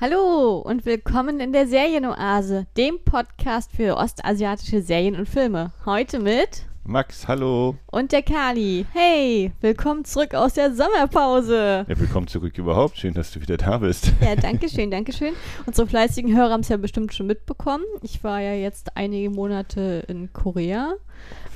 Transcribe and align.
Hallo 0.00 0.58
und 0.58 0.84
willkommen 0.86 1.40
in 1.40 1.52
der 1.52 1.66
Serienoase, 1.66 2.66
dem 2.76 2.98
Podcast 3.04 3.70
für 3.72 3.96
ostasiatische 3.96 4.82
Serien 4.82 5.14
und 5.16 5.28
Filme. 5.28 5.72
Heute 5.86 6.18
mit 6.18 6.66
Max, 6.84 7.28
hallo. 7.28 7.76
und 7.86 8.12
der 8.12 8.22
Kali. 8.22 8.84
Hey, 8.92 9.52
willkommen 9.60 10.04
zurück 10.04 10.34
aus 10.34 10.54
der 10.54 10.74
Sommerpause. 10.74 11.86
Ja, 11.88 11.98
willkommen 12.00 12.26
zurück 12.26 12.58
überhaupt. 12.58 12.98
Schön, 12.98 13.14
dass 13.14 13.30
du 13.30 13.40
wieder 13.40 13.56
da 13.56 13.78
bist. 13.78 14.12
Ja, 14.20 14.36
danke 14.36 14.68
schön, 14.68 14.90
danke 14.90 15.12
schön. 15.12 15.32
Unsere 15.64 15.86
fleißigen 15.86 16.36
Hörer 16.36 16.50
haben 16.50 16.60
es 16.60 16.68
ja 16.68 16.76
bestimmt 16.76 17.14
schon 17.14 17.26
mitbekommen. 17.26 17.84
Ich 18.02 18.22
war 18.24 18.40
ja 18.40 18.52
jetzt 18.54 18.96
einige 18.96 19.30
Monate 19.30 20.04
in 20.08 20.32
Korea. 20.32 20.94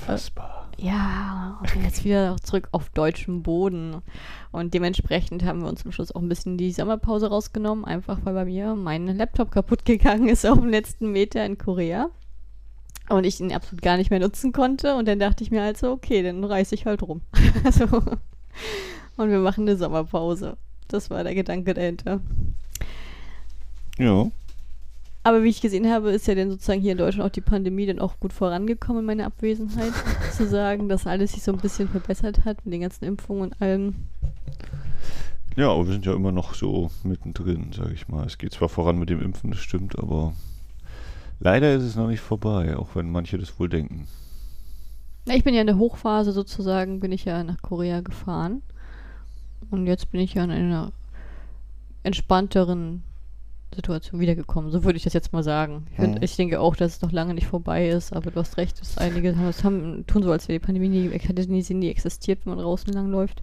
Fassbar. 0.07 0.68
Ja, 0.81 1.59
und 1.61 1.83
jetzt 1.83 2.05
wieder 2.05 2.37
zurück 2.41 2.69
auf 2.71 2.89
deutschem 2.91 3.43
Boden. 3.43 4.01
Und 4.53 4.75
dementsprechend 4.75 5.45
haben 5.45 5.63
wir 5.63 5.69
uns 5.69 5.83
zum 5.83 5.91
Schluss 5.91 6.13
auch 6.13 6.23
ein 6.23 6.29
bisschen 6.29 6.57
die 6.57 6.71
Sommerpause 6.71 7.29
rausgenommen, 7.29 7.85
einfach 7.85 8.21
weil 8.23 8.35
bei 8.35 8.45
mir 8.45 8.77
mein 8.77 9.09
Laptop 9.09 9.51
kaputt 9.51 9.85
gegangen 9.85 10.29
ist 10.29 10.47
auf 10.47 10.59
dem 10.59 10.69
letzten 10.69 11.11
Meter 11.11 11.45
in 11.45 11.59
Korea. 11.59 12.11
Und 13.09 13.25
ich 13.25 13.41
ihn 13.41 13.53
absolut 13.53 13.83
gar 13.83 13.97
nicht 13.97 14.11
mehr 14.11 14.21
nutzen 14.21 14.53
konnte. 14.53 14.95
Und 14.95 15.09
dann 15.09 15.19
dachte 15.19 15.43
ich 15.43 15.51
mir 15.51 15.63
halt 15.63 15.79
so, 15.79 15.91
okay, 15.91 16.23
dann 16.23 16.45
reiße 16.45 16.77
ich 16.77 16.87
halt 16.87 17.03
rum. 17.03 17.23
also, 17.65 17.85
und 19.17 19.31
wir 19.31 19.41
machen 19.41 19.69
eine 19.69 19.77
Sommerpause. 19.77 20.57
Das 20.87 21.11
war 21.11 21.25
der 21.25 21.35
Gedanke 21.35 21.75
dahinter. 21.75 22.21
Ja. 23.99 24.31
Aber 25.29 25.45
wie 25.45 25.51
ich 25.51 25.61
gesehen 25.61 25.93
habe, 25.93 26.11
ist 26.11 26.27
ja 26.27 26.35
dann 26.35 26.49
sozusagen 26.49 26.81
hier 26.81 26.93
in 26.93 26.97
Deutschland 26.97 27.29
auch 27.29 27.33
die 27.33 27.43
Pandemie 27.43 27.85
dann 27.85 27.99
auch 27.99 28.19
gut 28.19 28.33
vorangekommen 28.33 29.01
in 29.01 29.05
meiner 29.05 29.27
Abwesenheit. 29.27 29.93
zu 30.33 30.49
sagen, 30.49 30.89
dass 30.89 31.07
alles 31.07 31.33
sich 31.33 31.43
so 31.43 31.53
ein 31.53 31.59
bisschen 31.59 31.87
verbessert 31.87 32.47
hat 32.47 32.65
mit 32.65 32.73
den 32.73 32.81
ganzen 32.81 33.05
Impfungen 33.05 33.43
und 33.43 33.61
allem. 33.61 33.95
Ja, 35.55 35.69
aber 35.71 35.85
wir 35.85 35.93
sind 35.93 36.07
ja 36.07 36.15
immer 36.15 36.33
noch 36.33 36.55
so 36.55 36.91
mittendrin, 37.03 37.75
sage 37.75 37.93
ich 37.93 38.09
mal. 38.09 38.25
Es 38.25 38.39
geht 38.39 38.55
zwar 38.55 38.71
voran 38.71 38.99
mit 38.99 39.11
dem 39.11 39.21
Impfen, 39.21 39.51
das 39.51 39.61
stimmt, 39.61 39.99
aber 39.99 40.33
leider 41.41 41.75
ist 41.75 41.83
es 41.83 41.95
noch 41.95 42.09
nicht 42.09 42.21
vorbei, 42.21 42.75
auch 42.79 42.95
wenn 42.95 43.11
manche 43.11 43.37
das 43.37 43.61
wohl 43.61 43.69
denken. 43.69 44.09
Ich 45.27 45.45
bin 45.45 45.53
ja 45.53 45.61
in 45.61 45.67
der 45.67 45.77
Hochphase 45.77 46.33
sozusagen, 46.33 47.01
bin 47.01 47.13
ich 47.13 47.27
ja 47.27 47.45
nach 47.45 47.61
Korea 47.61 48.01
gefahren. 48.01 48.63
Und 49.71 49.87
jetzt 49.87 50.11
bin 50.11 50.23
ich 50.23 50.33
ja 50.33 50.45
in 50.45 50.53
einer 50.53 50.91
entspannteren 52.03 53.03
Situation 53.75 54.21
wiedergekommen. 54.21 54.71
So 54.71 54.85
würde 54.85 54.97
ich 54.97 55.05
das 55.05 55.13
jetzt 55.13 55.33
mal 55.33 55.43
sagen. 55.43 55.87
Ich, 55.91 55.97
find, 55.97 56.17
Mhm. 56.17 56.23
ich 56.23 56.37
denke 56.37 56.61
auch, 56.61 56.75
dass 56.77 56.97
es 56.97 57.03
noch 57.03 57.13
lange 57.13 57.35
nicht 57.35 57.47
vorbei 57.47 57.89
ist, 57.89 58.13
aber 58.13 58.31
du 58.31 58.41
hast 58.41 58.57
recht, 58.57 58.81
dass 58.81 58.99
einige 58.99 59.33
das 59.33 59.65
haben, 59.65 60.05
tun 60.07 60.23
so, 60.23 60.33
als 60.33 60.49
wäre 60.49 60.59
die 60.59 60.65
Pandemie 60.65 60.89
nie, 60.89 61.09
nie, 61.47 61.75
nie 61.75 61.91
existiert, 61.91 62.41
wenn 62.45 62.55
man 62.55 62.65
draußen 62.65 62.93
lang 62.93 63.11
läuft. 63.11 63.43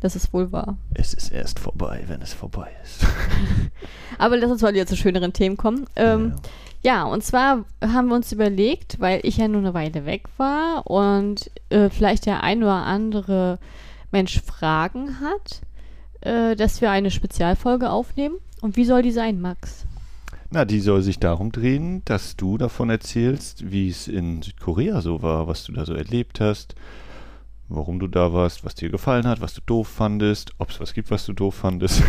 Das 0.00 0.16
ist 0.16 0.32
wohl 0.32 0.52
wahr. 0.52 0.76
Es 0.94 1.14
ist 1.14 1.30
erst 1.32 1.58
vorbei, 1.58 2.04
wenn 2.06 2.20
es 2.22 2.32
vorbei 2.32 2.70
ist. 2.82 3.04
Aber 4.18 4.36
lass 4.36 4.50
uns 4.50 4.62
mal 4.62 4.72
wieder 4.74 4.86
zu 4.86 4.96
schöneren 4.96 5.32
Themen 5.32 5.56
kommen. 5.56 5.86
Ähm, 5.96 6.34
Ja, 6.82 7.04
und 7.04 7.24
zwar 7.24 7.64
haben 7.82 8.08
wir 8.08 8.14
uns 8.14 8.30
überlegt, 8.32 9.00
weil 9.00 9.20
ich 9.24 9.38
ja 9.38 9.48
nur 9.48 9.60
eine 9.60 9.74
Weile 9.74 10.06
weg 10.06 10.24
war 10.36 10.86
und 10.88 11.50
äh, 11.70 11.88
vielleicht 11.90 12.26
der 12.26 12.42
ein 12.44 12.62
oder 12.62 12.84
andere 12.84 13.58
Mensch 14.12 14.40
Fragen 14.42 15.18
hat, 15.20 15.62
äh, 16.26 16.56
dass 16.56 16.80
wir 16.80 16.90
eine 16.90 17.10
Spezialfolge 17.10 17.90
aufnehmen. 17.90 18.36
Und 18.60 18.76
wie 18.76 18.84
soll 18.84 19.02
die 19.02 19.12
sein, 19.12 19.40
Max? 19.40 19.86
Na, 20.50 20.64
die 20.64 20.80
soll 20.80 21.02
sich 21.02 21.18
darum 21.18 21.52
drehen, 21.52 22.02
dass 22.04 22.36
du 22.36 22.56
davon 22.56 22.90
erzählst, 22.90 23.70
wie 23.70 23.88
es 23.88 24.08
in 24.08 24.42
Südkorea 24.42 25.00
so 25.00 25.22
war, 25.22 25.48
was 25.48 25.64
du 25.64 25.72
da 25.72 25.84
so 25.84 25.92
erlebt 25.92 26.40
hast, 26.40 26.74
warum 27.68 27.98
du 27.98 28.06
da 28.06 28.32
warst, 28.32 28.64
was 28.64 28.74
dir 28.74 28.90
gefallen 28.90 29.26
hat, 29.26 29.40
was 29.40 29.54
du 29.54 29.60
doof 29.66 29.88
fandest, 29.88 30.52
ob 30.58 30.70
es 30.70 30.80
was 30.80 30.94
gibt, 30.94 31.10
was 31.10 31.26
du 31.26 31.32
doof 31.32 31.56
fandest, 31.56 32.02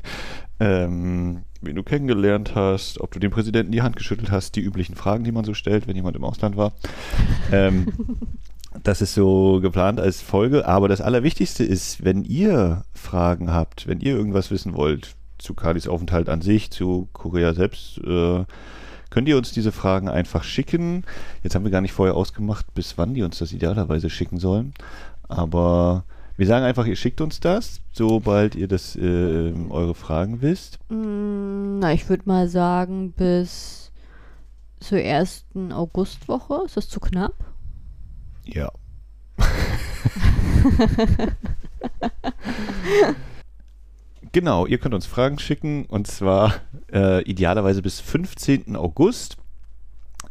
ähm, 0.60 1.42
wen 1.60 1.76
du 1.76 1.82
kennengelernt 1.84 2.54
hast, 2.54 3.00
ob 3.00 3.12
du 3.12 3.20
dem 3.20 3.30
Präsidenten 3.30 3.72
die 3.72 3.82
Hand 3.82 3.96
geschüttelt 3.96 4.30
hast, 4.30 4.56
die 4.56 4.62
üblichen 4.62 4.96
Fragen, 4.96 5.22
die 5.22 5.32
man 5.32 5.44
so 5.44 5.54
stellt, 5.54 5.86
wenn 5.86 5.96
jemand 5.96 6.16
im 6.16 6.24
Ausland 6.24 6.56
war. 6.56 6.72
Ähm, 7.52 7.86
das 8.82 9.02
ist 9.02 9.14
so 9.14 9.60
geplant 9.60 10.00
als 10.00 10.22
Folge, 10.22 10.66
aber 10.66 10.88
das 10.88 11.00
Allerwichtigste 11.00 11.64
ist, 11.64 12.04
wenn 12.04 12.24
ihr 12.24 12.84
Fragen 12.94 13.52
habt, 13.52 13.86
wenn 13.86 14.00
ihr 14.00 14.16
irgendwas 14.16 14.50
wissen 14.50 14.74
wollt 14.74 15.14
zu 15.38 15.54
Kalis 15.54 15.88
Aufenthalt 15.88 16.28
an 16.28 16.40
sich, 16.40 16.70
zu 16.70 17.08
Korea 17.12 17.54
selbst, 17.54 17.98
äh, 17.98 18.44
könnt 19.10 19.28
ihr 19.28 19.36
uns 19.36 19.52
diese 19.52 19.72
Fragen 19.72 20.08
einfach 20.08 20.44
schicken. 20.44 21.04
Jetzt 21.42 21.54
haben 21.54 21.64
wir 21.64 21.70
gar 21.70 21.80
nicht 21.80 21.92
vorher 21.92 22.16
ausgemacht, 22.16 22.74
bis 22.74 22.98
wann 22.98 23.14
die 23.14 23.22
uns 23.22 23.38
das 23.38 23.52
idealerweise 23.52 24.10
schicken 24.10 24.38
sollen, 24.38 24.74
aber 25.28 26.04
wir 26.36 26.46
sagen 26.46 26.66
einfach, 26.66 26.84
ihr 26.84 26.96
schickt 26.96 27.22
uns 27.22 27.40
das, 27.40 27.80
sobald 27.92 28.54
ihr 28.54 28.68
das 28.68 28.94
äh, 28.96 29.54
eure 29.70 29.94
Fragen 29.94 30.42
wisst. 30.42 30.78
Mm, 30.90 31.78
na, 31.78 31.94
ich 31.94 32.08
würde 32.10 32.24
mal 32.26 32.48
sagen, 32.48 33.12
bis 33.12 33.90
zur 34.80 34.98
ersten 34.98 35.72
Augustwoche. 35.72 36.62
Ist 36.66 36.76
das 36.76 36.88
zu 36.90 37.00
knapp? 37.00 37.32
Ja. 38.46 38.72
genau, 44.32 44.66
ihr 44.66 44.78
könnt 44.78 44.94
uns 44.94 45.06
Fragen 45.06 45.38
schicken 45.38 45.84
und 45.86 46.06
zwar 46.06 46.54
äh, 46.92 47.22
idealerweise 47.24 47.82
bis 47.82 48.00
15. 48.00 48.76
August. 48.76 49.36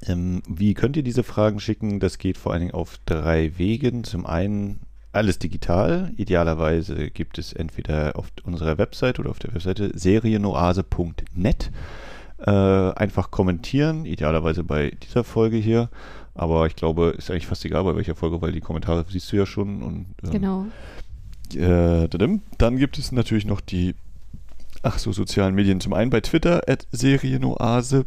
Ähm, 0.07 0.41
wie 0.47 0.73
könnt 0.73 0.97
ihr 0.97 1.03
diese 1.03 1.23
Fragen 1.23 1.59
schicken? 1.59 1.99
Das 1.99 2.17
geht 2.17 2.37
vor 2.37 2.51
allen 2.51 2.61
Dingen 2.61 2.73
auf 2.73 2.99
drei 3.05 3.57
Wegen. 3.57 4.03
Zum 4.03 4.25
einen 4.25 4.79
alles 5.11 5.39
digital. 5.39 6.11
Idealerweise 6.17 7.09
gibt 7.09 7.37
es 7.37 7.53
entweder 7.53 8.17
auf 8.17 8.27
unserer 8.43 8.77
Website 8.77 9.19
oder 9.19 9.29
auf 9.29 9.39
der 9.39 9.53
Webseite 9.53 9.91
serienoase.net. 9.97 11.71
Äh, 12.37 12.51
einfach 12.51 13.31
kommentieren, 13.31 14.05
idealerweise 14.05 14.63
bei 14.63 14.91
dieser 14.91 15.23
Folge 15.23 15.57
hier. 15.57 15.89
Aber 16.35 16.67
ich 16.67 16.75
glaube, 16.75 17.15
ist 17.17 17.31
eigentlich 17.31 17.47
fast 17.47 17.63
egal 17.65 17.83
bei 17.85 17.95
welcher 17.95 18.13
Folge, 18.15 18.41
weil 18.41 18.51
die 18.51 18.59
Kommentare 18.61 19.05
siehst 19.09 19.31
du 19.31 19.37
ja 19.37 19.45
schon. 19.45 19.81
Und, 19.81 20.05
ähm, 20.23 20.31
Genau. 20.31 20.65
äh, 21.55 22.07
dann 22.57 22.77
gibt 22.77 22.97
es 22.99 23.11
natürlich 23.13 23.45
noch 23.45 23.61
die, 23.61 23.95
ach 24.83 24.99
so, 24.99 25.11
sozialen 25.13 25.55
Medien. 25.55 25.79
Zum 25.79 25.93
einen 25.93 26.09
bei 26.11 26.19
Twitter, 26.21 26.61
at 26.67 26.87
Serienoase. 26.91 28.05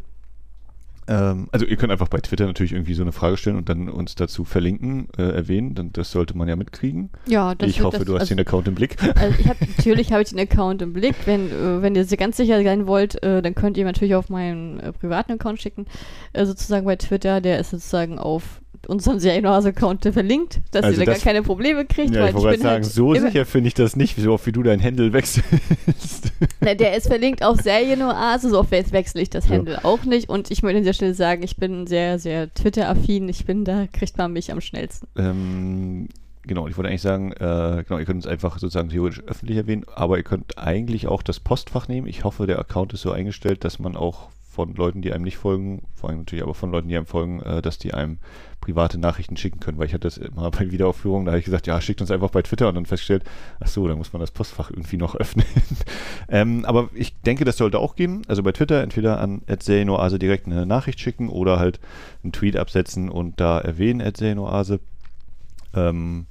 Ähm, 1.08 1.48
also 1.52 1.64
ihr 1.66 1.76
könnt 1.76 1.90
einfach 1.90 2.08
bei 2.08 2.18
Twitter 2.18 2.46
natürlich 2.46 2.72
irgendwie 2.72 2.94
so 2.94 3.02
eine 3.02 3.12
Frage 3.12 3.36
stellen 3.36 3.56
und 3.56 3.68
dann 3.68 3.88
uns 3.88 4.14
dazu 4.14 4.44
verlinken, 4.44 5.08
äh, 5.16 5.22
erwähnen. 5.22 5.74
Dann, 5.74 5.92
das 5.92 6.10
sollte 6.12 6.36
man 6.36 6.46
ja 6.48 6.54
mitkriegen. 6.56 7.10
Ja, 7.26 7.54
das 7.54 7.70
ich 7.70 7.78
wird- 7.78 7.86
hoffe, 7.86 7.96
das, 7.98 8.06
du 8.06 8.14
hast 8.14 8.20
also, 8.22 8.34
den 8.34 8.40
Account 8.40 8.68
im 8.68 8.74
Blick. 8.74 8.96
Also 9.16 9.34
ich 9.40 9.48
hab, 9.48 9.60
natürlich 9.76 10.12
habe 10.12 10.22
ich 10.22 10.28
den 10.28 10.38
Account 10.38 10.82
im 10.82 10.92
Blick. 10.92 11.14
Wenn, 11.24 11.48
äh, 11.50 11.82
wenn 11.82 11.94
ihr 11.94 12.04
sie 12.04 12.16
ganz 12.16 12.36
sicher 12.36 12.62
sein 12.62 12.86
wollt, 12.86 13.22
äh, 13.22 13.40
dann 13.42 13.54
könnt 13.54 13.76
ihr 13.78 13.84
natürlich 13.84 14.14
auf 14.14 14.28
meinen 14.28 14.78
äh, 14.80 14.92
privaten 14.92 15.32
Account 15.32 15.60
schicken. 15.62 15.86
Äh, 16.34 16.44
sozusagen 16.44 16.84
bei 16.84 16.96
Twitter, 16.96 17.40
der 17.40 17.58
ist 17.58 17.70
sozusagen 17.70 18.18
auf 18.18 18.60
unserem 18.86 19.18
Serienhause-Account 19.18 20.04
verlinkt, 20.12 20.60
dass 20.70 20.84
Also 20.84 21.00
ihr 21.00 21.06
da 21.06 21.12
gar 21.12 21.20
keine 21.20 21.42
Probleme 21.42 21.84
kriegt. 21.84 22.14
ja, 22.14 22.28
ich 22.28 22.34
wollte 22.34 22.42
gerade 22.44 22.56
bin 22.56 22.62
sagen, 22.62 22.74
halt 22.74 22.84
so 22.86 23.14
sicher 23.14 23.44
finde 23.46 23.68
ich 23.68 23.74
das 23.74 23.96
nicht, 23.96 24.16
so 24.16 24.32
oft 24.32 24.46
wie 24.46 24.52
du 24.52 24.62
dein 24.62 24.82
Handle 24.82 25.12
wechselst. 25.12 26.32
Na, 26.60 26.74
der 26.74 26.96
ist 26.96 27.08
verlinkt 27.08 27.42
auf 27.44 27.60
Serienoase, 27.60 28.50
so 28.50 28.60
oft 28.60 28.70
we- 28.70 28.84
wechsle 28.92 29.22
ich 29.22 29.30
das 29.30 29.48
Ja. 29.48 29.56
Handle 29.56 29.84
auch 29.84 30.04
nicht. 30.04 30.28
Und 30.28 30.50
ich 30.50 30.62
möchte 30.62 30.78
an 30.78 30.82
dieser 30.84 30.94
Stelle 30.94 31.14
sagen, 31.14 31.42
ich 31.42 31.56
bin 31.56 31.86
sehr, 31.86 32.18
sehr 32.18 32.52
Twitter-affin. 32.54 33.28
Ich 33.28 33.44
bin, 33.44 33.64
da 33.64 33.86
kriegt 33.92 34.16
man 34.18 34.32
mich 34.32 34.52
am 34.52 34.60
schnellsten. 34.60 35.06
Ähm, 35.16 36.08
genau, 36.46 36.68
ich 36.68 36.76
wollte 36.76 36.88
eigentlich 36.88 37.02
sagen, 37.02 37.32
äh, 37.32 37.84
genau, 37.86 37.98
ihr 37.98 38.04
könnt 38.04 38.16
uns 38.16 38.26
einfach 38.26 38.58
sozusagen 38.58 38.88
theoretisch 38.90 39.22
öffentlich 39.26 39.56
erwähnen, 39.58 39.84
aber 39.94 40.16
ihr 40.16 40.22
könnt 40.24 40.58
eigentlich 40.58 41.06
auch 41.08 41.22
das 41.22 41.40
Postfach 41.40 41.88
nehmen. 41.88 42.06
Ich 42.06 42.24
hoffe, 42.24 42.46
der 42.46 42.58
Account 42.58 42.92
ist 42.92 43.02
so 43.02 43.10
eingestellt, 43.12 43.64
dass 43.64 43.78
man 43.78 43.96
auch 43.96 44.28
von 44.58 44.74
Leuten, 44.74 45.02
die 45.02 45.12
einem 45.12 45.22
nicht 45.22 45.36
folgen, 45.36 45.82
vor 45.94 46.10
allem 46.10 46.18
natürlich 46.18 46.42
aber 46.42 46.52
von 46.52 46.72
Leuten, 46.72 46.88
die 46.88 46.96
einem 46.96 47.06
folgen, 47.06 47.40
äh, 47.42 47.62
dass 47.62 47.78
die 47.78 47.94
einem 47.94 48.18
private 48.60 48.98
Nachrichten 48.98 49.36
schicken 49.36 49.60
können, 49.60 49.78
weil 49.78 49.86
ich 49.86 49.94
hatte 49.94 50.08
das 50.08 50.18
immer 50.18 50.50
bei 50.50 50.72
Wiederaufführungen, 50.72 51.26
da 51.26 51.30
habe 51.30 51.38
ich 51.38 51.44
gesagt, 51.44 51.68
ja, 51.68 51.80
schickt 51.80 52.00
uns 52.00 52.10
einfach 52.10 52.30
bei 52.30 52.42
Twitter 52.42 52.68
und 52.68 52.74
dann 52.74 52.84
festgestellt, 52.84 53.22
ach 53.60 53.68
so, 53.68 53.86
da 53.86 53.94
muss 53.94 54.12
man 54.12 54.18
das 54.18 54.32
Postfach 54.32 54.70
irgendwie 54.70 54.96
noch 54.96 55.14
öffnen. 55.20 55.46
ähm, 56.28 56.64
aber 56.64 56.88
ich 56.92 57.14
denke, 57.20 57.44
das 57.44 57.56
sollte 57.56 57.78
auch 57.78 57.94
gehen. 57.94 58.22
Also 58.26 58.42
bei 58.42 58.50
Twitter 58.50 58.82
entweder 58.82 59.20
an 59.20 59.42
@serienoase 59.46 60.18
direkt 60.18 60.46
eine 60.46 60.66
Nachricht 60.66 60.98
schicken 60.98 61.28
oder 61.28 61.60
halt 61.60 61.78
einen 62.24 62.32
Tweet 62.32 62.56
absetzen 62.56 63.10
und 63.10 63.38
da 63.38 63.60
erwähnen 63.60 64.12
@serienoase. 64.12 64.80
Ähm, 65.72 66.26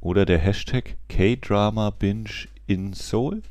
oder 0.00 0.24
der 0.24 0.38
Hashtag 0.38 0.96
K-Drama 1.10 1.90
Binge 1.90 2.48
in 2.66 2.94
Seoul. 2.94 3.42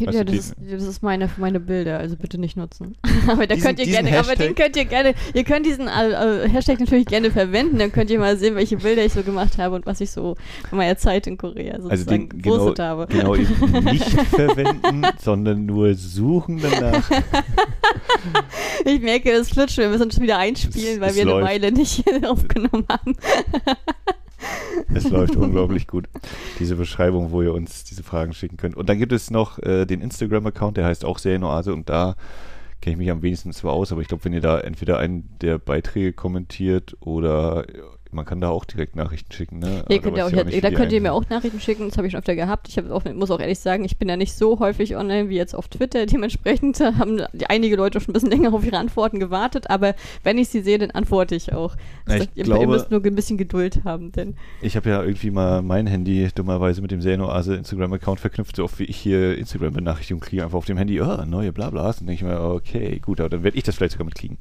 Weißt 0.00 0.16
ja, 0.16 0.24
das, 0.24 0.34
ist, 0.34 0.54
das 0.58 0.82
ist 0.84 1.02
meine, 1.02 1.28
meine 1.36 1.60
Bilder, 1.60 1.98
also 1.98 2.16
bitte 2.16 2.38
nicht 2.38 2.56
nutzen. 2.56 2.96
aber 3.28 3.46
da 3.46 3.54
Diesen- 3.54 3.66
könnt 3.68 3.78
ihr 3.80 3.86
gerne, 3.86 4.18
aber 4.18 4.34
den 4.36 4.54
könnt 4.54 4.74
ihr 4.76 4.86
gerne, 4.86 5.14
ihr 5.34 5.44
könnt 5.44 5.66
diesen 5.66 5.86
äh, 5.86 6.48
Hashtag 6.48 6.80
natürlich 6.80 7.06
gerne 7.06 7.30
verwenden, 7.30 7.78
dann 7.78 7.92
könnt 7.92 8.10
ihr 8.10 8.18
mal 8.18 8.36
sehen, 8.38 8.54
welche 8.54 8.78
Bilder 8.78 9.04
ich 9.04 9.12
so 9.12 9.22
gemacht 9.22 9.58
habe 9.58 9.74
und 9.76 9.84
was 9.86 10.00
ich 10.00 10.10
so 10.10 10.34
in 10.70 10.78
meiner 10.78 10.96
Zeit 10.96 11.26
in 11.26 11.36
Korea 11.36 11.74
Also 11.74 11.90
sozusagen 11.90 12.28
genau, 12.30 12.42
gepostet 12.42 12.78
habe. 12.78 13.06
genau 13.08 13.36
eben 13.36 13.84
nicht 13.84 14.04
verwenden, 14.08 15.02
sondern 15.22 15.66
nur 15.66 15.94
suchen 15.94 16.60
danach. 16.62 17.08
Ich 18.84 19.00
merke, 19.00 19.32
das 19.32 19.50
flutscht, 19.50 19.78
wir 19.78 19.88
müssen 19.88 20.04
uns 20.04 20.20
wieder 20.20 20.38
einspielen, 20.38 21.00
weil 21.00 21.10
Es- 21.10 21.16
wir 21.16 21.22
es 21.22 21.28
eine 21.28 21.40
läuft. 21.40 21.48
Weile 21.52 21.72
nicht 21.72 22.04
aufgenommen 22.24 22.84
haben. 22.88 23.16
Es 24.94 25.08
läuft 25.10 25.36
unglaublich 25.36 25.86
gut. 25.86 26.08
Diese 26.58 26.76
Beschreibung, 26.76 27.30
wo 27.30 27.42
ihr 27.42 27.52
uns 27.52 27.84
diese 27.84 28.02
Fragen 28.02 28.32
schicken 28.32 28.56
könnt. 28.56 28.76
Und 28.76 28.88
dann 28.88 28.98
gibt 28.98 29.12
es 29.12 29.30
noch 29.30 29.58
äh, 29.58 29.86
den 29.86 30.00
Instagram-Account, 30.00 30.76
der 30.76 30.86
heißt 30.86 31.04
auch 31.04 31.18
Serienoase 31.18 31.72
und 31.72 31.88
da 31.88 32.16
kenne 32.80 32.94
ich 32.94 32.98
mich 32.98 33.10
am 33.10 33.22
wenigsten 33.22 33.52
zwar 33.52 33.72
aus, 33.72 33.92
aber 33.92 34.00
ich 34.00 34.08
glaube, 34.08 34.24
wenn 34.24 34.32
ihr 34.32 34.40
da 34.40 34.58
entweder 34.58 34.98
einen 34.98 35.30
der 35.40 35.58
Beiträge 35.58 36.12
kommentiert 36.12 36.96
oder 37.00 37.64
man 38.12 38.24
kann 38.24 38.40
da 38.40 38.48
auch 38.48 38.64
direkt 38.64 38.96
Nachrichten 38.96 39.32
schicken, 39.32 39.58
ne? 39.58 39.84
Ja, 39.88 39.98
könnt 39.98 40.16
ihr 40.16 40.26
auch, 40.26 40.30
ja, 40.30 40.44
da 40.44 40.70
könnt 40.70 40.92
ihr 40.92 41.00
mir 41.00 41.12
auch 41.12 41.28
Nachrichten 41.28 41.60
schicken, 41.60 41.88
das 41.88 41.96
habe 41.96 42.06
ich 42.06 42.12
schon 42.12 42.18
öfter 42.18 42.34
gehabt. 42.34 42.68
Ich 42.68 42.78
auch, 42.90 43.04
muss 43.14 43.30
auch 43.30 43.40
ehrlich 43.40 43.58
sagen, 43.58 43.84
ich 43.84 43.96
bin 43.96 44.08
ja 44.08 44.16
nicht 44.16 44.34
so 44.34 44.58
häufig 44.58 44.96
online 44.96 45.28
wie 45.28 45.36
jetzt 45.36 45.54
auf 45.54 45.68
Twitter. 45.68 46.06
Dementsprechend 46.06 46.80
haben 46.98 47.22
einige 47.48 47.76
Leute 47.76 48.00
schon 48.00 48.10
ein 48.10 48.12
bisschen 48.12 48.30
länger 48.30 48.52
auf 48.52 48.64
ihre 48.64 48.78
Antworten 48.78 49.18
gewartet, 49.18 49.70
aber 49.70 49.94
wenn 50.22 50.38
ich 50.38 50.48
sie 50.48 50.60
sehe, 50.60 50.78
dann 50.78 50.90
antworte 50.90 51.34
ich 51.34 51.52
auch. 51.52 51.76
Ja, 52.08 52.16
ich 52.16 52.28
ihr, 52.34 52.44
glaube, 52.44 52.62
ihr 52.62 52.68
müsst 52.68 52.90
nur 52.90 53.04
ein 53.04 53.14
bisschen 53.14 53.38
Geduld 53.38 53.84
haben, 53.84 54.12
denn. 54.12 54.36
Ich 54.60 54.76
habe 54.76 54.90
ja 54.90 55.02
irgendwie 55.02 55.30
mal 55.30 55.62
mein 55.62 55.86
Handy 55.86 56.28
dummerweise 56.34 56.82
mit 56.82 56.90
dem 56.90 57.00
Senoase 57.00 57.56
Instagram-Account 57.56 58.20
verknüpft, 58.20 58.56
so 58.56 58.64
oft 58.64 58.78
wie 58.78 58.84
ich 58.84 58.96
hier 58.96 59.38
Instagram-Benachrichtigungen 59.38 60.22
kriege, 60.22 60.44
einfach 60.44 60.58
auf 60.58 60.66
dem 60.66 60.76
Handy, 60.76 61.00
oh, 61.00 61.24
neue 61.24 61.52
Blablas. 61.52 62.00
Und 62.00 62.08
denke 62.08 62.24
ich 62.24 62.28
mir, 62.28 62.40
okay, 62.40 62.98
gut, 62.98 63.20
aber 63.20 63.30
dann 63.30 63.42
werde 63.42 63.56
ich 63.56 63.64
das 63.64 63.76
vielleicht 63.76 63.92
sogar 63.92 64.04
mitkriegen. 64.04 64.38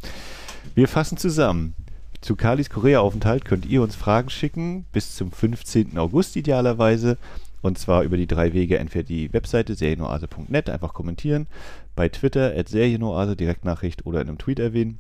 Wir 0.76 0.88
fassen 0.88 1.18
zusammen. 1.18 1.74
Zu 2.22 2.36
Kalis 2.36 2.70
Korea-Aufenthalt 2.70 3.46
könnt 3.46 3.66
ihr 3.66 3.82
uns 3.82 3.96
Fragen 3.96 4.30
schicken, 4.30 4.86
bis 4.92 5.16
zum 5.16 5.32
15. 5.32 5.98
August 5.98 6.36
idealerweise. 6.36 7.18
Und 7.62 7.78
zwar 7.78 8.04
über 8.04 8.18
die 8.18 8.28
drei 8.28 8.54
Wege, 8.54 8.80
entweder 8.80 9.04
die 9.04 9.34
Webseite 9.34 9.76
serienoase.net, 9.76 10.70
einfach 10.70 10.94
kommentieren, 10.94 11.48
bei 11.96 12.10
Twitter 12.10 12.54
at 12.56 12.70
serienoase, 12.70 13.36
Direktnachricht 13.36 14.06
oder 14.06 14.22
in 14.22 14.30
einem 14.30 14.38
Tweet 14.38 14.60
erwähnen. 14.60 15.00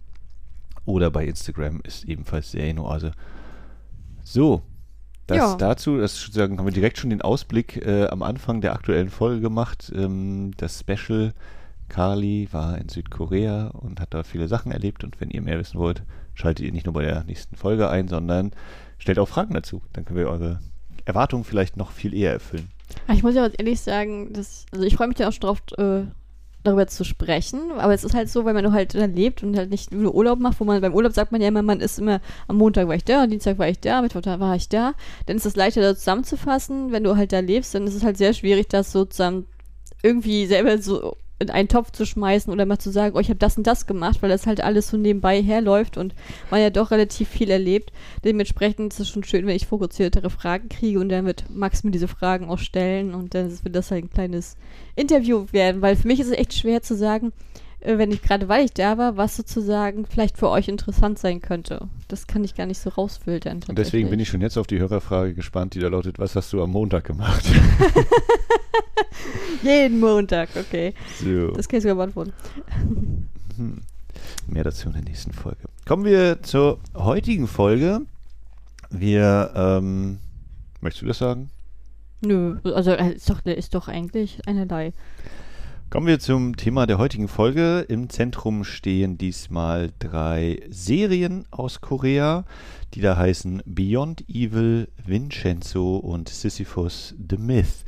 Oder 0.85 1.11
bei 1.11 1.25
Instagram 1.25 1.81
ist 1.83 2.05
ebenfalls 2.05 2.51
serienoase. 2.51 3.13
So, 4.23 4.63
das 5.27 5.37
ja. 5.37 5.55
dazu, 5.55 5.97
das 5.97 6.19
sozusagen 6.19 6.57
haben 6.57 6.65
wir 6.65 6.73
direkt 6.73 6.97
schon 6.97 7.09
den 7.09 7.21
Ausblick 7.21 7.77
äh, 7.85 8.07
am 8.07 8.21
Anfang 8.23 8.61
der 8.61 8.73
aktuellen 8.73 9.09
Folge 9.09 9.41
gemacht. 9.41 9.91
Ähm, 9.95 10.51
das 10.57 10.79
Special 10.79 11.33
Carly 11.87 12.47
war 12.51 12.77
in 12.77 12.89
Südkorea 12.89 13.67
und 13.67 13.99
hat 13.99 14.13
da 14.13 14.23
viele 14.23 14.47
Sachen 14.47 14.71
erlebt. 14.71 15.03
Und 15.03 15.21
wenn 15.21 15.29
ihr 15.29 15.41
mehr 15.41 15.59
wissen 15.59 15.79
wollt, 15.79 16.03
schaltet 16.41 16.65
ihr 16.65 16.71
nicht 16.71 16.85
nur 16.85 16.93
bei 16.93 17.03
der 17.03 17.23
nächsten 17.23 17.55
Folge 17.55 17.89
ein, 17.89 18.07
sondern 18.07 18.51
stellt 18.97 19.19
auch 19.19 19.27
Fragen 19.27 19.53
dazu. 19.53 19.81
Dann 19.93 20.05
können 20.05 20.19
wir 20.19 20.29
eure 20.29 20.59
Erwartungen 21.05 21.43
vielleicht 21.43 21.77
noch 21.77 21.91
viel 21.91 22.13
eher 22.13 22.33
erfüllen. 22.33 22.69
Ah, 23.07 23.13
ich 23.13 23.23
muss 23.23 23.35
ja 23.35 23.47
ehrlich 23.47 23.79
sagen, 23.79 24.33
dass, 24.33 24.65
also 24.71 24.85
ich 24.85 24.95
freue 24.95 25.07
mich 25.07 25.17
ja 25.17 25.27
auch 25.27 25.31
schon 25.31 25.41
drauf, 25.41 25.61
äh, 25.77 26.03
darüber 26.63 26.87
zu 26.87 27.03
sprechen, 27.03 27.71
aber 27.77 27.93
es 27.93 28.03
ist 28.03 28.13
halt 28.13 28.29
so, 28.29 28.45
weil 28.45 28.53
man 28.53 28.71
halt 28.71 28.93
da 28.93 29.05
lebt 29.05 29.41
und 29.41 29.57
halt 29.57 29.71
nicht 29.71 29.91
nur 29.91 30.13
Urlaub 30.13 30.39
macht, 30.39 30.59
wo 30.59 30.63
man 30.63 30.79
beim 30.81 30.93
Urlaub 30.93 31.13
sagt 31.13 31.31
man 31.31 31.41
ja 31.41 31.47
immer, 31.47 31.63
man 31.63 31.79
ist 31.79 31.97
immer 31.97 32.21
am 32.47 32.57
Montag 32.57 32.87
war 32.87 32.95
ich 32.95 33.03
da, 33.03 33.23
am 33.23 33.29
Dienstag 33.29 33.57
war 33.57 33.67
ich 33.67 33.79
da, 33.79 34.01
Mittwoch 34.01 34.21
war 34.23 34.55
ich 34.55 34.69
da, 34.69 34.93
dann 35.25 35.37
ist 35.37 35.45
es 35.45 35.55
leichter 35.55 35.81
da 35.81 35.95
zusammenzufassen, 35.95 36.91
wenn 36.91 37.03
du 37.03 37.17
halt 37.17 37.33
da 37.33 37.39
lebst, 37.39 37.73
dann 37.73 37.87
ist 37.87 37.95
es 37.95 38.03
halt 38.03 38.17
sehr 38.17 38.33
schwierig, 38.33 38.67
das 38.67 38.91
so 38.91 39.05
zusammen 39.05 39.47
irgendwie 40.03 40.45
selber 40.45 40.77
so 40.77 41.15
in 41.41 41.49
einen 41.49 41.67
Topf 41.67 41.91
zu 41.91 42.05
schmeißen 42.05 42.51
oder 42.51 42.65
mal 42.65 42.79
zu 42.79 42.91
sagen, 42.91 43.15
oh, 43.15 43.19
ich 43.19 43.29
habe 43.29 43.39
das 43.39 43.57
und 43.57 43.67
das 43.67 43.87
gemacht, 43.87 44.21
weil 44.21 44.29
das 44.29 44.47
halt 44.47 44.61
alles 44.61 44.89
so 44.89 44.97
nebenbei 44.97 45.41
herläuft 45.41 45.97
und 45.97 46.13
man 46.49 46.61
ja 46.61 46.69
doch 46.69 46.91
relativ 46.91 47.27
viel 47.27 47.49
erlebt. 47.49 47.91
Dementsprechend 48.23 48.93
ist 48.93 48.99
es 48.99 49.09
schon 49.09 49.23
schön, 49.23 49.45
wenn 49.47 49.55
ich 49.55 49.67
fokussiertere 49.67 50.29
Fragen 50.29 50.69
kriege 50.69 50.99
und 50.99 51.09
dann 51.09 51.25
wird 51.25 51.45
Max 51.49 51.83
mir 51.83 51.91
diese 51.91 52.07
Fragen 52.07 52.49
auch 52.49 52.59
stellen 52.59 53.13
und 53.13 53.33
dann 53.33 53.51
wird 53.63 53.75
das 53.75 53.91
halt 53.91 54.05
ein 54.05 54.09
kleines 54.09 54.55
Interview 54.95 55.45
werden, 55.51 55.81
weil 55.81 55.95
für 55.95 56.07
mich 56.07 56.19
ist 56.19 56.27
es 56.27 56.37
echt 56.37 56.53
schwer 56.53 56.81
zu 56.81 56.95
sagen, 56.95 57.33
wenn 57.83 58.11
ich 58.11 58.21
gerade, 58.21 58.47
weil 58.47 58.65
ich 58.65 58.73
da 58.73 58.97
war, 58.97 59.17
was 59.17 59.35
sozusagen 59.35 60.05
vielleicht 60.05 60.37
für 60.37 60.49
euch 60.49 60.67
interessant 60.67 61.19
sein 61.19 61.41
könnte. 61.41 61.87
Das 62.07 62.27
kann 62.27 62.43
ich 62.43 62.55
gar 62.55 62.65
nicht 62.65 62.79
so 62.79 62.89
rausfiltern. 62.89 63.61
Und 63.67 63.77
deswegen 63.77 64.09
bin 64.09 64.19
ich 64.19 64.29
schon 64.29 64.41
jetzt 64.41 64.57
auf 64.57 64.67
die 64.67 64.79
Hörerfrage 64.79 65.33
gespannt, 65.33 65.73
die 65.73 65.79
da 65.79 65.87
lautet, 65.87 66.19
was 66.19 66.35
hast 66.35 66.53
du 66.53 66.61
am 66.61 66.71
Montag 66.71 67.05
gemacht? 67.05 67.43
Jeden 69.63 69.99
Montag, 69.99 70.49
okay. 70.55 70.93
So. 71.23 71.51
Das 71.51 71.67
kann 71.67 71.77
ich 71.77 71.83
sogar 71.83 71.95
beantworten. 71.95 72.33
Hm. 73.57 73.81
Mehr 74.47 74.63
dazu 74.63 74.87
in 74.87 74.93
der 74.93 75.03
nächsten 75.03 75.33
Folge. 75.33 75.61
Kommen 75.85 76.05
wir 76.05 76.41
zur 76.43 76.79
heutigen 76.95 77.47
Folge. 77.47 78.01
Wir, 78.89 79.51
ähm, 79.55 80.19
möchtest 80.81 81.03
du 81.03 81.07
das 81.07 81.17
sagen? 81.17 81.49
Nö, 82.21 82.57
also 82.63 82.91
äh, 82.91 83.13
ist 83.13 83.29
doch, 83.29 83.43
ist 83.45 83.73
doch 83.73 83.87
eigentlich 83.87 84.39
einerlei. 84.45 84.93
Kommen 85.91 86.07
wir 86.07 86.19
zum 86.19 86.55
Thema 86.55 86.87
der 86.87 86.99
heutigen 86.99 87.27
Folge. 87.27 87.85
Im 87.89 88.09
Zentrum 88.09 88.63
stehen 88.63 89.17
diesmal 89.17 89.91
drei 89.99 90.61
Serien 90.69 91.43
aus 91.51 91.81
Korea, 91.81 92.45
die 92.93 93.01
da 93.01 93.17
heißen 93.17 93.61
Beyond 93.65 94.23
Evil, 94.29 94.87
Vincenzo 95.05 95.97
und 95.97 96.29
Sisyphus 96.29 97.13
the 97.29 97.35
Myth, 97.35 97.83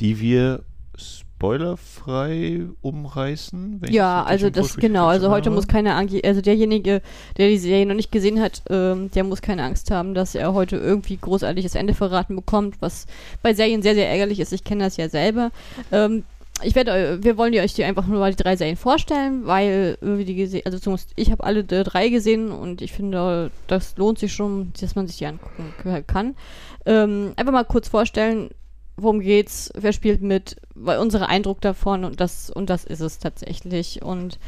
die 0.00 0.18
wir 0.18 0.62
spoilerfrei 0.96 2.62
umreißen. 2.80 3.82
ja, 3.90 4.24
also 4.24 4.48
das 4.48 4.78
genau. 4.78 5.08
Also 5.08 5.28
heute 5.28 5.50
muss 5.50 5.68
keine 5.68 5.94
Angst, 5.94 6.24
also 6.24 6.40
derjenige, 6.40 7.02
der 7.36 7.48
die 7.50 7.58
Serie 7.58 7.84
noch 7.84 7.94
nicht 7.94 8.12
gesehen 8.12 8.40
hat, 8.40 8.62
ähm, 8.70 9.10
der 9.10 9.24
muss 9.24 9.42
keine 9.42 9.62
Angst 9.64 9.90
haben, 9.90 10.14
dass 10.14 10.34
er 10.34 10.54
heute 10.54 10.78
irgendwie 10.78 11.18
großartiges 11.18 11.74
Ende 11.74 11.92
verraten 11.92 12.34
bekommt, 12.34 12.76
was 12.80 13.06
bei 13.42 13.52
Serien 13.52 13.82
sehr 13.82 13.94
sehr 13.94 14.08
ärgerlich 14.08 14.40
ist. 14.40 14.54
Ich 14.54 14.64
kenne 14.64 14.84
das 14.84 14.96
ja 14.96 15.10
selber. 15.10 15.50
Ähm, 15.90 16.24
ich 16.62 16.74
werde, 16.74 17.18
wir 17.22 17.36
wollen 17.36 17.54
euch 17.54 17.74
die 17.74 17.84
einfach 17.84 18.06
nur 18.06 18.20
mal 18.20 18.30
die 18.30 18.42
drei 18.42 18.56
Serien 18.56 18.76
vorstellen, 18.76 19.46
weil 19.46 19.96
wir 20.00 20.24
die 20.24 20.34
gesehen, 20.34 20.62
also 20.64 20.78
zumindest 20.78 21.12
ich 21.16 21.30
habe 21.30 21.44
alle 21.44 21.64
drei 21.64 22.08
gesehen 22.08 22.52
und 22.52 22.82
ich 22.82 22.92
finde, 22.92 23.50
das 23.66 23.96
lohnt 23.96 24.18
sich 24.18 24.32
schon, 24.32 24.72
dass 24.80 24.94
man 24.94 25.06
sich 25.06 25.18
die 25.18 25.26
angucken 25.26 25.72
kann. 26.06 26.36
Ähm, 26.84 27.32
einfach 27.36 27.52
mal 27.52 27.64
kurz 27.64 27.88
vorstellen, 27.88 28.50
worum 28.96 29.20
geht's, 29.20 29.72
wer 29.74 29.92
spielt 29.92 30.22
mit, 30.22 30.56
weil 30.74 30.98
unser 30.98 31.28
Eindruck 31.28 31.60
davon 31.60 32.04
und 32.04 32.20
das 32.20 32.50
und 32.50 32.70
das 32.70 32.84
ist 32.84 33.00
es 33.00 33.18
tatsächlich 33.18 34.02
und 34.02 34.38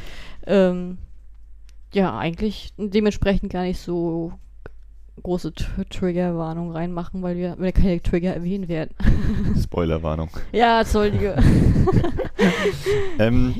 ähm, 0.45 0.97
ja 1.93 2.17
eigentlich 2.17 2.73
dementsprechend 2.77 3.51
gar 3.51 3.63
nicht 3.63 3.79
so 3.79 4.33
große 5.23 5.53
Triggerwarnung 5.89 6.71
reinmachen, 6.71 7.21
weil 7.21 7.37
wir, 7.37 7.55
weil 7.57 7.71
keine 7.71 8.01
Trigger 8.01 8.33
erwähnen 8.33 8.67
werden. 8.67 8.93
Spoilerwarnung. 9.61 10.29
ja, 10.51 10.81
Entschuldige. 10.81 11.35
ähm, 13.19 13.55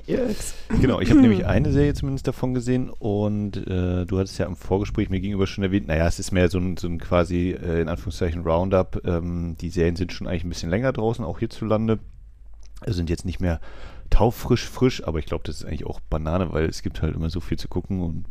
genau, 0.81 0.99
ich 0.99 1.09
habe 1.09 1.21
nämlich 1.21 1.45
eine 1.45 1.71
Serie 1.71 1.93
zumindest 1.93 2.27
davon 2.27 2.53
gesehen 2.53 2.89
und 2.89 3.57
äh, 3.57 4.05
du 4.05 4.19
hattest 4.19 4.37
ja 4.37 4.45
im 4.45 4.55
Vorgespräch 4.55 5.09
mir 5.09 5.19
gegenüber 5.19 5.47
schon 5.47 5.63
erwähnt, 5.63 5.87
naja, 5.87 6.07
es 6.07 6.19
ist 6.19 6.31
mehr 6.31 6.49
so 6.49 6.57
ein, 6.57 6.77
so 6.77 6.87
ein 6.87 6.99
quasi 6.99 7.51
äh, 7.51 7.81
in 7.81 7.89
Anführungszeichen 7.89 8.43
Roundup. 8.43 9.01
Ähm, 9.05 9.55
die 9.59 9.69
Serien 9.69 9.95
sind 9.95 10.11
schon 10.11 10.27
eigentlich 10.27 10.43
ein 10.43 10.49
bisschen 10.49 10.69
länger 10.69 10.91
draußen, 10.91 11.23
auch 11.23 11.39
hierzulande. 11.39 11.99
Sind 12.85 13.09
jetzt 13.09 13.25
nicht 13.25 13.39
mehr 13.39 13.61
taufrisch 14.09 14.67
frisch, 14.67 15.05
aber 15.05 15.19
ich 15.19 15.25
glaube, 15.25 15.43
das 15.45 15.57
ist 15.57 15.65
eigentlich 15.65 15.85
auch 15.85 15.99
Banane, 15.99 16.51
weil 16.53 16.65
es 16.65 16.81
gibt 16.81 17.01
halt 17.01 17.15
immer 17.15 17.29
so 17.29 17.39
viel 17.39 17.57
zu 17.57 17.67
gucken 17.67 18.01
und. 18.01 18.25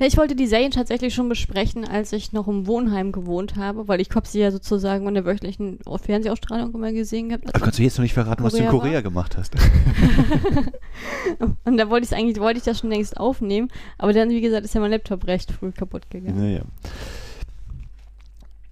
Ja, 0.00 0.06
ich 0.06 0.16
wollte 0.16 0.36
die 0.36 0.46
Serien 0.46 0.70
tatsächlich 0.70 1.14
schon 1.14 1.28
besprechen, 1.28 1.86
als 1.86 2.12
ich 2.12 2.32
noch 2.32 2.48
im 2.48 2.66
Wohnheim 2.66 3.12
gewohnt 3.12 3.56
habe, 3.56 3.88
weil 3.88 4.00
ich 4.00 4.10
habe 4.14 4.26
sie 4.26 4.40
ja 4.40 4.50
sozusagen 4.50 5.06
in 5.08 5.14
der 5.14 5.24
wöchentlichen 5.24 5.78
Fernsehausstrahlung 5.84 6.74
immer 6.74 6.92
gesehen 6.92 7.32
habe. 7.32 7.42
Aber 7.48 7.64
kannst 7.64 7.78
du 7.78 7.82
jetzt 7.82 7.98
noch 7.98 8.02
nicht 8.02 8.14
verraten, 8.14 8.44
was 8.44 8.54
du 8.54 8.62
in 8.62 8.68
Korea 8.68 8.94
war? 8.94 9.02
gemacht 9.02 9.36
hast? 9.36 9.54
und 11.64 11.76
da 11.76 11.90
wollte 11.90 12.06
ich 12.06 12.14
eigentlich, 12.14 12.40
wollte 12.40 12.58
ich 12.58 12.64
das 12.64 12.78
schon 12.78 12.90
längst 12.90 13.16
aufnehmen, 13.16 13.68
aber 13.98 14.12
dann, 14.12 14.30
wie 14.30 14.40
gesagt, 14.40 14.64
ist 14.64 14.74
ja 14.74 14.80
mein 14.80 14.90
Laptop 14.90 15.26
recht 15.26 15.50
früh 15.50 15.72
kaputt 15.72 16.08
gegangen. 16.10 16.38
Naja. 16.38 16.62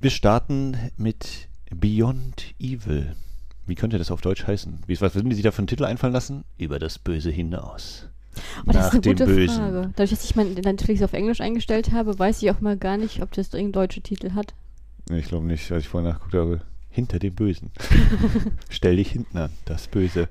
Wir 0.01 0.11
starten 0.11 0.77
mit 0.97 1.49
Beyond 1.71 2.55
Evil. 2.59 3.15
Wie 3.67 3.75
könnte 3.75 3.99
das 3.99 4.11
auf 4.11 4.21
Deutsch 4.21 4.47
heißen? 4.47 4.81
Wie, 4.87 5.01
was 5.01 5.15
würden 5.15 5.31
die 5.31 5.37
sich 5.37 5.45
da 5.45 5.53
für 5.53 5.59
einen 5.59 5.67
Titel 5.67 5.85
einfallen 5.85 6.13
lassen? 6.13 6.45
Über 6.59 6.79
das 6.79 6.99
Böse 6.99 7.31
hinaus. 7.31 8.09
Oh, 8.67 8.73
das 8.73 8.87
ist 8.87 8.93
eine 8.93 9.01
gute 9.01 9.27
Bösen. 9.27 9.57
Frage. 9.57 9.91
Dadurch, 9.97 10.11
dass 10.11 10.25
ich 10.25 10.37
mein 10.37 10.55
Netflix 10.55 11.03
auf 11.03 11.13
Englisch 11.13 11.41
eingestellt 11.41 11.93
habe, 11.93 12.19
weiß 12.19 12.43
ich 12.43 12.51
auch 12.51 12.61
mal 12.61 12.77
gar 12.77 12.97
nicht, 12.97 13.23
ob 13.23 13.33
das 13.33 13.49
irgendeinen 13.49 13.73
deutschen 13.73 14.03
Titel 14.03 14.33
hat. 14.35 14.55
Ich 15.11 15.27
glaube 15.27 15.47
nicht, 15.47 15.71
als 15.73 15.85
ich 15.85 15.89
vorher 15.89 16.11
nachgeguckt 16.11 16.35
habe. 16.35 16.61
Hinter 16.91 17.19
dem 17.19 17.35
Bösen. 17.35 17.71
Stell 18.69 18.97
dich 18.97 19.13
hinten 19.13 19.39
an, 19.39 19.51
das 19.65 19.87
Böse. 19.87 20.29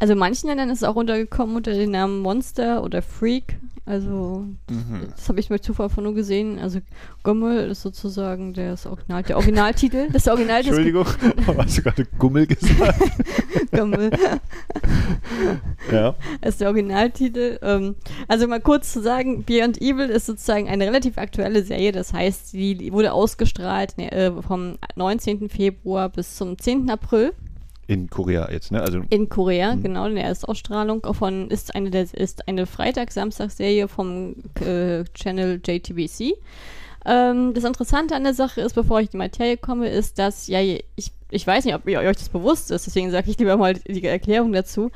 Also 0.00 0.14
in 0.14 0.18
manchen 0.18 0.48
Ländern 0.48 0.70
ist 0.70 0.78
es 0.78 0.84
auch 0.84 0.96
untergekommen 0.96 1.56
unter 1.56 1.72
dem 1.72 1.92
Namen 1.92 2.20
Monster 2.20 2.82
oder 2.82 3.00
Freak. 3.00 3.58
Also 3.90 4.46
mhm. 4.70 5.08
das 5.16 5.28
habe 5.28 5.40
ich 5.40 5.50
mit 5.50 5.64
Zufall 5.64 5.88
von 5.88 6.04
nur 6.04 6.14
gesehen. 6.14 6.60
Also 6.60 6.78
Gummel 7.24 7.70
ist 7.70 7.82
sozusagen 7.82 8.54
das 8.54 8.86
Original, 8.86 9.24
der 9.24 9.36
Originaltitel. 9.36 10.08
Das 10.12 10.28
Original 10.28 10.60
Entschuldigung, 10.60 11.06
hast 11.58 11.78
du 11.78 11.82
gerade 11.82 12.04
Gummel 12.16 12.46
gesagt? 12.46 13.00
Gummel. 13.72 14.10
ja. 15.90 16.14
Das 16.40 16.50
ist 16.54 16.60
der 16.60 16.68
Originaltitel. 16.68 17.58
Ähm, 17.62 17.96
also 18.28 18.46
mal 18.46 18.60
kurz 18.60 18.92
zu 18.92 19.02
sagen, 19.02 19.42
Beyond 19.42 19.80
Evil 19.82 20.08
ist 20.08 20.26
sozusagen 20.26 20.68
eine 20.68 20.86
relativ 20.86 21.18
aktuelle 21.18 21.64
Serie. 21.64 21.90
Das 21.90 22.12
heißt, 22.12 22.52
die 22.52 22.92
wurde 22.92 23.12
ausgestrahlt 23.12 23.98
ne, 23.98 24.12
äh, 24.12 24.30
vom 24.40 24.78
19. 24.94 25.48
Februar 25.48 25.99
bis 26.08 26.36
zum 26.36 26.58
10. 26.58 26.90
April. 26.90 27.32
In 27.86 28.08
Korea 28.08 28.50
jetzt, 28.50 28.70
ne? 28.70 28.80
Also 28.80 29.02
in 29.10 29.28
Korea, 29.28 29.74
mhm. 29.74 29.82
genau, 29.82 30.06
in 30.06 30.14
der 30.14 30.24
Erstausstrahlung 30.24 31.02
von 31.12 31.50
ist 31.50 31.74
eine 31.74 31.90
der 31.90 32.06
ist 32.14 32.46
eine 32.46 32.66
Freitag-Samstag-Serie 32.66 33.88
vom 33.88 34.36
äh, 34.60 35.04
Channel 35.14 35.60
JTBC. 35.64 36.20
Äh, 36.20 36.34
Ähm, 37.06 37.54
das 37.54 37.64
Interessante 37.64 38.14
an 38.14 38.24
der 38.24 38.34
Sache 38.34 38.60
ist, 38.60 38.74
bevor 38.74 39.00
ich 39.00 39.06
in 39.06 39.12
die 39.12 39.16
Materie 39.18 39.56
komme, 39.56 39.88
ist, 39.88 40.18
dass, 40.18 40.48
ja, 40.48 40.60
ich, 40.60 41.12
ich 41.30 41.46
weiß 41.46 41.64
nicht, 41.64 41.74
ob 41.74 41.88
ihr 41.88 42.00
euch 42.00 42.16
das 42.16 42.28
bewusst 42.28 42.70
ist, 42.70 42.86
deswegen 42.86 43.10
sage 43.10 43.30
ich 43.30 43.38
lieber 43.38 43.56
mal 43.56 43.74
die 43.74 44.04
Erklärung 44.04 44.52
dazu. 44.52 44.90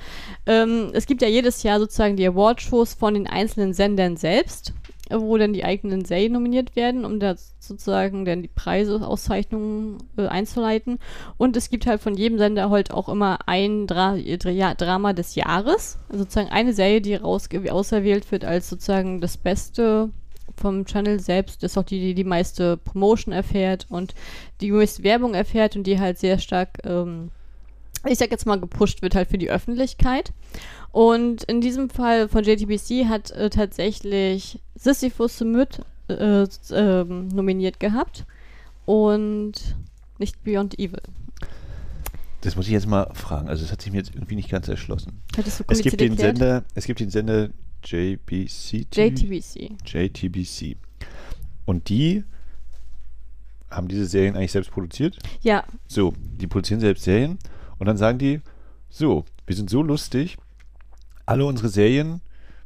Ähm, 0.47 0.91
es 0.93 1.07
gibt 1.07 1.23
ja 1.23 1.29
jedes 1.29 1.63
Jahr 1.63 1.79
sozusagen 1.79 2.17
die 2.17 2.27
Award-Shows 2.27 2.95
von 2.95 3.15
den 3.15 3.27
einzelnen 3.27 3.73
Sendern 3.73 4.17
selbst, 4.17 4.75
wo 5.11 5.37
dann 5.37 5.53
die 5.53 5.65
eigenen 5.65 6.05
Serien 6.05 6.33
nominiert 6.33 6.77
werden, 6.77 7.05
um 7.05 7.21
da 7.21 7.35
sozusagen 7.59 8.25
dann 8.25 8.43
die 8.43 8.49
Preise, 8.49 9.07
Auszeichnungen 9.07 9.99
äh, 10.17 10.27
einzuleiten. 10.27 10.99
Und 11.37 11.57
es 11.57 11.71
gibt 11.71 11.87
halt 11.87 12.01
von 12.01 12.15
jedem 12.15 12.39
Sender 12.39 12.71
halt 12.71 12.91
auch 12.91 13.09
immer 13.09 13.39
ein 13.47 13.87
Dra 13.87 14.17
Dra 14.17 14.75
Drama 14.75 15.13
des 15.13 15.35
Jahres, 15.35 15.99
also 16.09 16.25
sozusagen 16.25 16.51
eine 16.51 16.73
Serie, 16.73 17.01
die 17.01 17.15
raus 17.15 17.49
auserwählt 17.69 18.31
wird 18.33 18.45
als 18.45 18.69
sozusagen 18.71 19.21
das 19.21 19.37
beste 19.37 20.11
vom 20.57 20.85
Channel 20.85 21.21
selbst 21.21 21.63
ist 21.63 21.77
auch 21.77 21.83
die, 21.83 22.01
die 22.01 22.15
die 22.15 22.25
meiste 22.25 22.77
Promotion 22.77 23.33
erfährt 23.33 23.87
und 23.89 24.15
die 24.61 24.71
meiste 24.71 25.03
Werbung 25.03 25.35
erfährt 25.35 25.77
und 25.77 25.87
die 25.87 25.99
halt 25.99 26.19
sehr 26.19 26.39
stark, 26.39 26.79
ähm, 26.85 27.31
ich 28.07 28.19
sag 28.19 28.31
jetzt 28.31 28.47
mal, 28.47 28.61
gepusht 28.61 29.03
wird 29.03 29.15
halt 29.15 29.29
für 29.29 29.39
die 29.39 29.51
Öffentlichkeit. 29.51 30.33
Und 30.95 31.43
in 31.45 31.61
diesem 31.61 31.91
Fall 31.91 32.29
von 32.29 32.45
JTBC 32.45 33.07
hat 33.09 33.33
äh, 33.33 33.51
tatsächlich 33.51 34.61
Sisyphus 34.77 35.41
Myth 35.41 35.81
äh, 36.09 36.45
äh, 36.45 37.05
nominiert 37.05 37.81
gehabt 37.81 38.25
und 38.87 39.55
nicht 40.21 40.45
Beyond 40.45 40.79
Evil. 40.79 41.03
Das 42.43 42.55
muss 42.55 42.67
ich 42.67 42.73
jetzt 42.73 42.87
mal 42.87 43.11
fragen. 43.13 43.49
Also, 43.49 43.65
das 43.65 43.73
hat 43.73 43.83
sich 43.83 43.91
mir 43.91 43.99
jetzt 43.99 44.15
irgendwie 44.15 44.37
nicht 44.37 44.49
ganz 44.49 44.69
erschlossen. 44.69 45.21
Hättest 45.35 45.59
du 45.59 45.65
Es 45.67 45.83
gibt 45.83 45.99
den 46.01 46.13
erklärt? 46.13 46.37
Sender, 46.39 46.65
es 46.77 46.85
gibt 46.87 47.01
den 47.01 47.11
Sender 47.11 47.49
JBC. 47.83 48.87
JTBC. 48.95 49.73
JTBC. 49.85 50.77
Und 51.65 51.89
die 51.89 52.23
haben 53.69 53.89
diese 53.89 54.07
Serien 54.07 54.37
eigentlich 54.37 54.53
selbst 54.53 54.71
produziert. 54.71 55.19
Ja, 55.43 55.65
So, 55.89 56.15
die 56.41 56.47
produzieren 56.47 56.79
selbst 56.79 57.03
Serien 57.03 57.41
und 57.81 57.87
dann 57.89 57.97
sagen 57.97 58.19
die, 58.19 58.43
so, 58.91 59.25
wir 59.45 59.57
sind 59.57 59.69
so 59.71 59.83
lustig, 59.83 60.37
alle 61.27 61.45
unsere 61.47 61.69
Serien 61.69 62.21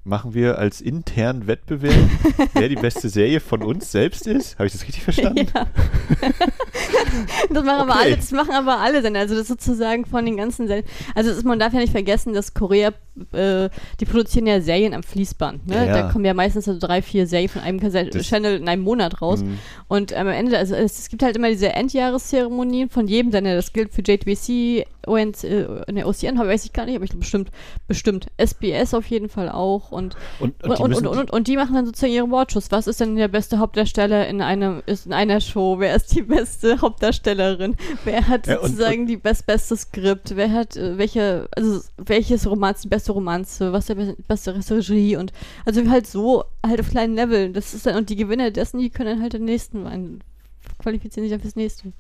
machen 0.04 0.32
wir 0.32 0.56
als 0.58 0.80
internen 0.80 1.46
Wettbewerb, 1.46 1.92
wer 2.54 2.68
die 2.70 2.76
beste 2.76 3.10
Serie 3.10 3.40
von 3.40 3.62
uns 3.62 3.92
selbst 3.92 4.26
ist. 4.26 4.54
Habe 4.58 4.66
ich 4.66 4.72
das 4.72 4.84
richtig 4.84 5.02
verstanden? 5.02 5.46
Ja. 5.54 5.66
das, 7.50 7.64
machen 7.64 7.80
aber 7.80 7.90
Okay. 7.92 8.00
alle, 8.04 8.16
das 8.16 8.30
machen 8.32 8.52
aber 8.52 8.78
alle 8.78 9.02
Sender. 9.02 9.20
Also 9.20 9.34
das 9.34 9.48
sozusagen 9.48 10.06
von 10.06 10.24
den 10.24 10.36
ganzen 10.38 10.66
Sendern. 10.66 10.88
Also 11.14 11.30
ist, 11.30 11.44
man 11.44 11.58
darf 11.58 11.74
ja 11.74 11.80
nicht 11.80 11.92
vergessen, 11.92 12.32
dass 12.32 12.54
Korea, 12.54 12.92
äh, 13.32 13.68
die 14.00 14.04
produzieren 14.06 14.46
ja 14.46 14.60
Serien 14.62 14.94
am 14.94 15.02
Fließband. 15.02 15.66
Ne? 15.66 15.86
Ja. 15.86 15.92
Da 16.02 16.10
kommen 16.12 16.24
ja 16.24 16.32
meistens 16.32 16.64
so 16.64 16.78
drei, 16.78 17.02
vier 17.02 17.26
Serien 17.26 17.48
von 17.50 17.60
einem 17.62 17.78
Das- 17.80 18.26
Channel 18.26 18.56
in 18.56 18.68
einem 18.68 18.82
Monat 18.82 19.20
raus. 19.20 19.42
Mhm. 19.42 19.58
Und 19.88 20.14
am 20.14 20.28
Ende, 20.28 20.56
also 20.56 20.74
es, 20.74 20.98
es 20.98 21.08
gibt 21.10 21.22
halt 21.22 21.36
immer 21.36 21.48
diese 21.50 21.72
Endjahreszeremonien 21.72 22.88
von 22.88 23.06
jedem 23.08 23.30
Sender. 23.30 23.54
Das 23.54 23.72
gilt 23.72 23.92
für 23.92 24.02
JTBC, 24.02 24.86
ONC, 25.08 25.42
ne, 25.90 26.06
OCN, 26.06 26.38
weiß 26.38 26.64
ich 26.64 26.72
gar 26.72 26.84
nicht, 26.86 26.94
aber 26.96 27.04
ich 27.04 27.10
glaube 27.10 27.20
bestimmt, 27.20 27.50
bestimmt. 27.86 28.26
SBS 28.36 28.94
auf 28.94 29.06
jeden 29.06 29.28
Fall 29.28 29.48
auch. 29.48 29.90
Und 29.90 30.16
Und, 30.38 30.62
und, 30.62 30.78
die 30.78 30.82
und, 30.82 30.88
müssen- 30.90 31.06
und, 31.06 31.18
und, 31.18 31.30
und 31.30 31.48
die 31.48 31.56
machen 31.56 31.74
dann 31.74 31.86
sozusagen 31.86 32.12
ihre 32.12 32.30
Wortschuss. 32.30 32.70
Was 32.70 32.86
ist 32.86 33.00
denn 33.00 33.16
der 33.16 33.28
beste 33.28 33.58
Hauptdarsteller 33.58 34.28
in 34.28 34.42
einem 34.42 34.82
ist 34.86 35.06
in 35.06 35.12
einer 35.12 35.40
Show? 35.40 35.76
Wer 35.78 35.94
ist 35.96 36.14
die 36.14 36.22
beste 36.22 36.80
Hauptdarstellerin? 36.80 37.76
Wer 38.04 38.28
hat 38.28 38.46
Ja, 38.46 38.60
sozusagen 38.60 39.06
die 39.06 39.16
best, 39.16 39.46
beste 39.46 39.76
Skript? 39.76 40.36
Wer 40.36 40.52
hat 40.52 40.76
äh, 40.76 40.98
welche, 40.98 41.48
also 41.56 41.80
welches 41.96 42.48
Romanze, 42.48 42.82
die 42.82 42.88
beste 42.88 43.12
Romanze? 43.12 43.72
Was 43.72 43.86
der 43.86 43.94
be- 43.94 44.16
beste 44.26 44.54
Regie? 44.70 45.16
Und 45.16 45.32
also 45.64 45.84
halt 45.88 46.06
so 46.06 46.44
halt 46.66 46.80
auf 46.80 46.90
kleinen 46.90 47.14
Level. 47.14 47.52
Das 47.52 47.74
ist 47.74 47.86
dann 47.86 47.96
und 47.96 48.10
die 48.10 48.16
Gewinner 48.16 48.50
dessen, 48.50 48.78
die 48.78 48.90
können 48.90 49.10
dann 49.14 49.22
halt 49.22 49.32
den 49.32 49.44
nächsten 49.44 49.86
qualifizieren 50.78 51.24
sich 51.24 51.32
dann 51.32 51.40
fürs 51.40 51.56
nächste. 51.56 51.92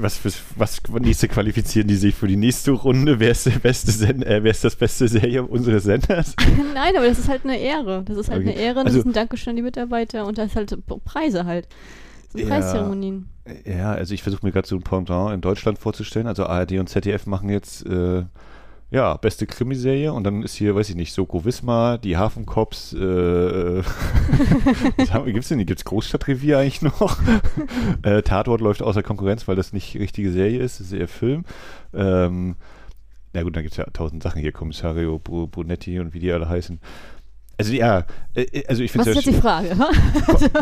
Was, 0.00 0.16
fürs- 0.18 0.42
was 0.56 0.80
nächste 1.00 1.28
qualifizieren 1.28 1.86
die 1.88 1.94
sich 1.96 2.14
für 2.14 2.26
die 2.28 2.36
nächste 2.36 2.72
Runde? 2.72 3.20
Wer 3.20 3.30
ist 3.30 3.46
der 3.46 3.52
beste 3.58 3.90
Sen 3.92 4.22
äh, 4.22 4.42
wer 4.42 4.50
ist 4.50 4.64
das 4.64 4.76
beste 4.76 5.06
Serie 5.08 5.42
unseres 5.44 5.84
Senders? 5.84 6.34
Nein, 6.74 6.96
aber 6.96 7.06
das 7.06 7.18
ist 7.18 7.28
halt 7.28 7.44
eine 7.44 7.58
Ehre. 7.58 8.02
Das 8.04 8.16
ist 8.16 8.28
halt 8.30 8.40
Okay. 8.42 8.50
eine 8.52 8.60
Ehre. 8.60 8.74
Das 8.84 8.86
Also- 8.86 8.98
ist 9.00 9.06
ein 9.06 9.12
Dankeschön 9.12 9.50
an 9.52 9.56
die 9.56 9.62
Mitarbeiter 9.62 10.26
und 10.26 10.38
das 10.38 10.48
ist 10.50 10.56
halt 10.56 10.76
Preise 11.04 11.44
halt. 11.44 11.68
Ja. 12.34 12.46
Preiszeremonien. 12.46 13.28
Ja, 13.64 13.92
also 13.92 14.14
ich 14.14 14.22
versuche 14.22 14.46
mir 14.46 14.52
gerade 14.52 14.68
so 14.68 14.76
ein 14.76 14.82
Pendant 14.82 15.32
in 15.34 15.40
Deutschland 15.40 15.78
vorzustellen. 15.78 16.26
Also 16.28 16.46
ARD 16.46 16.72
und 16.78 16.88
ZDF 16.88 17.26
machen 17.26 17.48
jetzt 17.48 17.84
äh, 17.86 18.22
ja 18.90 19.16
beste 19.16 19.46
Krimiserie 19.46 20.12
und 20.12 20.24
dann 20.24 20.42
ist 20.42 20.54
hier, 20.56 20.74
weiß 20.74 20.88
ich 20.90 20.96
nicht, 20.96 21.12
Soko 21.12 21.44
Wismar, 21.44 21.98
die 21.98 22.16
Hafencops. 22.16 22.92
Äh, 22.92 23.82
haben, 25.10 25.32
gibt's 25.32 25.48
denn? 25.48 25.64
Gibt's 25.64 25.84
Großstadtrevier 25.84 26.58
eigentlich 26.58 26.82
noch? 26.82 27.18
äh, 28.02 28.22
Tatort 28.22 28.60
läuft 28.60 28.82
außer 28.82 29.02
Konkurrenz, 29.02 29.46
weil 29.48 29.56
das 29.56 29.72
nicht 29.72 29.94
richtige 29.96 30.32
Serie 30.32 30.60
ist, 30.60 30.80
das 30.80 30.88
ist 30.88 30.92
eher 30.92 31.08
Film. 31.08 31.44
Ähm, 31.94 32.56
na 33.32 33.42
gut, 33.44 33.54
dann 33.54 33.62
gibt 33.62 33.72
es 33.72 33.76
ja 33.78 33.84
tausend 33.92 34.22
Sachen 34.22 34.40
hier, 34.40 34.50
Kommissario 34.52 35.16
Bru- 35.18 35.46
Brunetti 35.46 36.00
und 36.00 36.14
wie 36.14 36.18
die 36.18 36.32
alle 36.32 36.48
heißen. 36.48 36.80
Also 37.60 37.74
ja, 37.74 38.06
äh, 38.34 38.64
also 38.68 38.82
ich 38.82 38.94
Was 38.96 39.04
finde 39.04 39.18
ist 39.18 39.26
jetzt 39.26 39.36
die 39.36 39.40
Frage? 39.40 39.76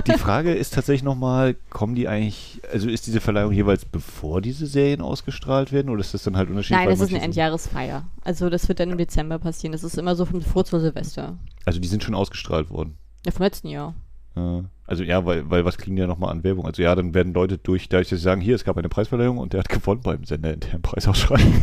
die 0.09 0.19
Frage 0.19 0.53
ist 0.53 0.75
tatsächlich 0.75 1.05
nochmal, 1.05 1.55
kommen 1.71 1.95
die 1.95 2.09
eigentlich, 2.09 2.61
also 2.73 2.89
ist 2.89 3.07
diese 3.07 3.21
Verleihung 3.21 3.53
jeweils 3.53 3.85
bevor 3.85 4.41
diese 4.41 4.67
Serien 4.67 5.01
ausgestrahlt 5.01 5.71
werden 5.71 5.91
oder 5.91 6.01
ist 6.01 6.13
das 6.13 6.25
dann 6.25 6.37
halt 6.37 6.51
unterschiedlich? 6.51 6.81
Nein, 6.81 6.89
das 6.91 7.01
ist 7.01 7.15
eine 7.15 7.23
Endjahresfeier. 7.23 8.03
Also 8.25 8.51
das 8.51 8.67
wird 8.67 8.81
dann 8.81 8.91
im 8.91 8.99
Dezember 8.99 9.39
passieren. 9.39 9.71
Das 9.71 9.85
ist 9.85 9.97
immer 9.97 10.17
so 10.17 10.25
von 10.25 10.43
vor 10.43 10.65
zur 10.65 10.81
Silvester. 10.81 11.39
Also 11.65 11.79
die 11.79 11.87
sind 11.87 12.03
schon 12.03 12.17
ausgestrahlt 12.17 12.69
worden. 12.71 12.99
Ja, 13.25 13.31
vom 13.31 13.45
letzten 13.45 13.69
Jahr. 13.69 13.95
Äh, 14.35 14.63
Also 14.87 15.05
ja, 15.05 15.25
weil, 15.25 15.49
weil 15.49 15.65
was 15.65 15.79
kriegen 15.79 15.95
die 15.95 16.01
ja 16.01 16.09
nochmal 16.09 16.33
an 16.33 16.43
Werbung? 16.43 16.67
Also 16.67 16.83
ja, 16.83 16.97
dann 16.97 17.15
werden 17.15 17.33
Leute 17.33 17.59
durch, 17.59 17.89
dadurch, 17.89 18.09
dass 18.09 18.19
sie 18.19 18.25
sagen, 18.25 18.41
hier, 18.41 18.57
es 18.57 18.65
gab 18.65 18.77
eine 18.77 18.89
Preisverleihung 18.89 19.39
und 19.39 19.53
der 19.53 19.61
hat 19.61 19.69
gewonnen 19.69 20.01
beim 20.03 20.25
Sender 20.25 20.53
internen 20.53 20.83
Preisausschreiben. 20.83 21.63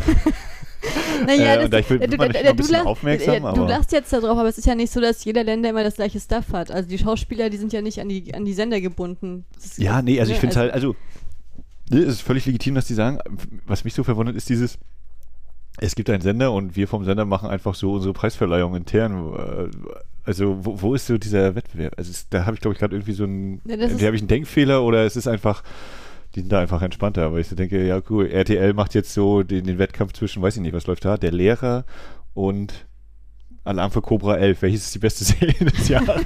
Naja, 1.24 1.60
Äh, 1.60 1.64
und 1.64 1.72
da 1.72 1.78
ich 1.78 1.88
will- 1.90 1.98
du, 2.00 2.16
man 2.16 2.28
du, 2.30 2.38
mal 2.38 2.46
ein 2.48 2.56
bisschen 2.56 2.72
lach- 2.72 2.84
aufmerksam, 2.86 3.42
ja, 3.44 3.52
du 3.52 3.64
lachst 3.64 3.92
jetzt 3.92 4.12
darauf, 4.12 4.36
aber 4.38 4.48
es 4.48 4.58
ist 4.58 4.66
ja 4.66 4.74
nicht 4.74 4.92
so, 4.92 5.00
dass 5.00 5.24
jeder 5.24 5.44
Länder 5.44 5.70
immer 5.70 5.84
das 5.84 5.94
gleiche 5.96 6.18
Stuff 6.20 6.52
hat. 6.52 6.70
Also 6.70 6.88
die 6.88 6.98
Schauspieler, 6.98 7.50
die 7.50 7.56
sind 7.56 7.72
ja 7.72 7.80
nicht 7.82 8.00
an 8.00 8.08
die, 8.08 8.34
an 8.34 8.44
die 8.44 8.52
Sender 8.52 8.80
gebunden. 8.80 9.44
Das 9.54 9.76
Ja, 9.78 10.02
nee, 10.02 10.18
also 10.20 10.30
ich 10.32 10.36
ne, 10.36 10.40
finde 10.40 10.52
es 10.52 10.56
halt, 10.58 10.72
also 10.72 10.94
ne, 11.90 12.00
es 12.00 12.14
ist 12.14 12.22
völlig 12.22 12.46
legitim, 12.46 12.74
dass 12.74 12.86
die 12.86 12.94
sagen, 12.94 13.18
was 13.66 13.84
mich 13.84 13.94
so 13.94 14.04
verwundert, 14.04 14.36
ist 14.36 14.48
dieses, 14.48 14.78
es 15.78 15.94
gibt 15.94 16.08
einen 16.10 16.22
Sender 16.22 16.52
und 16.52 16.74
wir 16.76 16.88
vom 16.88 17.04
Sender 17.04 17.24
machen 17.24 17.48
einfach 17.50 17.74
so 17.74 17.92
unsere 17.94 18.12
Preisverleihung 18.14 18.74
intern. 18.76 19.34
Äh, 19.34 19.76
Also 20.28 20.64
wo, 20.64 20.80
wo 20.82 20.94
ist 20.96 21.06
so 21.06 21.18
dieser 21.18 21.54
Wettbewerb? 21.54 21.94
Also 21.96 22.12
da 22.30 22.46
habe 22.46 22.54
ich, 22.56 22.60
glaube 22.60 22.72
ich, 22.74 22.80
gerade 22.80 22.96
irgendwie 22.96 23.12
so 23.12 23.22
einen, 23.24 23.60
Ja, 23.64 23.76
das 23.76 23.90
entweder 23.92 24.06
habe 24.08 24.16
ich 24.16 24.22
einen 24.22 24.28
Denkfehler 24.28 24.82
oder 24.82 25.04
es 25.06 25.14
ist 25.14 25.28
einfach, 25.28 25.62
die 26.36 26.40
sind 26.40 26.52
da 26.52 26.60
einfach 26.60 26.82
entspannter, 26.82 27.32
weil 27.32 27.40
ich 27.40 27.48
so 27.48 27.56
denke, 27.56 27.84
ja 27.84 28.00
cool, 28.10 28.26
RTL 28.30 28.74
macht 28.74 28.94
jetzt 28.94 29.14
so 29.14 29.42
den, 29.42 29.64
den 29.64 29.78
Wettkampf 29.78 30.12
zwischen, 30.12 30.42
weiß 30.42 30.56
ich 30.56 30.62
nicht, 30.62 30.74
was 30.74 30.86
läuft 30.86 31.06
da, 31.06 31.16
der 31.16 31.32
Lehrer 31.32 31.86
und 32.34 32.86
Alarm 33.64 33.90
für 33.90 34.02
Cobra 34.02 34.36
11, 34.36 34.62
welches 34.62 34.84
ist 34.84 34.94
die 34.94 34.98
beste 34.98 35.24
Serie 35.24 35.54
des 35.54 35.88
Jahres? 35.88 36.24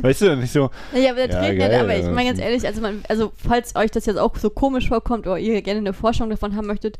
Weißt 0.00 0.22
du, 0.22 0.36
nicht 0.36 0.52
so, 0.52 0.70
Naja, 0.92 1.12
aber, 1.12 1.28
da 1.28 1.46
Ja, 1.46 1.54
geil, 1.54 1.70
ja, 1.70 1.80
aber 1.82 1.96
ich 1.96 2.04
ja. 2.04 2.10
meine 2.10 2.30
ganz 2.30 2.40
ehrlich, 2.40 2.66
also, 2.66 2.80
man, 2.80 3.02
also 3.08 3.30
falls 3.36 3.76
euch 3.76 3.90
das 3.90 4.06
jetzt 4.06 4.16
auch 4.16 4.34
so 4.36 4.48
komisch 4.48 4.88
vorkommt 4.88 5.26
oder 5.26 5.38
ihr 5.38 5.60
gerne 5.60 5.80
eine 5.80 5.92
Forschung 5.92 6.30
davon 6.30 6.56
haben 6.56 6.66
möchtet, 6.66 6.98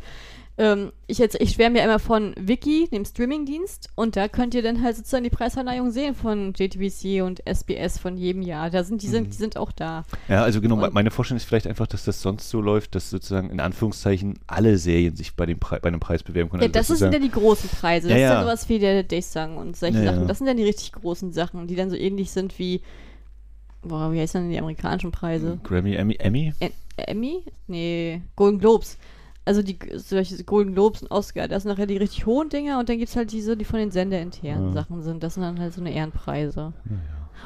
ähm, 0.62 0.92
ich, 1.06 1.16
jetzt, 1.16 1.40
ich 1.40 1.52
schwärme 1.52 1.78
ja 1.78 1.84
immer 1.84 1.98
von 1.98 2.34
Wiki, 2.38 2.86
dem 2.92 3.06
Streamingdienst, 3.06 3.88
und 3.94 4.14
da 4.14 4.28
könnt 4.28 4.54
ihr 4.54 4.60
dann 4.62 4.82
halt 4.82 4.94
sozusagen 4.94 5.24
die 5.24 5.30
Preisverleihung 5.30 5.90
sehen 5.90 6.14
von 6.14 6.52
JTBC 6.54 7.22
und 7.22 7.40
SBS 7.46 7.96
von 7.98 8.18
jedem 8.18 8.42
Jahr. 8.42 8.68
Da 8.68 8.84
sind, 8.84 9.00
die, 9.02 9.06
sind, 9.08 9.28
Mhm. 9.28 9.30
die 9.30 9.36
sind 9.38 9.56
auch 9.56 9.72
da. 9.72 10.04
Ja, 10.28 10.42
also 10.42 10.60
genau, 10.60 10.76
Und- 10.84 10.92
meine 10.92 11.10
Vorstellung 11.10 11.38
ist 11.38 11.44
vielleicht 11.44 11.66
einfach, 11.66 11.86
dass 11.86 12.04
das 12.04 12.20
sonst 12.20 12.50
so 12.50 12.60
läuft, 12.60 12.94
dass 12.94 13.08
sozusagen 13.08 13.48
in 13.48 13.58
Anführungszeichen 13.58 14.38
alle 14.46 14.76
Serien 14.76 15.16
sich 15.16 15.34
bei, 15.34 15.46
dem 15.46 15.58
Pre 15.58 15.80
bei 15.80 15.88
einem 15.88 16.00
Preis 16.00 16.22
bewerben 16.22 16.50
können. 16.50 16.62
Ja, 16.62 16.66
Also, 16.68 16.74
das 16.78 16.88
wieder 16.90 17.10
sozusagen- 17.10 17.22
die 17.24 17.30
großen 17.40 17.70
Preise. 17.70 18.08
Ja, 18.08 18.14
Das 18.14 18.18
ist 18.18 18.22
ja. 18.28 18.34
dann 18.34 18.44
sowas 18.44 18.68
wie 18.68 18.78
der 18.78 19.02
Daysang 19.02 19.56
und 19.56 19.76
solche 19.76 19.98
Ja, 19.98 20.04
Sachen. 20.04 20.20
ja. 20.20 20.26
Das 20.26 20.38
sind 20.38 20.46
dann 20.46 20.58
die 20.58 20.64
richtig 20.64 20.92
großen 20.92 21.32
Sachen, 21.32 21.66
die 21.68 21.74
dann 21.76 21.88
so 21.88 21.96
ähnlich 21.96 22.30
sind 22.30 22.58
wie, 22.58 22.82
boah, 23.82 24.12
wie 24.12 24.20
heißen 24.20 24.42
denn 24.42 24.50
die 24.50 24.58
amerikanischen 24.58 25.10
Preise? 25.10 25.58
Grammy, 25.64 25.94
Emmy, 25.94 26.16
Emmy? 26.18 26.52
Ä- 26.60 26.70
Emmy? 26.96 27.44
Nee, 27.66 28.20
Golden 28.36 28.58
Globes. 28.58 28.98
Also 29.50 29.62
die 29.64 29.76
solche 29.96 30.44
Golden 30.44 30.74
Globes 30.74 31.02
und 31.02 31.10
Oscar, 31.10 31.48
das 31.48 31.64
sind 31.64 31.72
nachher 31.72 31.88
die 31.88 31.96
richtig 31.96 32.24
hohen 32.24 32.50
Dinger 32.50 32.78
und 32.78 32.88
dann 32.88 32.98
gibt 32.98 33.08
es 33.08 33.16
halt 33.16 33.32
diese, 33.32 33.56
die 33.56 33.64
von 33.64 33.80
den 33.80 33.90
senderinternen 33.90 34.68
Ja. 34.68 34.72
Sachen 34.72 35.02
sind. 35.02 35.24
Das 35.24 35.34
sind 35.34 35.42
dann 35.42 35.58
halt 35.58 35.74
so 35.74 35.80
eine 35.80 35.92
Ehrenpreise. 35.92 36.72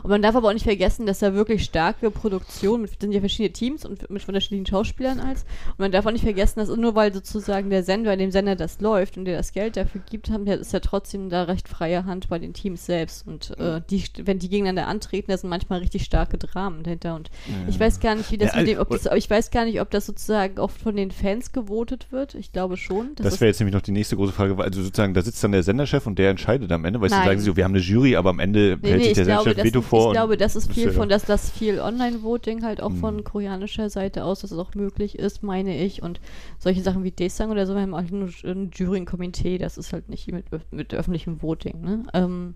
Und 0.02 0.10
man 0.10 0.22
darf 0.22 0.34
aber 0.36 0.48
auch 0.48 0.52
nicht 0.52 0.64
vergessen, 0.64 1.06
dass 1.06 1.20
da 1.20 1.34
wirklich 1.34 1.64
starke 1.64 2.10
Produktionen, 2.10 2.82
mit, 2.82 3.00
sind 3.00 3.12
ja 3.12 3.20
verschiedene 3.20 3.52
Teams 3.52 3.84
und 3.84 4.10
mit 4.10 4.26
unterschiedlichen 4.28 4.66
Schauspielern 4.66 5.20
als. 5.20 5.42
Und 5.70 5.78
man 5.78 5.92
darf 5.92 6.04
auch 6.06 6.10
nicht 6.10 6.24
vergessen, 6.24 6.60
dass 6.60 6.68
nur 6.68 6.94
weil 6.94 7.12
sozusagen 7.12 7.70
der 7.70 7.82
Sender, 7.82 8.12
in 8.12 8.18
dem 8.18 8.30
Sender 8.30 8.56
das 8.56 8.80
läuft 8.80 9.16
und 9.16 9.24
der 9.24 9.36
das 9.38 9.52
Geld 9.52 9.76
dafür 9.76 10.00
gibt, 10.10 10.30
haben, 10.30 10.44
der 10.44 10.58
ist 10.58 10.72
ja 10.72 10.80
trotzdem 10.80 11.30
da 11.30 11.44
recht 11.44 11.68
freie 11.68 12.04
Hand 12.04 12.28
bei 12.28 12.38
den 12.38 12.52
Teams 12.52 12.84
selbst. 12.86 13.26
Und 13.26 13.58
äh, 13.58 13.80
die, 13.90 14.04
wenn 14.24 14.38
die 14.38 14.48
gegeneinander 14.48 14.88
antreten, 14.88 15.30
da 15.30 15.38
sind 15.38 15.50
manchmal 15.50 15.80
richtig 15.80 16.04
starke 16.04 16.38
Dramen 16.38 16.82
dahinter. 16.82 17.14
Und 17.14 17.30
ich 17.68 17.78
weiß 17.78 18.00
gar 18.00 18.14
nicht, 18.14 18.30
wie 18.30 18.38
das 18.38 18.52
Ja, 18.52 18.58
mit 18.60 18.68
dem, 18.68 18.78
ob 18.78 18.90
also- 18.90 19.08
das, 19.08 19.18
ich 19.18 19.30
weiß 19.30 19.50
gar 19.50 19.64
nicht, 19.64 19.80
ob 19.80 19.90
das 19.90 20.06
sozusagen 20.06 20.58
oft 20.58 20.80
von 20.80 20.96
den 20.96 21.10
Fans 21.10 21.52
gewotet 21.52 22.08
wird. 22.10 22.34
Ich 22.34 22.52
glaube 22.52 22.76
schon. 22.76 23.10
Das 23.16 23.40
wäre 23.40 23.48
jetzt 23.48 23.60
nämlich 23.60 23.74
noch 23.74 23.82
die 23.82 23.92
nächste 23.92 24.16
große 24.16 24.32
Frage. 24.32 24.56
weil 24.58 24.66
Also 24.66 24.82
sozusagen, 24.82 25.14
da 25.14 25.22
sitzt 25.22 25.42
dann 25.44 25.52
der 25.52 25.62
Senderchef 25.62 26.06
und 26.06 26.18
der 26.18 26.30
entscheidet 26.30 26.70
am 26.72 26.84
Ende, 26.84 27.00
weil 27.00 27.08
sie 27.10 27.14
sagen 27.16 27.40
so, 27.40 27.56
wir 27.56 27.64
haben 27.64 27.72
eine 27.72 27.80
Jury, 27.82 28.16
aber 28.16 28.30
am 28.30 28.38
Ende 28.40 28.78
Nee, 28.82 28.88
hält 28.90 28.98
nee, 28.98 29.02
sich 29.02 29.08
ich 29.10 29.14
der 29.14 29.24
Senderchef 29.24 29.64
Veto 29.64 29.82
vor. 29.84 30.06
Ich 30.08 30.12
glaube, 30.12 30.36
das 30.36 30.56
ist 30.56 30.72
viel 30.72 30.90
von, 30.92 31.08
dass 31.08 31.24
das 31.24 31.50
viel 31.50 31.80
Online-Voting 31.80 32.64
halt 32.64 32.82
auch 32.82 32.90
Mhm. 32.90 32.96
von 32.96 33.24
koreanischer 33.24 33.90
Seite 33.90 34.24
aus, 34.24 34.40
dass 34.40 34.50
es 34.50 34.58
auch 34.58 34.74
möglich 34.74 35.18
ist, 35.18 35.42
meine 35.42 35.76
ich. 35.78 36.02
Und 36.02 36.20
solche 36.58 36.82
Sachen 36.82 37.04
wie 37.04 37.10
Desang 37.10 37.50
oder 37.50 37.66
so, 37.66 37.74
wir 37.74 37.82
haben 37.82 37.94
auch 37.94 38.02
nur 38.10 38.28
ein 38.44 38.70
Jury, 38.74 38.98
ein 38.98 39.06
Komitee, 39.06 39.58
das 39.58 39.78
ist 39.78 39.92
halt 39.92 40.08
nicht 40.08 40.30
mit, 40.32 40.46
mit 40.70 40.92
öffentlichem 40.94 41.42
Voting. 41.42 41.80
Ne? 41.80 42.02
Ähm, 42.14 42.54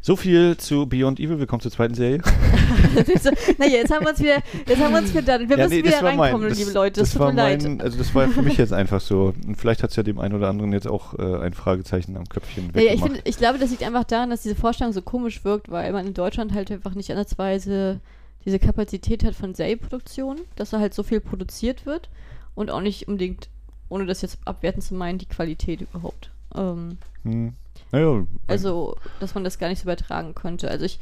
So 0.00 0.14
viel 0.16 0.56
zu 0.56 0.86
Beyond 0.86 1.18
Evil. 1.20 1.38
Willkommen 1.40 1.60
zur 1.60 1.72
zweiten 1.72 1.94
Serie. 1.94 2.18
naja, 3.58 3.72
jetzt 3.72 3.92
haben 3.92 4.04
wir 4.04 4.10
uns 4.10 4.20
wieder, 4.20 4.36
jetzt 4.66 4.80
haben 4.80 4.92
wir 4.92 4.98
uns 5.00 5.12
wieder, 5.14 5.40
wir 5.40 5.48
Ja, 5.58 5.64
müssen 5.64 5.70
nee, 5.70 5.82
das 5.82 5.92
wieder 5.92 6.02
war 6.02 6.02
mein- 6.14 6.20
reinkommen, 6.20 6.48
das- 6.48 6.58
liebe 6.58 6.70
Leute. 6.70 7.00
Das 7.00 7.08
Es 7.08 7.14
tut 7.14 7.26
mir 7.26 7.32
leid. 7.32 7.62
mein, 7.64 7.80
also 7.80 7.98
das 7.98 8.14
war 8.14 8.28
für 8.28 8.42
mich 8.42 8.56
jetzt 8.56 8.72
einfach 8.72 9.00
so. 9.00 9.34
Und 9.46 9.56
vielleicht 9.56 9.82
hat 9.82 9.90
es 9.90 9.96
ja 9.96 10.02
dem 10.04 10.18
einen 10.20 10.34
oder 10.34 10.48
anderen 10.48 10.72
jetzt 10.72 10.86
auch 10.86 11.18
äh, 11.18 11.40
ein 11.42 11.52
Fragezeichen 11.52 12.16
am 12.16 12.28
Köpfchen 12.28 12.70
Ja, 12.74 12.92
ich, 12.92 13.02
find, 13.02 13.20
ich 13.24 13.36
glaube, 13.38 13.58
das 13.58 13.70
liegt 13.70 13.82
einfach 13.82 14.04
daran, 14.04 14.30
dass 14.30 14.42
diese 14.42 14.54
Vorstellung 14.54 14.92
so 14.92 15.02
komisch 15.02 15.44
wirkt, 15.44 15.68
weil 15.70 15.92
man 15.92 16.06
in 16.06 16.14
Deutschland 16.14 16.54
halt 16.54 16.70
einfach 16.70 16.94
nicht 16.94 17.10
ansatzweise 17.10 18.00
diese 18.44 18.60
Kapazität 18.60 19.24
hat 19.24 19.34
von 19.34 19.54
Serienproduktionen, 19.54 20.42
dass 20.56 20.70
da 20.70 20.78
halt 20.78 20.94
so 20.94 21.02
viel 21.02 21.20
produziert 21.20 21.84
wird 21.86 22.08
und 22.54 22.70
auch 22.70 22.80
nicht 22.80 23.08
unbedingt, 23.08 23.48
ohne 23.88 24.06
das 24.06 24.22
jetzt 24.22 24.38
abwerten 24.44 24.80
zu 24.80 24.94
meinen, 24.94 25.18
die 25.18 25.26
Qualität 25.26 25.80
überhaupt. 25.82 26.30
Ähm, 26.54 26.98
hm. 27.24 27.52
Naja, 27.90 28.26
also, 28.46 28.96
dass 29.18 29.34
man 29.34 29.44
das 29.44 29.58
gar 29.58 29.68
nicht 29.68 29.78
so 29.78 29.84
übertragen 29.84 30.34
könnte. 30.34 30.70
Also 30.70 30.84
ich, 30.84 30.98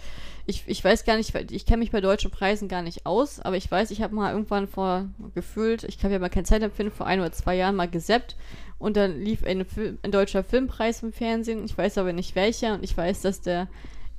ich, 0.46 0.62
ich 0.66 0.84
weiß 0.84 1.04
gar 1.04 1.16
nicht, 1.16 1.34
ich 1.50 1.66
kenne 1.66 1.78
mich 1.78 1.90
bei 1.90 2.00
deutschen 2.00 2.30
Preisen 2.30 2.68
gar 2.68 2.82
nicht 2.82 3.06
aus, 3.06 3.40
aber 3.40 3.56
ich 3.56 3.68
weiß, 3.68 3.90
ich 3.90 4.02
habe 4.02 4.14
mal 4.14 4.32
irgendwann 4.32 4.68
vor 4.68 5.06
gefühlt, 5.34 5.82
ich 5.84 6.02
habe 6.04 6.14
ja 6.14 6.20
mal 6.20 6.28
kein 6.28 6.44
Zeitempfinden, 6.44 6.94
vor 6.94 7.06
ein 7.06 7.18
oder 7.18 7.32
zwei 7.32 7.56
Jahren 7.56 7.74
mal 7.74 7.88
gesappt 7.88 8.36
und 8.78 8.96
dann 8.96 9.20
lief 9.20 9.40
Fil- 9.40 9.98
ein 10.02 10.12
deutscher 10.12 10.44
Filmpreis 10.44 11.02
im 11.02 11.12
Fernsehen. 11.12 11.64
Ich 11.64 11.76
weiß 11.76 11.98
aber 11.98 12.12
nicht 12.12 12.36
welcher 12.36 12.74
und 12.74 12.84
ich 12.84 12.96
weiß, 12.96 13.22
dass 13.22 13.40
der 13.40 13.66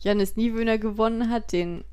Janis 0.02 0.36
Niewöhner 0.36 0.78
gewonnen 0.78 1.30
hat, 1.30 1.54
den 1.54 1.86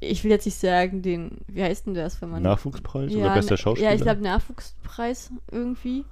ich 0.00 0.22
will 0.24 0.30
jetzt 0.30 0.46
nicht 0.46 0.58
sagen, 0.58 1.02
den, 1.02 1.38
wie 1.48 1.62
heißt 1.62 1.86
denn 1.86 1.94
das, 1.94 2.20
wenn 2.22 2.30
man 2.30 2.42
Nachwuchspreis 2.42 3.14
oder 3.14 3.34
bester 3.34 3.56
Schauspieler? 3.56 3.90
Ja, 3.90 3.94
ich 3.96 4.02
glaube 4.02 4.22
Nachwuchspreis 4.22 5.30
irgendwie. 5.50 6.04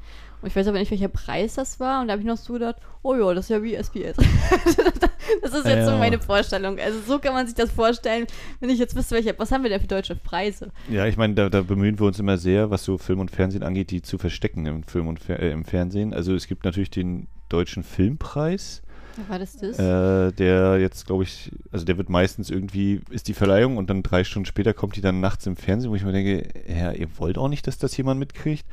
Und 0.43 0.49
ich 0.49 0.57
weiß 0.57 0.66
aber 0.69 0.78
nicht, 0.78 0.90
welcher 0.90 1.09
Preis 1.09 1.55
das 1.55 1.81
war. 1.81 2.00
Und 2.00 2.09
da 2.09 2.12
habe 2.12 2.21
ich 2.23 2.26
noch 2.28 2.37
so 2.37 2.52
gedacht, 2.55 2.76
oh 3.02 3.14
ja, 3.14 3.33
das 3.33 3.47
ist 3.47 3.50
ja 3.50 3.62
wie 3.62 3.75
SBS. 3.75 4.16
das 5.43 5.52
ist 5.55 5.66
jetzt 5.66 5.87
so 5.87 5.93
Ja. 5.93 5.99
meine 5.99 6.19
Vorstellung. 6.21 6.78
Also 6.78 7.00
so 7.07 7.19
kann 7.19 7.33
man 7.33 7.47
sich 7.47 7.55
das 7.55 7.71
vorstellen, 7.71 8.26
wenn 8.61 8.71
ich 8.71 8.78
jetzt 8.78 8.95
wüsste, 8.95 9.14
welcher, 9.14 9.38
was 9.38 9.50
haben 9.50 9.62
wir 9.62 9.71
denn 9.71 9.81
für 9.81 9.87
deutsche 9.87 10.14
Preise? 10.14 10.71
Ja, 10.90 11.07
ich 11.07 11.16
meine, 11.16 11.35
da, 11.35 11.49
da 11.49 11.62
bemühen 11.62 11.99
wir 11.99 12.07
uns 12.07 12.19
immer 12.19 12.37
sehr, 12.38 12.71
was 12.71 12.85
so 12.85 12.99
Film 12.99 13.21
und 13.21 13.31
Fernsehen 13.31 13.62
angeht, 13.62 13.90
die 13.90 14.02
zu 14.02 14.19
verstecken 14.19 14.66
im 14.66 14.83
Film 14.83 15.09
und 15.09 15.21
Fer 15.21 15.40
äh, 15.40 15.50
im 15.50 15.64
Fernsehen. 15.64 16.12
Also 16.12 16.35
es 16.35 16.47
gibt 16.47 16.64
natürlich 16.64 16.90
den 16.90 17.28
deutschen 17.49 17.83
Filmpreis, 17.83 18.83
War 19.28 19.38
das 19.38 19.56
das? 19.56 19.78
äh, 19.78 20.32
der 20.32 20.78
jetzt, 20.80 21.06
glaube 21.06 21.23
ich, 21.25 21.50
also 21.70 21.85
der 21.85 21.96
wird 21.99 22.08
meistens 22.11 22.50
irgendwie, 22.50 23.00
ist 23.11 23.28
die 23.28 23.35
Verleihung 23.35 23.76
und 23.76 23.88
dann 23.90 24.02
drei 24.02 24.25
Stunden 24.25 24.46
später 24.46 24.75
kommt 24.75 24.96
die 24.96 25.00
dann 25.00 25.20
nachts 25.20 25.46
im 25.46 25.56
Fernsehen, 25.56 25.90
wo 25.90 25.94
ich 25.96 26.04
mir 26.04 26.12
denke, 26.12 26.49
ja, 26.68 26.92
ihr 26.92 27.08
wollt 27.18 27.38
auch 27.38 27.49
nicht, 27.49 27.66
dass 27.66 27.78
das 27.78 27.96
jemand 27.96 28.20
mitkriegt. 28.20 28.64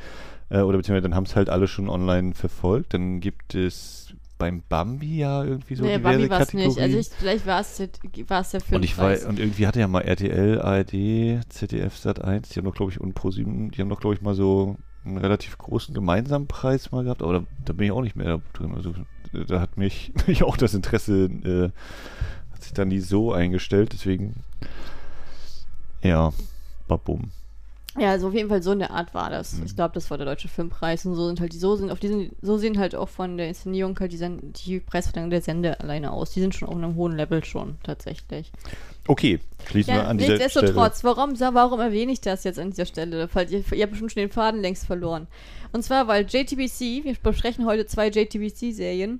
Äh, 0.49 0.59
oder 0.61 0.77
beziehungsweise 0.77 1.03
dann 1.03 1.15
haben 1.15 1.25
es 1.25 1.35
halt 1.35 1.49
alle 1.49 1.67
schon 1.67 1.89
online 1.89 2.33
verfolgt. 2.33 2.93
Dann 2.93 3.19
gibt 3.19 3.55
es 3.55 4.13
beim 4.37 4.61
Bambi 4.67 5.19
ja 5.19 5.43
irgendwie 5.43 5.75
so 5.75 5.83
nee, 5.85 5.97
diverse 5.97 6.17
Bambi 6.17 6.29
war 6.29 6.41
es 6.41 6.47
Kategorien. 6.47 6.69
nicht. 6.69 6.81
Also 6.81 6.97
ich, 6.97 7.07
vielleicht 7.17 7.45
war 7.45 7.61
es 7.61 7.79
war 8.27 8.41
es 8.41 8.51
der 8.51 8.61
Und 8.71 8.83
ich 8.83 8.95
Filmpreis. 8.95 9.21
weiß, 9.21 9.25
und 9.29 9.39
irgendwie 9.39 9.67
hatte 9.67 9.79
ja 9.79 9.87
mal 9.87 10.01
RTL, 10.01 10.59
ARD, 10.61 11.43
ZDF, 11.49 11.95
Sat1, 11.95 12.51
die 12.51 12.59
haben 12.59 12.65
doch, 12.65 12.75
glaube 12.75 12.91
ich, 12.91 12.99
und 12.99 13.17
Pro7, 13.17 13.71
die 13.71 13.81
haben 13.81 13.89
doch, 13.89 14.01
glaube 14.01 14.15
ich, 14.15 14.21
mal 14.21 14.35
so 14.35 14.75
einen 15.05 15.17
relativ 15.17 15.57
großen 15.57 15.93
gemeinsamen 15.93 16.47
Preis 16.47 16.91
mal 16.91 17.03
gehabt, 17.03 17.21
aber 17.21 17.33
da, 17.33 17.43
da 17.65 17.73
bin 17.73 17.85
ich 17.85 17.91
auch 17.91 18.01
nicht 18.01 18.15
mehr 18.15 18.41
drin. 18.53 18.73
Also 18.75 18.93
da 19.47 19.59
hat 19.59 19.77
mich, 19.77 20.11
mich 20.27 20.43
auch 20.43 20.57
das 20.57 20.73
Interesse, 20.73 21.25
äh, 21.25 21.69
hat 22.53 22.63
sich 22.63 22.73
da 22.73 22.85
nie 22.85 22.99
so 22.99 23.31
eingestellt, 23.33 23.91
deswegen, 23.93 24.35
ja, 26.01 26.31
babum. 26.87 27.31
Ja, 27.97 28.09
also 28.09 28.29
auf 28.29 28.33
jeden 28.33 28.49
Fall 28.49 28.63
so 28.63 28.71
in 28.71 28.79
der 28.79 28.89
Art 28.89 29.13
war 29.13 29.29
das. 29.29 29.53
Mhm. 29.53 29.65
Ich 29.67 29.75
glaube, 29.75 29.93
das 29.93 30.09
war 30.09 30.17
der 30.17 30.25
deutsche 30.25 30.47
Filmpreis 30.47 31.05
und 31.05 31.13
so 31.13 31.27
sind 31.27 31.39
halt 31.39 31.53
die, 31.53 31.59
so 31.59 31.75
sind 31.75 31.91
auf 31.91 31.99
diesen, 31.99 32.31
so 32.41 32.57
sehen 32.57 32.79
halt 32.79 32.95
auch 32.95 33.07
von 33.09 33.37
der 33.37 33.47
Inszenierung 33.47 33.97
halt 33.99 34.11
die, 34.11 34.17
Sen- 34.17 34.51
die 34.53 34.79
Preisverleihung 34.79 35.29
der 35.29 35.41
Sender 35.41 35.79
alleine 35.79 36.11
aus. 36.11 36.31
Die 36.31 36.41
sind 36.41 36.55
schon 36.55 36.67
auf 36.69 36.75
einem 36.75 36.95
hohen 36.95 37.15
Level 37.15 37.43
schon, 37.45 37.77
tatsächlich. 37.83 38.51
Okay, 39.07 39.39
schließen 39.67 39.93
wir 39.93 40.01
Ja, 40.01 40.07
an 40.07 40.17
dieser 40.17 40.35
Stelle. 40.35 40.43
nichtsdestotrotz, 40.43 41.03
warum, 41.03 41.39
warum 41.39 41.79
erwähne 41.79 42.11
ich 42.11 42.21
das 42.21 42.43
jetzt 42.45 42.59
an 42.59 42.69
dieser 42.69 42.85
Stelle? 42.85 43.27
Weil 43.33 43.51
ihr, 43.51 43.63
ihr 43.73 43.83
habt 43.83 43.91
bestimmt 43.91 44.13
schon 44.13 44.21
den 44.21 44.31
Faden 44.31 44.61
längst 44.61 44.85
verloren. 44.85 45.27
Und 45.73 45.83
zwar, 45.83 46.07
weil 46.07 46.25
JTBC, 46.25 47.03
wir 47.03 47.15
besprechen 47.21 47.65
heute 47.65 47.85
zwei 47.85 48.07
JTBC-Serien. 48.07 49.19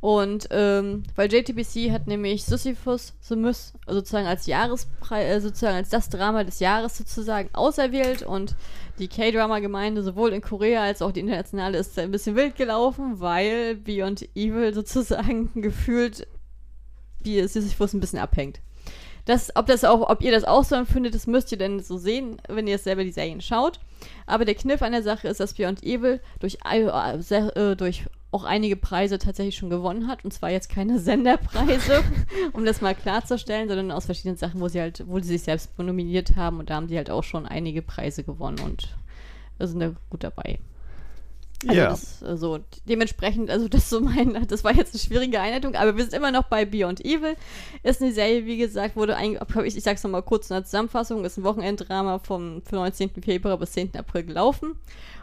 Und 0.00 0.48
ähm, 0.50 1.04
weil 1.16 1.32
JTBC 1.32 1.90
hat 1.90 2.06
nämlich 2.06 2.44
Sisyphus 2.44 3.14
The 3.22 3.36
Myth 3.36 3.72
sozusagen 3.86 4.26
als 4.26 4.46
Jahrespreis, 4.46 5.24
äh, 5.24 5.40
sozusagen 5.40 5.76
als 5.76 5.88
das 5.88 6.10
Drama 6.10 6.44
des 6.44 6.60
Jahres 6.60 6.98
sozusagen 6.98 7.48
auserwählt 7.54 8.22
und 8.22 8.54
die 8.98 9.08
K-Drama-Gemeinde 9.08 10.02
sowohl 10.02 10.34
in 10.34 10.42
Korea 10.42 10.82
als 10.82 11.00
auch 11.00 11.10
die 11.10 11.20
internationale 11.20 11.78
ist 11.78 11.98
ein 11.98 12.10
bisschen 12.10 12.36
wild 12.36 12.54
gelaufen, 12.56 13.18
weil 13.20 13.76
Beyond 13.76 14.28
Evil 14.34 14.74
sozusagen 14.74 15.50
gefühlt 15.62 16.26
wie 17.20 17.40
Sisyphus 17.48 17.94
ein 17.94 18.00
bisschen 18.00 18.18
abhängt. 18.18 18.60
Das, 19.24 19.56
ob, 19.56 19.66
das 19.66 19.84
auch, 19.84 20.08
ob 20.08 20.22
ihr 20.22 20.32
das 20.32 20.44
auch 20.44 20.64
so 20.64 20.74
empfindet, 20.74 21.14
das 21.14 21.26
müsst 21.26 21.50
ihr 21.50 21.58
dann 21.58 21.80
so 21.80 21.96
sehen, 21.96 22.36
wenn 22.48 22.66
ihr 22.66 22.78
selber 22.78 23.04
die 23.04 23.12
Serien 23.12 23.40
schaut. 23.40 23.80
Aber 24.26 24.44
der 24.44 24.54
Kniff 24.54 24.82
an 24.82 24.92
der 24.92 25.02
Sache 25.02 25.28
ist, 25.28 25.40
dass 25.40 25.54
Beyond 25.54 25.82
Evil 25.82 26.20
durch, 26.40 26.58
äh, 26.70 26.82
äh, 26.82 27.76
durch 27.76 28.04
auch 28.32 28.44
einige 28.44 28.76
Preise 28.76 29.18
tatsächlich 29.18 29.56
schon 29.56 29.70
gewonnen 29.70 30.08
hat. 30.08 30.24
Und 30.24 30.32
zwar 30.32 30.50
jetzt 30.50 30.68
keine 30.68 30.98
Senderpreise, 31.00 32.02
um 32.52 32.64
das 32.64 32.80
mal 32.80 32.94
klarzustellen, 32.94 33.68
sondern 33.68 33.92
aus 33.92 34.06
verschiedenen 34.06 34.36
Sachen, 34.36 34.60
wo 34.60 34.68
sie 34.68 34.80
halt, 34.80 35.04
wo 35.06 35.18
sie 35.20 35.28
sich 35.28 35.42
selbst 35.42 35.78
nominiert 35.78 36.36
haben. 36.36 36.58
Und 36.58 36.68
da 36.68 36.74
haben 36.74 36.88
sie 36.88 36.96
halt 36.96 37.10
auch 37.10 37.24
schon 37.24 37.46
einige 37.46 37.80
Preise 37.80 38.24
gewonnen 38.24 38.58
und 38.60 38.88
sind 39.58 39.80
da 39.80 39.92
gut 40.10 40.24
dabei. 40.24 40.58
Also 41.68 41.80
ja, 41.80 41.88
das, 41.88 42.22
äh, 42.22 42.36
so, 42.36 42.58
dementsprechend, 42.88 43.50
also 43.50 43.68
das 43.68 43.88
so 43.90 44.00
mein, 44.00 44.46
das 44.48 44.64
war 44.64 44.74
jetzt 44.74 44.94
eine 44.94 45.00
schwierige 45.00 45.40
Einleitung, 45.40 45.74
aber 45.74 45.96
wir 45.96 46.04
sind 46.04 46.14
immer 46.14 46.32
noch 46.32 46.44
bei 46.44 46.64
Beyond 46.64 47.04
Evil. 47.04 47.36
Ist 47.82 48.02
eine 48.02 48.12
Serie, 48.12 48.46
wie 48.46 48.56
gesagt, 48.58 48.96
wurde 48.96 49.16
einge- 49.16 49.64
ich, 49.64 49.76
ich 49.76 49.82
sag's 49.82 50.02
nochmal 50.04 50.22
kurz 50.22 50.50
in 50.50 50.54
der 50.54 50.64
Zusammenfassung, 50.64 51.24
ist 51.24 51.36
ein 51.38 51.44
Wochenenddrama 51.44 52.18
vom, 52.18 52.62
vom 52.62 52.78
19. 52.78 53.10
Februar 53.22 53.58
bis 53.58 53.72
10. 53.72 53.96
April 53.96 54.24
gelaufen 54.24 54.76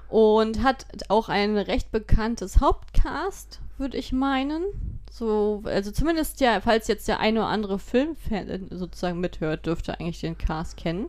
und 0.09 0.61
hat 0.63 0.85
auch 1.09 1.29
ein 1.29 1.57
recht 1.57 1.91
bekanntes 1.91 2.59
Hauptcast, 2.59 3.59
würde 3.77 3.97
ich 3.97 4.11
meinen. 4.11 4.63
So, 5.09 5.61
also 5.65 5.91
zumindest 5.91 6.39
ja, 6.39 6.61
falls 6.61 6.87
jetzt 6.87 7.07
der 7.07 7.19
eine 7.19 7.39
oder 7.39 7.49
andere 7.49 7.79
Filmfan 7.79 8.47
äh, 8.49 8.59
sozusagen 8.71 9.19
mithört, 9.19 9.65
dürfte 9.65 9.99
eigentlich 9.99 10.21
den 10.21 10.37
Cast 10.37 10.77
kennen. 10.77 11.07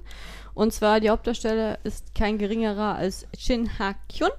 Und 0.55 0.73
zwar 0.73 1.01
die 1.01 1.09
Hauptdarsteller 1.11 1.79
ist 1.85 2.15
kein 2.15 2.37
geringerer 2.37 2.97
als 2.97 3.27
Shin 3.39 3.79
Ha-kyun. 3.79 4.29
der 4.29 4.37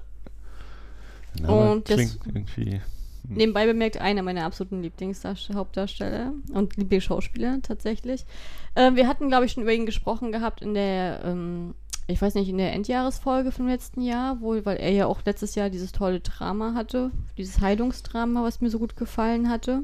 Name 1.41 1.71
und 1.71 1.89
das- 1.89 1.97
klingt 2.19 2.19
irgendwie. 2.27 2.81
Nebenbei 3.25 3.65
bemerkt 3.65 3.97
einer 4.01 4.21
meiner 4.21 4.43
absoluten 4.45 4.81
Lieblingshauptdarsteller 4.81 6.33
und 6.53 6.75
Lieblingsschauspieler 6.75 7.59
tatsächlich. 7.61 8.25
Ähm, 8.75 8.95
wir 8.95 9.07
hatten, 9.07 9.29
glaube 9.29 9.45
ich, 9.45 9.53
schon 9.53 9.63
über 9.63 9.73
ihn 9.73 9.85
gesprochen 9.85 10.31
gehabt 10.31 10.61
in 10.61 10.73
der, 10.73 11.21
ähm, 11.23 11.73
ich 12.07 12.21
weiß 12.21 12.35
nicht, 12.35 12.49
in 12.49 12.57
der 12.57 12.73
Endjahresfolge 12.73 13.51
vom 13.51 13.67
letzten 13.67 14.01
Jahr, 14.01 14.41
wo, 14.41 14.53
weil 14.65 14.75
er 14.77 14.91
ja 14.91 15.05
auch 15.05 15.21
letztes 15.25 15.55
Jahr 15.55 15.69
dieses 15.69 15.93
tolle 15.93 16.19
Drama 16.19 16.73
hatte, 16.73 17.11
dieses 17.37 17.61
Heilungsdrama, 17.61 18.43
was 18.43 18.59
mir 18.59 18.69
so 18.69 18.79
gut 18.79 18.97
gefallen 18.97 19.49
hatte. 19.49 19.83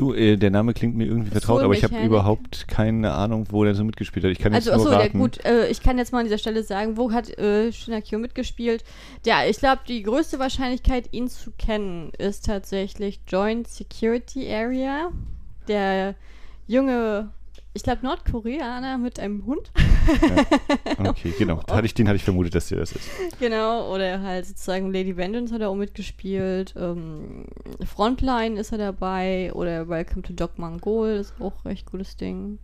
Du, 0.00 0.14
äh, 0.14 0.38
der 0.38 0.50
Name 0.50 0.72
klingt 0.72 0.96
mir 0.96 1.04
irgendwie 1.04 1.30
vertraut, 1.30 1.60
aber 1.62 1.74
ich 1.74 1.84
habe 1.84 2.00
überhaupt 2.02 2.66
keine 2.68 3.12
Ahnung, 3.12 3.46
wo 3.50 3.64
der 3.64 3.74
so 3.74 3.84
mitgespielt 3.84 4.24
hat. 4.24 4.32
Ich 4.32 4.38
kann 4.38 4.54
Also, 4.54 4.70
jetzt 4.70 4.78
nur 4.78 4.86
achso, 4.86 4.98
ja 4.98 5.04
raten. 5.04 5.18
gut, 5.18 5.44
äh, 5.44 5.68
ich 5.68 5.82
kann 5.82 5.98
jetzt 5.98 6.10
mal 6.10 6.20
an 6.20 6.24
dieser 6.24 6.38
Stelle 6.38 6.62
sagen, 6.62 6.96
wo 6.96 7.12
hat 7.12 7.28
äh, 7.38 7.70
Shinakyo 7.70 8.18
mitgespielt? 8.18 8.82
Ja, 9.26 9.44
ich 9.46 9.58
glaube, 9.58 9.82
die 9.86 10.02
größte 10.02 10.38
Wahrscheinlichkeit, 10.38 11.10
ihn 11.12 11.28
zu 11.28 11.50
kennen, 11.58 12.12
ist 12.16 12.46
tatsächlich 12.46 13.20
Joint 13.28 13.68
Security 13.68 14.50
Area. 14.50 15.10
Der 15.68 16.14
junge, 16.66 17.28
ich 17.74 17.82
glaube, 17.82 18.02
Nordkoreaner 18.02 18.96
mit 18.96 19.20
einem 19.20 19.44
Hund. 19.44 19.70
Okay, 20.98 21.32
genau. 21.38 21.60
Hatte 21.70 21.86
ich, 21.86 21.94
den 21.94 22.08
hatte 22.08 22.16
ich 22.16 22.24
vermutet, 22.24 22.54
dass 22.54 22.68
der 22.68 22.78
das 22.78 22.92
ist. 22.92 23.08
genau, 23.38 23.92
oder 23.92 24.20
halt 24.20 24.46
sozusagen 24.46 24.92
Lady 24.92 25.16
Vengeance 25.16 25.52
hat 25.52 25.60
er 25.60 25.70
auch 25.70 25.76
mitgespielt. 25.76 26.74
Ähm, 26.76 27.46
Frontline 27.84 28.58
ist 28.58 28.72
er 28.72 28.78
dabei. 28.78 29.52
Oder 29.54 29.88
Welcome 29.88 30.22
to 30.22 30.32
Doc 30.32 30.58
Mongol 30.58 31.10
ist 31.10 31.34
auch 31.40 31.52
ein 31.64 31.68
recht 31.68 31.86
gutes 31.90 32.16
Ding. 32.16 32.58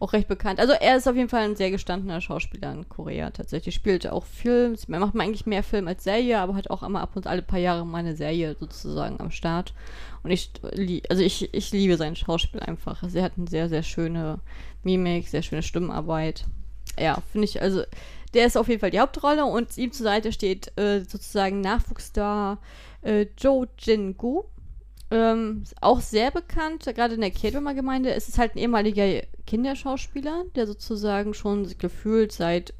Auch 0.00 0.12
recht 0.12 0.28
bekannt. 0.28 0.58
Also 0.58 0.72
er 0.72 0.96
ist 0.96 1.08
auf 1.08 1.16
jeden 1.16 1.28
Fall 1.28 1.44
ein 1.44 1.56
sehr 1.56 1.70
gestandener 1.70 2.20
Schauspieler 2.20 2.72
in 2.72 2.88
Korea 2.88 3.30
tatsächlich. 3.30 3.74
Spielt 3.74 4.06
auch 4.06 4.24
Film. 4.24 4.76
Er 4.88 4.98
macht 4.98 5.14
eigentlich 5.18 5.46
mehr 5.46 5.62
Film 5.62 5.88
als 5.88 6.04
Serie, 6.04 6.40
aber 6.40 6.56
hat 6.56 6.68
auch 6.70 6.82
immer 6.82 7.00
ab 7.00 7.10
und 7.14 7.26
alle 7.26 7.42
paar 7.42 7.60
Jahre 7.60 7.86
mal 7.86 7.98
eine 7.98 8.16
Serie 8.16 8.56
sozusagen 8.58 9.20
am 9.20 9.30
Start. 9.30 9.72
Und 10.22 10.30
ich, 10.30 10.50
also 11.08 11.22
ich, 11.22 11.54
ich 11.54 11.70
liebe 11.72 11.96
sein 11.96 12.16
Schauspiel 12.16 12.60
einfach. 12.60 13.02
Also 13.02 13.18
er 13.18 13.24
hat 13.24 13.32
eine 13.36 13.46
sehr, 13.46 13.68
sehr 13.68 13.82
schöne 13.82 14.40
Mimik, 14.82 15.28
sehr 15.28 15.42
schöne 15.42 15.62
Stimmenarbeit. 15.62 16.44
Ja, 16.98 17.22
finde 17.32 17.46
ich, 17.46 17.60
also 17.60 17.82
der 18.34 18.46
ist 18.46 18.56
auf 18.56 18.68
jeden 18.68 18.80
Fall 18.80 18.90
die 18.90 19.00
Hauptrolle 19.00 19.44
und 19.44 19.76
ihm 19.78 19.92
zur 19.92 20.04
Seite 20.04 20.32
steht 20.32 20.76
äh, 20.78 21.00
sozusagen 21.00 21.60
Nachwuchsstar 21.60 22.58
äh, 23.02 23.26
Jo 23.38 23.66
Jin-gu. 23.78 24.44
Ähm, 25.10 25.64
auch 25.80 26.00
sehr 26.00 26.30
bekannt, 26.30 26.84
gerade 26.84 27.14
in 27.14 27.20
der 27.20 27.30
K-Drama-Gemeinde. 27.30 28.12
Es 28.12 28.28
ist 28.28 28.38
halt 28.38 28.54
ein 28.54 28.58
ehemaliger 28.58 29.22
Kinderschauspieler, 29.46 30.44
der 30.56 30.66
sozusagen 30.66 31.34
schon 31.34 31.72
gefühlt 31.78 32.32
seit 32.32 32.74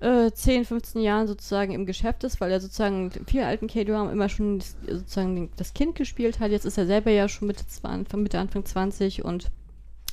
äh, 0.00 0.30
10, 0.30 0.64
15 0.64 1.02
Jahren 1.02 1.26
sozusagen 1.26 1.72
im 1.72 1.86
Geschäft 1.86 2.22
ist, 2.22 2.40
weil 2.40 2.52
er 2.52 2.60
sozusagen 2.60 3.10
vielen 3.26 3.44
alten 3.44 3.66
K-Drama 3.66 4.12
immer 4.12 4.28
schon 4.28 4.60
sozusagen 4.86 5.50
das 5.56 5.74
Kind 5.74 5.96
gespielt 5.96 6.38
hat. 6.38 6.52
Jetzt 6.52 6.66
ist 6.66 6.78
er 6.78 6.86
selber 6.86 7.10
ja 7.10 7.28
schon 7.28 7.48
Mitte, 7.48 7.66
20, 7.66 8.16
Mitte 8.18 8.38
Anfang 8.38 8.64
20 8.64 9.24
und 9.24 9.50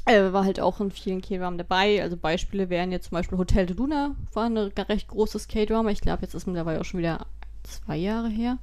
er 0.06 0.34
war 0.34 0.46
halt 0.46 0.60
auch 0.60 0.80
in 0.80 0.92
vielen 0.92 1.22
K-Dramen 1.22 1.58
dabei. 1.58 2.02
Also 2.02 2.18
Beispiele 2.18 2.70
wären 2.70 2.92
jetzt 2.92 3.10
zum 3.10 3.16
Beispiel 3.16 3.38
Hotel 3.38 3.66
de 3.66 3.76
Luna, 3.76 4.16
war 4.34 4.46
ein 4.46 4.58
recht 4.58 5.08
großes 5.08 5.48
K-Drama. 5.48 5.90
Ich 5.90 6.02
glaube, 6.02 6.22
jetzt 6.22 6.36
ist 6.36 6.48
mittlerweile 6.48 6.80
auch 6.80 6.86
schon 6.86 7.00
wieder 7.00 7.26
zwei 7.64 7.98
Jahre 7.98 8.30
her. 8.30 8.58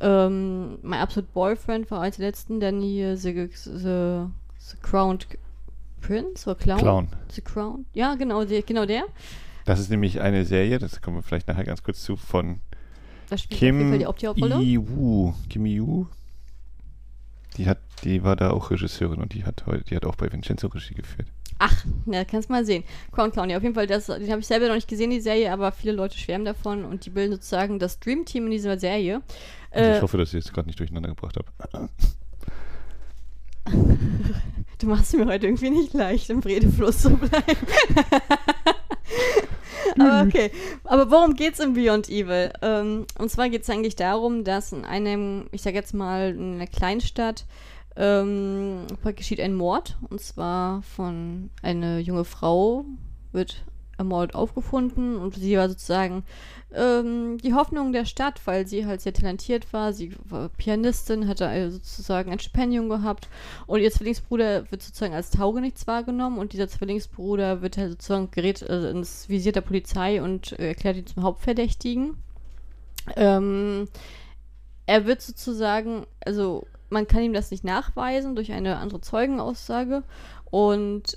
Ähm, 0.00 0.78
My 0.82 0.96
Absolute 0.96 1.32
Boyfriend 1.32 1.90
war 1.90 2.00
als 2.00 2.18
letzten, 2.18 2.60
dann 2.60 2.80
hier 2.80 3.16
The, 3.16 3.48
the, 3.54 4.26
the 4.58 4.76
Crowned 4.82 5.26
Prince 6.00 6.50
oder 6.50 6.58
Clown? 6.58 6.78
Clown. 6.78 7.08
The 7.30 7.40
Crown. 7.40 7.86
Ja, 7.94 8.14
genau, 8.16 8.44
die, 8.44 8.62
genau 8.62 8.84
der. 8.84 9.04
Das 9.64 9.78
ist 9.80 9.90
nämlich 9.90 10.20
eine 10.20 10.44
Serie, 10.44 10.78
das 10.78 11.00
kommen 11.00 11.16
wir 11.18 11.22
vielleicht 11.22 11.48
nachher 11.48 11.64
ganz 11.64 11.82
kurz 11.82 12.02
zu, 12.02 12.16
von 12.16 12.60
spielt 13.36 13.54
auf 13.54 13.62
jeden 13.62 13.78
Kim 13.78 13.88
Fall 13.88 13.98
die 13.98 14.26
Hauptrolle. 14.26 14.60
I-Woo. 14.60 15.34
Kim 15.48 15.66
I-Woo. 15.66 16.06
Die 17.56 17.66
hat, 17.68 17.78
die 18.02 18.22
war 18.24 18.36
da 18.36 18.50
auch 18.50 18.70
Regisseurin 18.70 19.20
und 19.20 19.32
die 19.34 19.44
hat 19.44 19.64
heute, 19.66 19.84
die 19.84 19.96
hat 19.96 20.04
auch 20.04 20.16
bei 20.16 20.30
Vincenzo 20.32 20.66
Regie 20.68 20.94
geführt. 20.94 21.28
Ach, 21.58 21.84
na, 22.04 22.24
kannst 22.24 22.50
mal 22.50 22.64
sehen. 22.64 22.82
Clown, 23.12 23.30
ja, 23.48 23.56
auf 23.56 23.62
jeden 23.62 23.76
Fall, 23.76 23.86
das, 23.86 24.06
den 24.06 24.30
habe 24.30 24.40
ich 24.40 24.46
selber 24.46 24.66
noch 24.66 24.74
nicht 24.74 24.88
gesehen, 24.88 25.10
die 25.10 25.20
Serie, 25.20 25.52
aber 25.52 25.70
viele 25.70 25.94
Leute 25.94 26.18
schwärmen 26.18 26.44
davon 26.44 26.84
und 26.84 27.06
die 27.06 27.10
bilden 27.10 27.32
sozusagen 27.34 27.78
das 27.78 28.00
Dream 28.00 28.24
Team 28.24 28.46
in 28.46 28.50
dieser 28.50 28.78
Serie. 28.78 29.22
Also 29.70 29.90
Äh, 29.90 29.96
ich 29.96 30.02
hoffe, 30.02 30.18
dass 30.18 30.28
ich 30.30 30.34
jetzt 30.34 30.52
gerade 30.52 30.66
nicht 30.66 30.78
durcheinander 30.80 31.10
gebracht 31.10 31.36
habe. 31.36 31.88
Du 34.80 34.88
machst 34.88 35.16
mir 35.16 35.24
heute 35.26 35.46
irgendwie 35.46 35.70
nicht 35.70 35.94
leicht, 35.94 36.28
im 36.28 36.40
Redefluss 36.40 36.98
zu 36.98 37.10
bleiben. 37.16 37.40
Aber 39.98 40.26
okay. 40.26 40.50
Aber 40.84 41.10
worum 41.10 41.34
geht's 41.34 41.60
in 41.60 41.74
Beyond 41.74 42.08
Evil? 42.08 42.52
Ähm, 42.62 43.06
und 43.18 43.30
zwar 43.30 43.48
geht's 43.48 43.70
eigentlich 43.70 43.96
darum, 43.96 44.44
dass 44.44 44.72
in 44.72 44.84
einem, 44.84 45.46
ich 45.52 45.62
sag 45.62 45.74
jetzt 45.74 45.94
mal, 45.94 46.30
in 46.30 46.54
einer 46.54 46.66
Kleinstadt 46.66 47.46
ähm, 47.96 48.86
geschieht 49.16 49.40
ein 49.40 49.54
Mord. 49.54 49.96
Und 50.10 50.20
zwar 50.20 50.82
von 50.82 51.50
eine 51.62 51.98
junge 51.98 52.24
Frau 52.24 52.84
wird 53.32 53.64
ermordet 53.98 54.34
aufgefunden 54.34 55.16
und 55.16 55.34
sie 55.34 55.56
war 55.56 55.68
sozusagen 55.68 56.24
ähm, 56.74 57.38
die 57.38 57.54
Hoffnung 57.54 57.92
der 57.92 58.04
Stadt, 58.04 58.40
weil 58.46 58.66
sie 58.66 58.86
halt 58.86 59.00
sehr 59.00 59.12
talentiert 59.12 59.72
war. 59.72 59.92
Sie 59.92 60.14
war 60.24 60.48
Pianistin, 60.48 61.28
hatte 61.28 61.46
also 61.46 61.76
sozusagen 61.76 62.32
ein 62.32 62.38
Stipendium 62.38 62.88
gehabt 62.88 63.28
und 63.66 63.80
ihr 63.80 63.90
Zwillingsbruder 63.90 64.70
wird 64.70 64.82
sozusagen 64.82 65.14
als 65.14 65.30
Taugenichts 65.30 65.86
wahrgenommen 65.86 66.38
und 66.38 66.52
dieser 66.52 66.68
Zwillingsbruder 66.68 67.62
wird 67.62 67.76
halt 67.76 67.92
sozusagen 67.92 68.30
gerät 68.30 68.62
äh, 68.62 68.90
ins 68.90 69.28
Visier 69.28 69.52
der 69.52 69.60
Polizei 69.60 70.22
und 70.22 70.58
äh, 70.58 70.68
erklärt 70.68 70.96
ihn 70.96 71.06
zum 71.06 71.22
Hauptverdächtigen. 71.22 72.16
Ähm, 73.16 73.88
er 74.86 75.06
wird 75.06 75.22
sozusagen, 75.22 76.06
also 76.24 76.66
man 76.90 77.06
kann 77.06 77.22
ihm 77.22 77.32
das 77.32 77.50
nicht 77.50 77.64
nachweisen 77.64 78.34
durch 78.34 78.52
eine 78.52 78.76
andere 78.76 79.00
Zeugenaussage 79.00 80.02
und 80.50 81.16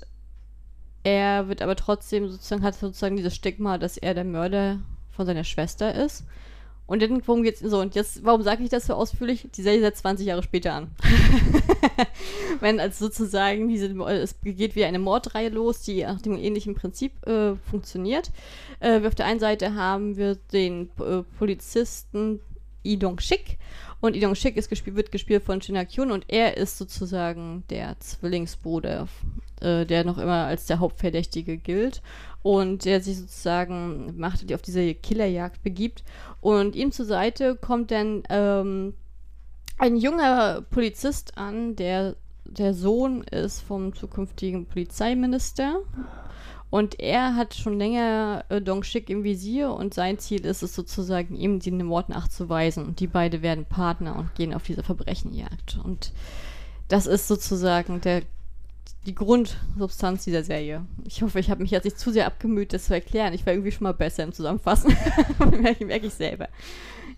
er 1.04 1.48
wird 1.48 1.62
aber 1.62 1.76
trotzdem 1.76 2.28
sozusagen, 2.28 2.62
hat 2.62 2.74
sozusagen 2.74 3.16
dieses 3.16 3.34
Stigma, 3.34 3.78
dass 3.78 3.96
er 3.96 4.14
der 4.14 4.24
Mörder 4.24 4.80
von 5.10 5.26
seiner 5.26 5.44
Schwester 5.44 5.94
ist. 5.94 6.24
Und 6.86 7.02
dann, 7.02 7.20
worum 7.26 7.42
geht's 7.42 7.60
so? 7.60 7.80
Und 7.80 7.94
jetzt, 7.94 8.24
warum 8.24 8.42
sage 8.42 8.62
ich 8.62 8.70
das 8.70 8.86
so 8.86 8.94
ausführlich? 8.94 9.46
Die 9.54 9.62
Serie 9.62 9.80
setzt 9.80 10.00
20 10.00 10.26
Jahre 10.26 10.42
später 10.42 10.72
an. 10.72 10.90
Wenn 12.60 12.80
also 12.80 13.06
sozusagen 13.06 13.68
diese, 13.68 13.88
es 14.06 14.40
geht 14.42 14.74
wie 14.74 14.84
eine 14.86 14.98
Mordreihe 14.98 15.50
los, 15.50 15.82
die 15.82 16.02
nach 16.02 16.22
dem 16.22 16.38
ähnlichen 16.38 16.74
Prinzip 16.74 17.26
äh, 17.26 17.56
funktioniert. 17.56 18.30
Äh, 18.80 19.06
auf 19.06 19.14
der 19.14 19.26
einen 19.26 19.38
Seite 19.38 19.74
haben 19.74 20.16
wir 20.16 20.36
den 20.50 20.88
äh, 20.98 21.22
Polizisten 21.38 22.40
Lee 22.84 22.96
Dong-Shik 22.96 23.58
und 24.00 24.14
Lee 24.14 24.20
Dong-Shik 24.20 24.56
ist 24.56 24.68
gespielt, 24.68 24.96
wird 24.96 25.12
gespielt 25.12 25.42
von 25.42 25.60
Shin 25.60 25.76
Kyun 25.88 26.12
und 26.12 26.24
er 26.28 26.56
ist 26.56 26.78
sozusagen 26.78 27.64
der 27.68 27.98
Zwillingsbruder, 27.98 29.08
äh, 29.60 29.84
der 29.86 30.04
noch 30.04 30.18
immer 30.18 30.46
als 30.46 30.66
der 30.66 30.78
Hauptverdächtige 30.78 31.56
gilt. 31.56 32.00
Und 32.42 32.84
der 32.84 33.00
sich 33.00 33.18
sozusagen 33.18 34.16
macht, 34.16 34.48
die 34.48 34.54
auf 34.54 34.62
diese 34.62 34.94
Killerjagd 34.94 35.62
begibt. 35.64 36.04
Und 36.40 36.76
ihm 36.76 36.92
zur 36.92 37.04
Seite 37.04 37.56
kommt 37.56 37.90
dann 37.90 38.22
ähm, 38.30 38.94
ein 39.76 39.96
junger 39.96 40.62
Polizist 40.70 41.36
an, 41.36 41.74
der 41.74 42.14
der 42.44 42.72
Sohn 42.72 43.22
ist 43.24 43.60
vom 43.60 43.94
zukünftigen 43.94 44.66
Polizeiminister 44.66 45.80
und 46.70 47.00
er 47.00 47.34
hat 47.34 47.54
schon 47.54 47.78
länger 47.78 48.44
äh, 48.50 48.60
Dong 48.60 48.82
Shik 48.82 49.08
im 49.08 49.24
Visier 49.24 49.72
und 49.72 49.94
sein 49.94 50.18
Ziel 50.18 50.44
ist 50.44 50.62
es 50.62 50.74
sozusagen, 50.74 51.34
ihm 51.34 51.60
den 51.60 51.84
Mord 51.84 52.10
nachzuweisen. 52.10 52.84
Und 52.84 53.00
die 53.00 53.06
beiden 53.06 53.40
werden 53.40 53.64
Partner 53.64 54.16
und 54.16 54.34
gehen 54.34 54.52
auf 54.52 54.64
diese 54.64 54.82
Verbrechenjagd. 54.82 55.78
Und 55.82 56.12
das 56.88 57.06
ist 57.06 57.26
sozusagen 57.26 58.02
der, 58.02 58.22
die 59.06 59.14
Grundsubstanz 59.14 60.24
dieser 60.24 60.44
Serie. 60.44 60.84
Ich 61.04 61.22
hoffe, 61.22 61.40
ich 61.40 61.50
habe 61.50 61.62
mich 61.62 61.70
jetzt 61.70 61.84
nicht 61.84 61.98
zu 61.98 62.10
sehr 62.10 62.26
abgemüht, 62.26 62.74
das 62.74 62.84
zu 62.84 62.94
erklären. 62.94 63.32
Ich 63.32 63.46
war 63.46 63.54
irgendwie 63.54 63.72
schon 63.72 63.84
mal 63.84 63.94
besser 63.94 64.24
im 64.24 64.32
Zusammenfassen. 64.32 64.94
merke, 65.62 65.86
merke 65.86 66.06
ich 66.06 66.14
selber. 66.14 66.48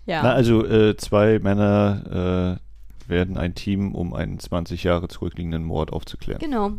Ja. 0.05 0.23
Na, 0.23 0.33
also 0.33 0.65
äh, 0.65 0.95
zwei 0.95 1.39
Männer 1.39 2.59
äh, 3.05 3.09
werden 3.09 3.35
ein 3.35 3.53
Team, 3.53 3.95
um 3.95 4.13
einen 4.13 4.39
20 4.39 4.85
Jahre 4.85 5.09
zurückliegenden 5.09 5.65
Mord 5.65 5.91
aufzuklären. 5.91 6.39
Genau. 6.39 6.71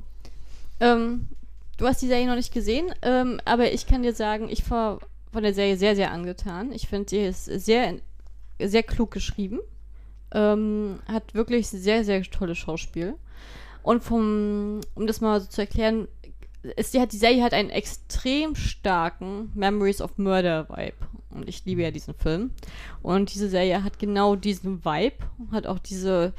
Ähm, 0.80 1.28
du 1.76 1.86
hast 1.86 2.02
die 2.02 2.06
Serie 2.06 2.26
noch 2.26 2.36
nicht 2.36 2.52
gesehen, 2.52 2.92
ähm, 3.02 3.40
aber 3.44 3.72
ich 3.72 3.86
kann 3.86 4.02
dir 4.02 4.14
sagen, 4.14 4.48
ich 4.48 4.68
war 4.70 5.00
von 5.32 5.42
der 5.42 5.54
Serie 5.54 5.76
sehr, 5.76 5.96
sehr 5.96 6.12
angetan. 6.12 6.72
Ich 6.72 6.88
finde, 6.88 7.08
sie 7.08 7.24
ist 7.24 7.46
sehr, 7.46 7.94
sehr 8.58 8.82
klug 8.82 9.10
geschrieben. 9.10 9.60
Ähm, 10.32 10.98
hat 11.06 11.34
wirklich 11.34 11.68
sehr, 11.68 12.04
sehr 12.04 12.22
tolles 12.22 12.58
Schauspiel. 12.58 13.14
Und 13.82 14.04
vom, 14.04 14.80
um 14.94 15.06
das 15.06 15.20
mal 15.20 15.40
so 15.40 15.48
zu 15.48 15.62
erklären, 15.62 16.06
ist, 16.76 16.94
die, 16.94 17.00
hat, 17.00 17.12
die 17.12 17.18
Serie 17.18 17.42
hat 17.42 17.54
einen 17.54 17.70
extrem 17.70 18.54
starken 18.54 19.50
Memories 19.54 20.00
of 20.00 20.16
Murder 20.18 20.68
Vibe. 20.68 20.96
Und 21.30 21.48
ich 21.48 21.64
liebe 21.64 21.82
ja 21.82 21.90
diesen 21.90 22.14
Film. 22.14 22.52
Und 23.02 23.34
diese 23.34 23.48
Serie 23.48 23.82
hat 23.82 23.98
genau 23.98 24.36
diesen 24.36 24.84
Vibe, 24.84 25.16
hat 25.50 25.66
auch 25.66 25.78
diese 25.78 26.34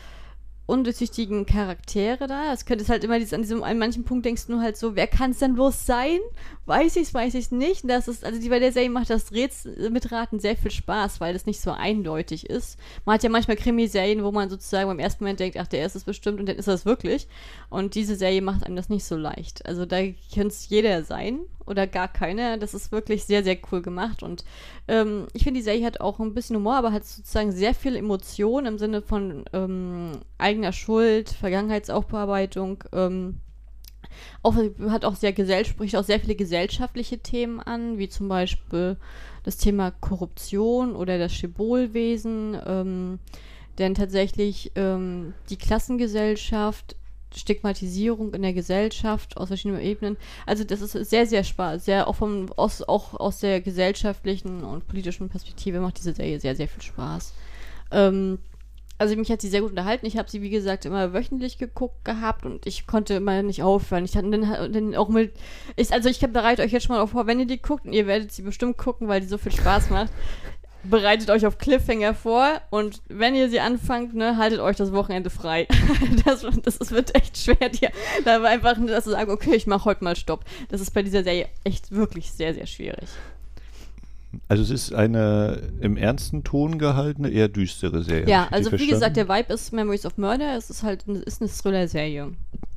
undurchsichtigen 0.65 1.45
Charaktere 1.45 2.27
da. 2.27 2.53
Es 2.53 2.65
könnte 2.65 2.87
halt 2.87 3.03
immer 3.03 3.19
dieses, 3.19 3.33
an 3.33 3.41
diesem, 3.41 3.63
an 3.63 3.77
manchen 3.77 4.05
Punkt 4.05 4.25
denkst 4.25 4.47
du 4.47 4.53
nur 4.53 4.61
halt 4.61 4.77
so, 4.77 4.95
wer 4.95 5.07
kann 5.07 5.31
es 5.31 5.39
denn 5.39 5.55
bloß 5.55 5.85
sein? 5.85 6.19
Weiß 6.65 6.95
ich 6.95 7.03
es, 7.03 7.13
weiß 7.13 7.33
ich 7.33 7.45
es 7.45 7.51
nicht. 7.51 7.89
Das 7.89 8.07
ist, 8.07 8.23
also 8.23 8.39
die 8.39 8.47
bei 8.47 8.59
der 8.59 8.71
Serie 8.71 8.89
macht 8.89 9.09
das 9.09 9.33
Rätsel 9.33 9.89
mitraten 9.89 10.39
sehr 10.39 10.55
viel 10.55 10.71
Spaß, 10.71 11.19
weil 11.19 11.33
das 11.33 11.45
nicht 11.45 11.59
so 11.59 11.71
eindeutig 11.71 12.49
ist. 12.49 12.79
Man 13.03 13.15
hat 13.15 13.23
ja 13.23 13.29
manchmal 13.29 13.57
Krimiserien, 13.57 14.23
wo 14.23 14.31
man 14.31 14.49
sozusagen 14.49 14.87
beim 14.87 14.99
ersten 14.99 15.25
Moment 15.25 15.41
denkt, 15.41 15.57
ach, 15.57 15.67
der 15.67 15.85
ist 15.85 15.95
es 15.95 16.05
bestimmt 16.05 16.39
und 16.39 16.47
dann 16.47 16.55
ist 16.55 16.67
er 16.67 16.75
es 16.75 16.85
wirklich. 16.85 17.27
Und 17.69 17.95
diese 17.95 18.15
Serie 18.15 18.41
macht 18.41 18.65
einem 18.65 18.77
das 18.77 18.87
nicht 18.87 19.03
so 19.03 19.17
leicht. 19.17 19.65
Also 19.65 19.85
da 19.85 19.97
könnte 20.33 20.47
es 20.47 20.69
jeder 20.69 21.03
sein 21.03 21.39
oder 21.65 21.85
gar 21.85 22.07
keiner. 22.07 22.57
Das 22.57 22.73
ist 22.73 22.93
wirklich 22.93 23.25
sehr, 23.25 23.43
sehr 23.43 23.57
cool 23.71 23.81
gemacht. 23.81 24.23
Und 24.23 24.45
ähm, 24.87 25.27
ich 25.33 25.43
finde, 25.43 25.59
die 25.59 25.65
Serie 25.65 25.85
hat 25.85 25.99
auch 25.99 26.19
ein 26.19 26.33
bisschen 26.33 26.55
Humor, 26.55 26.75
aber 26.75 26.93
hat 26.93 27.05
sozusagen 27.05 27.51
sehr 27.51 27.73
viel 27.73 27.97
Emotion 27.97 28.65
im 28.65 28.77
Sinne 28.77 29.01
von 29.01 29.43
ähm, 29.51 30.11
eigener 30.37 30.71
Schuld, 30.71 31.29
Vergangenheitsaufbearbeitung. 31.29 32.85
Ähm, 32.93 33.41
auch, 34.41 34.55
hat 34.89 35.05
auch 35.05 35.15
sehr 35.15 35.33
spricht 35.65 35.95
auch 35.95 36.03
sehr 36.03 36.19
viele 36.19 36.35
gesellschaftliche 36.35 37.19
Themen 37.19 37.59
an, 37.59 37.97
wie 37.97 38.09
zum 38.09 38.27
Beispiel 38.27 38.97
das 39.43 39.57
Thema 39.57 39.91
Korruption 39.91 40.95
oder 40.95 41.17
das 41.17 41.33
Schibolwesen. 41.33 42.57
Ähm, 42.65 43.19
denn 43.79 43.95
tatsächlich 43.95 44.71
ähm, 44.75 45.33
die 45.49 45.57
Klassengesellschaft 45.57 46.95
Stigmatisierung 47.35 48.33
in 48.33 48.41
der 48.41 48.53
Gesellschaft 48.53 49.37
aus 49.37 49.47
verschiedenen 49.47 49.81
Ebenen. 49.81 50.17
Also 50.45 50.63
das 50.63 50.81
ist 50.81 50.91
sehr, 51.09 51.25
sehr 51.25 51.43
spaß, 51.43 51.85
sehr 51.85 52.07
auch 52.07 52.15
vom 52.15 52.51
aus, 52.55 52.81
auch 52.83 53.15
aus 53.15 53.39
der 53.39 53.61
gesellschaftlichen 53.61 54.63
und 54.63 54.87
politischen 54.87 55.29
Perspektive 55.29 55.79
macht 55.79 55.97
diese 55.97 56.13
Serie 56.13 56.39
sehr, 56.39 56.55
sehr 56.55 56.67
viel 56.67 56.81
Spaß. 56.81 57.33
Ähm, 57.91 58.39
also 59.03 59.17
mich 59.17 59.29
hat 59.29 59.41
sie 59.41 59.49
sehr 59.49 59.61
gut 59.61 59.71
unterhalten. 59.71 60.05
Ich 60.05 60.17
habe 60.17 60.29
sie, 60.29 60.41
wie 60.41 60.49
gesagt, 60.49 60.85
immer 60.85 61.13
wöchentlich 61.13 61.57
geguckt 61.57 62.05
gehabt 62.05 62.45
und 62.45 62.65
ich 62.65 62.87
konnte 62.87 63.15
immer 63.15 63.43
nicht 63.43 63.61
aufhören. 63.61 64.05
Ich 64.05 64.15
hatte 64.15 64.29
dann, 64.29 64.71
dann 64.71 64.95
auch 64.95 65.09
mit. 65.09 65.33
Ich, 65.75 65.91
also 65.91 66.07
ich 66.07 66.19
bereite 66.19 66.61
euch 66.61 66.71
jetzt 66.71 66.85
schon 66.85 66.95
mal 66.95 67.05
vor, 67.05 67.27
wenn 67.27 67.39
ihr 67.39 67.45
die 67.45 67.61
guckt, 67.61 67.85
und 67.85 67.91
ihr 67.91 68.07
werdet 68.07 68.31
sie 68.31 68.41
bestimmt 68.43 68.77
gucken, 68.77 69.09
weil 69.09 69.19
die 69.19 69.27
so 69.27 69.37
viel 69.37 69.51
Spaß 69.51 69.89
macht 69.89 70.11
bereitet 70.83 71.29
euch 71.29 71.45
auf 71.45 71.57
Cliffhanger 71.57 72.13
vor 72.13 72.61
und 72.69 73.01
wenn 73.07 73.35
ihr 73.35 73.49
sie 73.49 73.59
anfangt, 73.59 74.13
ne, 74.13 74.37
haltet 74.37 74.59
euch 74.59 74.75
das 74.75 74.91
Wochenende 74.91 75.29
frei. 75.29 75.67
das, 76.25 76.45
das, 76.63 76.77
das 76.77 76.91
wird 76.91 77.15
echt 77.15 77.37
schwer, 77.37 77.69
dir 77.69 77.89
da 78.25 78.41
einfach 78.43 78.75
dass 78.85 79.05
du 79.05 79.11
sagen, 79.11 79.31
okay, 79.31 79.55
ich 79.55 79.67
mache 79.67 79.85
heute 79.85 80.03
mal 80.03 80.15
Stopp. 80.15 80.45
Das 80.69 80.81
ist 80.81 80.91
bei 80.91 81.03
dieser 81.03 81.23
Serie 81.23 81.47
echt 81.63 81.91
wirklich 81.91 82.31
sehr, 82.31 82.53
sehr 82.53 82.67
schwierig. 82.67 83.09
Also 84.47 84.63
es 84.63 84.69
ist 84.69 84.93
eine 84.93 85.61
im 85.81 85.97
ernsten 85.97 86.43
Ton 86.43 86.77
gehaltene, 86.77 87.29
eher 87.29 87.47
düstere 87.47 88.03
Serie. 88.03 88.27
Ja, 88.27 88.47
also 88.51 88.71
wie 88.71 88.87
gesagt, 88.87 89.17
der 89.17 89.27
Vibe 89.27 89.53
ist 89.53 89.73
Memories 89.73 90.05
of 90.05 90.17
Murder. 90.17 90.57
Es 90.57 90.69
ist 90.69 90.83
halt 90.83 91.03
ist 91.07 91.41
eine 91.41 91.49
Thriller-Serie. 91.49 92.31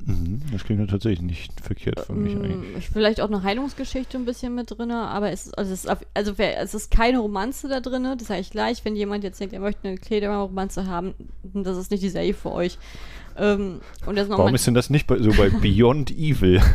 Mhm, 0.05 0.41
das 0.53 0.63
klingt 0.63 0.79
ja 0.79 0.87
tatsächlich 0.87 1.21
nicht 1.21 1.59
verkehrt 1.59 1.99
für 1.99 2.13
mich 2.13 2.33
Ähm, 2.33 2.43
eigentlich. 2.43 2.89
Vielleicht 2.89 3.19
auch 3.19 3.27
eine 3.27 3.43
Heilungsgeschichte 3.43 4.17
ein 4.17 4.23
bisschen 4.23 4.55
mit 4.55 4.71
drin, 4.71 4.91
aber 4.91 5.31
es 5.31 5.47
ist, 5.47 5.57
also 5.57 5.73
es 5.73 5.83
ist, 5.83 5.97
also 6.13 6.33
es 6.37 6.73
ist 6.73 6.91
keine 6.91 7.19
Romanze 7.19 7.67
da 7.67 7.81
drin, 7.81 8.07
das 8.17 8.27
sage 8.27 8.39
ich 8.39 8.49
gleich. 8.49 8.85
Wenn 8.85 8.95
jemand 8.95 9.25
jetzt 9.25 9.39
denkt, 9.41 9.53
er 9.53 9.59
möchte 9.59 9.87
eine 9.87 9.97
Klederromanze 9.97 10.87
haben, 10.87 11.13
das 11.43 11.77
ist 11.77 11.91
nicht 11.91 12.03
die 12.03 12.09
Serie 12.09 12.33
für 12.33 12.53
euch. 12.53 12.77
Ähm, 13.37 13.81
Warum 14.03 14.55
ist 14.55 14.65
denn 14.65 14.73
das 14.73 14.89
nicht 14.89 15.07
bei, 15.07 15.19
so 15.19 15.31
bei 15.31 15.49
Beyond 15.61 16.11
Evil? 16.11 16.61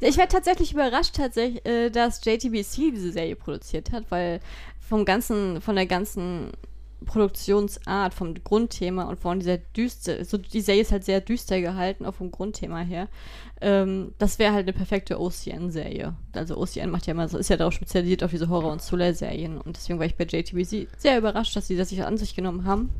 Ich 0.00 0.16
werde 0.16 0.32
tatsächlich 0.32 0.72
überrascht, 0.72 1.14
tatsächlich, 1.14 1.64
äh, 1.66 1.90
dass 1.90 2.24
JTBC 2.24 2.92
diese 2.92 3.12
Serie 3.12 3.36
produziert 3.36 3.92
hat, 3.92 4.04
weil 4.08 4.40
vom 4.80 5.04
ganzen, 5.04 5.60
von 5.60 5.76
der 5.76 5.86
ganzen 5.86 6.52
Produktionsart, 7.04 8.14
vom 8.14 8.34
Grundthema 8.34 9.04
und 9.04 9.18
von 9.18 9.40
dieser 9.40 9.58
düster, 9.58 10.24
so 10.24 10.38
die 10.38 10.60
Serie 10.60 10.82
ist 10.82 10.92
halt 10.92 11.04
sehr 11.04 11.20
düster 11.20 11.60
gehalten, 11.60 12.04
auch 12.04 12.14
vom 12.14 12.30
Grundthema 12.30 12.80
her. 12.80 13.08
Ähm, 13.60 14.12
das 14.18 14.38
wäre 14.38 14.52
halt 14.52 14.64
eine 14.64 14.72
perfekte 14.72 15.20
OCN-Serie. 15.20 16.14
Also 16.32 16.56
OCN 16.56 16.90
macht 16.90 17.06
ja 17.06 17.12
immer 17.12 17.28
so, 17.28 17.38
ist 17.38 17.50
ja 17.50 17.56
darauf 17.56 17.74
spezialisiert 17.74 18.22
auf 18.24 18.30
diese 18.30 18.48
Horror- 18.48 18.72
und 18.72 18.82
Thriller-Serien 18.82 19.58
und 19.58 19.76
deswegen 19.76 19.98
war 19.98 20.06
ich 20.06 20.16
bei 20.16 20.24
JTBC 20.24 20.88
sehr 20.96 21.18
überrascht, 21.18 21.54
dass 21.56 21.66
sie 21.66 21.76
das 21.76 21.90
sich 21.90 22.04
an 22.04 22.16
sich 22.16 22.34
genommen 22.34 22.64
haben. 22.64 22.90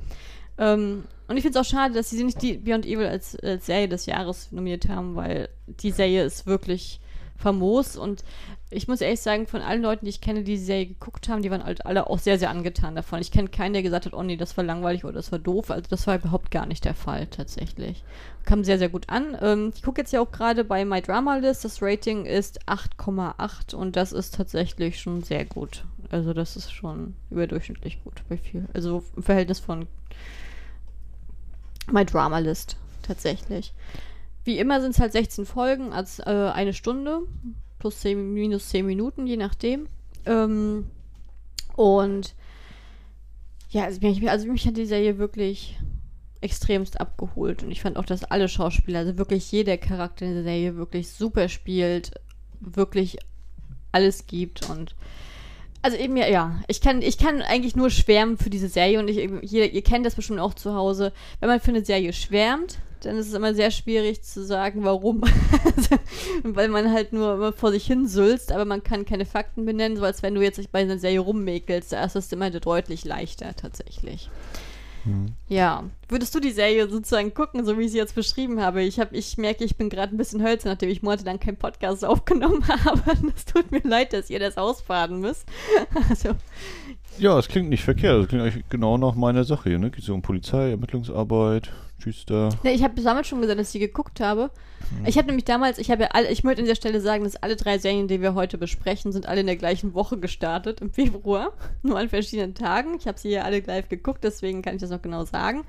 Ähm, 0.63 1.05
und 1.27 1.37
ich 1.37 1.43
finde 1.43 1.59
es 1.59 1.67
auch 1.67 1.71
schade, 1.71 1.95
dass 1.95 2.11
sie 2.11 2.23
nicht 2.23 2.41
die 2.41 2.59
Beyond 2.59 2.87
Evil 2.87 3.07
als, 3.07 3.37
als 3.41 3.67
Serie 3.67 3.89
des 3.89 4.07
Jahres 4.07 4.53
nominiert 4.53 4.89
haben, 4.89 5.17
weil 5.17 5.49
die 5.67 5.91
Serie 5.91 6.25
ist 6.25 6.47
wirklich 6.47 7.01
famos 7.37 7.97
und 7.97 8.23
ich 8.71 8.89
muss 8.89 9.01
ehrlich 9.01 9.21
sagen, 9.21 9.47
von 9.47 9.61
allen 9.61 9.83
Leuten, 9.83 10.07
die 10.07 10.11
ich 10.11 10.21
kenne, 10.21 10.45
die 10.45 10.53
die 10.53 10.59
Serie 10.59 10.87
geguckt 10.87 11.29
haben, 11.29 11.43
die 11.43 11.51
waren 11.51 11.65
halt 11.65 11.85
alle 11.85 12.09
auch 12.09 12.19
sehr, 12.19 12.39
sehr 12.39 12.49
angetan 12.49 12.95
davon. 12.95 13.21
Ich 13.21 13.31
kenne 13.31 13.49
keinen, 13.49 13.75
der 13.75 13.83
gesagt 13.83 14.07
hat, 14.07 14.15
oh 14.15 14.23
nee, 14.23 14.37
das 14.37 14.57
war 14.57 14.65
langweilig 14.65 15.05
oder 15.05 15.15
das 15.15 15.31
war 15.31 15.39
doof. 15.39 15.71
Also 15.71 15.85
das 15.91 16.07
war 16.07 16.17
überhaupt 16.17 16.51
gar 16.51 16.65
nicht 16.65 16.85
der 16.85 16.95
Fall 16.95 17.27
tatsächlich. 17.27 18.03
Kam 18.47 18.65
sehr, 18.65 18.79
sehr 18.79 18.89
gut 18.89 19.11
an. 19.11 19.37
Ähm, 19.43 19.73
ich 19.75 19.83
gucke 19.83 20.01
jetzt 20.01 20.13
ja 20.13 20.21
auch 20.21 20.31
gerade 20.31 20.65
bei 20.65 20.85
My 20.87 21.03
Drama 21.03 21.37
List. 21.37 21.65
Das 21.67 21.83
Rating 21.83 22.25
ist 22.25 22.67
8,8 22.67 23.75
und 23.75 23.97
das 23.97 24.13
ist 24.13 24.35
tatsächlich 24.35 25.01
schon 25.01 25.23
sehr 25.23 25.45
gut. 25.45 25.85
Also 26.11 26.33
das 26.33 26.57
ist 26.57 26.73
schon 26.73 27.15
überdurchschnittlich 27.31 28.03
gut 28.03 28.23
bei 28.29 28.39
viel. 28.39 28.67
Also 28.73 29.03
im 29.17 29.23
Verhältnis 29.23 29.61
von 29.61 29.87
My 31.93 32.05
Drama 32.05 32.39
List 32.39 32.77
tatsächlich. 33.03 33.73
Wie 34.45 34.59
immer 34.59 34.81
sind 34.81 34.93
es 34.93 35.01
halt 35.01 35.13
16 35.13 35.47
Folgen, 35.47 35.93
als 35.93 36.19
äh, 36.19 36.51
eine 36.53 36.73
Stunde, 36.73 37.21
plus 37.79 38.01
10, 38.01 38.33
minus 38.33 38.69
10 38.71 38.87
Minuten, 38.87 39.27
je 39.27 39.37
nachdem. 39.37 39.89
Ähm, 40.27 40.91
und 41.77 42.35
ja, 43.71 43.85
also 43.85 44.01
mich, 44.01 44.29
also 44.29 44.49
mich 44.49 44.67
hat 44.67 44.77
die 44.77 44.87
Serie 44.87 45.19
wirklich 45.19 45.79
extremst 46.41 47.01
abgeholt. 47.01 47.63
Und 47.63 47.71
ich 47.71 47.81
fand 47.81 47.97
auch, 47.97 48.05
dass 48.05 48.25
alle 48.25 48.49
Schauspieler, 48.49 49.01
also 49.01 49.17
wirklich 49.17 49.51
jeder 49.53 49.79
Charakter 49.79 50.27
in 50.27 50.35
der 50.35 50.43
Serie 50.43 50.77
wirklich 50.77 51.11
super 51.11 51.49
spielt, 51.49 52.13
wirklich 52.61 53.19
alles 53.93 54.27
gibt 54.27 54.69
und 54.69 54.95
also 55.83 55.97
eben 55.97 56.17
ja, 56.17 56.29
ja, 56.29 56.61
ich 56.69 56.81
kann, 56.81 57.03
ich 57.03 57.19
kann 57.19 57.43
eigentlich 57.43 57.77
nur 57.77 57.91
schwärmen 57.91 58.39
für 58.39 58.51
diese 58.51 58.69
Serie 58.69 58.99
und 59.01 59.09
ich, 59.09 59.29
jeder, 59.43 59.67
ihr 59.67 59.83
kennt 59.83 60.07
das 60.07 60.15
bestimmt 60.15 60.39
auch 60.39 60.55
zu 60.55 60.75
Hause. 60.75 61.13
Wenn 61.41 61.49
man 61.49 61.61
für 61.61 61.71
eine 61.71 61.85
Serie 61.85 62.13
schwärmt, 62.13 62.79
dann 63.01 63.17
ist 63.17 63.29
es 63.29 63.35
immer 63.35 63.53
sehr 63.53 63.71
schwierig 63.71 64.23
zu 64.23 64.45
sagen, 64.45 64.85
warum. 64.85 65.23
Also, 65.65 65.97
Weil 66.43 66.69
man 66.69 66.93
halt 66.93 67.13
nur 67.13 67.35
immer 67.35 67.53
vor 67.53 67.71
sich 67.71 67.87
hin 67.87 68.07
sülzt, 68.07 68.53
aber 68.53 68.65
man 68.65 68.83
kann 68.83 69.05
keine 69.05 69.25
Fakten 69.25 69.65
benennen, 69.65 69.97
so 69.97 70.05
als 70.05 70.23
wenn 70.23 70.35
du 70.35 70.43
jetzt 70.43 70.71
bei 70.71 70.81
einer 70.81 70.99
Serie 70.99 71.21
rummäkelst. 71.21 71.93
Da 71.93 72.05
ist 72.05 72.17
es 72.17 72.33
immer 72.33 72.51
deutlich 72.51 73.05
leichter 73.05 73.55
tatsächlich. 73.57 74.29
Mhm. 75.05 75.35
Ja, 75.49 75.85
würdest 76.09 76.35
du 76.35 76.41
die 76.41 76.51
Serie 76.53 76.89
sozusagen 76.89 77.35
gucken, 77.35 77.65
so 77.65 77.79
wie 77.79 77.85
ich 77.85 77.93
sie 77.93 77.99
jetzt 77.99 78.15
beschrieben 78.15 78.61
habe? 78.61 78.83
Ich, 78.83 79.01
hab, 79.01 79.13
ich 79.13 79.37
merke, 79.39 79.65
ich 79.65 79.77
bin 79.77 79.89
gerade 79.89 80.15
ein 80.15 80.19
bisschen 80.19 80.43
hölzer, 80.43 80.69
nachdem 80.71 80.91
ich 80.91 81.03
monatelang 81.03 81.41
keinen 81.41 81.57
Podcast 81.57 82.05
aufgenommen 82.05 82.67
habe. 82.85 83.03
Es 83.35 83.45
tut 83.45 83.71
mir 83.71 83.83
leid, 83.83 84.13
dass 84.13 84.31
ihr 84.31 84.39
das 84.39 84.57
ausbaden 84.57 85.21
müsst. 85.21 85.47
Also, 86.09 86.31
Ja, 87.19 87.39
es 87.39 87.49
klingt 87.49 87.69
nicht 87.69 87.85
verkehrt. 87.85 88.21
Das 88.21 88.29
klingt 88.29 88.43
eigentlich 88.43 88.65
genau 88.69 88.99
nach 88.99 89.15
meiner 89.15 89.45
Sache 89.45 89.71
hier. 89.71 89.79
Ne? 89.79 89.91
Geht 89.91 90.05
so 90.05 90.15
um 90.15 90.23
Polizei, 90.23 90.71
Ermittlungsarbeit, 90.71 91.71
düster. 92.05 92.49
ne, 92.65 92.73
ich 92.73 92.83
habe 92.83 93.01
damals 93.01 93.29
schon 93.29 93.41
gesagt, 93.41 93.59
dass 93.59 93.69
ich 93.69 93.73
sie 93.73 93.79
geguckt 93.79 94.21
habe. 94.21 94.51
Ich 95.07 95.17
habe 95.17 95.29
nämlich 95.29 95.45
damals, 95.45 95.79
ich 95.79 95.91
habe 95.91 96.03
ja 96.03 96.09
alle, 96.13 96.31
ich 96.31 96.45
möchte 96.45 96.61
an 96.61 96.69
der 96.69 96.75
Stelle 96.75 97.01
sagen, 97.01 97.25
dass 97.25 97.37
alle 97.37 97.57
drei 97.57 97.79
Serien, 97.79 98.09
die 98.09 98.21
wir 98.21 98.35
heute 98.35 98.59
besprechen, 98.59 99.11
sind 99.11 99.27
alle 99.27 99.41
in 99.41 99.47
der 99.47 99.57
gleichen 99.57 99.95
Woche 99.95 100.19
gestartet, 100.19 100.81
im 100.81 100.91
Februar. 100.91 101.53
Nur 101.83 101.99
an 101.99 102.09
verschiedenen 102.09 102.55
Tagen. 102.55 102.97
Ich 102.99 103.07
habe 103.07 103.19
sie 103.19 103.31
ja 103.31 103.43
alle 103.43 103.61
live 103.61 103.89
geguckt, 103.89 104.23
deswegen 104.23 104.63
kann 104.63 104.75
ich 104.75 104.81
das 104.81 104.91
noch 104.91 105.03
genau 105.03 105.25
sagen. 105.25 105.65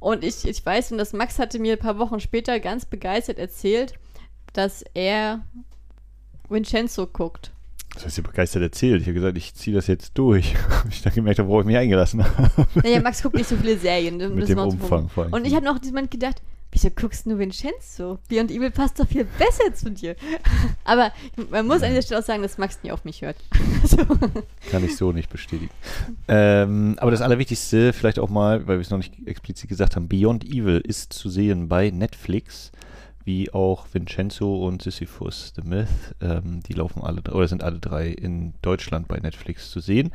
Und 0.00 0.22
ich, 0.22 0.46
ich 0.46 0.64
weiß, 0.64 0.92
und 0.92 0.98
das 0.98 1.12
Max 1.12 1.38
hatte 1.38 1.58
mir 1.58 1.74
ein 1.74 1.78
paar 1.78 1.98
Wochen 1.98 2.20
später 2.20 2.60
ganz 2.60 2.84
begeistert 2.84 3.38
erzählt, 3.38 3.94
dass 4.52 4.84
er 4.94 5.44
Vincenzo 6.48 7.06
guckt. 7.06 7.52
Das 7.98 8.06
hast 8.06 8.18
du 8.18 8.22
begeistert 8.22 8.62
erzählt. 8.62 9.02
Ich 9.02 9.08
habe 9.08 9.14
gesagt, 9.14 9.36
ich 9.36 9.54
ziehe 9.54 9.74
das 9.74 9.88
jetzt 9.88 10.16
durch. 10.16 10.54
ich 10.88 11.02
dann 11.02 11.12
gemerkt 11.12 11.40
habe, 11.40 11.48
worauf 11.48 11.62
ich 11.62 11.66
mich 11.66 11.76
eingelassen 11.76 12.22
habe. 12.22 12.48
Naja, 12.84 13.00
Max 13.00 13.20
guckt 13.20 13.34
nicht 13.34 13.48
so 13.48 13.56
viele 13.56 13.76
Serien. 13.76 14.18
Mit 14.36 14.48
dem 14.48 14.58
Umfang 14.58 15.08
vor 15.08 15.24
allem. 15.24 15.32
Und 15.32 15.44
ich 15.44 15.54
habe 15.56 15.64
noch 15.64 15.82
Moment 15.82 16.08
gedacht, 16.08 16.40
wieso 16.70 16.90
guckst 16.90 17.26
du 17.26 17.30
nur 17.30 17.40
Vincenzo? 17.40 18.20
Beyond 18.28 18.52
Evil 18.52 18.70
passt 18.70 19.00
doch 19.00 19.08
viel 19.08 19.24
besser 19.24 19.74
zu 19.74 19.90
dir. 19.90 20.14
Aber 20.84 21.10
man 21.50 21.66
muss 21.66 21.82
an 21.82 21.88
dieser 21.88 22.02
Stelle 22.02 22.20
auch 22.20 22.24
sagen, 22.24 22.42
dass 22.42 22.56
Max 22.56 22.78
nie 22.84 22.92
auf 22.92 23.04
mich 23.04 23.22
hört. 23.22 23.36
Also, 23.82 23.96
Kann 24.70 24.84
ich 24.84 24.96
so 24.96 25.10
nicht 25.10 25.28
bestätigen. 25.28 25.72
Ähm, 26.28 26.94
aber 26.98 27.10
das 27.10 27.20
Allerwichtigste, 27.20 27.92
vielleicht 27.92 28.20
auch 28.20 28.28
mal, 28.28 28.68
weil 28.68 28.76
wir 28.76 28.82
es 28.82 28.90
noch 28.90 28.98
nicht 28.98 29.14
explizit 29.26 29.68
gesagt 29.68 29.96
haben, 29.96 30.06
Beyond 30.06 30.44
Evil 30.44 30.80
ist 30.86 31.12
zu 31.12 31.30
sehen 31.30 31.68
bei 31.68 31.90
Netflix, 31.90 32.70
wie 33.28 33.52
auch 33.52 33.86
Vincenzo 33.92 34.66
und 34.66 34.80
Sisyphus 34.80 35.52
The 35.54 35.60
Myth. 35.62 35.86
Ähm, 36.22 36.60
die 36.66 36.72
laufen 36.72 37.02
alle, 37.02 37.20
oder 37.30 37.46
sind 37.46 37.62
alle 37.62 37.78
drei 37.78 38.08
in 38.08 38.54
Deutschland 38.62 39.06
bei 39.06 39.18
Netflix 39.18 39.70
zu 39.70 39.80
sehen. 39.80 40.12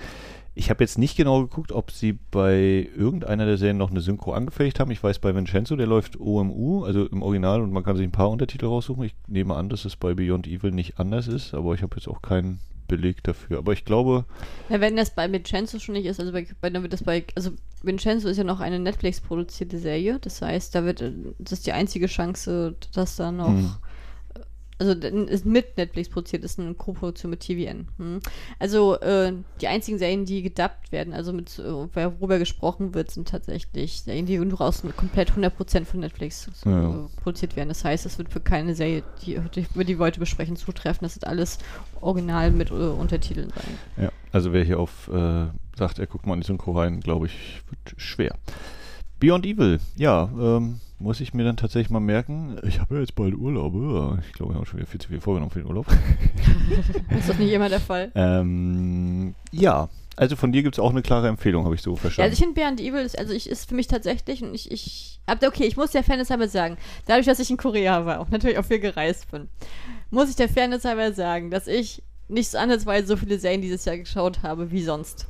Ich 0.56 0.72
habe 0.72 0.84
jetzt 0.84 0.98
nicht 0.98 1.16
genau 1.16 1.42
geguckt, 1.44 1.72
ob 1.72 1.92
sie 1.92 2.14
bei 2.32 2.90
irgendeiner 2.98 3.46
der 3.46 3.58
Serien 3.58 3.78
noch 3.78 3.92
eine 3.92 4.02
Synchro 4.02 4.34
angefertigt 4.34 4.80
haben. 4.80 4.90
Ich 4.90 5.04
weiß, 5.04 5.20
bei 5.20 5.36
Vincenzo, 5.36 5.76
der 5.76 5.86
läuft 5.86 6.20
OMU, 6.20 6.86
also 6.86 7.06
im 7.06 7.22
Original, 7.22 7.62
und 7.62 7.72
man 7.72 7.84
kann 7.84 7.98
sich 7.98 8.08
ein 8.08 8.12
paar 8.12 8.32
Untertitel 8.32 8.66
raussuchen. 8.66 9.04
Ich 9.04 9.14
nehme 9.28 9.54
an, 9.54 9.70
dass 9.70 9.86
es 9.86 9.96
bei 9.96 10.16
Beyond 10.16 10.48
Evil 10.48 10.72
nicht 10.72 11.00
anders 11.00 11.28
ist, 11.28 11.54
aber 11.54 11.76
ich 11.76 11.84
habe 11.84 11.96
jetzt 11.96 12.08
auch 12.08 12.24
keinen 12.24 12.62
Beleg 12.88 13.24
dafür. 13.24 13.58
Aber 13.58 13.74
ich 13.74 13.86
glaube, 13.86 14.26
ja, 14.70 14.80
wenn 14.82 14.96
das 14.96 15.14
bei 15.14 15.32
Vincenzo 15.32 15.80
schon 15.80 15.94
nicht 15.94 16.06
ist, 16.06 16.20
also 16.20 16.32
bei, 16.32 16.48
bei, 16.62 16.70
dann 16.70 16.82
wird 16.84 16.94
das 16.94 17.04
bei, 17.04 17.26
also 17.36 17.52
Vincenzo 17.82 18.30
ist 18.30 18.38
ja 18.38 18.44
noch 18.44 18.60
eine 18.60 18.80
Netflix-produzierte 18.80 19.78
Serie. 19.78 20.20
Das 20.20 20.42
heißt, 20.42 20.74
da 20.76 20.86
wird, 20.86 21.02
äh, 21.02 21.12
das 21.40 21.60
ist 21.60 21.68
die 21.68 21.74
einzige 21.74 22.08
Chance, 22.08 22.76
dass 22.94 23.16
da 23.16 23.32
noch 23.32 23.50
Hm. 23.50 23.76
Also 24.80 24.94
ist 24.94 25.46
mit 25.46 25.78
Netflix 25.78 26.10
produziert, 26.10 26.44
ist 26.44 26.60
eine 26.60 26.74
Co-Produktion 26.74 27.30
mit 27.32 27.42
TVN. 27.42 27.88
Hm. 27.98 28.20
Also 28.60 29.00
äh, 29.00 29.34
die 29.62 29.68
einzigen 29.68 29.98
Serien, 30.00 30.26
die 30.26 30.42
gedubbt 30.42 30.92
werden, 30.92 31.14
also 31.14 31.32
mit 31.34 31.58
äh, 31.60 31.64
worüber 31.64 32.40
gesprochen 32.40 32.94
wird, 32.94 33.12
sind 33.12 33.28
tatsächlich 33.28 34.02
Serien, 34.02 34.26
die 34.26 34.38
nur 34.38 34.62
aus 34.62 34.84
komplett 34.98 35.32
100% 35.32 35.86
von 35.86 36.00
Netflix 36.00 36.50
so, 36.54 36.70
Ja. 36.70 36.90
äh, 36.90 37.22
produziert 37.22 37.56
werden. 37.56 37.70
Das 37.70 37.86
heißt, 37.86 38.06
es 38.06 38.18
wird 38.18 38.30
für 38.30 38.40
keine 38.40 38.76
Serie, 38.76 39.04
die, 39.26 39.40
die 39.56 39.66
wir 39.74 39.86
die 39.86 40.00
wir 40.00 40.06
heute 40.06 40.20
besprechen, 40.20 40.56
zutreffen. 40.56 41.06
Das 41.06 41.16
wird 41.16 41.28
alles 41.28 41.60
original 42.02 42.52
mit 42.52 42.72
äh, 42.72 42.74
Untertiteln 42.74 43.50
sein. 43.50 44.06
Ja, 44.06 44.12
also 44.32 44.54
wer 44.54 44.64
hier 44.64 44.80
auf 44.80 45.08
äh, 45.10 45.46
sagt, 45.78 46.00
er 46.00 46.08
guckt 46.08 46.26
mal 46.26 46.34
in 46.36 46.42
die 46.42 46.48
Synchro 46.48 46.72
rein, 46.72 47.00
glaube 47.00 47.28
ich, 47.28 47.62
wird 47.70 48.00
schwer. 48.02 48.36
Beyond 49.24 49.46
Evil, 49.46 49.80
ja, 49.96 50.30
ähm, 50.38 50.82
muss 51.00 51.22
ich 51.22 51.34
mir 51.34 51.46
dann 51.46 51.56
tatsächlich 51.56 51.90
mal 51.90 52.02
merken. 52.02 52.58
Ich 52.64 52.82
habe 52.82 52.96
ja 52.96 53.00
jetzt 53.00 53.16
bald 53.16 53.34
Urlaub. 53.36 53.74
Ich 54.28 54.34
glaube, 54.34 54.52
ich 54.52 54.58
habe 54.58 54.66
schon 54.66 54.80
wieder 54.80 54.90
viel 54.90 55.00
zu 55.00 55.08
viel 55.08 55.22
vorgenommen 55.22 55.50
für 55.50 55.60
den 55.60 55.70
Urlaub. 55.70 55.88
ist 57.18 57.30
das 57.30 57.40
nicht 57.40 57.54
immer 57.54 57.70
der 57.70 57.80
Fall? 57.80 58.12
ähm, 58.16 59.34
ja, 59.54 59.88
also 60.18 60.36
von 60.36 60.52
dir 60.52 60.62
gibt 60.62 60.76
es 60.76 60.80
auch 60.80 60.90
eine 60.90 61.02
klare 61.02 61.30
Empfehlung, 61.30 61.64
habe 61.64 61.74
ich 61.74 61.82
so 61.82 61.92
Ja, 61.92 61.98
verstanden. 62.02 62.32
also 62.32 62.34
ich 62.34 62.40
finde 62.46 62.60
Beyond 62.60 62.82
Evil, 62.82 63.00
ist, 63.00 63.18
also 63.18 63.32
ich 63.34 63.50
ist 63.50 63.70
für 63.70 63.76
mich 63.76 63.88
tatsächlich, 63.88 64.44
und 64.44 64.54
ich, 64.54 64.70
ich, 64.70 65.22
hab, 65.26 65.42
okay, 65.42 65.64
ich 65.68 65.78
muss 65.78 65.92
der 65.92 66.04
Fairness 66.04 66.30
halber 66.30 66.50
sagen, 66.50 66.76
dadurch, 67.06 67.26
dass 67.26 67.40
ich 67.40 67.50
in 67.50 67.56
Korea 67.56 68.06
war, 68.06 68.20
auch 68.20 68.28
natürlich 68.30 68.58
auch 68.58 68.66
viel 68.66 68.80
gereist 68.80 69.32
bin, 69.32 69.48
muss 70.12 70.30
ich 70.32 70.36
der 70.36 70.50
Fairness 70.50 70.84
halber 70.84 71.14
sagen, 71.14 71.50
dass 71.50 71.68
ich 71.68 72.04
nicht 72.28 72.50
so 72.50 72.58
ansatzweise 72.58 73.08
so 73.08 73.16
viele 73.16 73.40
Serien 73.40 73.62
dieses 73.62 73.86
Jahr 73.86 73.98
geschaut 73.98 74.44
habe 74.44 74.70
wie 74.72 74.84
sonst. 74.84 75.28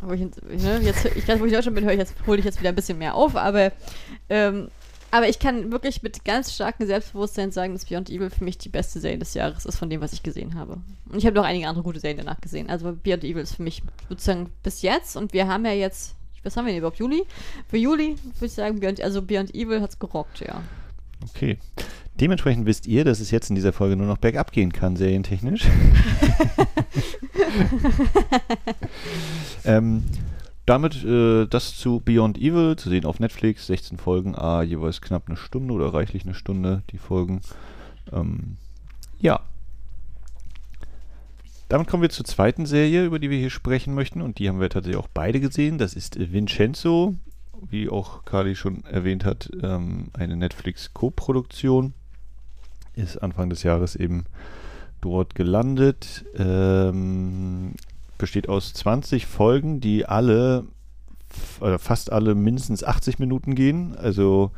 Wo 0.00 0.12
ich, 0.12 0.20
ne, 0.20 0.80
jetzt, 0.82 1.04
ich 1.04 1.28
weiß, 1.28 1.38
wo 1.40 1.44
ich 1.44 1.52
in 1.52 1.56
Deutschland 1.56 1.74
bin, 1.74 1.84
höre 1.84 1.92
ich 1.92 1.98
jetzt, 1.98 2.14
hole 2.26 2.38
ich 2.38 2.44
jetzt 2.44 2.58
wieder 2.58 2.70
ein 2.70 2.74
bisschen 2.74 2.98
mehr 2.98 3.14
auf, 3.14 3.36
aber, 3.36 3.72
ähm, 4.30 4.68
aber 5.10 5.28
ich 5.28 5.38
kann 5.38 5.72
wirklich 5.72 6.02
mit 6.02 6.24
ganz 6.24 6.54
starkem 6.54 6.86
Selbstbewusstsein 6.86 7.50
sagen, 7.52 7.74
dass 7.74 7.84
Beyond 7.84 8.08
Evil 8.08 8.30
für 8.30 8.44
mich 8.44 8.56
die 8.56 8.70
beste 8.70 8.98
Serie 9.00 9.18
des 9.18 9.34
Jahres 9.34 9.66
ist 9.66 9.76
von 9.76 9.90
dem, 9.90 10.00
was 10.00 10.12
ich 10.12 10.22
gesehen 10.22 10.54
habe. 10.54 10.78
Und 11.10 11.18
ich 11.18 11.26
habe 11.26 11.36
noch 11.36 11.44
einige 11.44 11.68
andere 11.68 11.84
gute 11.84 12.00
Serien 12.00 12.18
danach 12.18 12.40
gesehen. 12.40 12.70
Also 12.70 12.92
Beyond 12.92 13.24
Evil 13.24 13.42
ist 13.42 13.56
für 13.56 13.62
mich 13.62 13.82
sozusagen 14.08 14.50
bis 14.62 14.80
jetzt 14.82 15.16
und 15.16 15.34
wir 15.34 15.48
haben 15.48 15.66
ja 15.66 15.72
jetzt, 15.72 16.14
was 16.44 16.56
haben 16.56 16.64
wir 16.64 16.72
denn 16.72 16.78
überhaupt, 16.78 16.98
Juli? 16.98 17.24
Für 17.68 17.76
Juli 17.76 18.16
würde 18.34 18.46
ich 18.46 18.52
sagen, 18.52 18.80
Beyond, 18.80 19.02
also 19.02 19.20
Beyond 19.20 19.54
Evil 19.54 19.82
hat's 19.82 19.98
gerockt, 19.98 20.40
ja. 20.40 20.62
Okay. 21.28 21.58
Dementsprechend 22.18 22.66
wisst 22.66 22.86
ihr, 22.86 23.04
dass 23.04 23.20
es 23.20 23.30
jetzt 23.30 23.50
in 23.50 23.56
dieser 23.56 23.72
Folge 23.72 23.96
nur 23.96 24.06
noch 24.06 24.18
bergab 24.18 24.52
gehen 24.52 24.72
kann, 24.72 24.96
serientechnisch. 24.96 25.66
ähm, 29.64 30.04
damit 30.66 31.04
äh, 31.04 31.46
das 31.46 31.76
zu 31.76 32.00
Beyond 32.00 32.38
Evil, 32.38 32.76
zu 32.76 32.90
sehen 32.90 33.04
auf 33.04 33.18
Netflix, 33.18 33.66
16 33.66 33.98
Folgen, 33.98 34.36
ah, 34.36 34.62
jeweils 34.62 35.00
knapp 35.00 35.24
eine 35.26 35.36
Stunde 35.36 35.74
oder 35.74 35.92
reichlich 35.92 36.24
eine 36.24 36.34
Stunde, 36.34 36.82
die 36.90 36.98
Folgen. 36.98 37.40
Ähm, 38.12 38.56
ja. 39.18 39.40
Damit 41.68 41.88
kommen 41.88 42.02
wir 42.02 42.10
zur 42.10 42.24
zweiten 42.24 42.66
Serie, 42.66 43.04
über 43.04 43.18
die 43.18 43.30
wir 43.30 43.38
hier 43.38 43.50
sprechen 43.50 43.94
möchten. 43.94 44.22
Und 44.22 44.38
die 44.38 44.48
haben 44.48 44.60
wir 44.60 44.70
tatsächlich 44.70 45.02
auch 45.02 45.08
beide 45.12 45.40
gesehen. 45.40 45.78
Das 45.78 45.94
ist 45.94 46.32
Vincenzo, 46.32 47.14
wie 47.68 47.88
auch 47.88 48.24
Kali 48.24 48.56
schon 48.56 48.84
erwähnt 48.84 49.24
hat, 49.24 49.50
ähm, 49.62 50.08
eine 50.12 50.36
Netflix-Co-Produktion. 50.36 51.94
Ist 52.94 53.18
Anfang 53.18 53.50
des 53.50 53.62
Jahres 53.62 53.94
eben 53.94 54.24
dort 55.00 55.34
gelandet. 55.34 56.24
Ähm, 56.36 57.72
besteht 58.18 58.48
aus 58.48 58.72
20 58.74 59.26
Folgen, 59.26 59.80
die 59.80 60.06
alle, 60.06 60.66
äh, 61.60 61.78
fast 61.78 62.12
alle 62.12 62.34
mindestens 62.34 62.84
80 62.84 63.18
Minuten 63.18 63.54
gehen. 63.54 63.96
Also 63.96 64.50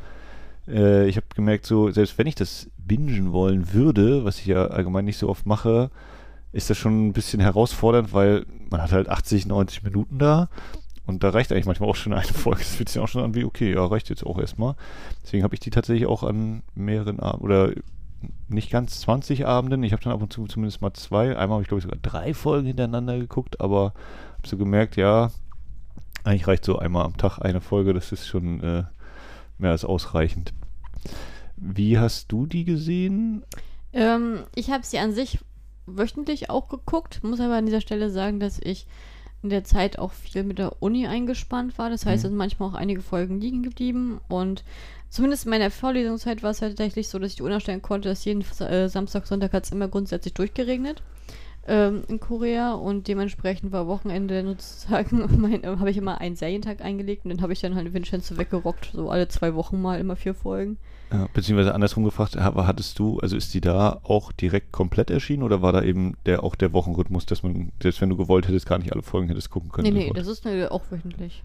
äh, 0.67 1.07
ich 1.07 1.15
habe 1.15 1.27
gemerkt, 1.33 1.65
so 1.65 1.91
selbst 1.91 2.17
wenn 2.17 2.27
ich 2.27 2.35
das 2.35 2.69
bingen 2.77 3.31
wollen 3.31 3.73
würde, 3.73 4.25
was 4.25 4.39
ich 4.39 4.45
ja 4.45 4.67
allgemein 4.67 5.05
nicht 5.05 5.17
so 5.17 5.29
oft 5.29 5.45
mache, 5.45 5.89
ist 6.51 6.69
das 6.69 6.77
schon 6.77 7.07
ein 7.07 7.13
bisschen 7.13 7.39
herausfordernd, 7.39 8.13
weil 8.13 8.45
man 8.69 8.81
hat 8.81 8.91
halt 8.91 9.09
80, 9.09 9.47
90 9.47 9.83
Minuten 9.83 10.19
da 10.19 10.49
und 11.05 11.23
da 11.23 11.29
reicht 11.29 11.51
eigentlich 11.51 11.65
manchmal 11.65 11.89
auch 11.89 11.95
schon 11.95 12.13
eine 12.13 12.23
Folge. 12.23 12.59
Das 12.59 12.75
fühlt 12.75 12.89
sich 12.89 13.01
auch 13.01 13.07
schon 13.07 13.23
an 13.23 13.35
wie, 13.35 13.43
okay, 13.43 13.73
ja, 13.73 13.85
reicht 13.85 14.09
jetzt 14.09 14.25
auch 14.25 14.39
erstmal. 14.39 14.75
Deswegen 15.23 15.43
habe 15.43 15.53
ich 15.53 15.59
die 15.59 15.69
tatsächlich 15.69 16.07
auch 16.07 16.23
an 16.23 16.63
mehreren 16.75 17.19
Abenden 17.19 17.45
oder 17.45 17.71
nicht 18.47 18.71
ganz 18.71 19.01
20 19.01 19.45
Abenden. 19.45 19.83
Ich 19.83 19.93
habe 19.93 20.03
dann 20.03 20.13
ab 20.13 20.21
und 20.21 20.31
zu 20.31 20.45
zumindest 20.45 20.81
mal 20.81 20.93
zwei. 20.93 21.37
Einmal 21.37 21.55
habe 21.55 21.61
ich, 21.61 21.67
glaube 21.67 21.79
ich, 21.79 21.83
sogar 21.83 21.99
drei 22.01 22.33
Folgen 22.33 22.67
hintereinander 22.67 23.17
geguckt, 23.17 23.61
aber 23.61 23.93
habe 24.37 24.47
so 24.47 24.57
gemerkt, 24.57 24.95
ja, 24.95 25.31
eigentlich 26.23 26.47
reicht 26.47 26.65
so 26.65 26.79
einmal 26.79 27.05
am 27.05 27.17
Tag 27.17 27.39
eine 27.39 27.61
Folge. 27.61 27.93
Das 27.93 28.11
ist 28.11 28.27
schon 28.27 28.61
äh, 28.61 28.83
mehr 29.57 29.71
als 29.71 29.85
ausreichend. 29.85 30.53
Wie 31.55 31.97
hast 31.97 32.31
du 32.31 32.45
die 32.45 32.65
gesehen? 32.65 33.43
Ähm, 33.91 34.43
ich 34.55 34.71
habe 34.71 34.85
sie 34.85 34.99
an 34.99 35.13
sich 35.13 35.39
wöchentlich 35.85 36.49
auch 36.49 36.69
geguckt, 36.69 37.23
muss 37.23 37.39
aber 37.39 37.55
an 37.55 37.65
dieser 37.65 37.81
Stelle 37.81 38.09
sagen, 38.09 38.39
dass 38.39 38.59
ich 38.59 38.87
in 39.43 39.49
der 39.49 39.65
Zeit 39.65 39.99
auch 39.99 40.13
viel 40.13 40.43
mit 40.43 40.57
der 40.57 40.81
Uni 40.81 41.05
eingespannt 41.05 41.77
war. 41.77 41.89
Das 41.89 42.05
heißt, 42.05 42.23
mhm. 42.23 42.27
es 42.27 42.31
sind 42.31 42.37
manchmal 42.37 42.69
auch 42.69 42.73
einige 42.75 43.01
Folgen 43.01 43.41
liegen 43.41 43.61
geblieben. 43.61 44.21
Und 44.29 44.63
zumindest 45.13 45.45
in 45.45 45.51
meiner 45.51 45.69
Vorlesungszeit 45.69 46.41
war 46.41 46.51
es 46.51 46.61
halt 46.61 46.77
tatsächlich 46.77 47.07
so, 47.07 47.19
dass 47.19 47.31
ich 47.31 47.35
die 47.35 47.43
Uhr 47.43 47.59
stellen 47.59 47.83
konnte, 47.83 48.09
dass 48.09 48.25
jeden 48.25 48.43
äh, 48.61 48.89
Samstag, 48.89 49.27
Sonntag 49.27 49.53
hat 49.53 49.65
es 49.65 49.71
immer 49.71 49.87
grundsätzlich 49.87 50.33
durchgeregnet 50.33 51.03
ähm, 51.67 52.03
in 52.07 52.19
Korea 52.19 52.73
und 52.73 53.07
dementsprechend 53.07 53.71
war 53.71 53.87
Wochenende 53.87 54.43
sozusagen, 54.57 55.53
äh, 55.53 55.67
habe 55.67 55.91
ich 55.91 55.97
immer 55.97 56.19
einen 56.19 56.35
Serientag 56.35 56.81
eingelegt 56.81 57.25
und 57.25 57.29
dann 57.29 57.41
habe 57.41 57.53
ich 57.53 57.61
dann 57.61 57.75
halt 57.75 57.93
Vincenzo 57.93 58.37
weggerockt, 58.37 58.89
so 58.93 59.11
alle 59.11 59.27
zwei 59.27 59.53
Wochen 59.53 59.79
mal 59.79 59.99
immer 59.99 60.15
vier 60.15 60.33
Folgen. 60.33 60.77
Ja, 61.11 61.27
beziehungsweise 61.31 61.75
andersrum 61.75 62.05
gefragt, 62.05 62.35
hattest 62.35 62.97
du, 62.97 63.19
also 63.19 63.37
ist 63.37 63.53
die 63.53 63.61
da 63.61 63.99
auch 64.01 64.31
direkt 64.31 64.71
komplett 64.71 65.11
erschienen 65.11 65.43
oder 65.43 65.61
war 65.61 65.71
da 65.71 65.83
eben 65.83 66.17
der 66.25 66.43
auch 66.43 66.55
der 66.55 66.73
Wochenrhythmus, 66.73 67.27
dass 67.27 67.43
man, 67.43 67.71
selbst 67.79 68.01
wenn 68.01 68.09
du 68.09 68.17
gewollt 68.17 68.47
hättest, 68.47 68.65
gar 68.65 68.79
nicht 68.79 68.91
alle 68.91 69.03
Folgen 69.03 69.27
hättest 69.27 69.51
gucken 69.51 69.71
können? 69.71 69.89
Nee, 69.89 69.93
nee, 69.93 70.01
sofort? 70.07 70.17
das 70.17 70.27
ist 70.27 70.45
ne, 70.45 70.71
auch 70.71 70.81
wöchentlich. 70.89 71.43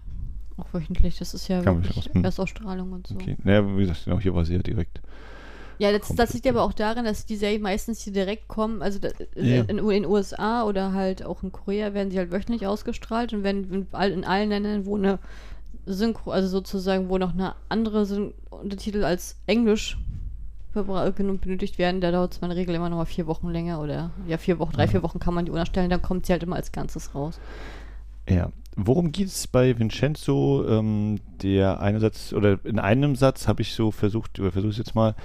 Auch 0.59 0.73
wöchentlich, 0.73 1.17
das 1.17 1.33
ist 1.33 1.47
ja 1.47 1.61
Kann 1.61 1.83
wirklich 1.83 2.09
hm. 2.13 2.23
Erstausstrahlung 2.23 2.91
und 2.91 3.07
so. 3.07 3.15
Okay, 3.15 3.37
naja, 3.43 3.65
wie 3.75 3.81
gesagt, 3.81 4.05
genau, 4.05 4.19
hier 4.19 4.35
war 4.35 4.45
sie 4.45 4.53
ja 4.53 4.59
direkt. 4.59 5.01
Ja, 5.79 5.97
das, 5.97 6.13
das 6.13 6.33
liegt 6.33 6.45
aber 6.45 6.63
auch 6.63 6.73
daran, 6.73 7.05
dass 7.05 7.25
die 7.25 7.37
Serien 7.37 7.61
meistens 7.61 8.01
hier 8.01 8.11
direkt 8.11 8.49
kommen. 8.49 8.81
Also 8.81 8.99
da, 8.99 9.09
ja. 9.35 9.61
in 9.61 9.77
den 9.77 10.05
USA 10.05 10.63
oder 10.63 10.91
halt 10.91 11.23
auch 11.23 11.41
in 11.41 11.53
Korea 11.53 11.93
werden 11.93 12.11
sie 12.11 12.17
halt 12.17 12.31
wöchentlich 12.31 12.67
ausgestrahlt 12.67 13.33
und 13.33 13.43
wenn 13.43 13.63
in, 13.71 13.87
in 14.11 14.25
allen 14.25 14.49
Ländern, 14.49 14.85
wo 14.85 14.97
eine 14.97 15.19
Synchro, 15.85 16.31
also 16.31 16.49
sozusagen, 16.49 17.07
wo 17.07 17.17
noch 17.17 17.33
eine 17.33 17.55
andere 17.69 18.05
Syn 18.05 18.33
Untertitel 18.49 19.05
als 19.05 19.37
Englisch 19.47 19.97
benötigt 20.73 21.77
werden, 21.77 22.01
da 22.01 22.11
dauert 22.11 22.33
es 22.33 22.39
in 22.39 22.49
der 22.49 22.57
Regel 22.57 22.75
immer 22.75 22.89
noch 22.89 22.97
mal 22.97 23.05
vier 23.05 23.25
Wochen 23.25 23.49
länger 23.49 23.81
oder 23.81 24.11
ja, 24.27 24.37
vier 24.37 24.59
Wochen, 24.59 24.73
drei, 24.73 24.87
vier 24.87 25.01
Wochen 25.01 25.19
kann 25.19 25.33
man 25.33 25.45
die 25.45 25.51
unerstellen, 25.51 25.89
dann 25.89 26.01
kommt 26.01 26.25
sie 26.25 26.33
halt 26.33 26.43
immer 26.43 26.57
als 26.57 26.71
Ganzes 26.71 27.15
raus. 27.15 27.39
Ja. 28.29 28.51
Worum 28.75 29.11
geht 29.11 29.27
es 29.27 29.47
bei 29.47 29.77
Vincenzo? 29.77 30.65
Ähm, 30.67 31.19
der 31.41 31.81
eine 31.81 31.99
Satz, 31.99 32.33
oder 32.33 32.59
in 32.63 32.79
einem 32.79 33.15
Satz 33.15 33.47
habe 33.47 33.61
ich 33.61 33.73
so 33.73 33.91
versucht, 33.91 34.39
oder 34.39 34.51
versuche 34.51 34.71
es 34.71 34.77
jetzt 34.77 34.95
mal, 34.95 35.15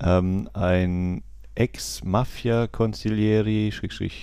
ähm, 0.00 0.48
ein 0.54 1.22
Ex-Mafia-Consiglieri, 1.54 3.72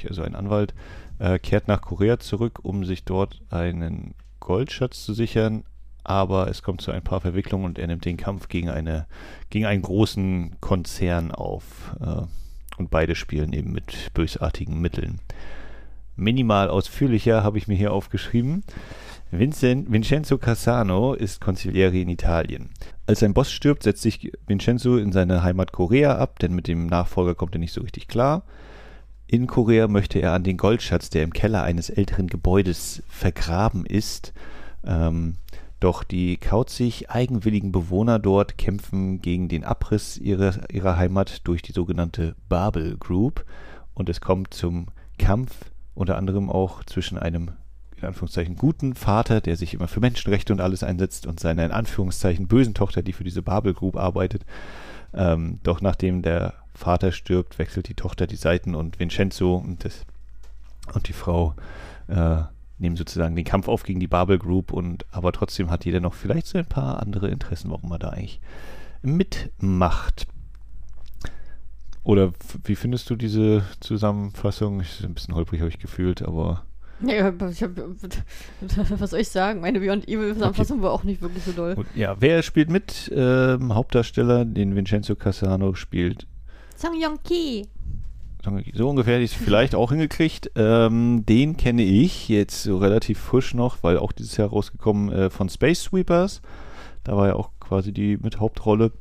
also 0.07 0.23
ein 0.23 0.35
Anwalt, 0.35 0.73
äh, 1.19 1.37
kehrt 1.39 1.67
nach 1.67 1.81
Korea 1.81 2.19
zurück, 2.19 2.59
um 2.63 2.85
sich 2.85 3.03
dort 3.03 3.41
einen 3.49 4.15
Goldschatz 4.39 5.03
zu 5.05 5.13
sichern, 5.13 5.63
aber 6.03 6.47
es 6.47 6.63
kommt 6.63 6.81
zu 6.81 6.91
ein 6.91 7.03
paar 7.03 7.21
Verwicklungen 7.21 7.65
und 7.65 7.77
er 7.77 7.85
nimmt 7.87 8.05
den 8.05 8.17
Kampf 8.17 8.47
gegen, 8.47 8.69
eine, 8.69 9.05
gegen 9.49 9.65
einen 9.65 9.83
großen 9.83 10.55
Konzern 10.59 11.31
auf. 11.31 11.95
Äh, 11.99 12.23
und 12.77 12.89
beide 12.89 13.15
spielen 13.15 13.53
eben 13.53 13.71
mit 13.73 14.13
bösartigen 14.13 14.79
Mitteln 14.79 15.19
minimal 16.19 16.69
ausführlicher 16.69 17.43
habe 17.43 17.57
ich 17.57 17.67
mir 17.67 17.75
hier 17.75 17.93
aufgeschrieben. 17.93 18.63
Vincent, 19.31 19.91
Vincenzo 19.91 20.37
Cassano 20.37 21.13
ist 21.13 21.39
Consigliere 21.39 21.97
in 21.97 22.09
Italien. 22.09 22.69
Als 23.05 23.19
sein 23.19 23.33
Boss 23.33 23.51
stirbt, 23.51 23.83
setzt 23.83 24.01
sich 24.01 24.31
Vincenzo 24.47 24.97
in 24.97 25.11
seine 25.11 25.43
Heimat 25.43 25.71
Korea 25.71 26.17
ab, 26.17 26.39
denn 26.39 26.53
mit 26.55 26.67
dem 26.67 26.87
Nachfolger 26.87 27.35
kommt 27.35 27.55
er 27.55 27.59
nicht 27.59 27.73
so 27.73 27.81
richtig 27.81 28.07
klar. 28.07 28.43
In 29.27 29.45
Korea 29.45 29.87
möchte 29.87 30.19
er 30.19 30.33
an 30.33 30.43
den 30.43 30.57
Goldschatz, 30.57 31.11
der 31.11 31.23
im 31.23 31.33
Keller 31.33 31.61
eines 31.61 31.91
älteren 31.91 32.25
Gebäudes 32.27 33.03
vergraben 33.07 33.85
ist. 33.85 34.33
Ähm, 34.83 35.35
doch 35.79 36.03
die 36.03 36.37
kauzig 36.37 37.09
eigenwilligen 37.09 37.71
Bewohner 37.71 38.17
dort 38.17 38.57
kämpfen 38.57 39.21
gegen 39.21 39.47
den 39.47 39.63
Abriss 39.63 40.17
ihrer, 40.17 40.69
ihrer 40.71 40.97
Heimat 40.97 41.47
durch 41.47 41.61
die 41.61 41.71
sogenannte 41.71 42.35
Babel 42.49 42.97
Group 42.97 43.45
und 43.93 44.09
es 44.09 44.19
kommt 44.19 44.53
zum 44.53 44.87
Kampf 45.19 45.51
unter 45.99 46.17
anderem 46.17 46.49
auch 46.49 46.83
zwischen 46.85 47.17
einem 47.17 47.51
in 47.97 48.07
Anführungszeichen 48.07 48.55
guten 48.55 48.95
Vater, 48.95 49.41
der 49.41 49.57
sich 49.57 49.73
immer 49.73 49.89
für 49.89 49.99
Menschenrechte 49.99 50.53
und 50.53 50.61
alles 50.61 50.81
einsetzt, 50.81 51.27
und 51.27 51.41
seiner 51.41 51.65
in 51.65 51.71
Anführungszeichen 51.71 52.47
bösen 52.47 52.73
Tochter, 52.73 53.01
die 53.01 53.11
für 53.11 53.25
diese 53.25 53.41
Babel 53.41 53.73
Group 53.73 53.97
arbeitet. 53.97 54.45
Ähm, 55.13 55.59
doch 55.63 55.81
nachdem 55.81 56.21
der 56.21 56.53
Vater 56.73 57.11
stirbt, 57.11 57.59
wechselt 57.59 57.89
die 57.89 57.95
Tochter 57.95 58.27
die 58.27 58.37
Seiten 58.37 58.75
und 58.75 58.97
Vincenzo 58.97 59.57
und, 59.57 59.83
das, 59.83 60.05
und 60.93 61.09
die 61.09 61.13
Frau 61.13 61.53
äh, 62.07 62.43
nehmen 62.77 62.95
sozusagen 62.95 63.35
den 63.35 63.43
Kampf 63.43 63.67
auf 63.67 63.83
gegen 63.83 63.99
die 63.99 64.07
Babel 64.07 64.39
Group 64.39 64.71
und 64.71 65.05
aber 65.11 65.33
trotzdem 65.33 65.69
hat 65.69 65.83
jeder 65.83 65.99
noch 65.99 66.13
vielleicht 66.13 66.47
so 66.47 66.57
ein 66.57 66.65
paar 66.65 67.01
andere 67.01 67.27
Interessen, 67.27 67.71
warum 67.71 67.89
man 67.89 67.99
da 67.99 68.11
eigentlich 68.11 68.39
mitmacht. 69.01 70.27
Oder 72.03 72.31
wie 72.63 72.75
findest 72.75 73.09
du 73.09 73.15
diese 73.15 73.63
Zusammenfassung? 73.79 74.81
Ich, 74.81 75.03
ein 75.03 75.13
bisschen 75.13 75.35
holprig 75.35 75.59
habe 75.59 75.69
ich 75.69 75.79
gefühlt, 75.79 76.21
aber. 76.21 76.65
Ja, 77.01 77.29
ich 77.49 77.63
hab, 77.63 77.71
was 78.99 79.09
soll 79.11 79.19
ich 79.19 79.29
sagen? 79.29 79.61
Meine 79.61 79.79
Beyond 79.79 80.07
Evil 80.07 80.33
Zusammenfassung 80.33 80.79
okay. 80.79 80.85
war 80.85 80.91
auch 80.91 81.03
nicht 81.03 81.21
wirklich 81.21 81.43
so 81.43 81.51
doll. 81.51 81.73
Und, 81.75 81.87
ja, 81.95 82.15
wer 82.19 82.41
spielt 82.43 82.69
mit? 82.69 83.11
Ähm, 83.15 83.73
Hauptdarsteller, 83.73 84.43
den 84.45 84.75
Vincenzo 84.75 85.15
Cassano 85.15 85.73
spielt. 85.75 86.27
Song 86.75 86.99
Yong 86.99 87.21
Ki. 87.23 87.67
So 88.73 88.89
ungefähr 88.89 89.15
hätte 89.15 89.25
ich 89.25 89.35
es 89.35 89.37
vielleicht 89.37 89.75
auch 89.75 89.91
hingekriegt. 89.91 90.51
Ähm, 90.55 91.25
den 91.27 91.57
kenne 91.57 91.83
ich 91.83 92.29
jetzt 92.29 92.63
so 92.63 92.77
relativ 92.77 93.19
frisch 93.19 93.53
noch, 93.53 93.83
weil 93.83 93.97
auch 93.97 94.13
dieses 94.13 94.37
Jahr 94.37 94.49
rausgekommen 94.49 95.11
äh, 95.11 95.29
von 95.29 95.49
Space 95.49 95.83
Sweepers. 95.83 96.41
Da 97.03 97.17
war 97.17 97.27
ja 97.27 97.35
auch 97.35 97.51
quasi 97.59 97.91
die 97.91 98.17
mit 98.17 98.39
Hauptrolle. 98.39 98.91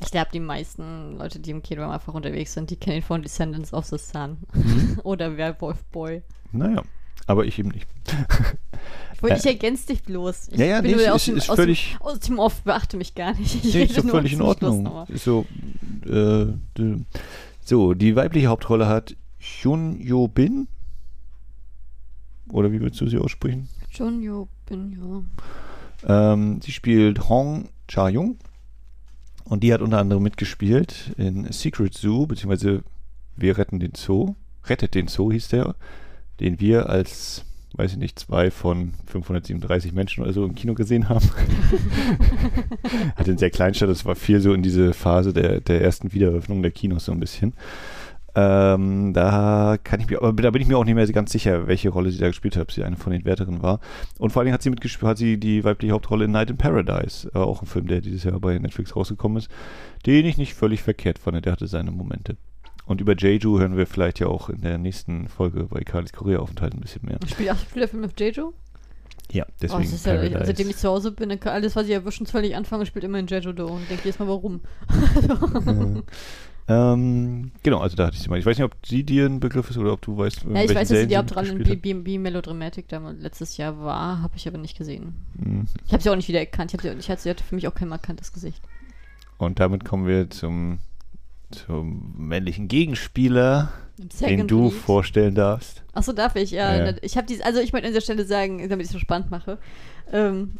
Ich 0.00 0.10
glaube, 0.10 0.28
die 0.32 0.40
meisten 0.40 1.18
Leute, 1.18 1.38
die 1.40 1.50
im 1.50 1.62
K-Drama 1.62 1.94
einfach 1.94 2.14
unterwegs 2.14 2.54
sind, 2.54 2.70
die 2.70 2.76
kennen 2.76 2.96
ihn 2.96 3.02
von 3.02 3.22
Descendants 3.22 3.72
of 3.72 3.84
the 3.86 3.98
Sun 3.98 4.38
mhm. 4.52 5.00
oder 5.04 5.36
Werwolf 5.36 5.84
Boy. 5.84 6.22
Naja, 6.52 6.82
aber 7.26 7.44
ich 7.44 7.58
eben 7.58 7.70
nicht. 7.70 7.86
ich, 9.14 9.22
wollte, 9.22 9.36
ich 9.36 9.46
ergänze 9.46 9.88
dich 9.88 10.02
bloß. 10.02 10.48
Ich 10.48 10.58
ja, 10.58 10.66
ja, 10.66 10.80
bin 10.80 10.96
nee, 10.96 11.08
aus, 11.08 11.22
ist, 11.22 11.28
dem, 11.28 11.36
ist 11.36 11.50
aus, 11.50 11.56
völlig, 11.56 11.92
dem, 11.92 12.02
aus 12.02 12.18
dem 12.20 12.38
Off 12.38 12.62
beachte 12.62 12.96
mich 12.96 13.14
gar 13.14 13.34
nicht. 13.34 13.64
Ich 13.64 13.74
nee, 13.74 13.84
ist 13.84 13.98
doch 13.98 14.04
völlig 14.04 14.32
in 14.32 14.42
Ordnung. 14.42 15.06
So, 15.14 15.46
äh, 16.06 16.46
so, 17.62 17.94
die 17.94 18.16
weibliche 18.16 18.48
Hauptrolle 18.48 18.88
hat 18.88 19.16
Hyun 19.38 20.00
Yo 20.00 20.28
Bin. 20.28 20.68
Oder 22.50 22.72
wie 22.72 22.80
würdest 22.80 23.00
du 23.00 23.06
sie 23.06 23.18
aussprechen? 23.18 23.68
Hyun 23.96 24.22
Yo 24.22 24.48
Bin, 24.66 24.92
ja. 24.92 26.32
Ähm, 26.32 26.60
sie 26.62 26.72
spielt 26.72 27.28
Hong 27.28 27.68
Cha 27.86 28.08
Jung. 28.08 28.38
Und 29.50 29.64
die 29.64 29.74
hat 29.74 29.82
unter 29.82 29.98
anderem 29.98 30.22
mitgespielt 30.22 31.12
in 31.16 31.50
Secret 31.50 31.92
Zoo, 31.92 32.28
beziehungsweise 32.28 32.84
Wir 33.34 33.58
retten 33.58 33.80
den 33.80 33.94
Zoo. 33.96 34.36
Rettet 34.66 34.94
den 34.94 35.08
Zoo 35.08 35.32
hieß 35.32 35.48
der, 35.48 35.74
den 36.38 36.60
wir 36.60 36.88
als, 36.88 37.44
weiß 37.74 37.90
ich 37.90 37.98
nicht, 37.98 38.16
zwei 38.16 38.52
von 38.52 38.92
537 39.06 39.92
Menschen 39.92 40.22
oder 40.22 40.32
so 40.32 40.44
im 40.44 40.54
Kino 40.54 40.74
gesehen 40.74 41.08
haben. 41.08 41.28
Hat 43.16 43.26
in 43.26 43.38
sehr 43.38 43.50
kleinen 43.50 43.74
Stadt, 43.74 43.88
das 43.88 44.04
war 44.04 44.14
viel 44.14 44.40
so 44.40 44.54
in 44.54 44.62
diese 44.62 44.92
Phase 44.92 45.32
der, 45.32 45.60
der 45.60 45.82
ersten 45.82 46.12
Wiedereröffnung 46.12 46.62
der 46.62 46.70
Kinos 46.70 47.06
so 47.06 47.12
ein 47.12 47.18
bisschen. 47.18 47.52
Ähm, 48.34 49.12
da 49.12 49.76
kann 49.82 50.00
ich 50.00 50.08
mir, 50.08 50.22
aber 50.22 50.42
da 50.42 50.50
bin 50.50 50.62
ich 50.62 50.68
mir 50.68 50.76
auch 50.78 50.84
nicht 50.84 50.94
mehr 50.94 51.06
ganz 51.08 51.32
sicher, 51.32 51.66
welche 51.66 51.88
Rolle 51.88 52.10
sie 52.10 52.18
da 52.18 52.28
gespielt 52.28 52.56
hat, 52.56 52.62
ob 52.62 52.72
sie 52.72 52.84
eine 52.84 52.96
von 52.96 53.12
den 53.12 53.24
Wärterinnen 53.24 53.62
war. 53.62 53.80
Und 54.18 54.30
vor 54.30 54.40
allen 54.40 54.46
Dingen 54.46 54.54
hat 54.54 54.62
sie 54.62 54.70
mitgespielt, 54.70 55.08
hat 55.08 55.18
sie 55.18 55.38
die 55.38 55.64
weibliche 55.64 55.92
Hauptrolle 55.94 56.26
in 56.26 56.30
Night 56.30 56.50
in 56.50 56.56
Paradise, 56.56 57.30
äh, 57.34 57.38
auch 57.38 57.62
ein 57.62 57.66
Film, 57.66 57.86
der 57.86 58.00
dieses 58.00 58.24
Jahr 58.24 58.38
bei 58.40 58.58
Netflix 58.58 58.94
rausgekommen 58.94 59.38
ist, 59.38 59.50
den 60.06 60.24
ich 60.26 60.36
nicht 60.38 60.54
völlig 60.54 60.82
verkehrt 60.82 61.18
fand, 61.18 61.44
der 61.44 61.52
hatte 61.52 61.66
seine 61.66 61.90
Momente. 61.90 62.36
Und 62.86 63.00
über 63.00 63.14
Jeju 63.16 63.58
hören 63.60 63.76
wir 63.76 63.86
vielleicht 63.86 64.18
ja 64.18 64.26
auch 64.26 64.48
in 64.48 64.62
der 64.62 64.78
nächsten 64.78 65.28
Folge 65.28 65.64
bei 65.64 65.80
Kalis 65.80 66.12
Korea-Aufenthalt 66.12 66.74
ein 66.74 66.80
bisschen 66.80 67.02
mehr. 67.04 67.18
Spielt, 67.28 67.50
ach, 67.50 67.58
spielt 67.60 67.82
der 67.82 67.88
Film 67.88 68.04
auf 68.04 68.12
Jeju? 68.18 68.52
Ja, 69.32 69.44
Oh, 69.48 69.52
deswegen 69.62 69.82
ist 69.84 70.06
ja, 70.06 70.14
Paradise. 70.14 70.46
seitdem 70.46 70.70
ich 70.70 70.76
zu 70.76 70.88
Hause 70.88 71.12
bin, 71.12 71.30
alles, 71.44 71.76
was 71.76 71.86
ich 71.86 71.92
erwischen, 71.92 72.26
völlig 72.26 72.56
anfange, 72.56 72.84
spielt 72.86 73.04
immer 73.04 73.18
in 73.20 73.28
Jeju-Do 73.28 73.66
und 73.66 73.88
denke 73.88 74.04
jedes 74.06 74.18
Mal, 74.18 74.26
warum. 74.26 74.60
ähm, 76.70 77.50
genau, 77.62 77.78
also 77.80 77.96
da 77.96 78.06
hatte 78.06 78.16
ich 78.16 78.22
sie 78.22 78.28
mal. 78.28 78.38
Ich 78.38 78.46
weiß 78.46 78.56
nicht, 78.56 78.64
ob 78.64 78.74
sie 78.86 79.02
dir 79.02 79.26
ein 79.26 79.40
Begriff 79.40 79.68
ist 79.70 79.76
oder 79.76 79.92
ob 79.92 80.02
du 80.02 80.16
weißt, 80.16 80.44
Ja, 80.44 80.62
ich 80.62 80.68
weiß, 80.70 80.74
dass 80.74 80.88
sie 80.88 80.94
Serien 80.94 81.08
die 81.08 81.16
Hauptrolle 81.16 81.48
in 81.48 81.58
mitgespielt 81.58 81.82
B- 81.82 81.94
B- 81.94 82.18
Melodramatic 82.18 82.86
letztes 83.18 83.56
Jahr 83.56 83.80
war, 83.82 84.22
habe 84.22 84.34
ich 84.36 84.46
aber 84.46 84.58
nicht 84.58 84.78
gesehen. 84.78 85.14
Mhm. 85.36 85.66
Ich 85.86 85.92
habe 85.92 86.02
sie 86.02 86.10
auch 86.10 86.16
nicht 86.16 86.28
wieder 86.28 86.38
erkannt. 86.40 86.72
Ich, 86.72 86.78
hab 86.78 86.82
sie, 86.82 86.98
ich 86.98 87.10
hatte 87.10 87.22
sie 87.22 87.30
hatte 87.30 87.42
für 87.44 87.54
mich 87.54 87.66
auch 87.66 87.74
kein 87.74 87.88
markantes 87.88 88.32
Gesicht. 88.32 88.62
Und 89.38 89.58
damit 89.58 89.84
kommen 89.84 90.06
wir 90.06 90.30
zum, 90.30 90.78
zum 91.50 92.14
männlichen 92.16 92.68
Gegenspieler, 92.68 93.72
den 94.20 94.46
du 94.46 94.64
Lead. 94.64 94.72
vorstellen 94.74 95.34
darfst. 95.34 95.82
Achso, 95.92 96.12
darf 96.12 96.36
ich? 96.36 96.50
Ja, 96.52 96.86
Ja. 96.86 96.94
ich 97.02 97.16
habe 97.16 97.26
dies, 97.26 97.40
also 97.40 97.58
ich 97.60 97.72
möchte 97.72 97.88
an 97.88 97.92
dieser 97.92 98.02
Stelle 98.02 98.24
sagen, 98.24 98.58
damit 98.68 98.84
ich 98.84 98.88
es 98.90 98.92
so 98.92 98.98
spannend 98.98 99.30
mache, 99.30 99.58
ähm, 100.12 100.52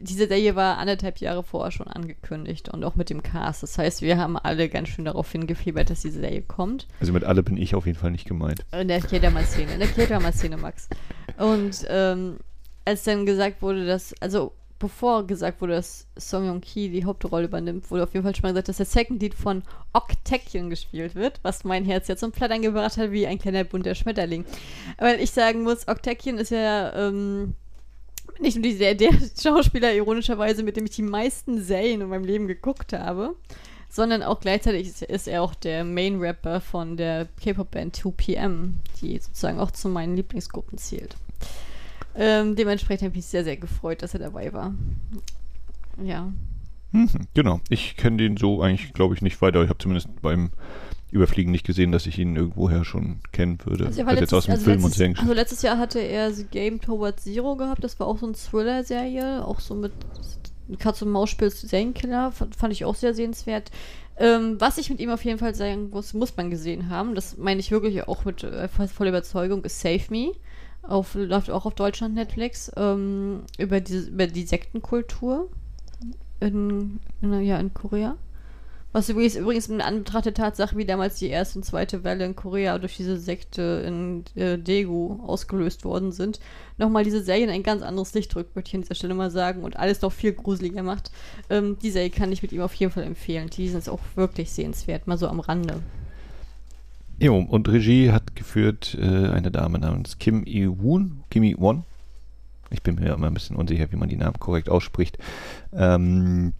diese 0.00 0.26
Serie 0.26 0.56
war 0.56 0.78
anderthalb 0.78 1.18
Jahre 1.18 1.42
vorher 1.42 1.70
schon 1.70 1.88
angekündigt 1.88 2.68
und 2.68 2.84
auch 2.84 2.96
mit 2.96 3.10
dem 3.10 3.22
Cast. 3.22 3.62
Das 3.62 3.78
heißt, 3.78 4.02
wir 4.02 4.18
haben 4.18 4.36
alle 4.36 4.68
ganz 4.68 4.88
schön 4.88 5.04
darauf 5.04 5.30
hingefiebert, 5.30 5.90
dass 5.90 6.02
diese 6.02 6.20
Serie 6.20 6.42
kommt. 6.42 6.86
Also 7.00 7.12
mit 7.12 7.24
alle 7.24 7.42
bin 7.42 7.56
ich 7.56 7.74
auf 7.74 7.86
jeden 7.86 7.98
Fall 7.98 8.10
nicht 8.10 8.26
gemeint. 8.26 8.64
In 8.72 8.88
der 8.88 9.00
K-Drama-Szene, 9.00 9.74
in 9.74 9.78
der 9.78 9.88
K-Drama-Szene, 9.88 10.56
Max. 10.56 10.88
Und 11.38 11.86
ähm, 11.88 12.38
als 12.84 13.04
dann 13.04 13.26
gesagt 13.26 13.62
wurde, 13.62 13.86
dass, 13.86 14.14
also 14.20 14.52
bevor 14.78 15.26
gesagt 15.26 15.60
wurde, 15.60 15.74
dass 15.74 16.06
Song 16.18 16.46
Yong 16.46 16.60
Ki 16.60 16.88
die 16.88 17.04
Hauptrolle 17.04 17.46
übernimmt, 17.46 17.90
wurde 17.90 18.04
auf 18.04 18.14
jeden 18.14 18.24
Fall 18.24 18.34
schon 18.34 18.42
mal 18.42 18.50
gesagt, 18.50 18.68
dass 18.68 18.76
der 18.78 18.86
Second 18.86 19.20
Lead 19.20 19.34
von 19.34 19.62
Ok 19.92 20.12
Taecyeon 20.24 20.70
gespielt 20.70 21.14
wird, 21.14 21.40
was 21.42 21.64
mein 21.64 21.84
Herz 21.84 22.08
jetzt 22.08 22.20
so 22.20 22.30
platt 22.30 22.50
angebracht 22.50 22.96
hat 22.96 23.10
wie 23.10 23.26
ein 23.26 23.38
kleiner 23.38 23.64
bunter 23.64 23.94
Schmetterling. 23.94 24.44
Weil 24.98 25.20
ich 25.20 25.32
sagen 25.32 25.62
muss, 25.62 25.88
Ok 25.88 26.02
Taecyeon 26.02 26.38
ist 26.38 26.50
ja 26.50 26.94
ähm, 26.94 27.54
nicht 28.40 28.56
nur 28.56 28.62
die, 28.62 28.78
der, 28.78 28.94
der 28.94 29.12
Schauspieler 29.40 29.92
ironischerweise, 29.94 30.62
mit 30.62 30.76
dem 30.76 30.84
ich 30.84 30.92
die 30.92 31.02
meisten 31.02 31.62
Serien 31.62 32.00
in 32.00 32.08
meinem 32.08 32.24
Leben 32.24 32.46
geguckt 32.46 32.92
habe, 32.92 33.34
sondern 33.88 34.22
auch 34.22 34.40
gleichzeitig 34.40 34.88
ist, 34.88 35.02
ist 35.02 35.28
er 35.28 35.42
auch 35.42 35.54
der 35.54 35.84
Main-Rapper 35.84 36.60
von 36.60 36.96
der 36.96 37.28
K-Pop-Band 37.42 37.96
2PM, 37.96 38.74
die 39.00 39.18
sozusagen 39.18 39.60
auch 39.60 39.70
zu 39.70 39.88
meinen 39.88 40.16
Lieblingsgruppen 40.16 40.78
zählt. 40.78 41.16
Ähm, 42.14 42.56
dementsprechend 42.56 43.02
habe 43.02 43.10
ich 43.12 43.24
mich 43.24 43.26
sehr, 43.26 43.44
sehr 43.44 43.56
gefreut, 43.56 44.02
dass 44.02 44.14
er 44.14 44.20
dabei 44.20 44.52
war. 44.52 44.74
Ja. 46.02 46.32
Mhm, 46.92 47.08
genau. 47.34 47.60
Ich 47.68 47.96
kenne 47.96 48.16
den 48.16 48.36
so 48.36 48.62
eigentlich, 48.62 48.92
glaube 48.92 49.14
ich, 49.14 49.22
nicht 49.22 49.40
weiter. 49.40 49.62
Ich 49.62 49.68
habe 49.68 49.78
zumindest 49.78 50.08
beim 50.20 50.50
Überfliegen 51.10 51.50
nicht 51.50 51.66
gesehen, 51.66 51.90
dass 51.92 52.06
ich 52.06 52.18
ihn 52.18 52.36
irgendwoher 52.36 52.84
schon 52.84 53.20
kennen 53.32 53.58
würde. 53.64 53.86
Also, 53.86 54.00
war 54.00 54.08
Also 54.08 54.20
jetzt 54.20 54.34
aus 54.34 54.44
dem 54.44 54.52
also 54.52 54.64
Film 54.64 54.76
und 54.76 54.82
letztes, 54.82 54.98
Serien. 54.98 55.18
also 55.18 55.32
letztes 55.32 55.62
Jahr 55.62 55.78
hatte 55.78 56.00
er 56.00 56.32
The 56.32 56.44
Game 56.44 56.80
Towards 56.80 57.24
Zero 57.24 57.56
gehabt. 57.56 57.82
Das 57.82 57.98
war 57.98 58.06
auch 58.06 58.18
so 58.18 58.26
eine 58.26 58.34
Thriller-Serie, 58.34 59.44
auch 59.44 59.60
so 59.60 59.74
mit 59.74 59.92
Katz 60.78 61.00
und 61.00 61.10
Maus 61.10 61.30
spielt 61.30 61.52
Serienkiller. 61.52 62.32
Fand, 62.32 62.54
fand 62.54 62.72
ich 62.72 62.84
auch 62.84 62.94
sehr 62.94 63.14
sehenswert. 63.14 63.70
Ähm, 64.18 64.60
was 64.60 64.78
ich 64.78 64.90
mit 64.90 65.00
ihm 65.00 65.10
auf 65.10 65.24
jeden 65.24 65.38
Fall 65.38 65.54
sagen 65.54 65.90
muss, 65.90 66.12
muss 66.12 66.36
man 66.36 66.50
gesehen 66.50 66.90
haben. 66.90 67.14
Das 67.14 67.38
meine 67.38 67.60
ich 67.60 67.70
wirklich 67.70 68.06
auch 68.06 68.24
mit 68.24 68.42
äh, 68.42 68.68
voller 68.68 69.10
Überzeugung, 69.10 69.64
ist 69.64 69.80
Save 69.80 70.02
Me. 70.10 70.32
Auf, 70.82 71.14
läuft 71.14 71.50
auch 71.50 71.66
auf 71.66 71.74
Deutschland 71.74 72.14
Netflix. 72.14 72.70
Ähm, 72.76 73.42
über, 73.58 73.80
diese, 73.80 74.10
über 74.10 74.26
die 74.26 74.44
Sektenkultur 74.44 75.48
in, 76.40 77.00
in, 77.22 77.42
ja, 77.42 77.58
in 77.58 77.72
Korea. 77.72 78.16
Was 78.92 79.10
übrigens, 79.10 79.36
übrigens 79.36 79.68
in 79.68 79.82
Anbetracht 79.82 80.24
der 80.24 80.34
Tatsache, 80.34 80.76
wie 80.78 80.86
damals 80.86 81.16
die 81.18 81.28
erste 81.28 81.58
und 81.58 81.64
zweite 81.64 82.04
Welle 82.04 82.24
in 82.24 82.34
Korea 82.34 82.78
durch 82.78 82.96
diese 82.96 83.18
Sekte 83.18 83.84
in 83.86 84.24
äh, 84.34 84.58
Daegu 84.58 85.20
ausgelöst 85.26 85.84
worden 85.84 86.10
sind, 86.10 86.40
nochmal 86.78 87.04
diese 87.04 87.22
Serie 87.22 87.44
in 87.44 87.50
ein 87.50 87.62
ganz 87.62 87.82
anderes 87.82 88.14
Licht 88.14 88.34
drückt, 88.34 88.56
möchte 88.56 88.70
ich 88.70 88.74
an 88.76 88.80
dieser 88.82 88.94
Stelle 88.94 89.12
mal 89.12 89.30
sagen, 89.30 89.62
und 89.62 89.76
alles 89.76 90.00
noch 90.00 90.12
viel 90.12 90.32
gruseliger 90.32 90.82
macht. 90.82 91.10
Ähm, 91.50 91.76
die 91.82 91.90
Serie 91.90 92.08
kann 92.08 92.32
ich 92.32 92.40
mit 92.40 92.52
ihm 92.52 92.62
auf 92.62 92.72
jeden 92.74 92.90
Fall 92.90 93.04
empfehlen. 93.04 93.50
Die 93.50 93.68
sind 93.68 93.86
auch 93.90 94.00
wirklich 94.14 94.50
sehenswert, 94.50 95.06
mal 95.06 95.18
so 95.18 95.28
am 95.28 95.40
Rande. 95.40 95.82
Jo, 97.20 97.36
und 97.36 97.68
Regie 97.68 98.10
hat 98.10 98.36
geführt 98.36 98.96
äh, 98.98 99.28
eine 99.28 99.50
Dame 99.50 99.78
namens 99.78 100.18
Kim 100.18 100.46
I-Woon, 100.46 101.24
Kim 101.30 101.42
I-Won. 101.42 101.84
Ich 102.70 102.82
bin 102.82 102.94
mir 102.94 103.12
immer 103.12 103.26
ein 103.26 103.34
bisschen 103.34 103.56
unsicher, 103.56 103.92
wie 103.92 103.96
man 103.96 104.08
die 104.08 104.16
Namen 104.16 104.38
korrekt 104.38 104.70
ausspricht. 104.70 105.18
Ähm, 105.74 106.52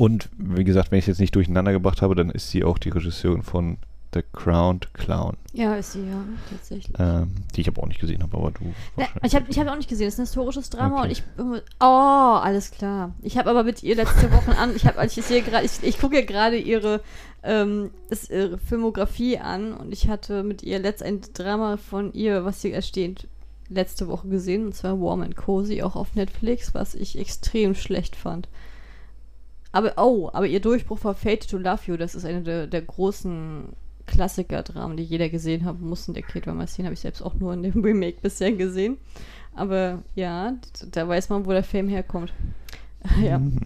und 0.00 0.28
wie 0.38 0.64
gesagt, 0.64 0.90
wenn 0.90 0.98
ich 0.98 1.04
es 1.04 1.08
jetzt 1.08 1.20
nicht 1.20 1.34
durcheinander 1.36 1.72
gebracht 1.72 2.02
habe, 2.02 2.14
dann 2.14 2.30
ist 2.30 2.50
sie 2.50 2.64
auch 2.64 2.78
die 2.78 2.88
Regisseurin 2.90 3.42
von 3.42 3.78
The 4.12 4.22
Crowned 4.32 4.92
Clown, 4.92 5.36
Ja, 5.52 5.76
ist 5.76 5.92
sie, 5.92 6.00
ja, 6.00 6.24
tatsächlich. 6.50 6.92
ähm, 6.98 7.30
die 7.54 7.60
ich 7.60 7.68
aber 7.68 7.82
auch 7.82 7.86
nicht 7.86 8.00
gesehen 8.00 8.22
habe, 8.24 8.36
aber 8.36 8.50
du 8.50 8.72
Ja, 8.96 9.06
ich 9.22 9.36
habe 9.36 9.46
ich 9.48 9.56
hab 9.58 9.68
auch 9.68 9.76
nicht 9.76 9.88
gesehen, 9.88 10.08
es 10.08 10.14
ist 10.14 10.18
ein 10.20 10.24
historisches 10.24 10.68
Drama 10.68 10.96
Okay. 10.96 11.04
und 11.04 11.10
ich. 11.12 11.22
Oh, 11.78 11.84
alles 11.84 12.72
klar. 12.72 13.14
Ich 13.22 13.38
habe 13.38 13.48
aber 13.50 13.62
mit 13.62 13.84
ihr 13.84 13.94
letzte 13.94 14.32
Woche 14.32 14.58
an. 14.58 14.74
Ich, 14.74 14.84
hab, 14.84 15.00
ich, 15.04 15.12
sehe 15.12 15.42
grad- 15.42 15.64
ich, 15.64 15.82
ich 15.82 16.00
gucke 16.00 16.16
ja 16.16 16.24
gerade 16.24 16.56
ihre, 16.58 17.02
ähm, 17.44 17.90
ist 18.08 18.30
ihre 18.30 18.58
Filmografie 18.58 19.38
an 19.38 19.74
und 19.74 19.92
ich 19.92 20.08
hatte 20.08 20.42
mit 20.42 20.64
ihr 20.64 20.80
letzt 20.80 21.04
ein 21.04 21.20
Drama 21.34 21.76
von 21.76 22.12
ihr, 22.12 22.44
was 22.44 22.62
hier 22.62 22.74
ersteht, 22.74 23.28
letzte 23.68 24.08
Woche 24.08 24.26
gesehen 24.26 24.66
und 24.66 24.74
zwar 24.74 25.00
Warm 25.00 25.22
and 25.22 25.36
Cozy, 25.36 25.82
auch 25.82 25.94
auf 25.94 26.16
Netflix, 26.16 26.74
was 26.74 26.96
ich 26.96 27.16
extrem 27.16 27.76
schlecht 27.76 28.16
fand. 28.16 28.48
Aber, 29.72 29.92
oh, 29.96 30.30
aber 30.32 30.46
ihr 30.46 30.60
Durchbruch 30.60 31.02
war 31.04 31.14
Fate 31.14 31.48
to 31.48 31.58
Love 31.58 31.80
You, 31.86 31.96
das 31.96 32.14
ist 32.14 32.24
eine 32.24 32.42
der, 32.42 32.66
der 32.66 32.82
großen 32.82 33.68
Klassiker-Dramen, 34.06 34.96
die 34.96 35.04
jeder 35.04 35.28
gesehen 35.28 35.64
haben 35.64 35.86
muss. 35.88 36.08
In 36.08 36.14
der 36.14 36.24
K-Drama-Szene 36.24 36.86
habe 36.86 36.94
ich 36.94 37.00
selbst 37.00 37.22
auch 37.22 37.34
nur 37.34 37.54
in 37.54 37.62
dem 37.62 37.80
Remake 37.84 38.18
bisher 38.20 38.52
gesehen. 38.52 38.98
Aber 39.54 40.02
ja, 40.14 40.54
da 40.90 41.08
weiß 41.08 41.28
man, 41.28 41.46
wo 41.46 41.52
der 41.52 41.64
Fame 41.64 41.88
herkommt. 41.88 42.32
ja. 43.22 43.38
Mhm. 43.38 43.60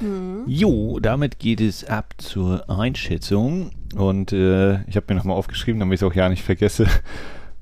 Mhm. 0.00 0.44
Jo, 0.46 0.98
damit 1.00 1.38
geht 1.38 1.60
es 1.60 1.84
ab 1.84 2.14
zur 2.18 2.68
Einschätzung. 2.68 3.70
Und 3.96 4.32
äh, 4.32 4.82
ich 4.84 4.96
habe 4.96 5.06
mir 5.08 5.14
nochmal 5.14 5.36
aufgeschrieben, 5.36 5.80
damit 5.80 5.94
ich 5.94 6.02
es 6.02 6.06
auch 6.06 6.14
ja 6.14 6.28
nicht 6.28 6.42
vergesse, 6.42 6.86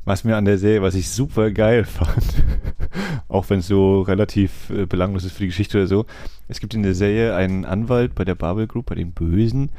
was 0.09 0.24
mir 0.24 0.36
an 0.36 0.44
der 0.44 0.59
Serie, 0.59 0.82
was 0.82 0.94
ich 0.94 1.11
super 1.11 1.50
geil 1.50 1.84
fand, 1.84 2.44
auch 3.28 3.48
wenn 3.50 3.61
es 3.61 3.68
so 3.68 4.00
relativ 4.02 4.70
äh, 4.70 4.86
belanglos 4.86 5.24
ist 5.24 5.32
für 5.32 5.42
die 5.42 5.48
Geschichte 5.48 5.78
oder 5.78 5.86
so. 5.86 6.06
Es 6.48 6.61
gibt 6.61 6.74
in 6.74 6.82
der 6.82 6.94
Serie 6.94 7.34
einen 7.34 7.64
Anwalt 7.64 8.14
bei 8.14 8.24
der 8.24 8.34
Babel 8.34 8.66
Group, 8.66 8.86
bei 8.86 8.94
den 8.94 9.12
Bösen, 9.12 9.70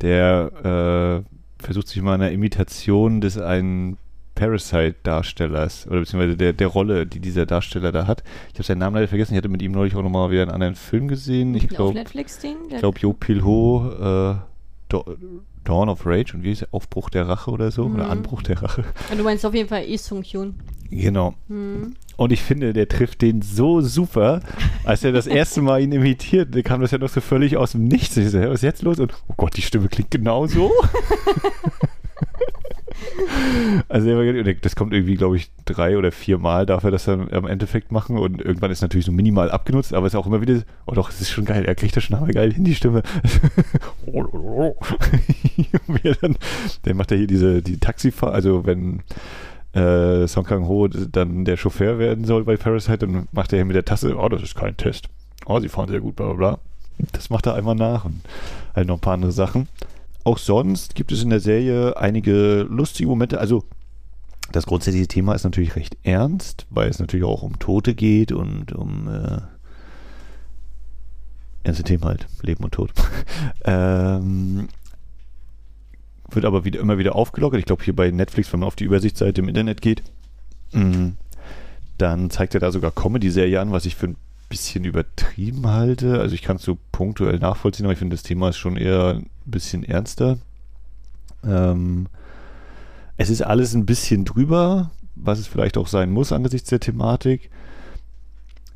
der 0.00 1.24
äh, 1.24 1.62
versucht 1.64 1.88
sich 1.88 2.02
mal 2.02 2.14
einer 2.14 2.30
Imitation 2.30 3.20
des 3.20 3.38
einen 3.38 3.96
Parasite-Darstellers 4.34 5.86
oder 5.86 6.00
beziehungsweise 6.00 6.36
der, 6.36 6.52
der 6.52 6.66
Rolle, 6.66 7.06
die 7.06 7.20
dieser 7.20 7.46
Darsteller 7.46 7.92
da 7.92 8.06
hat. 8.06 8.22
Ich 8.52 8.54
habe 8.54 8.64
seinen 8.64 8.78
Namen 8.78 8.96
leider 8.96 9.08
vergessen. 9.08 9.32
Ich 9.32 9.38
hatte 9.38 9.48
mit 9.48 9.62
ihm 9.62 9.72
neulich 9.72 9.94
auch 9.94 10.02
nochmal 10.02 10.30
wieder 10.30 10.42
einen 10.42 10.50
anderen 10.50 10.74
Film 10.74 11.08
gesehen. 11.08 11.54
Ich 11.54 11.68
glaube, 11.68 11.94
Netflix-Ding? 11.94 12.56
ich 12.68 12.78
glaube, 12.78 12.98
Jo 12.98 13.12
Pil-ho, 13.12 14.40
äh, 14.90 14.96
Dawn 15.64 15.88
of 15.88 16.06
Rage 16.06 16.34
und 16.34 16.42
wie 16.42 16.52
ist 16.52 16.60
der? 16.62 16.68
Aufbruch 16.72 17.10
der 17.10 17.28
Rache 17.28 17.50
oder 17.50 17.70
so? 17.70 17.84
Oder 17.84 18.04
Mhm. 18.04 18.10
Anbruch 18.10 18.42
der 18.42 18.62
Rache. 18.62 18.84
Du 19.16 19.22
meinst 19.24 19.44
auf 19.46 19.54
jeden 19.54 19.68
Fall 19.68 19.84
Lee 19.84 19.96
Sung 19.96 20.22
Hyun. 20.22 20.54
Genau. 20.90 21.34
Mhm. 21.48 21.94
Und 22.16 22.30
ich 22.32 22.42
finde, 22.42 22.72
der 22.72 22.88
trifft 22.88 23.22
den 23.22 23.42
so 23.42 23.80
super. 23.80 24.40
Als 24.84 25.02
er 25.02 25.10
das 25.12 25.26
erste 25.26 25.62
Mal 25.62 25.80
ihn 25.82 25.90
imitiert, 25.92 26.54
kam 26.64 26.80
das 26.80 26.92
ja 26.92 26.98
noch 26.98 27.08
so 27.08 27.20
völlig 27.20 27.56
aus 27.56 27.72
dem 27.72 27.84
Nichts. 27.84 28.16
Ich 28.16 28.30
so, 28.30 28.40
was 28.40 28.54
ist 28.54 28.62
jetzt 28.62 28.82
los? 28.82 29.00
Und 29.00 29.12
oh 29.28 29.34
Gott, 29.36 29.56
die 29.56 29.62
Stimme 29.62 29.88
klingt 29.88 30.10
genau 30.12 30.46
so. 30.46 30.70
also 33.88 34.10
das 34.60 34.76
kommt 34.76 34.92
irgendwie, 34.92 35.16
glaube 35.16 35.36
ich, 35.36 35.50
drei 35.64 35.96
oder 35.98 36.12
vier 36.12 36.38
Mal 36.38 36.66
darf 36.66 36.84
er 36.84 36.90
das 36.90 37.04
dann 37.04 37.28
im 37.28 37.46
Endeffekt 37.46 37.92
machen 37.92 38.18
und 38.18 38.40
irgendwann 38.40 38.70
ist 38.70 38.82
natürlich 38.82 39.06
so 39.06 39.12
minimal 39.12 39.50
abgenutzt, 39.50 39.94
aber 39.94 40.06
es 40.06 40.14
ist 40.14 40.18
auch 40.18 40.26
immer 40.26 40.40
wieder, 40.40 40.62
oh 40.86 40.92
doch, 40.92 41.10
es 41.10 41.20
ist 41.20 41.30
schon 41.30 41.44
geil, 41.44 41.64
er 41.64 41.74
kriegt 41.74 41.96
das 41.96 42.04
schon 42.04 42.16
aber 42.16 42.28
geil 42.28 42.52
hin, 42.52 42.64
die 42.64 42.74
Stimme. 42.74 43.02
Er 46.02 46.14
dann, 46.16 46.36
der 46.84 46.94
macht 46.94 47.10
ja 47.10 47.16
hier 47.16 47.26
diese, 47.26 47.62
die 47.62 47.78
Taxifahrt, 47.78 48.34
also 48.34 48.66
wenn 48.66 49.00
äh, 49.72 50.26
Song 50.28 50.44
Kang-ho 50.44 50.88
dann 50.88 51.44
der 51.44 51.56
Chauffeur 51.56 51.98
werden 51.98 52.24
soll 52.24 52.44
bei 52.44 52.56
Parasite, 52.56 52.98
dann 52.98 53.28
macht 53.32 53.52
er 53.52 53.58
hier 53.58 53.64
mit 53.64 53.76
der 53.76 53.84
Tasse, 53.84 54.16
oh, 54.16 54.28
das 54.28 54.42
ist 54.42 54.54
kein 54.54 54.76
Test. 54.76 55.08
Oh, 55.46 55.60
sie 55.60 55.68
fahren 55.68 55.88
sehr 55.88 56.00
gut, 56.00 56.16
bla 56.16 56.26
bla 56.26 56.34
bla. 56.34 56.58
Das 57.12 57.30
macht 57.30 57.46
er 57.46 57.54
einmal 57.54 57.74
nach 57.74 58.04
und 58.04 58.20
halt 58.74 58.86
noch 58.86 58.96
ein 58.96 59.00
paar 59.00 59.14
andere 59.14 59.32
Sachen. 59.32 59.68
Auch 60.24 60.38
sonst 60.38 60.94
gibt 60.94 61.12
es 61.12 61.22
in 61.22 61.30
der 61.30 61.40
Serie 61.40 61.96
einige 61.98 62.62
lustige 62.62 63.08
Momente. 63.08 63.38
Also 63.38 63.64
das 64.52 64.66
grundsätzliche 64.66 65.06
Thema 65.06 65.34
ist 65.34 65.44
natürlich 65.44 65.76
recht 65.76 65.96
ernst, 66.02 66.66
weil 66.70 66.88
es 66.88 66.98
natürlich 66.98 67.26
auch 67.26 67.42
um 67.42 67.58
Tote 67.58 67.94
geht 67.94 68.32
und 68.32 68.72
um 68.72 69.08
äh, 69.08 69.40
ernste 71.62 71.84
Themen 71.84 72.04
halt, 72.04 72.26
Leben 72.42 72.64
und 72.64 72.72
Tod. 72.72 72.90
ähm, 73.64 74.68
wird 76.30 76.44
aber 76.44 76.64
wieder, 76.64 76.80
immer 76.80 76.98
wieder 76.98 77.14
aufgelockert. 77.14 77.58
Ich 77.58 77.66
glaube, 77.66 77.84
hier 77.84 77.96
bei 77.96 78.10
Netflix, 78.10 78.52
wenn 78.52 78.60
man 78.60 78.66
auf 78.66 78.76
die 78.76 78.84
Übersichtsseite 78.84 79.40
im 79.40 79.48
Internet 79.48 79.82
geht, 79.82 80.02
mh, 80.72 81.12
dann 81.98 82.30
zeigt 82.30 82.54
er 82.54 82.60
da 82.60 82.72
sogar 82.72 82.92
Comedy-Serie 82.92 83.60
an, 83.60 83.72
was 83.72 83.86
ich 83.86 83.94
für 83.94 84.08
ein 84.08 84.16
bisschen 84.48 84.84
übertrieben 84.84 85.66
halte. 85.66 86.20
Also 86.20 86.34
ich 86.34 86.42
kann 86.42 86.56
es 86.56 86.62
so 86.62 86.78
punktuell 86.92 87.38
nachvollziehen, 87.38 87.86
aber 87.86 87.92
ich 87.92 87.98
finde, 87.98 88.16
das 88.16 88.22
Thema 88.22 88.50
ist 88.50 88.56
schon 88.56 88.76
eher 88.76 89.20
ein 89.46 89.50
bisschen 89.50 89.84
ernster. 89.84 90.38
Ähm, 91.44 92.06
es 93.16 93.30
ist 93.30 93.42
alles 93.42 93.74
ein 93.74 93.86
bisschen 93.86 94.24
drüber, 94.24 94.90
was 95.14 95.38
es 95.38 95.46
vielleicht 95.46 95.76
auch 95.76 95.86
sein 95.86 96.10
muss 96.10 96.32
angesichts 96.32 96.70
der 96.70 96.80
Thematik. 96.80 97.50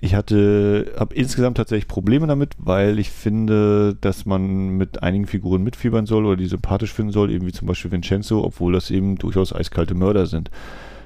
Ich 0.00 0.14
hatte, 0.14 0.92
habe 0.96 1.14
insgesamt 1.14 1.56
tatsächlich 1.56 1.88
Probleme 1.88 2.28
damit, 2.28 2.54
weil 2.58 3.00
ich 3.00 3.10
finde, 3.10 3.96
dass 4.00 4.26
man 4.26 4.76
mit 4.76 5.02
einigen 5.02 5.26
Figuren 5.26 5.64
mitfiebern 5.64 6.06
soll 6.06 6.24
oder 6.24 6.36
die 6.36 6.46
sympathisch 6.46 6.92
finden 6.92 7.10
soll, 7.10 7.32
eben 7.32 7.46
wie 7.46 7.52
zum 7.52 7.66
Beispiel 7.66 7.90
Vincenzo, 7.90 8.44
obwohl 8.44 8.72
das 8.72 8.92
eben 8.92 9.16
durchaus 9.16 9.52
eiskalte 9.52 9.94
Mörder 9.94 10.26
sind. 10.26 10.50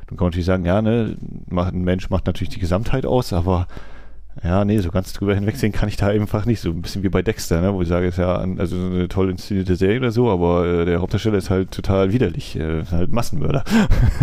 Dann 0.07 0.19
kann 0.19 0.27
man 0.27 0.31
natürlich 0.31 0.47
sagen, 0.47 0.67
ja, 0.67 0.83
ne, 0.83 1.17
ein 1.51 1.85
Mensch 1.85 2.11
macht 2.11 2.27
natürlich 2.27 2.53
die 2.53 2.61
Gesamtheit 2.61 3.07
aus, 3.07 3.33
aber 3.33 3.67
ja, 4.43 4.65
nee, 4.65 4.79
so 4.79 4.91
ganz 4.91 5.13
drüber 5.13 5.35
hinwegsehen 5.35 5.73
kann 5.73 5.89
ich 5.89 5.97
da 5.97 6.09
einfach 6.09 6.47
nicht. 6.47 6.61
So 6.61 6.71
ein 6.71 6.81
bisschen 6.81 7.03
wie 7.03 7.09
bei 7.09 7.23
Dexter, 7.23 7.61
ne, 7.61 7.75
wo 7.75 7.83
ich 7.83 7.89
sage, 7.89 8.07
ist 8.07 8.19
ja 8.19 8.37
also 8.37 8.77
eine 8.77 9.09
toll 9.09 9.31
inszenierte 9.31 9.77
Serie 9.77 9.99
oder 9.99 10.11
so, 10.11 10.31
aber 10.31 10.67
äh, 10.67 10.85
der 10.85 11.01
Hauptdarsteller 11.01 11.39
ist 11.39 11.51
halt 11.51 11.71
total 11.71 12.13
widerlich, 12.13 12.57
äh, 12.57 12.85
halt 12.87 13.13
Massenmörder. 13.13 13.65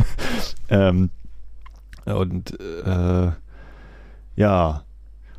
ähm, 0.70 1.10
und 2.06 2.60
äh, 2.60 3.32
ja, 4.36 4.84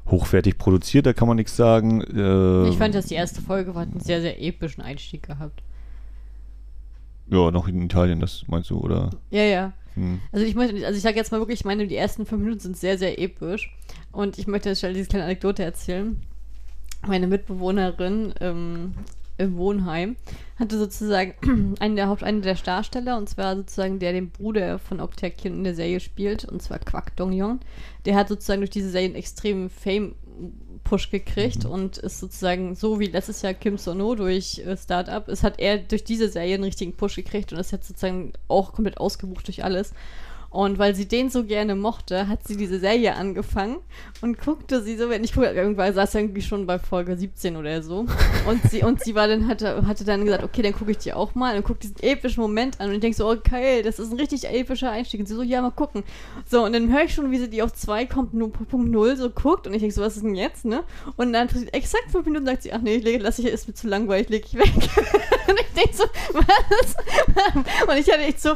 hochwertig 0.06 0.58
produziert, 0.58 1.06
da 1.06 1.12
kann 1.12 1.26
man 1.26 1.36
nichts 1.36 1.56
sagen. 1.56 2.02
Äh, 2.02 2.68
ich 2.68 2.78
fand, 2.78 2.94
dass 2.94 3.06
die 3.06 3.14
erste 3.14 3.42
Folge 3.42 3.74
hat 3.74 3.90
einen 3.90 4.00
sehr, 4.00 4.20
sehr 4.20 4.40
epischen 4.40 4.82
Einstieg 4.82 5.22
gehabt. 5.22 5.62
Ja, 7.28 7.50
noch 7.50 7.68
in 7.68 7.82
Italien, 7.82 8.20
das 8.20 8.44
meinst 8.48 8.70
du, 8.70 8.78
oder? 8.78 9.10
Ja, 9.30 9.42
ja. 9.42 9.72
Hm. 9.95 10.20
Also 10.32 10.47
ich 10.47 10.55
möchte, 10.55 10.86
also 10.86 10.97
ich 10.97 11.03
sage 11.03 11.16
jetzt 11.16 11.32
mal 11.32 11.41
wirklich, 11.41 11.61
ich 11.61 11.64
meine, 11.64 11.86
die 11.86 11.97
ersten 11.97 12.26
fünf 12.26 12.43
Minuten 12.43 12.61
sind 12.61 12.76
sehr, 12.76 12.99
sehr 12.99 13.18
episch. 13.18 13.74
Und 14.12 14.38
ich 14.38 14.47
möchte 14.47 14.68
jetzt 14.68 14.80
schnell 14.80 14.95
diese 14.95 15.09
kleine 15.09 15.24
Anekdote 15.24 15.62
erzählen. 15.62 16.20
Meine 17.07 17.26
Mitbewohnerin 17.26 18.34
ähm, 18.41 18.95
im 19.38 19.57
Wohnheim 19.57 20.16
hatte 20.59 20.78
sozusagen 20.78 21.76
einen 21.80 21.97
der 21.97 22.09
Haupt, 22.09 22.22
einen 22.22 22.43
der 22.43 22.55
Darsteller, 22.55 23.16
und 23.16 23.28
zwar 23.28 23.57
sozusagen 23.57 23.99
der 23.99 24.12
den 24.12 24.30
Bruder 24.30 24.78
von 24.78 25.01
Optakian 25.01 25.55
in 25.55 25.64
der 25.64 25.74
Serie 25.74 26.01
spielt, 26.01 26.45
und 26.45 26.62
zwar 26.62 26.78
Kwak 26.78 27.16
Dong 27.16 27.32
Yong. 27.32 27.61
Der 28.05 28.16
hat 28.16 28.28
sozusagen 28.28 28.61
durch 28.61 28.70
diese 28.70 28.91
Serie 28.91 29.07
einen 29.07 29.16
extremen 29.16 29.70
Fame 29.70 30.14
Push 30.85 31.11
gekriegt 31.11 31.64
mhm. 31.64 31.70
und 31.70 31.99
ist 31.99 32.18
sozusagen 32.18 32.74
so 32.74 33.01
wie 33.01 33.07
letztes 33.07 33.43
Jahr 33.43 33.55
Kim 33.55 33.78
Sono 33.78 34.14
durch 34.14 34.59
äh, 34.59 34.76
Startup, 34.76 35.26
es 35.28 35.43
hat 35.43 35.59
er 35.59 35.78
durch 35.78 36.05
diese 36.05 36.28
Serie 36.28 36.55
einen 36.55 36.64
richtigen 36.64 36.97
Push 36.97 37.16
gekriegt 37.16 37.53
und 37.53 37.59
ist 37.59 37.70
jetzt 37.70 37.89
sozusagen 37.89 38.33
auch 38.49 38.72
komplett 38.72 38.99
ausgebucht 38.99 39.47
durch 39.47 39.64
alles. 39.64 39.93
Und 40.51 40.80
weil 40.80 40.96
sie 40.96 41.07
den 41.07 41.30
so 41.30 41.44
gerne 41.44 41.76
mochte, 41.76 42.26
hat 42.26 42.46
sie 42.46 42.57
diese 42.57 42.80
Serie 42.80 43.14
angefangen 43.14 43.76
und 44.20 44.40
guckte 44.40 44.82
sie 44.82 44.96
so, 44.96 45.09
wenn 45.09 45.22
ich 45.22 45.32
gucke, 45.32 45.46
irgendwann 45.46 45.94
saß 45.94 46.16
irgendwie 46.16 46.42
schon 46.42 46.66
bei 46.66 46.80
Folge 46.80 47.16
17 47.16 47.57
oder 47.57 47.82
so. 47.82 48.07
Und 48.48 48.62
sie, 48.68 48.82
und 48.82 49.03
sie 49.03 49.14
war 49.14 49.28
dann, 49.28 49.46
hatte, 49.46 49.86
hatte 49.86 50.05
dann 50.05 50.24
gesagt, 50.24 50.42
okay, 50.42 50.62
dann 50.62 50.72
gucke 50.72 50.90
ich 50.90 50.98
die 50.98 51.12
auch 51.12 51.36
mal 51.36 51.57
und 51.57 51.64
gucke 51.64 51.78
diesen 51.78 52.01
epischen 52.01 52.42
Moment 52.42 52.80
an 52.80 52.88
und 52.88 52.94
ich 52.94 53.01
denke 53.01 53.16
so, 53.16 53.30
oh 53.30 53.36
geil, 53.48 53.84
das 53.84 54.01
ist 54.01 54.11
ein 54.11 54.18
richtig 54.18 54.48
epischer 54.48 54.90
Einstieg. 54.90 55.20
Und 55.20 55.26
sie 55.26 55.34
so, 55.34 55.42
ja, 55.42 55.62
mal 55.62 55.70
gucken. 55.70 56.03
So, 56.46 56.64
und 56.64 56.72
dann 56.72 56.92
höre 56.92 57.05
ich 57.05 57.14
schon, 57.14 57.30
wie 57.30 57.38
sie 57.38 57.48
die 57.48 57.62
auf 57.62 57.72
2.0 57.72 59.16
so 59.16 59.30
guckt 59.30 59.68
und 59.68 59.72
ich 59.72 59.80
denke 59.80 59.94
so, 59.94 60.03
was 60.03 60.16
ist 60.16 60.24
denn 60.24 60.34
jetzt, 60.34 60.64
ne? 60.64 60.82
Und 61.16 61.32
dann 61.32 61.48
exakt 61.70 62.11
fünf 62.11 62.26
Minuten 62.26 62.46
sagt 62.46 62.64
sie, 62.64 62.72
ach 62.72 62.80
nee, 62.80 62.96
ich 62.96 63.20
lasse 63.20 63.42
ich, 63.42 63.48
ist 63.48 63.68
mir 63.68 63.74
zu 63.74 63.86
langweilig, 63.86 64.28
lege 64.28 64.46
ich 64.48 64.55
weg. 64.57 64.66
und 65.48 65.61
ich 65.61 65.74
denke 65.76 65.94
so, 65.96 66.05
was? 66.32 66.96
Und 67.86 67.96
ich 67.96 68.11
hatte 68.11 68.22
echt 68.22 68.40
so, 68.40 68.51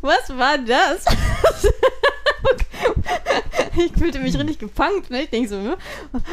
was 0.00 0.36
war 0.36 0.58
das? 0.58 1.04
ich 3.76 3.92
fühlte 3.92 4.18
mich 4.18 4.38
richtig 4.38 4.58
gepunkt, 4.58 5.10
ne? 5.10 5.22
Ich 5.22 5.30
denke 5.30 5.48
so, 5.48 5.60
ne? 5.60 5.76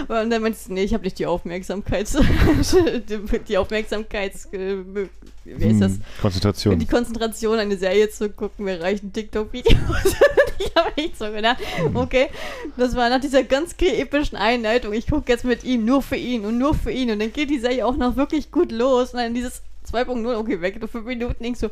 Und 0.08 0.30
dann 0.30 0.42
meinte 0.42 0.58
sie, 0.58 0.74
nee, 0.74 0.84
ich 0.84 0.94
habe 0.94 1.04
nicht 1.04 1.20
die 1.20 1.26
Aufmerksamkeit, 1.26 2.08
die 3.48 3.58
Aufmerksamkeits, 3.58 4.50
wie 4.52 5.66
heißt 5.66 5.82
das? 5.82 5.94
Hm, 5.94 6.02
Konzentration. 6.22 6.80
Die 6.80 6.86
Konzentration, 6.86 7.60
eine 7.60 7.78
Serie 7.78 8.10
zu 8.10 8.30
gucken, 8.30 8.66
mir 8.66 8.82
reichen 8.82 9.14
TikTok-Videos. 9.14 9.76
ich 10.60 10.76
habe 10.76 10.98
echt 10.98 11.18
so 11.18 11.32
gedacht, 11.32 11.58
okay, 11.94 12.28
das 12.76 12.96
war 12.96 13.10
nach 13.10 13.22
dieser 13.22 13.44
ganz 13.44 13.76
epischen 13.80 14.38
Einleitung, 14.38 14.94
ich 14.94 15.08
gucke 15.08 15.32
jetzt 15.32 15.46
mit 15.46 15.64
ihm, 15.64 15.86
nur 15.86 16.02
für 16.02 16.18
ihn 16.18 16.46
und 16.46 16.58
nur 16.58 16.74
für 16.74 16.92
ihn. 16.92 17.12
Und 17.12 17.20
dann 17.20 17.32
geht 17.32 17.50
die 17.50 17.60
Serie 17.60 17.86
auch 17.86 17.96
noch 17.96 18.16
wirklich 18.16 18.52
gut 18.52 18.72
los. 18.72 19.14
Und 19.14 19.20
dann 19.20 19.34
dieses 19.34 19.62
2.0, 19.92 20.36
okay, 20.36 20.62
weg, 20.62 20.80
nur 20.80 20.90
fünf 20.90 21.06
Minuten, 21.06 21.42
denkst 21.42 21.60
so, 21.60 21.70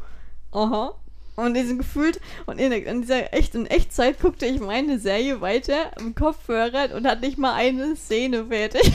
aha, 0.52 0.94
und 1.36 1.54
diesen 1.54 1.78
gefühlt, 1.78 2.20
und 2.46 2.60
in, 2.60 2.72
in 2.72 3.02
dieser 3.02 3.34
echt, 3.34 3.56
in 3.56 3.66
Echtzeit 3.66 4.20
guckte 4.20 4.46
ich 4.46 4.60
meine 4.60 5.00
Serie 5.00 5.42
weiter 5.42 5.92
im 6.00 6.16
Kopfhörer 6.16 6.96
und 6.96 7.06
hatte 7.08 7.26
nicht 7.26 7.38
mal 7.38 7.54
eine 7.54 7.96
Szene 7.96 8.46
fertig. 8.46 8.92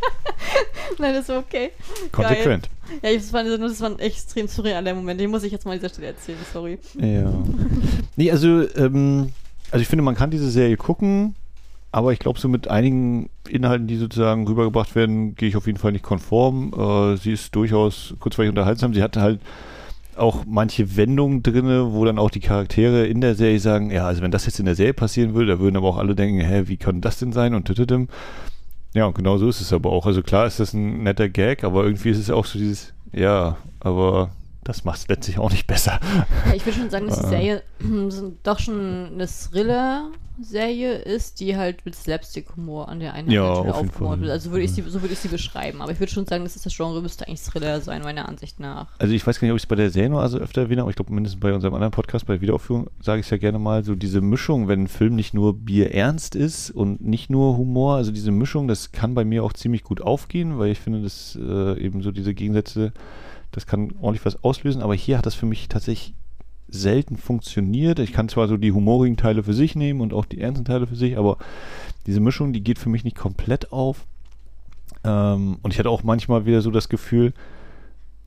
Nein, 0.98 1.14
das 1.14 1.28
war 1.28 1.38
okay. 1.38 1.70
Konsequent. 2.12 2.68
Ja, 3.02 3.14
das 3.14 3.32
war, 3.32 3.44
das 3.44 3.80
war 3.80 3.90
ein 3.90 3.98
extrem 3.98 4.46
surrealer 4.46 4.94
Moment. 4.94 5.20
Den 5.20 5.30
muss 5.30 5.42
ich 5.42 5.52
jetzt 5.52 5.64
mal 5.64 5.72
an 5.72 5.78
dieser 5.78 5.88
Stelle 5.88 6.08
erzählen, 6.08 6.38
sorry. 6.52 6.78
Ja. 6.98 7.32
nee, 8.16 8.30
also, 8.30 8.68
ähm, 8.76 9.32
also 9.70 9.82
ich 9.82 9.88
finde, 9.88 10.04
man 10.04 10.14
kann 10.14 10.30
diese 10.30 10.50
Serie 10.50 10.76
gucken, 10.76 11.34
aber 11.92 12.12
ich 12.12 12.18
glaube, 12.18 12.38
so 12.38 12.48
mit 12.48 12.68
einigen 12.68 13.30
Inhalten, 13.48 13.86
die 13.86 13.96
sozusagen 13.96 14.46
rübergebracht 14.46 14.94
werden, 14.94 15.34
gehe 15.34 15.48
ich 15.48 15.56
auf 15.56 15.66
jeden 15.66 15.78
Fall 15.78 15.92
nicht 15.92 16.04
konform. 16.04 16.72
Äh, 16.76 17.16
sie 17.16 17.32
ist 17.32 17.54
durchaus 17.54 18.14
kurzweilig 18.20 18.50
unterhaltsam. 18.50 18.94
Sie 18.94 19.02
hat 19.02 19.16
halt 19.16 19.40
auch 20.18 20.44
manche 20.46 20.96
Wendungen 20.96 21.42
drin, 21.42 21.92
wo 21.92 22.04
dann 22.04 22.18
auch 22.18 22.30
die 22.30 22.40
Charaktere 22.40 23.06
in 23.06 23.20
der 23.20 23.34
Serie 23.34 23.58
sagen, 23.58 23.90
ja, 23.90 24.06
also 24.06 24.22
wenn 24.22 24.30
das 24.30 24.46
jetzt 24.46 24.58
in 24.58 24.66
der 24.66 24.74
Serie 24.74 24.94
passieren 24.94 25.34
würde, 25.34 25.52
da 25.52 25.58
würden 25.58 25.76
aber 25.76 25.88
auch 25.88 25.98
alle 25.98 26.14
denken, 26.14 26.40
hä, 26.40 26.64
wie 26.66 26.76
kann 26.76 27.00
das 27.00 27.18
denn 27.18 27.32
sein 27.32 27.54
und 27.54 27.66
tütütüm. 27.66 28.08
Ja, 28.94 29.06
und 29.06 29.14
genau 29.16 29.38
so 29.38 29.48
ist 29.48 29.60
es 29.60 29.72
aber 29.72 29.90
auch. 29.90 30.06
Also 30.06 30.22
klar 30.22 30.46
ist 30.46 30.60
das 30.60 30.72
ein 30.72 31.02
netter 31.02 31.28
Gag, 31.28 31.64
aber 31.64 31.84
irgendwie 31.84 32.10
ist 32.10 32.18
es 32.18 32.30
auch 32.30 32.44
so 32.44 32.58
dieses, 32.58 32.94
ja, 33.12 33.56
aber 33.80 34.30
das 34.64 34.84
macht 34.84 34.98
es 34.98 35.08
letztlich 35.08 35.38
auch 35.38 35.50
nicht 35.50 35.66
besser. 35.66 36.00
Ja, 36.46 36.54
ich 36.54 36.64
würde 36.64 36.78
schon 36.78 36.90
sagen, 36.90 37.06
dass 37.06 37.20
die 37.20 37.28
Serie 37.28 37.62
doch 38.42 38.58
schon 38.58 39.10
eine 39.12 39.26
Thriller-Serie 39.26 40.94
ist, 40.94 41.40
die 41.40 41.56
halt 41.56 41.84
mit 41.84 41.94
Slapstick-Humor 41.94 42.88
an 42.88 43.00
der 43.00 43.14
einen 43.14 43.30
ja, 43.30 43.54
Stelle 43.56 43.74
aufgebaut 43.74 44.20
wird. 44.20 44.30
Also 44.30 44.50
würde 44.50 44.64
ich 44.64 44.72
sie, 44.72 44.82
so 44.82 45.02
würde 45.02 45.12
ich 45.12 45.18
sie 45.18 45.28
beschreiben. 45.28 45.82
Aber 45.82 45.92
ich 45.92 46.00
würde 46.00 46.12
schon 46.12 46.26
sagen, 46.26 46.44
dass 46.44 46.60
das 46.60 46.74
Genre 46.74 47.02
müsste 47.02 47.28
eigentlich 47.28 47.42
Thriller 47.42 47.80
sein, 47.80 48.02
meiner 48.02 48.28
Ansicht 48.28 48.58
nach. 48.58 48.88
Also 48.98 49.12
ich 49.12 49.26
weiß 49.26 49.38
gar 49.38 49.46
nicht, 49.46 49.52
ob 49.52 49.56
ich 49.56 49.64
es 49.64 49.68
bei 49.68 49.76
der 49.76 49.90
Serie 49.90 50.10
nur 50.10 50.22
also 50.22 50.38
öfter 50.38 50.62
erwähne, 50.62 50.80
aber 50.80 50.90
ich 50.90 50.96
glaube 50.96 51.12
mindestens 51.12 51.40
bei 51.40 51.52
unserem 51.52 51.74
anderen 51.74 51.92
Podcast, 51.92 52.26
bei 52.26 52.40
Wiederaufführung, 52.40 52.88
sage 53.00 53.20
ich 53.20 53.26
es 53.26 53.30
ja 53.30 53.36
gerne 53.36 53.58
mal, 53.58 53.84
so 53.84 53.94
diese 53.94 54.20
Mischung, 54.20 54.66
wenn 54.68 54.84
ein 54.84 54.88
Film 54.88 55.14
nicht 55.14 55.34
nur 55.34 55.54
bierernst 55.54 56.34
ist 56.34 56.70
und 56.70 57.02
nicht 57.02 57.30
nur 57.30 57.56
Humor, 57.56 57.96
also 57.96 58.10
diese 58.10 58.30
Mischung, 58.30 58.66
das 58.66 58.92
kann 58.92 59.14
bei 59.14 59.24
mir 59.24 59.44
auch 59.44 59.52
ziemlich 59.52 59.84
gut 59.84 60.00
aufgehen, 60.00 60.58
weil 60.58 60.70
ich 60.70 60.80
finde, 60.80 61.02
dass 61.02 61.38
äh, 61.40 61.78
eben 61.80 62.02
so 62.02 62.10
diese 62.10 62.34
Gegensätze 62.34 62.92
das 63.54 63.66
kann 63.66 63.92
ordentlich 64.00 64.26
was 64.26 64.42
auslösen, 64.42 64.82
aber 64.82 64.94
hier 64.94 65.16
hat 65.16 65.26
das 65.26 65.34
für 65.34 65.46
mich 65.46 65.68
tatsächlich 65.68 66.14
selten 66.68 67.16
funktioniert. 67.16 68.00
Ich 68.00 68.12
kann 68.12 68.28
zwar 68.28 68.48
so 68.48 68.56
die 68.56 68.72
humorigen 68.72 69.16
Teile 69.16 69.44
für 69.44 69.54
sich 69.54 69.76
nehmen 69.76 70.00
und 70.00 70.12
auch 70.12 70.24
die 70.24 70.40
ernsten 70.40 70.64
Teile 70.64 70.88
für 70.88 70.96
sich, 70.96 71.16
aber 71.16 71.38
diese 72.06 72.20
Mischung, 72.20 72.52
die 72.52 72.64
geht 72.64 72.80
für 72.80 72.88
mich 72.88 73.04
nicht 73.04 73.16
komplett 73.16 73.72
auf. 73.72 74.06
Ähm, 75.04 75.58
und 75.62 75.72
ich 75.72 75.78
hatte 75.78 75.90
auch 75.90 76.02
manchmal 76.02 76.46
wieder 76.46 76.62
so 76.62 76.72
das 76.72 76.88
Gefühl, 76.88 77.32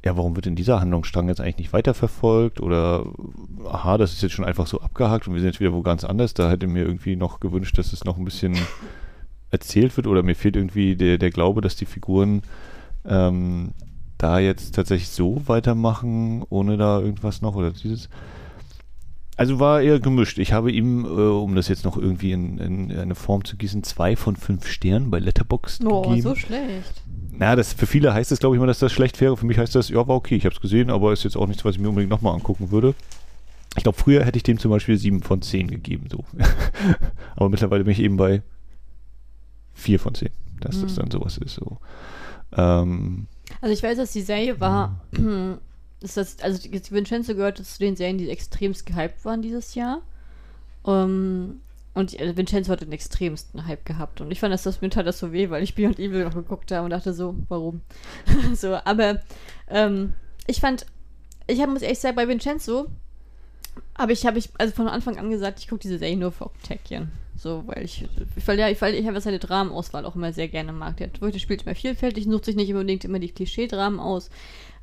ja, 0.05 0.15
warum 0.15 0.36
wird 0.36 0.45
denn 0.45 0.55
dieser 0.55 0.80
Handlungsstrang 0.80 1.28
jetzt 1.28 1.41
eigentlich 1.41 1.57
nicht 1.57 1.73
weiterverfolgt? 1.73 2.61
Oder, 2.61 3.05
aha, 3.65 3.97
das 3.97 4.13
ist 4.13 4.21
jetzt 4.21 4.32
schon 4.32 4.45
einfach 4.45 4.67
so 4.67 4.80
abgehakt 4.80 5.28
und 5.28 5.34
wir 5.34 5.41
sind 5.41 5.49
jetzt 5.51 5.59
wieder 5.59 5.73
wo 5.73 5.82
ganz 5.82 6.05
anders. 6.05 6.34
Da 6.34 6.49
hätte 6.49 6.67
mir 6.67 6.86
irgendwie 6.86 7.17
noch 7.17 7.41
gewünscht, 7.41 7.78
dass 7.78 7.91
es 7.91 8.05
noch 8.05 8.17
ein 8.17 8.23
bisschen 8.23 8.55
erzählt 9.49 9.97
wird 9.97 10.07
oder 10.07 10.23
mir 10.23 10.36
fehlt 10.36 10.55
irgendwie 10.55 10.95
der, 10.95 11.17
der 11.17 11.32
Glaube, 11.32 11.59
dass 11.59 11.75
die 11.75 11.86
Figuren 11.86 12.43
ähm, 13.05 13.71
da 14.18 14.39
jetzt 14.39 14.76
tatsächlich 14.76 15.09
so 15.09 15.41
weitermachen, 15.47 16.43
ohne 16.49 16.78
da 16.78 16.99
irgendwas 16.99 17.41
noch 17.41 17.55
oder 17.55 17.72
dieses. 17.72 18.09
Also 19.36 19.59
war 19.59 19.82
eher 19.82 19.99
gemischt. 19.99 20.39
Ich 20.39 20.51
habe 20.51 20.72
ihm, 20.72 21.05
äh, 21.05 21.07
um 21.07 21.55
das 21.55 21.68
jetzt 21.68 21.86
noch 21.86 21.95
irgendwie 21.95 22.32
in, 22.32 22.57
in, 22.57 22.97
eine 22.97 23.13
Form 23.13 23.45
zu 23.45 23.55
gießen, 23.55 23.84
zwei 23.84 24.15
von 24.15 24.36
fünf 24.36 24.68
Sternen 24.68 25.11
bei 25.11 25.20
Letterboxd 25.20 25.86
oh, 25.86 26.01
gegeben. 26.01 26.22
so 26.24 26.36
schlecht. 26.36 27.03
Na, 27.32 27.55
das 27.55 27.74
für 27.74 27.86
viele 27.86 28.15
heißt 28.15 28.32
das, 28.32 28.39
glaube 28.39 28.55
ich 28.55 28.59
mal, 28.59 28.65
dass 28.65 28.80
das 28.80 28.91
schlecht 28.91 29.22
wäre. 29.22 29.38
Für 29.38 29.45
mich 29.45 29.59
heißt 29.59 29.76
das, 29.76 29.89
ja, 29.89 30.07
war 30.07 30.15
okay, 30.15 30.36
ich 30.36 30.45
habe 30.45 30.55
es 30.55 30.61
gesehen, 30.61 30.89
aber 30.89 31.13
ist 31.13 31.24
jetzt 31.24 31.38
auch 31.38 31.45
nichts, 31.45 31.63
was 31.63 31.76
ich 31.76 31.82
mir 31.82 31.89
unbedingt 31.89 32.09
nochmal 32.09 32.34
angucken 32.34 32.72
würde. 32.72 32.95
Ich 33.76 33.84
glaube, 33.84 33.97
früher 33.97 34.26
hätte 34.26 34.38
ich 34.38 34.43
dem 34.43 34.57
zum 34.57 34.72
Beispiel 34.72 34.97
sieben 34.97 35.22
von 35.22 35.43
zehn 35.43 35.68
gegeben, 35.68 36.07
so. 36.11 36.26
aber 37.36 37.49
mittlerweile 37.49 37.84
bin 37.84 37.91
ich 37.91 37.99
eben 37.99 38.18
bei 38.18 38.41
vier 39.76 39.99
von 39.99 40.15
zehn, 40.15 40.32
dass 40.61 40.78
hm. 40.78 40.82
das 40.82 40.95
dann 40.95 41.11
sowas 41.11 41.38
ist, 41.38 41.53
so. 41.53 41.78
Ähm, 42.55 43.28
also 43.62 43.74
ich 43.74 43.84
weiß, 43.84 43.97
dass 43.97 44.12
die 44.12 44.22
Serie 44.22 44.60
war, 44.60 45.01
ist 46.01 46.18
das, 46.18 46.39
also 46.41 46.60
Vincenzo 46.72 47.36
gehörte 47.36 47.64
zu 47.64 47.80
den 47.80 47.95
Serien, 47.95 48.18
die 48.18 48.30
extremst 48.30 48.86
gehypt 48.86 49.26
waren 49.26 49.41
dieses 49.41 49.76
Jahr. 49.76 50.01
Um, 50.84 50.93
ähm, 50.93 51.62
und 51.97 52.20
also 52.20 52.38
Vincenzo 52.38 52.72
hat 52.72 52.82
den 52.82 52.91
extremsten 52.91 53.66
Hype 53.66 53.84
gehabt. 53.84 54.22
Und 54.22 54.30
ich 54.30 54.39
fand, 54.39 54.53
dass 54.53 54.62
das 54.62 54.82
mir 54.82 54.91
tat 54.91 55.08
das 55.08 55.18
so 55.18 55.32
weh, 55.32 55.49
weil 55.49 55.64
ich 55.64 55.74
Beyond 55.74 55.97
Evil 55.97 56.26
noch 56.26 56.36
geguckt 56.36 56.72
habe 56.72 56.84
und 56.84 56.91
dachte 56.91 57.12
so, 57.12 57.36
warum? 57.49 57.82
so, 58.53 58.76
aber 58.86 59.22
ähm, 59.68 60.14
ich 60.45 60.62
fand, 60.62 60.86
ich 61.47 61.60
hab, 61.60 61.70
muss 61.70 61.82
ehrlich 61.82 61.97
sagen, 61.97 62.16
bei 62.16 62.28
Vincenzo 62.28 62.86
habe 63.97 64.14
ich, 64.14 64.28
habe 64.28 64.38
ich, 64.38 64.51
also 64.60 64.76
von 64.76 64.88
Anfang 64.88 65.18
an 65.18 65.32
gesagt, 65.32 65.60
ich 65.60 65.68
gucke 65.68 65.82
diese 65.82 65.97
Serie 65.97 66.18
nur 66.18 66.32
für 66.32 66.45
Octakian. 66.45 67.12
So, 67.38 67.63
weil 67.67 67.85
ich, 67.85 68.03
weil 68.45 68.57
ja, 68.57 68.81
weil 68.81 68.95
ich 68.95 69.07
einfach 69.07 69.21
seine 69.21 69.38
Dramenauswahl 69.38 70.05
auch 70.05 70.15
immer 70.15 70.33
sehr 70.33 70.47
gerne 70.47 70.73
mag. 70.73 70.97
Der, 70.97 71.07
der 71.07 71.39
spielt 71.39 71.63
immer 71.63 71.75
vielfältig, 71.75 72.25
sucht 72.25 72.45
sich 72.45 72.55
nicht 72.55 72.71
unbedingt 72.73 73.05
immer 73.05 73.19
die 73.19 73.31
Klischee-Dramen 73.31 73.99
aus. 73.99 74.29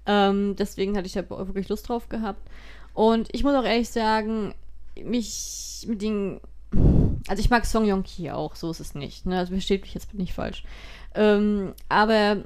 Ähm, 0.06 0.54
deswegen 0.56 0.96
hatte 0.96 1.06
ich 1.06 1.14
da 1.14 1.28
wirklich 1.28 1.68
Lust 1.68 1.88
drauf 1.88 2.08
gehabt. 2.08 2.40
Und 2.92 3.28
ich 3.32 3.42
muss 3.42 3.54
auch 3.54 3.64
ehrlich 3.64 3.88
sagen, 3.88 4.54
mich 5.02 5.84
mit 5.88 6.00
den. 6.00 6.40
Also 7.26 7.40
ich 7.40 7.50
mag 7.50 7.66
Song 7.66 7.86
Yong 7.86 8.04
Ki 8.04 8.30
auch, 8.30 8.54
so 8.54 8.70
ist 8.70 8.80
es 8.80 8.94
nicht. 8.94 9.26
Ne? 9.26 9.38
Also 9.38 9.52
versteht 9.52 9.82
mich 9.82 9.94
jetzt 9.94 10.14
nicht 10.14 10.34
falsch. 10.34 10.64
Ähm, 11.14 11.74
aber 11.88 12.44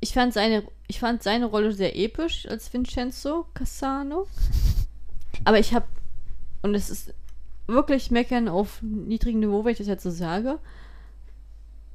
ich 0.00 0.12
fand 0.12 0.34
seine, 0.34 0.64
ich 0.86 1.00
fand 1.00 1.22
seine 1.22 1.46
Rolle 1.46 1.72
sehr 1.72 1.96
episch 1.96 2.46
als 2.46 2.72
Vincenzo 2.72 3.46
Cassano. 3.54 4.26
Aber 5.44 5.58
ich 5.58 5.74
habe, 5.74 5.86
und 6.62 6.74
es 6.74 6.90
ist 6.90 7.12
wirklich 7.66 8.10
meckern 8.10 8.48
auf 8.48 8.82
niedrigem 8.82 9.40
Niveau, 9.40 9.64
wenn 9.64 9.72
ich 9.72 9.78
das 9.78 9.86
jetzt 9.86 10.02
so 10.02 10.10
sage. 10.10 10.58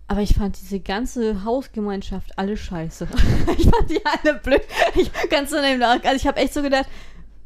Aber 0.07 0.21
ich 0.21 0.33
fand 0.33 0.59
diese 0.59 0.79
ganze 0.79 1.43
Hausgemeinschaft 1.43 2.37
alle 2.37 2.57
scheiße. 2.57 3.07
ich 3.57 3.65
fand 3.65 3.89
die 3.89 4.03
alle 4.05 4.39
blöd. 4.39 4.61
Ich, 4.95 5.11
ganz 5.29 5.51
so 5.51 5.57
also 5.57 6.15
ich 6.15 6.25
habe 6.25 6.39
echt 6.39 6.53
so 6.53 6.63
gedacht, 6.63 6.87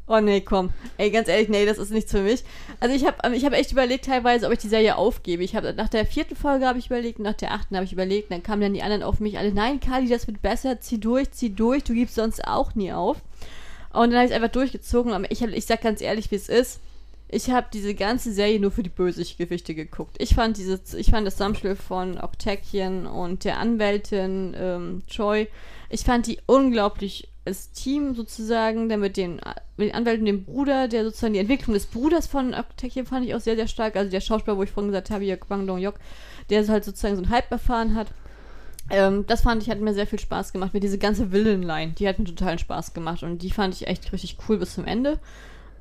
oh 0.06 0.20
nee, 0.20 0.40
komm. 0.40 0.70
Ey, 0.96 1.10
ganz 1.10 1.28
ehrlich, 1.28 1.50
nee, 1.50 1.66
das 1.66 1.76
ist 1.76 1.90
nichts 1.90 2.10
für 2.10 2.22
mich. 2.22 2.42
Also 2.80 2.94
ich 2.94 3.04
habe 3.04 3.36
ich 3.36 3.44
hab 3.44 3.52
echt 3.52 3.72
überlegt 3.72 4.06
teilweise, 4.06 4.46
ob 4.46 4.52
ich 4.52 4.60
die 4.60 4.68
Serie 4.68 4.96
aufgebe. 4.96 5.42
Ich 5.42 5.54
habe 5.54 5.74
nach 5.74 5.90
der 5.90 6.06
vierten 6.06 6.36
Folge 6.36 6.66
habe 6.66 6.78
ich 6.78 6.86
überlegt, 6.86 7.18
nach 7.18 7.34
der 7.34 7.52
achten 7.52 7.76
habe 7.76 7.84
ich 7.84 7.92
überlegt, 7.92 8.30
dann 8.30 8.42
kamen 8.42 8.62
dann 8.62 8.74
die 8.74 8.82
anderen 8.82 9.02
auf 9.02 9.20
mich 9.20 9.38
alle, 9.38 9.52
nein, 9.52 9.80
Kali, 9.80 10.08
das 10.08 10.26
wird 10.26 10.40
besser, 10.40 10.80
zieh 10.80 10.98
durch, 10.98 11.30
zieh 11.32 11.54
durch, 11.54 11.84
du 11.84 11.92
gibst 11.92 12.14
sonst 12.14 12.46
auch 12.46 12.74
nie 12.74 12.92
auf. 12.92 13.18
Und 13.92 14.10
dann 14.10 14.14
habe 14.14 14.24
ich 14.24 14.30
es 14.30 14.36
einfach 14.36 14.52
durchgezogen. 14.52 15.12
Aber 15.12 15.30
ich, 15.30 15.42
hab, 15.42 15.50
ich 15.50 15.66
sag 15.66 15.80
ganz 15.80 16.00
ehrlich, 16.00 16.30
wie 16.30 16.36
es 16.36 16.48
ist. 16.48 16.80
Ich 17.34 17.50
habe 17.50 17.66
diese 17.72 17.96
ganze 17.96 18.32
Serie 18.32 18.60
nur 18.60 18.70
für 18.70 18.84
die 18.84 18.90
Bösegewichte 18.90 19.74
geguckt. 19.74 20.14
Ich 20.20 20.36
fand 20.36 20.56
diese, 20.56 20.80
ich 20.96 21.10
fand 21.10 21.26
das 21.26 21.34
Zusammenspiel 21.34 21.74
von 21.74 22.16
Octakian 22.16 23.06
und 23.06 23.42
der 23.42 23.58
Anwältin 23.58 24.54
ähm, 24.56 25.02
Choi, 25.08 25.48
ich 25.90 26.02
fand 26.02 26.28
die 26.28 26.38
unglaublich 26.46 27.28
als 27.44 27.72
Team 27.72 28.14
sozusagen, 28.14 28.88
der 28.88 28.98
mit 28.98 29.16
den, 29.16 29.40
mit 29.76 29.88
den 29.88 29.94
Anwälten, 29.96 30.26
dem 30.26 30.44
Bruder, 30.44 30.86
der 30.86 31.02
sozusagen 31.02 31.32
die 31.32 31.40
Entwicklung 31.40 31.74
des 31.74 31.86
Bruders 31.86 32.28
von 32.28 32.54
Octakian 32.54 33.04
fand 33.04 33.26
ich 33.26 33.34
auch 33.34 33.40
sehr, 33.40 33.56
sehr 33.56 33.66
stark. 33.66 33.96
Also 33.96 34.12
der 34.12 34.20
Schauspieler, 34.20 34.56
wo 34.56 34.62
ich 34.62 34.70
vorhin 34.70 34.92
gesagt 34.92 35.10
habe, 35.10 35.24
hier 35.24 35.36
Kwang 35.36 35.66
Dong 35.66 35.78
Yok, 35.78 35.96
der 36.50 36.68
halt 36.68 36.84
sozusagen 36.84 37.16
so 37.16 37.22
einen 37.22 37.32
Hype 37.32 37.50
erfahren 37.50 37.96
hat. 37.96 38.12
Ähm, 38.90 39.26
das 39.26 39.40
fand 39.40 39.60
ich, 39.60 39.70
hat 39.70 39.80
mir 39.80 39.92
sehr 39.92 40.06
viel 40.06 40.20
Spaß 40.20 40.52
gemacht. 40.52 40.72
Mir 40.72 40.78
diese 40.78 40.98
ganze 40.98 41.32
Villain-Line, 41.32 41.94
die 41.98 42.06
hat 42.06 42.20
mir 42.20 42.26
totalen 42.26 42.60
Spaß 42.60 42.94
gemacht 42.94 43.24
und 43.24 43.42
die 43.42 43.50
fand 43.50 43.74
ich 43.74 43.88
echt 43.88 44.12
richtig 44.12 44.36
cool 44.48 44.58
bis 44.58 44.74
zum 44.74 44.84
Ende. 44.84 45.18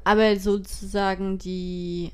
Aber 0.03 0.35
sozusagen 0.37 1.37
die 1.37 2.11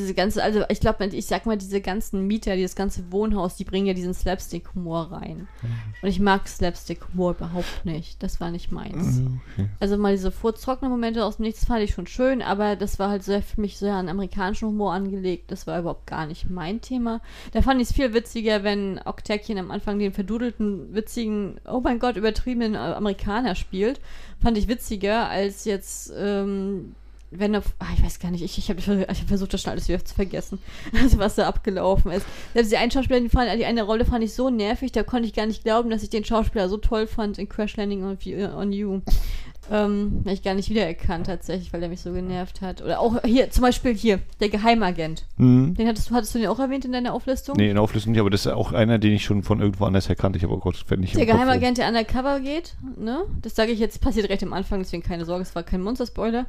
diese 0.00 0.14
ganze, 0.14 0.42
also 0.42 0.62
ich 0.68 0.80
glaube, 0.80 1.04
ich 1.06 1.26
sag 1.26 1.46
mal, 1.46 1.56
diese 1.56 1.80
ganzen 1.80 2.26
Mieter, 2.26 2.56
dieses 2.56 2.74
ganze 2.74 3.10
Wohnhaus, 3.10 3.56
die 3.56 3.64
bringen 3.64 3.86
ja 3.86 3.94
diesen 3.94 4.14
Slapstick-Humor 4.14 5.12
rein. 5.12 5.48
Mhm. 5.62 5.68
Und 6.02 6.08
ich 6.08 6.20
mag 6.20 6.48
Slapstick-Humor 6.48 7.32
überhaupt 7.32 7.84
nicht. 7.84 8.22
Das 8.22 8.40
war 8.40 8.50
nicht 8.50 8.72
meins. 8.72 9.18
Mhm, 9.18 9.40
okay. 9.52 9.68
Also 9.80 9.96
mal 9.96 10.12
diese 10.12 10.30
furztrockenen 10.30 10.90
Momente 10.90 11.24
aus 11.24 11.36
dem 11.36 11.44
Nichts 11.44 11.64
fand 11.64 11.82
ich 11.82 11.94
schon 11.94 12.06
schön, 12.06 12.42
aber 12.42 12.76
das 12.76 12.98
war 12.98 13.10
halt 13.10 13.22
sehr 13.22 13.42
für 13.42 13.60
mich 13.60 13.78
sehr 13.78 13.94
an 13.94 14.08
amerikanischen 14.08 14.68
Humor 14.68 14.92
angelegt. 14.92 15.50
Das 15.50 15.66
war 15.66 15.78
überhaupt 15.78 16.06
gar 16.06 16.26
nicht 16.26 16.50
mein 16.50 16.80
Thema. 16.80 17.20
Da 17.52 17.62
fand 17.62 17.80
ich 17.80 17.88
es 17.88 17.94
viel 17.94 18.12
witziger, 18.12 18.64
wenn 18.64 19.00
Octakian 19.04 19.58
am 19.58 19.70
Anfang 19.70 19.98
den 19.98 20.12
verdudelten, 20.12 20.94
witzigen, 20.94 21.60
oh 21.66 21.80
mein 21.80 21.98
Gott, 21.98 22.16
übertriebenen 22.16 22.76
Amerikaner 22.76 23.54
spielt. 23.54 24.00
Fand 24.42 24.58
ich 24.58 24.68
witziger 24.68 25.28
als 25.28 25.64
jetzt 25.64 26.12
ähm, 26.16 26.94
wenn 27.30 27.54
er, 27.54 27.62
ach, 27.78 27.92
ich 27.96 28.04
weiß 28.04 28.18
gar 28.20 28.30
nicht, 28.30 28.42
ich, 28.42 28.58
ich 28.58 28.68
habe 28.70 28.78
ich 28.80 28.88
hab 28.88 29.28
versucht, 29.28 29.52
das 29.52 29.62
schon 29.62 29.72
alles 29.72 29.88
wieder 29.88 30.04
zu 30.04 30.14
vergessen, 30.14 30.58
also 31.02 31.18
was 31.18 31.34
da 31.34 31.46
abgelaufen 31.46 32.12
ist. 32.12 32.26
Selbst 32.54 32.72
die 32.72 32.76
einen 32.76 32.90
Schauspieler, 32.90 33.20
die, 33.20 33.28
fand, 33.28 33.50
die 33.58 33.64
eine 33.64 33.82
Rolle 33.82 34.04
fand 34.04 34.24
ich 34.24 34.34
so 34.34 34.50
nervig, 34.50 34.92
da 34.92 35.02
konnte 35.02 35.26
ich 35.26 35.34
gar 35.34 35.46
nicht 35.46 35.64
glauben, 35.64 35.90
dass 35.90 36.02
ich 36.02 36.10
den 36.10 36.24
Schauspieler 36.24 36.68
so 36.68 36.76
toll 36.76 37.06
fand 37.06 37.38
in 37.38 37.48
Crash 37.48 37.76
Landing 37.76 38.04
on, 38.04 38.18
on 38.54 38.72
You. 38.72 39.00
Ähm, 39.70 40.20
habe 40.24 40.32
ich 40.32 40.42
gar 40.42 40.54
nicht 40.54 40.70
wiedererkannt 40.70 41.26
tatsächlich, 41.26 41.72
weil 41.72 41.82
er 41.82 41.88
mich 41.88 42.00
so 42.00 42.12
genervt 42.12 42.60
hat. 42.60 42.82
Oder 42.82 43.00
auch 43.00 43.20
hier, 43.24 43.50
zum 43.50 43.62
Beispiel 43.62 43.94
hier, 43.94 44.20
der 44.38 44.48
Geheimagent. 44.48 45.24
Mhm. 45.38 45.74
Den 45.74 45.88
hattest 45.88 46.10
du, 46.10 46.14
hattest 46.14 46.34
du 46.34 46.38
den 46.38 46.48
auch 46.48 46.60
erwähnt 46.60 46.84
in 46.84 46.92
deiner 46.92 47.12
Auflistung? 47.12 47.56
Nee, 47.56 47.70
in 47.70 47.74
der 47.74 47.82
Auflistung 47.82 48.12
nicht, 48.12 48.20
aber 48.20 48.30
das 48.30 48.46
ist 48.46 48.52
auch 48.52 48.72
einer, 48.72 48.98
den 48.98 49.14
ich 49.14 49.24
schon 49.24 49.42
von 49.42 49.60
irgendwo 49.60 49.84
anders 49.84 50.08
erkannt. 50.08 50.36
Ich 50.36 50.44
habe 50.44 50.56
Gott, 50.58 50.84
wenn 50.88 51.00
nicht 51.00 51.16
Der 51.16 51.26
Geheimagent, 51.26 51.78
der 51.78 51.88
undercover 51.88 52.38
geht, 52.40 52.76
ne? 52.96 53.24
Das 53.42 53.56
sage 53.56 53.72
ich 53.72 53.80
jetzt, 53.80 54.00
passiert 54.00 54.28
recht 54.28 54.44
am 54.44 54.52
Anfang, 54.52 54.78
deswegen 54.78 55.02
keine 55.02 55.24
Sorge, 55.24 55.42
es 55.42 55.54
war 55.56 55.64
kein 55.64 55.82
Monster-Spoiler. 55.82 56.46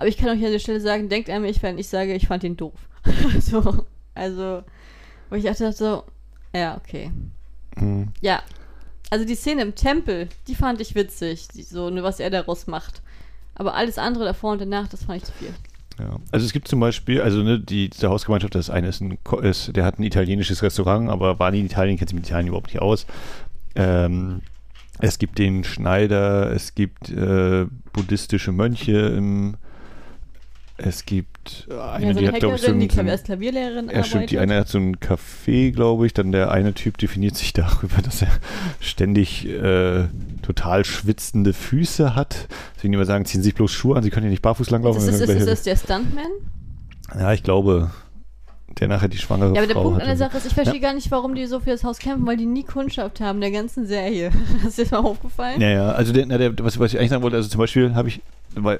Aber 0.00 0.08
ich 0.08 0.16
kann 0.16 0.30
euch 0.30 0.42
an 0.42 0.50
der 0.50 0.58
Stelle 0.58 0.80
sagen, 0.80 1.10
denkt 1.10 1.28
an 1.28 1.42
mich, 1.42 1.62
wenn 1.62 1.76
ich 1.76 1.86
sage, 1.86 2.14
ich 2.14 2.26
fand 2.26 2.42
ihn 2.42 2.56
doof. 2.56 2.72
so, 3.38 3.84
also, 4.14 4.62
wo 5.28 5.36
ich 5.36 5.44
dachte 5.44 5.70
so, 5.74 6.04
ja, 6.54 6.78
okay. 6.78 7.10
Mhm. 7.76 8.08
Ja, 8.22 8.42
also 9.10 9.26
die 9.26 9.34
Szene 9.34 9.60
im 9.60 9.74
Tempel, 9.74 10.30
die 10.48 10.54
fand 10.54 10.80
ich 10.80 10.94
witzig, 10.94 11.48
die, 11.48 11.62
so, 11.62 11.90
ne, 11.90 12.02
was 12.02 12.18
er 12.18 12.30
daraus 12.30 12.66
macht. 12.66 13.02
Aber 13.54 13.74
alles 13.74 13.98
andere 13.98 14.24
davor 14.24 14.52
und 14.52 14.62
danach, 14.62 14.88
das 14.88 15.04
fand 15.04 15.18
ich 15.18 15.24
zu 15.24 15.32
viel. 15.32 15.52
Ja. 15.98 16.16
Also 16.32 16.46
es 16.46 16.54
gibt 16.54 16.66
zum 16.66 16.80
Beispiel, 16.80 17.20
also 17.20 17.42
ne, 17.42 17.60
die, 17.60 17.90
die 17.90 18.06
Hausgemeinschaft, 18.06 18.54
das 18.54 18.70
eine 18.70 18.88
ist, 18.88 19.02
ein, 19.02 19.18
ist, 19.42 19.76
der 19.76 19.84
hat 19.84 19.98
ein 19.98 20.02
italienisches 20.02 20.62
Restaurant, 20.62 21.10
aber 21.10 21.38
war 21.38 21.50
nie 21.50 21.60
in 21.60 21.66
Italien, 21.66 21.98
kennt 21.98 22.08
sich 22.08 22.16
mit 22.16 22.26
Italien 22.26 22.48
überhaupt 22.48 22.68
nicht 22.68 22.80
aus. 22.80 23.04
Ähm, 23.74 24.40
es 24.98 25.18
gibt 25.18 25.38
den 25.38 25.62
Schneider, 25.62 26.50
es 26.52 26.74
gibt 26.74 27.10
äh, 27.10 27.66
buddhistische 27.92 28.52
Mönche 28.52 28.92
im 28.92 29.58
es 30.82 31.04
gibt 31.04 31.68
eine, 31.70 32.06
ja, 32.06 32.14
so 32.14 32.20
die 32.20 32.28
hat, 32.28 32.40
glaube 32.40 32.56
ich, 32.56 32.62
so 32.62 32.70
ein, 32.70 32.80
die 32.80 32.90
als 32.98 33.22
Klavierlehrerin 33.24 33.90
Ja, 33.90 34.04
stimmt, 34.04 34.30
die 34.30 34.38
eine 34.38 34.60
hat 34.60 34.68
so 34.68 34.78
ein 34.78 34.96
Café, 34.96 35.72
glaube 35.72 36.06
ich. 36.06 36.14
Dann 36.14 36.32
der 36.32 36.50
eine 36.50 36.74
Typ 36.74 36.98
definiert 36.98 37.36
sich 37.36 37.52
darüber, 37.54 38.02
dass 38.02 38.22
er 38.22 38.28
ständig 38.80 39.46
äh, 39.46 40.08
total 40.42 40.84
schwitzende 40.84 41.52
Füße 41.52 42.14
hat. 42.14 42.48
Deswegen 42.76 42.94
immer 42.94 43.04
sagen, 43.04 43.24
ziehen 43.24 43.42
Sie 43.42 43.46
sich 43.46 43.54
bloß 43.54 43.70
Schuhe 43.70 43.96
an, 43.96 44.02
Sie 44.02 44.10
können 44.10 44.26
ja 44.26 44.30
nicht 44.30 44.42
barfuß 44.42 44.70
langlaufen. 44.70 45.00
Ist 45.00 45.20
das, 45.20 45.28
ist, 45.28 45.36
ist 45.36 45.48
das 45.48 45.62
der 45.62 45.76
Stuntman? 45.76 46.30
Ja, 47.18 47.32
ich 47.32 47.42
glaube 47.42 47.90
der 48.78 48.88
nachher 48.88 49.08
die 49.08 49.18
schwangere 49.18 49.54
Ja, 49.54 49.60
aber 49.60 49.66
der 49.66 49.76
Frau 49.76 49.82
Punkt 49.82 50.00
an 50.00 50.06
der 50.06 50.16
Sache 50.16 50.38
ist, 50.38 50.46
ich 50.46 50.54
verstehe 50.54 50.80
ja. 50.80 50.88
gar 50.88 50.94
nicht, 50.94 51.10
warum 51.10 51.34
die 51.34 51.46
so 51.46 51.60
für 51.60 51.70
das 51.70 51.84
Haus 51.84 51.98
kämpfen, 51.98 52.26
weil 52.26 52.36
die 52.36 52.46
nie 52.46 52.62
Kundschaft 52.62 53.20
haben, 53.20 53.40
der 53.40 53.50
ganzen 53.50 53.86
Serie. 53.86 54.30
ist 54.66 54.78
dir 54.78 54.82
das 54.82 54.92
mal 54.92 54.98
aufgefallen? 54.98 55.60
Ja, 55.60 55.68
ja, 55.68 55.90
also 55.92 56.12
der, 56.12 56.26
der, 56.26 56.58
was, 56.60 56.78
was 56.78 56.92
ich 56.92 56.98
eigentlich 56.98 57.10
sagen 57.10 57.22
wollte, 57.22 57.36
also 57.36 57.48
zum 57.48 57.58
Beispiel 57.58 57.94
habe 57.94 58.08
ich, 58.08 58.20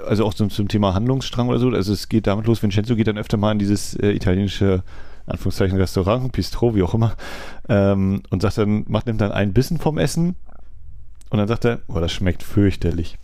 also 0.07 0.25
auch 0.25 0.35
zum, 0.35 0.51
zum 0.51 0.69
Thema 0.69 0.95
Handlungsstrang 0.95 1.49
oder 1.49 1.59
so, 1.59 1.69
also 1.69 1.93
es 1.93 2.09
geht 2.09 2.27
damit 2.27 2.47
los, 2.47 2.63
Vincenzo 2.63 2.97
geht 2.97 3.09
dann 3.09 3.19
öfter 3.19 3.37
mal 3.37 3.53
in 3.53 3.59
dieses 3.59 3.95
äh, 3.95 4.11
italienische 4.13 4.83
Anführungszeichen 5.27 5.77
Restaurant, 5.79 6.33
Bistro, 6.33 6.75
wie 6.75 6.83
auch 6.83 6.95
immer, 6.95 7.15
ähm, 7.69 8.23
und 8.31 8.43
sagt 8.43 8.59
dann, 8.59 8.85
macht 8.89 9.07
nimmt 9.07 9.21
dann 9.21 9.33
einen 9.33 9.53
Bissen 9.53 9.79
vom 9.79 9.99
Essen 9.99 10.35
und 11.31 11.39
dann 11.39 11.49
sagt 11.49 11.65
er, 11.65 11.81
oh, 11.89 12.01
das 12.01 12.13
schmeckt 12.13 12.43
fürchterlich. 12.43 13.19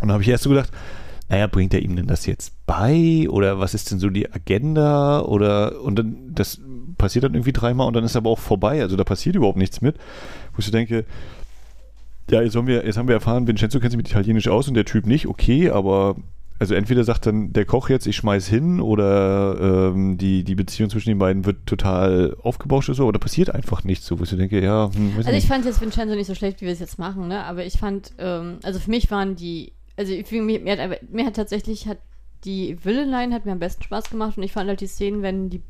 Und 0.00 0.08
dann 0.08 0.12
habe 0.12 0.22
ich 0.22 0.28
erst 0.28 0.44
so 0.44 0.50
gedacht, 0.50 0.70
naja, 1.28 1.46
bringt 1.46 1.74
er 1.74 1.82
ihm 1.82 1.96
denn 1.96 2.06
das 2.06 2.26
jetzt 2.26 2.54
bei? 2.66 3.26
Oder 3.28 3.58
was 3.58 3.74
ist 3.74 3.90
denn 3.90 3.98
so 3.98 4.08
die 4.10 4.32
Agenda? 4.32 5.20
Oder 5.20 5.80
und 5.82 5.98
dann, 5.98 6.16
das 6.34 6.60
passiert 6.96 7.24
dann 7.24 7.34
irgendwie 7.34 7.52
dreimal 7.52 7.86
und 7.86 7.94
dann 7.94 8.04
ist 8.04 8.16
aber 8.16 8.30
auch 8.30 8.38
vorbei. 8.38 8.80
Also 8.82 8.96
da 8.96 9.04
passiert 9.04 9.36
überhaupt 9.36 9.58
nichts 9.58 9.80
mit. 9.80 9.96
Wo 10.52 10.58
ich 10.58 10.64
so 10.64 10.72
denke, 10.72 11.04
ja, 12.30 12.42
jetzt 12.42 12.56
haben 12.56 12.66
wir, 12.66 12.84
jetzt 12.84 12.96
haben 12.96 13.08
wir 13.08 13.14
erfahren, 13.14 13.46
Vincenzo 13.46 13.80
kennt 13.80 13.92
sich 13.92 13.96
mit 13.96 14.08
Italienisch 14.08 14.48
aus 14.48 14.68
und 14.68 14.74
der 14.74 14.84
Typ 14.84 15.06
nicht, 15.06 15.26
okay, 15.26 15.70
aber 15.70 16.16
also 16.60 16.74
entweder 16.74 17.04
sagt 17.04 17.24
dann 17.24 17.52
der 17.52 17.64
Koch 17.64 17.88
jetzt, 17.88 18.06
ich 18.06 18.16
schmeiß 18.16 18.48
hin, 18.48 18.80
oder 18.80 19.92
ähm, 19.94 20.18
die, 20.18 20.42
die 20.42 20.56
Beziehung 20.56 20.90
zwischen 20.90 21.08
den 21.10 21.18
beiden 21.18 21.46
wird 21.46 21.66
total 21.66 22.36
aufgebauscht 22.42 22.88
oder 22.88 22.96
so, 22.96 23.06
oder 23.06 23.18
passiert 23.20 23.54
einfach 23.54 23.84
nichts 23.84 24.06
so, 24.06 24.18
wo 24.18 24.24
ich 24.24 24.28
so 24.28 24.36
denke, 24.36 24.62
ja, 24.62 24.90
hm, 24.92 25.12
Also 25.16 25.30
ich 25.30 25.36
nicht. 25.36 25.46
fand 25.46 25.64
jetzt 25.64 25.80
Vincenzo 25.80 26.16
nicht 26.16 26.26
so 26.26 26.34
schlecht, 26.34 26.60
wie 26.60 26.66
wir 26.66 26.72
es 26.72 26.80
jetzt 26.80 26.98
machen, 26.98 27.28
ne? 27.28 27.44
Aber 27.44 27.64
ich 27.64 27.78
fand, 27.78 28.12
ähm, 28.18 28.58
also 28.64 28.80
für 28.80 28.90
mich 28.90 29.10
waren 29.10 29.36
die 29.36 29.72
also 29.98 30.14
mir, 30.30 30.60
mir, 30.60 30.78
hat, 30.78 31.10
mir 31.10 31.26
hat 31.26 31.36
tatsächlich 31.36 31.88
hat 31.88 31.98
die 32.44 32.78
Villain 32.84 33.34
hat 33.34 33.44
mir 33.44 33.52
am 33.52 33.58
besten 33.58 33.82
Spaß 33.82 34.10
gemacht 34.10 34.36
und 34.36 34.44
ich 34.44 34.52
fand 34.52 34.68
halt 34.68 34.80
die 34.80 34.86
Szenen, 34.86 35.22
wenn 35.22 35.50
die, 35.50 35.60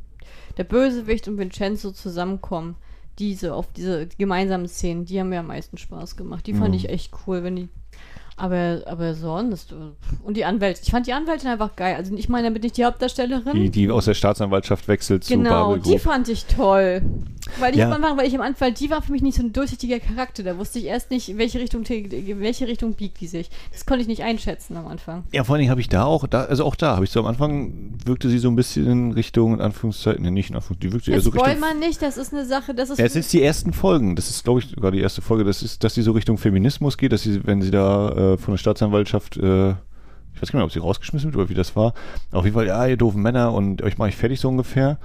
der 0.59 0.65
Bösewicht 0.65 1.27
und 1.27 1.39
Vincenzo 1.39 1.93
zusammenkommen, 1.93 2.77
diese 3.19 3.55
auf 3.55 3.73
diese 3.73 4.07
gemeinsamen 4.19 4.69
Szenen, 4.69 5.07
die 5.07 5.19
haben 5.19 5.31
mir 5.31 5.41
am 5.41 5.47
meisten 5.47 5.79
Spaß 5.79 6.17
gemacht. 6.17 6.47
Die 6.47 6.53
fand 6.53 6.69
mhm. 6.69 6.75
ich 6.75 6.91
echt 6.91 7.13
cool, 7.27 7.43
wenn 7.43 7.57
die 7.57 7.69
Aber, 8.39 8.83
aber 8.87 9.15
sonst. 9.15 9.75
Und 10.23 10.37
die 10.37 10.45
Anwälte. 10.45 10.81
Ich 10.85 10.91
fand 10.93 11.07
die 11.09 11.13
Anwältin 11.13 11.49
einfach 11.49 11.75
geil. 11.75 11.97
Also 11.97 12.15
ich 12.15 12.29
meine 12.29 12.45
damit 12.49 12.63
nicht 12.63 12.77
die 12.77 12.85
Hauptdarstellerin. 12.85 13.55
Die, 13.55 13.71
die 13.71 13.91
aus 13.91 14.05
der 14.05 14.15
Staatsanwaltschaft 14.15 14.87
wechselt 14.87 15.25
zu 15.25 15.35
genau, 15.37 15.71
Babel 15.71 15.83
die 15.83 15.91
Group. 15.91 16.01
fand 16.03 16.29
ich 16.29 16.45
toll. 16.47 17.03
Weil 17.59 17.73
ich 17.73 17.79
Ja. 17.79 17.87
am 17.87 17.93
Anfang, 17.95 18.19
weil 18.19 18.27
ich 18.29 18.35
am 18.35 18.43
Anfang, 18.43 18.75
die 18.75 18.91
war 18.91 19.01
für 19.03 19.11
mich 19.11 19.23
nicht 19.23 19.37
so 19.37 19.43
ein 19.43 19.53
durchsichtiger 19.53 19.99
Charakter. 20.01 20.43
Da 20.43 20.59
wusste 20.59 20.79
ich 20.79 20.85
erst 20.85 21.11
nicht, 21.11 21.29
in 21.31 21.39
welche 21.39 21.59
Richtung, 21.59 21.83
in 21.85 22.41
welche 22.41 22.69
Richtung 22.69 22.93
biegt 22.95 23.21
die 23.21 23.27
sich. 23.27 23.49
Das 23.73 23.87
konnte 23.87 24.03
ich 24.03 24.09
nicht 24.09 24.23
einschätzen 24.23 24.77
am 24.77 24.87
Anfang. 24.87 25.25
Ja, 25.33 25.45
vor 25.45 25.55
allen 25.55 25.61
Dingen 25.61 25.71
habe 25.71 25.81
ich 25.81 25.89
da 25.89 26.05
auch, 26.05 26.27
da, 26.29 26.45
also 26.45 26.65
auch 26.65 26.77
da 26.77 26.95
habe 26.95 27.05
ich 27.07 27.11
so 27.11 27.21
am 27.21 27.27
Anfang 27.27 27.95
wirkte 28.05 28.29
sie 28.29 28.39
so 28.39 28.49
ein 28.49 28.57
bisschen 28.57 28.87
in 28.87 29.13
Richtung, 29.13 29.55
in 29.55 29.61
Anführungszeichen, 29.61 30.23
ne, 30.23 30.31
nicht 30.31 30.51
in 30.51 30.57
Anführungszeichen, 30.57 30.91
die 30.91 30.93
wirkte 30.93 31.11
eher 31.11 31.17
Jetzt 31.17 31.25
so 31.25 31.31
Richtung. 31.31 31.49
spoil 31.49 31.59
man 31.61 31.79
nicht, 31.81 32.03
das 32.03 32.19
ist 32.19 32.33
eine 32.35 32.45
Sache, 32.45 32.75
das 32.75 32.91
ist. 32.91 32.99
Ja, 32.99 33.07
es 33.07 33.17
ist 33.17 33.33
die 33.33 33.43
ersten 33.43 33.73
Folgen, 33.73 34.15
das 34.15 34.29
ist, 34.29 34.45
glaube 34.45 34.61
ich, 34.61 34.67
sogar 34.69 34.91
die 34.93 35.01
erste 35.01 35.23
Folge, 35.23 35.45
das 35.45 35.63
ist, 35.63 35.83
dass 35.83 35.95
sie 35.95 36.03
so 36.03 36.13
Richtung 36.13 36.37
Feminismus 36.37 36.99
geht, 36.99 37.13
dass 37.13 37.23
sie, 37.23 37.45
wenn 37.47 37.63
sie 37.63 37.71
da 37.71 38.28
äh, 38.28 38.28
von 38.37 38.55
der 38.55 38.59
Staatsanwaltschaft, 38.59 39.37
äh, 39.37 39.71
ich 39.71 40.43
weiß 40.43 40.53
gar 40.53 40.59
nicht 40.59 40.61
mehr, 40.61 40.65
ob 40.65 40.73
sie 40.73 40.81
rausgeschmissen 40.81 41.33
wird 41.33 41.37
oder 41.37 41.49
wie 41.49 41.55
das 41.55 41.75
war, 41.77 41.95
auf 42.33 42.45
jeden 42.45 42.55
Fall, 42.55 42.67
ja, 42.67 42.87
ihr 42.87 42.97
doofen 42.97 43.23
Männer 43.23 43.53
und 43.53 43.83
euch 43.83 43.99
mache 43.99 44.11
ich 44.11 44.17
fertig 44.17 44.41
so 44.41 44.49
ungefähr. 44.49 44.99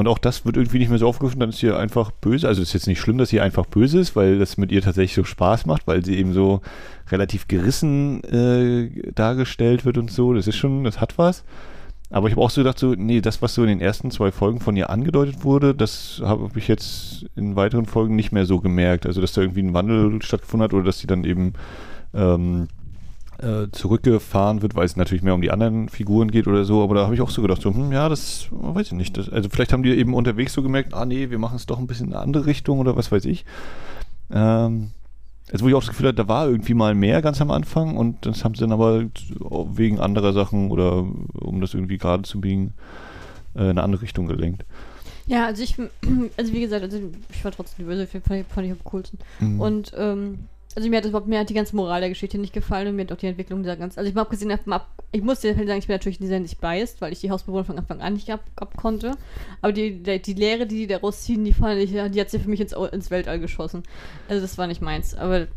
Und 0.00 0.08
auch 0.08 0.16
das 0.16 0.46
wird 0.46 0.56
irgendwie 0.56 0.78
nicht 0.78 0.88
mehr 0.88 0.98
so 0.98 1.06
aufgegriffen, 1.06 1.40
dann 1.40 1.50
ist 1.50 1.58
sie 1.58 1.76
einfach 1.76 2.10
böse. 2.10 2.48
Also 2.48 2.62
es 2.62 2.68
ist 2.68 2.72
jetzt 2.72 2.86
nicht 2.86 3.00
schlimm, 3.00 3.18
dass 3.18 3.28
sie 3.28 3.42
einfach 3.42 3.66
böse 3.66 3.98
ist, 3.98 4.16
weil 4.16 4.38
das 4.38 4.56
mit 4.56 4.72
ihr 4.72 4.80
tatsächlich 4.80 5.14
so 5.14 5.24
Spaß 5.24 5.66
macht, 5.66 5.86
weil 5.86 6.02
sie 6.02 6.16
eben 6.16 6.32
so 6.32 6.62
relativ 7.10 7.48
gerissen 7.48 8.24
äh, 8.24 9.12
dargestellt 9.12 9.84
wird 9.84 9.98
und 9.98 10.10
so. 10.10 10.32
Das 10.32 10.46
ist 10.46 10.56
schon, 10.56 10.84
das 10.84 11.02
hat 11.02 11.18
was. 11.18 11.44
Aber 12.08 12.28
ich 12.28 12.32
habe 12.32 12.42
auch 12.42 12.48
so 12.48 12.62
gedacht, 12.62 12.78
so, 12.78 12.94
nee, 12.94 13.20
das, 13.20 13.42
was 13.42 13.54
so 13.54 13.62
in 13.62 13.68
den 13.68 13.82
ersten 13.82 14.10
zwei 14.10 14.32
Folgen 14.32 14.60
von 14.60 14.74
ihr 14.74 14.88
angedeutet 14.88 15.44
wurde, 15.44 15.74
das 15.74 16.22
habe 16.24 16.48
ich 16.56 16.66
jetzt 16.66 17.26
in 17.36 17.54
weiteren 17.54 17.84
Folgen 17.84 18.16
nicht 18.16 18.32
mehr 18.32 18.46
so 18.46 18.58
gemerkt. 18.58 19.04
Also, 19.04 19.20
dass 19.20 19.34
da 19.34 19.42
irgendwie 19.42 19.62
ein 19.62 19.74
Wandel 19.74 20.22
stattgefunden 20.22 20.64
hat 20.64 20.72
oder 20.72 20.84
dass 20.84 20.98
sie 20.98 21.08
dann 21.08 21.24
eben 21.24 21.52
ähm, 22.14 22.68
äh, 23.38 23.68
zurückgefahren 23.72 24.62
wird, 24.62 24.74
weil 24.74 24.84
es 24.84 24.96
natürlich 24.96 25.22
mehr 25.22 25.34
um 25.34 25.40
die 25.40 25.50
anderen 25.50 25.88
Figuren 25.88 26.30
geht 26.30 26.46
oder 26.46 26.64
so. 26.64 26.82
Aber 26.82 26.94
da 26.94 27.04
habe 27.04 27.14
ich 27.14 27.20
auch 27.20 27.30
so 27.30 27.42
gedacht, 27.42 27.62
so, 27.62 27.72
hm, 27.72 27.92
ja, 27.92 28.08
das 28.08 28.48
weiß 28.50 28.88
ich 28.88 28.92
nicht. 28.92 29.16
Das, 29.16 29.28
also, 29.28 29.48
vielleicht 29.48 29.72
haben 29.72 29.82
die 29.82 29.90
eben 29.90 30.14
unterwegs 30.14 30.52
so 30.52 30.62
gemerkt, 30.62 30.94
ah, 30.94 31.06
nee, 31.06 31.30
wir 31.30 31.38
machen 31.38 31.56
es 31.56 31.66
doch 31.66 31.78
ein 31.78 31.86
bisschen 31.86 32.08
in 32.08 32.14
eine 32.14 32.22
andere 32.22 32.46
Richtung 32.46 32.78
oder 32.78 32.96
was 32.96 33.10
weiß 33.10 33.24
ich. 33.24 33.44
Ähm, 34.30 34.90
also 35.52 35.64
wo 35.64 35.68
ich 35.68 35.74
auch 35.74 35.80
das 35.80 35.88
Gefühl 35.88 36.08
hatte, 36.08 36.16
da 36.16 36.28
war 36.28 36.46
irgendwie 36.46 36.74
mal 36.74 36.94
mehr 36.94 37.22
ganz 37.22 37.40
am 37.40 37.50
Anfang 37.50 37.96
und 37.96 38.24
das 38.24 38.44
haben 38.44 38.54
sie 38.54 38.60
dann 38.60 38.72
aber 38.72 39.04
wegen 39.74 39.98
anderer 39.98 40.32
Sachen 40.32 40.70
oder 40.70 41.04
um 41.34 41.60
das 41.60 41.74
irgendwie 41.74 41.98
gerade 41.98 42.22
zu 42.22 42.40
biegen, 42.40 42.74
äh, 43.54 43.62
in 43.62 43.70
eine 43.70 43.82
andere 43.82 44.02
Richtung 44.02 44.26
gelenkt. 44.26 44.64
Ja, 45.26 45.46
also 45.46 45.62
ich, 45.62 45.76
also 46.36 46.52
wie 46.52 46.60
gesagt, 46.60 46.82
also 46.82 47.00
ich 47.32 47.44
war 47.44 47.52
trotzdem 47.52 47.84
die 47.84 47.90
Böse, 47.90 48.06
fand 48.06 48.40
ich, 48.40 48.46
fand 48.46 48.66
ich 48.66 48.72
am 48.72 48.84
coolsten. 48.84 49.18
Mhm. 49.40 49.60
Und, 49.60 49.92
ähm, 49.96 50.38
also 50.76 50.88
mir 50.88 50.98
hat 50.98 51.04
das 51.04 51.26
mir 51.26 51.40
hat 51.40 51.50
die 51.50 51.54
ganze 51.54 51.74
Moral 51.74 52.00
der 52.00 52.10
Geschichte 52.10 52.38
nicht 52.38 52.52
gefallen 52.52 52.88
und 52.88 52.96
mir 52.96 53.02
hat 53.02 53.12
auch 53.12 53.16
die 53.16 53.26
Entwicklung 53.26 53.62
dieser 53.62 53.76
ganzen, 53.76 53.98
also 53.98 54.08
ich 54.08 54.14
mal 54.14 54.22
abgesehen 54.22 54.50
davon 54.50 54.72
ab, 54.72 54.88
ich 55.10 55.22
muss 55.22 55.40
dir 55.40 55.54
sagen, 55.54 55.78
ich 55.78 55.86
bin 55.88 55.94
natürlich 55.94 56.20
in 56.20 56.24
dieser 56.24 56.36
Hinsicht 56.36 56.60
biased, 56.60 57.00
weil 57.00 57.12
ich 57.12 57.20
die 57.20 57.30
Hausbewohner 57.30 57.64
von 57.64 57.78
Anfang 57.78 58.00
an 58.00 58.14
nicht 58.14 58.30
ab, 58.30 58.44
ab 58.54 58.76
konnte. 58.76 59.16
Aber 59.60 59.72
die, 59.72 60.00
die, 60.02 60.22
die 60.22 60.34
Lehre, 60.34 60.66
die 60.66 60.76
die 60.76 60.86
daraus 60.86 61.22
ziehen, 61.22 61.44
die 61.44 61.52
fand 61.52 61.80
ich, 61.80 61.90
die 61.90 62.20
hat 62.20 62.30
sie 62.30 62.38
für 62.38 62.48
mich 62.48 62.60
ins, 62.60 62.72
ins 62.72 63.10
Weltall 63.10 63.40
geschossen. 63.40 63.82
Also 64.28 64.42
das 64.42 64.58
war 64.58 64.68
nicht 64.68 64.80
meins, 64.80 65.14
aber 65.14 65.48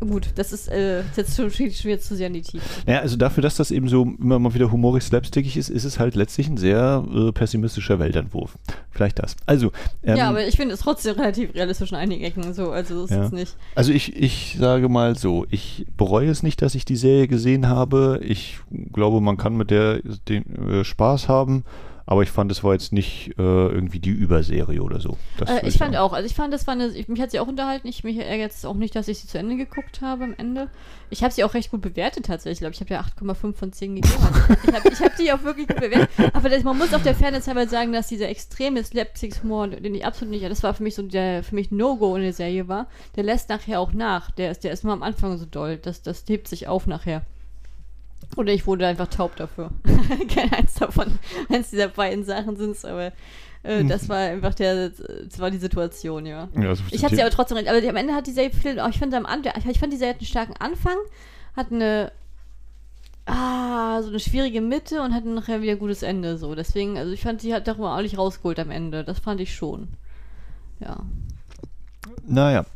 gut, 0.00 0.28
das 0.34 0.52
ist, 0.52 0.68
äh, 0.68 1.02
jetzt 1.16 1.36
schon, 1.36 1.50
schon 1.50 1.66
wieder 1.66 1.98
zu 2.00 2.14
sehr 2.16 2.26
in 2.26 2.34
die 2.34 2.42
Tiefe. 2.42 2.64
Ja, 2.86 3.00
also 3.00 3.16
dafür, 3.16 3.42
dass 3.42 3.56
das 3.56 3.70
eben 3.70 3.88
so 3.88 4.02
immer 4.20 4.38
mal 4.38 4.52
wieder 4.54 4.70
humorig 4.70 5.02
slapstickig 5.02 5.56
ist, 5.56 5.70
ist 5.70 5.84
es 5.84 5.98
halt 5.98 6.14
letztlich 6.14 6.48
ein 6.48 6.56
sehr 6.56 7.04
äh, 7.14 7.32
pessimistischer 7.32 7.98
Weltentwurf. 7.98 8.56
Vielleicht 8.90 9.18
das. 9.18 9.36
Also, 9.46 9.72
ähm, 10.02 10.16
ja, 10.16 10.28
aber 10.28 10.46
ich 10.46 10.56
finde 10.56 10.74
es 10.74 10.80
trotzdem 10.80 11.16
relativ 11.16 11.54
realistisch 11.54 11.90
in 11.90 11.96
einigen 11.96 12.22
Ecken 12.24 12.52
so, 12.54 12.70
also 12.70 13.02
das 13.02 13.10
Ja. 13.10 13.24
ist 13.24 13.32
nicht. 13.32 13.56
Also 13.74 13.92
ich, 13.92 14.14
ich 14.16 14.56
sage 14.58 14.88
mal 14.88 15.16
so, 15.16 15.46
ich 15.50 15.86
bereue 15.96 16.28
es 16.30 16.42
nicht, 16.42 16.60
dass 16.62 16.74
ich 16.74 16.84
die 16.84 16.96
Serie 16.96 17.28
gesehen 17.28 17.68
habe. 17.68 18.20
Ich 18.22 18.58
glaube, 18.92 19.20
man 19.20 19.36
kann 19.36 19.56
mit 19.56 19.70
der 19.70 20.00
den, 20.28 20.44
äh, 20.70 20.84
Spaß 20.84 21.28
haben, 21.28 21.64
aber 22.06 22.22
ich 22.22 22.30
fand, 22.30 22.52
es 22.52 22.62
war 22.62 22.74
jetzt 22.74 22.92
nicht 22.92 23.30
äh, 23.38 23.42
irgendwie 23.42 23.98
die 23.98 24.10
Überserie 24.10 24.82
oder 24.82 25.00
so. 25.00 25.16
Das 25.38 25.48
Äh, 25.48 25.66
ich 25.66 25.78
fand 25.78 25.94
sagen. 25.94 25.96
auch, 25.96 26.12
also 26.12 26.26
ich 26.26 26.34
fand, 26.34 26.52
das 26.52 26.66
war 26.66 26.72
eine, 26.72 26.88
ich, 26.88 27.08
mich 27.08 27.20
hat 27.20 27.30
sie 27.30 27.40
auch 27.40 27.46
unterhalten. 27.46 27.88
Ich 27.88 28.04
mich 28.04 28.18
ärgert 28.18 28.52
es 28.52 28.64
auch 28.66 28.74
nicht, 28.74 28.94
dass 28.94 29.08
ich 29.08 29.20
sie 29.20 29.26
zu 29.26 29.38
Ende 29.38 29.56
geguckt 29.56 30.02
habe 30.02 30.24
am 30.24 30.34
Ende. 30.36 30.68
Ich 31.08 31.22
habe 31.22 31.32
sie 31.32 31.44
auch 31.44 31.54
recht 31.54 31.70
gut 31.70 31.80
bewertet 31.80 32.26
tatsächlich. 32.26 32.56
Ich 32.56 32.60
glaube, 32.60 32.74
ich 32.74 32.80
habe 32.80 32.92
ja 32.92 33.00
8,5 33.00 33.54
von 33.54 33.72
10 33.72 33.94
gegeben. 33.96 34.14
Also 34.22 34.40
ich 34.64 34.74
habe 34.74 34.90
hab 34.90 35.16
die 35.16 35.32
auch 35.32 35.42
wirklich 35.44 35.66
gut 35.66 35.80
bewertet. 35.80 36.10
Aber 36.34 36.50
das, 36.50 36.62
man 36.62 36.76
muss 36.76 36.92
auf 36.92 37.02
der 37.02 37.14
Fairness 37.14 37.46
halber 37.46 37.66
sagen, 37.66 37.92
dass 37.92 38.08
dieser 38.08 38.28
extreme 38.28 38.84
Slapstick-Humor, 38.84 39.68
den 39.68 39.94
ich 39.94 40.04
absolut 40.04 40.32
nicht, 40.32 40.44
das 40.44 40.62
war 40.62 40.74
für 40.74 40.82
mich 40.82 40.94
so 40.94 41.02
der, 41.02 41.42
für 41.42 41.54
mich 41.54 41.70
No-Go 41.70 42.16
in 42.16 42.22
der 42.22 42.32
Serie 42.34 42.68
war, 42.68 42.86
der 43.16 43.24
lässt 43.24 43.48
nachher 43.48 43.80
auch 43.80 43.92
nach. 43.92 44.30
Der 44.32 44.50
ist, 44.50 44.64
der 44.64 44.72
ist 44.72 44.84
nur 44.84 44.92
am 44.92 45.02
Anfang 45.02 45.38
so 45.38 45.46
doll. 45.46 45.78
Das, 45.78 46.02
das 46.02 46.24
hebt 46.28 46.48
sich 46.48 46.68
auf 46.68 46.86
nachher. 46.86 47.22
Oder 48.36 48.52
ich 48.52 48.66
wurde 48.66 48.86
einfach 48.86 49.08
taub 49.08 49.36
dafür. 49.36 49.70
Kein 50.34 50.52
eins 50.52 50.74
davon. 50.74 51.18
Eins 51.48 51.70
dieser 51.70 51.88
beiden 51.88 52.24
Sachen 52.24 52.56
sind 52.56 52.72
es, 52.72 52.84
aber 52.84 53.12
äh, 53.62 53.84
das 53.84 54.08
war 54.08 54.18
einfach 54.18 54.54
der, 54.54 54.90
das 54.90 55.38
war 55.38 55.50
die 55.50 55.58
Situation, 55.58 56.26
ja. 56.26 56.48
Ja, 56.54 56.68
also 56.68 56.82
Ich 56.90 57.04
hatte 57.04 57.16
sie 57.16 57.22
aber 57.22 57.30
trotzdem 57.30 57.56
recht. 57.56 57.68
Aber 57.68 57.78
am 57.78 57.96
Ende 57.96 58.14
hat 58.14 58.26
die 58.26 58.32
Serie 58.32 58.50
viel, 58.50 58.80
oh, 58.80 58.88
ich 58.88 58.98
finde 58.98 59.16
am 59.16 59.26
Anfang, 59.26 59.52
ich 59.70 59.78
fand 59.78 59.92
die 59.92 59.96
Serie 59.96 60.14
hat 60.14 60.20
einen 60.20 60.26
starken 60.26 60.54
Anfang, 60.58 60.96
hat 61.56 61.72
eine, 61.72 62.12
ah, 63.26 64.02
so 64.02 64.08
eine 64.08 64.20
schwierige 64.20 64.60
Mitte 64.60 65.00
und 65.00 65.14
hat 65.14 65.24
nachher 65.24 65.62
wieder 65.62 65.72
ein 65.72 65.78
gutes 65.78 66.02
Ende, 66.02 66.36
so. 66.36 66.54
Deswegen, 66.54 66.98
also 66.98 67.12
ich 67.12 67.22
fand, 67.22 67.40
sie 67.40 67.54
hat 67.54 67.66
darüber 67.66 67.96
auch 67.96 68.02
nicht 68.02 68.18
rausgeholt 68.18 68.58
am 68.58 68.70
Ende. 68.70 69.02
Das 69.02 69.18
fand 69.18 69.40
ich 69.40 69.54
schon. 69.54 69.88
Ja. 70.80 70.98
Naja. 72.26 72.66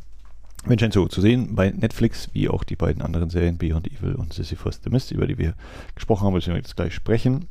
Vincenzo 0.65 1.07
zu 1.07 1.21
sehen 1.21 1.55
bei 1.55 1.71
Netflix, 1.71 2.29
wie 2.33 2.49
auch 2.49 2.63
die 2.63 2.75
beiden 2.75 3.01
anderen 3.01 3.29
Serien 3.29 3.57
Beyond 3.57 3.87
Evil 3.87 4.15
und 4.15 4.33
Sisyphus 4.33 4.81
the 4.83 4.89
Mist, 4.89 5.11
über 5.11 5.25
die 5.25 5.37
wir 5.37 5.53
gesprochen 5.95 6.25
haben, 6.25 6.33
müssen 6.33 6.49
wir 6.53 6.57
jetzt 6.57 6.75
gleich 6.75 6.93
sprechen. 6.93 7.45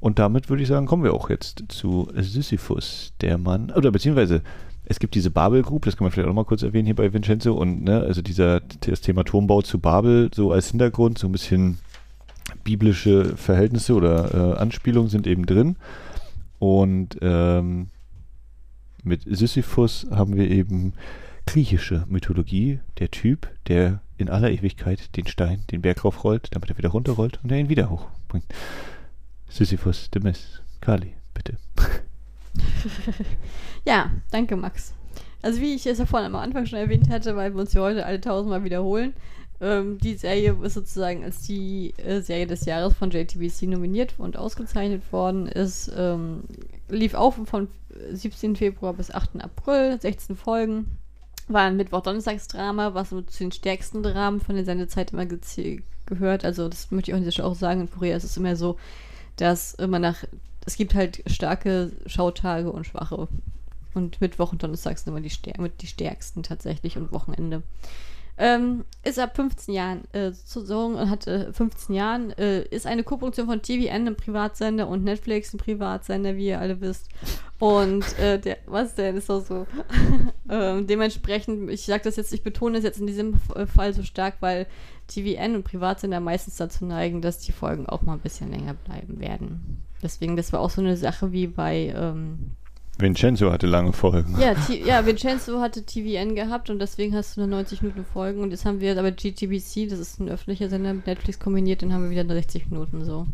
Und 0.00 0.18
damit 0.18 0.48
würde 0.48 0.62
ich 0.62 0.68
sagen, 0.68 0.86
kommen 0.86 1.02
wir 1.02 1.14
auch 1.14 1.28
jetzt 1.28 1.64
zu 1.68 2.08
Sisyphus, 2.14 3.12
der 3.20 3.38
Mann, 3.38 3.70
oder 3.72 3.90
beziehungsweise 3.90 4.42
es 4.84 4.98
gibt 4.98 5.14
diese 5.14 5.30
Babel 5.30 5.62
Group, 5.62 5.84
das 5.84 5.96
kann 5.96 6.04
man 6.04 6.12
vielleicht 6.12 6.28
auch 6.28 6.34
mal 6.34 6.44
kurz 6.44 6.62
erwähnen 6.62 6.86
hier 6.86 6.94
bei 6.94 7.12
Vincenzo 7.12 7.52
und 7.52 7.82
ne, 7.84 8.00
also 8.00 8.22
dieser 8.22 8.60
das 8.60 9.00
Thema 9.00 9.24
Turmbau 9.24 9.60
zu 9.60 9.78
Babel 9.78 10.30
so 10.34 10.52
als 10.52 10.70
Hintergrund, 10.70 11.18
so 11.18 11.28
ein 11.28 11.32
bisschen 11.32 11.78
biblische 12.64 13.36
Verhältnisse 13.36 13.94
oder 13.94 14.54
äh, 14.54 14.58
Anspielungen 14.58 15.10
sind 15.10 15.26
eben 15.26 15.46
drin. 15.46 15.76
Und 16.58 17.18
ähm, 17.20 17.88
mit 19.04 19.22
Sisyphus 19.24 20.06
haben 20.10 20.36
wir 20.36 20.50
eben 20.50 20.94
griechische 21.48 22.04
Mythologie, 22.08 22.80
der 22.98 23.10
Typ, 23.10 23.48
der 23.68 24.02
in 24.18 24.28
aller 24.28 24.50
Ewigkeit 24.50 25.16
den 25.16 25.26
Stein 25.26 25.64
den 25.70 25.80
Berg 25.80 26.04
raufrollt, 26.04 26.48
damit 26.50 26.68
er 26.68 26.76
wieder 26.76 26.90
runterrollt 26.90 27.40
und 27.42 27.50
er 27.50 27.58
ihn 27.58 27.70
wieder 27.70 27.88
hochbringt. 27.88 28.44
Sisyphus 29.48 30.10
de 30.10 30.22
Mes. 30.22 30.60
Kali, 30.80 31.14
bitte. 31.32 31.56
Ja, 33.86 34.10
danke, 34.30 34.56
Max. 34.56 34.92
Also 35.40 35.62
wie 35.62 35.74
ich 35.74 35.86
es 35.86 35.98
ja 35.98 36.04
vorhin 36.04 36.26
am 36.26 36.34
Anfang 36.34 36.66
schon 36.66 36.78
erwähnt 36.78 37.08
hatte, 37.08 37.34
weil 37.36 37.54
wir 37.54 37.60
uns 37.60 37.72
ja 37.72 37.80
heute 37.80 38.04
alle 38.04 38.20
tausendmal 38.20 38.64
wiederholen, 38.64 39.14
ähm, 39.62 39.96
die 39.98 40.14
Serie 40.14 40.54
ist 40.62 40.74
sozusagen 40.74 41.24
als 41.24 41.42
die 41.42 41.94
äh, 41.96 42.20
Serie 42.20 42.46
des 42.46 42.66
Jahres 42.66 42.92
von 42.92 43.10
JTBC 43.10 43.62
nominiert 43.62 44.14
und 44.18 44.36
ausgezeichnet 44.36 45.10
worden 45.12 45.46
ist. 45.46 45.90
Ähm, 45.96 46.44
lief 46.90 47.14
auf 47.14 47.40
von 47.46 47.68
17. 48.12 48.56
Februar 48.56 48.92
bis 48.92 49.10
8. 49.10 49.42
April, 49.42 49.98
16 49.98 50.36
Folgen. 50.36 50.97
War 51.48 51.62
ein 51.62 51.76
Mittwoch-Donnerstagsdrama, 51.76 52.94
was 52.94 53.10
so 53.10 53.22
zu 53.22 53.38
den 53.38 53.52
stärksten 53.52 54.02
Dramen 54.02 54.40
von 54.40 54.54
der 54.54 54.64
Sendezeit 54.64 55.12
immer 55.12 55.26
gehört. 55.26 56.44
Also 56.44 56.68
das 56.68 56.90
möchte 56.90 57.10
ich 57.10 57.16
auch, 57.16 57.20
nicht 57.20 57.40
auch 57.40 57.54
sagen, 57.54 57.82
in 57.82 57.90
Korea 57.90 58.16
ist 58.16 58.24
es 58.24 58.36
immer 58.36 58.56
so, 58.56 58.76
dass 59.36 59.74
immer 59.74 59.98
nach, 59.98 60.24
es 60.66 60.76
gibt 60.76 60.94
halt 60.94 61.22
starke 61.26 61.92
Schautage 62.06 62.70
und 62.70 62.86
schwache. 62.86 63.28
Und 63.94 64.20
Mittwoch 64.20 64.52
und 64.52 64.62
Donnerstag 64.62 64.98
sind 64.98 65.12
immer 65.12 65.22
die, 65.22 65.30
stär 65.30 65.54
die 65.80 65.86
stärksten 65.86 66.42
tatsächlich 66.42 66.96
und 66.96 67.12
Wochenende. 67.12 67.62
Ähm, 68.40 68.84
ist 69.02 69.18
ab 69.18 69.34
15 69.34 69.74
Jahren 69.74 70.02
äh, 70.12 70.32
zu 70.32 70.60
sagen 70.60 70.94
und 70.94 71.10
hat 71.10 71.26
äh, 71.26 71.52
15 71.52 71.94
Jahren, 71.94 72.30
äh, 72.38 72.62
ist 72.62 72.86
eine 72.86 73.02
Koproduktion 73.02 73.48
von 73.48 73.62
TVN, 73.62 73.90
einem 73.90 74.16
Privatsender, 74.16 74.86
und 74.86 75.02
Netflix, 75.02 75.52
ein 75.52 75.58
Privatsender, 75.58 76.36
wie 76.36 76.48
ihr 76.48 76.60
alle 76.60 76.80
wisst. 76.80 77.08
Und 77.58 78.04
äh, 78.20 78.38
der, 78.38 78.58
was 78.66 78.94
denn, 78.94 79.16
ist 79.16 79.28
doch 79.28 79.44
so. 79.44 79.66
ähm, 80.48 80.86
dementsprechend, 80.86 81.68
ich 81.68 81.84
sage 81.84 82.04
das 82.04 82.16
jetzt, 82.16 82.32
ich 82.32 82.44
betone 82.44 82.76
das 82.76 82.84
jetzt 82.84 83.00
in 83.00 83.08
diesem 83.08 83.34
äh, 83.56 83.66
Fall 83.66 83.92
so 83.92 84.04
stark, 84.04 84.36
weil 84.40 84.66
TVN 85.08 85.56
und 85.56 85.64
Privatsender 85.64 86.20
meistens 86.20 86.56
dazu 86.56 86.84
neigen, 86.84 87.20
dass 87.20 87.40
die 87.40 87.52
Folgen 87.52 87.86
auch 87.86 88.02
mal 88.02 88.12
ein 88.12 88.20
bisschen 88.20 88.50
länger 88.50 88.74
bleiben 88.74 89.18
werden. 89.18 89.82
Deswegen, 90.02 90.36
das 90.36 90.52
war 90.52 90.60
auch 90.60 90.70
so 90.70 90.80
eine 90.80 90.96
Sache 90.96 91.32
wie 91.32 91.48
bei, 91.48 91.92
ähm, 91.96 92.52
Vincenzo 92.98 93.52
hatte 93.52 93.66
lange 93.66 93.92
Folgen. 93.92 94.36
ja, 94.40 94.54
T 94.54 94.82
ja, 94.84 95.06
Vincenzo 95.06 95.60
hatte 95.60 95.84
TVN 95.84 96.34
gehabt 96.34 96.68
und 96.68 96.78
deswegen 96.80 97.14
hast 97.14 97.36
du 97.36 97.42
eine 97.42 97.50
90 97.50 97.82
Minuten 97.82 98.04
Folgen 98.04 98.40
und 98.40 98.50
jetzt 98.50 98.64
haben 98.64 98.80
wir 98.80 98.98
aber 98.98 99.12
GTBC, 99.12 99.88
das 99.88 99.98
ist 100.00 100.20
ein 100.20 100.28
öffentlicher 100.28 100.68
Sender 100.68 100.92
mit 100.94 101.06
Netflix 101.06 101.38
kombiniert, 101.38 101.82
dann 101.82 101.92
haben 101.92 102.04
wir 102.04 102.10
wieder 102.10 102.26
60 102.26 102.70
Minuten 102.70 103.04
so. 103.04 103.26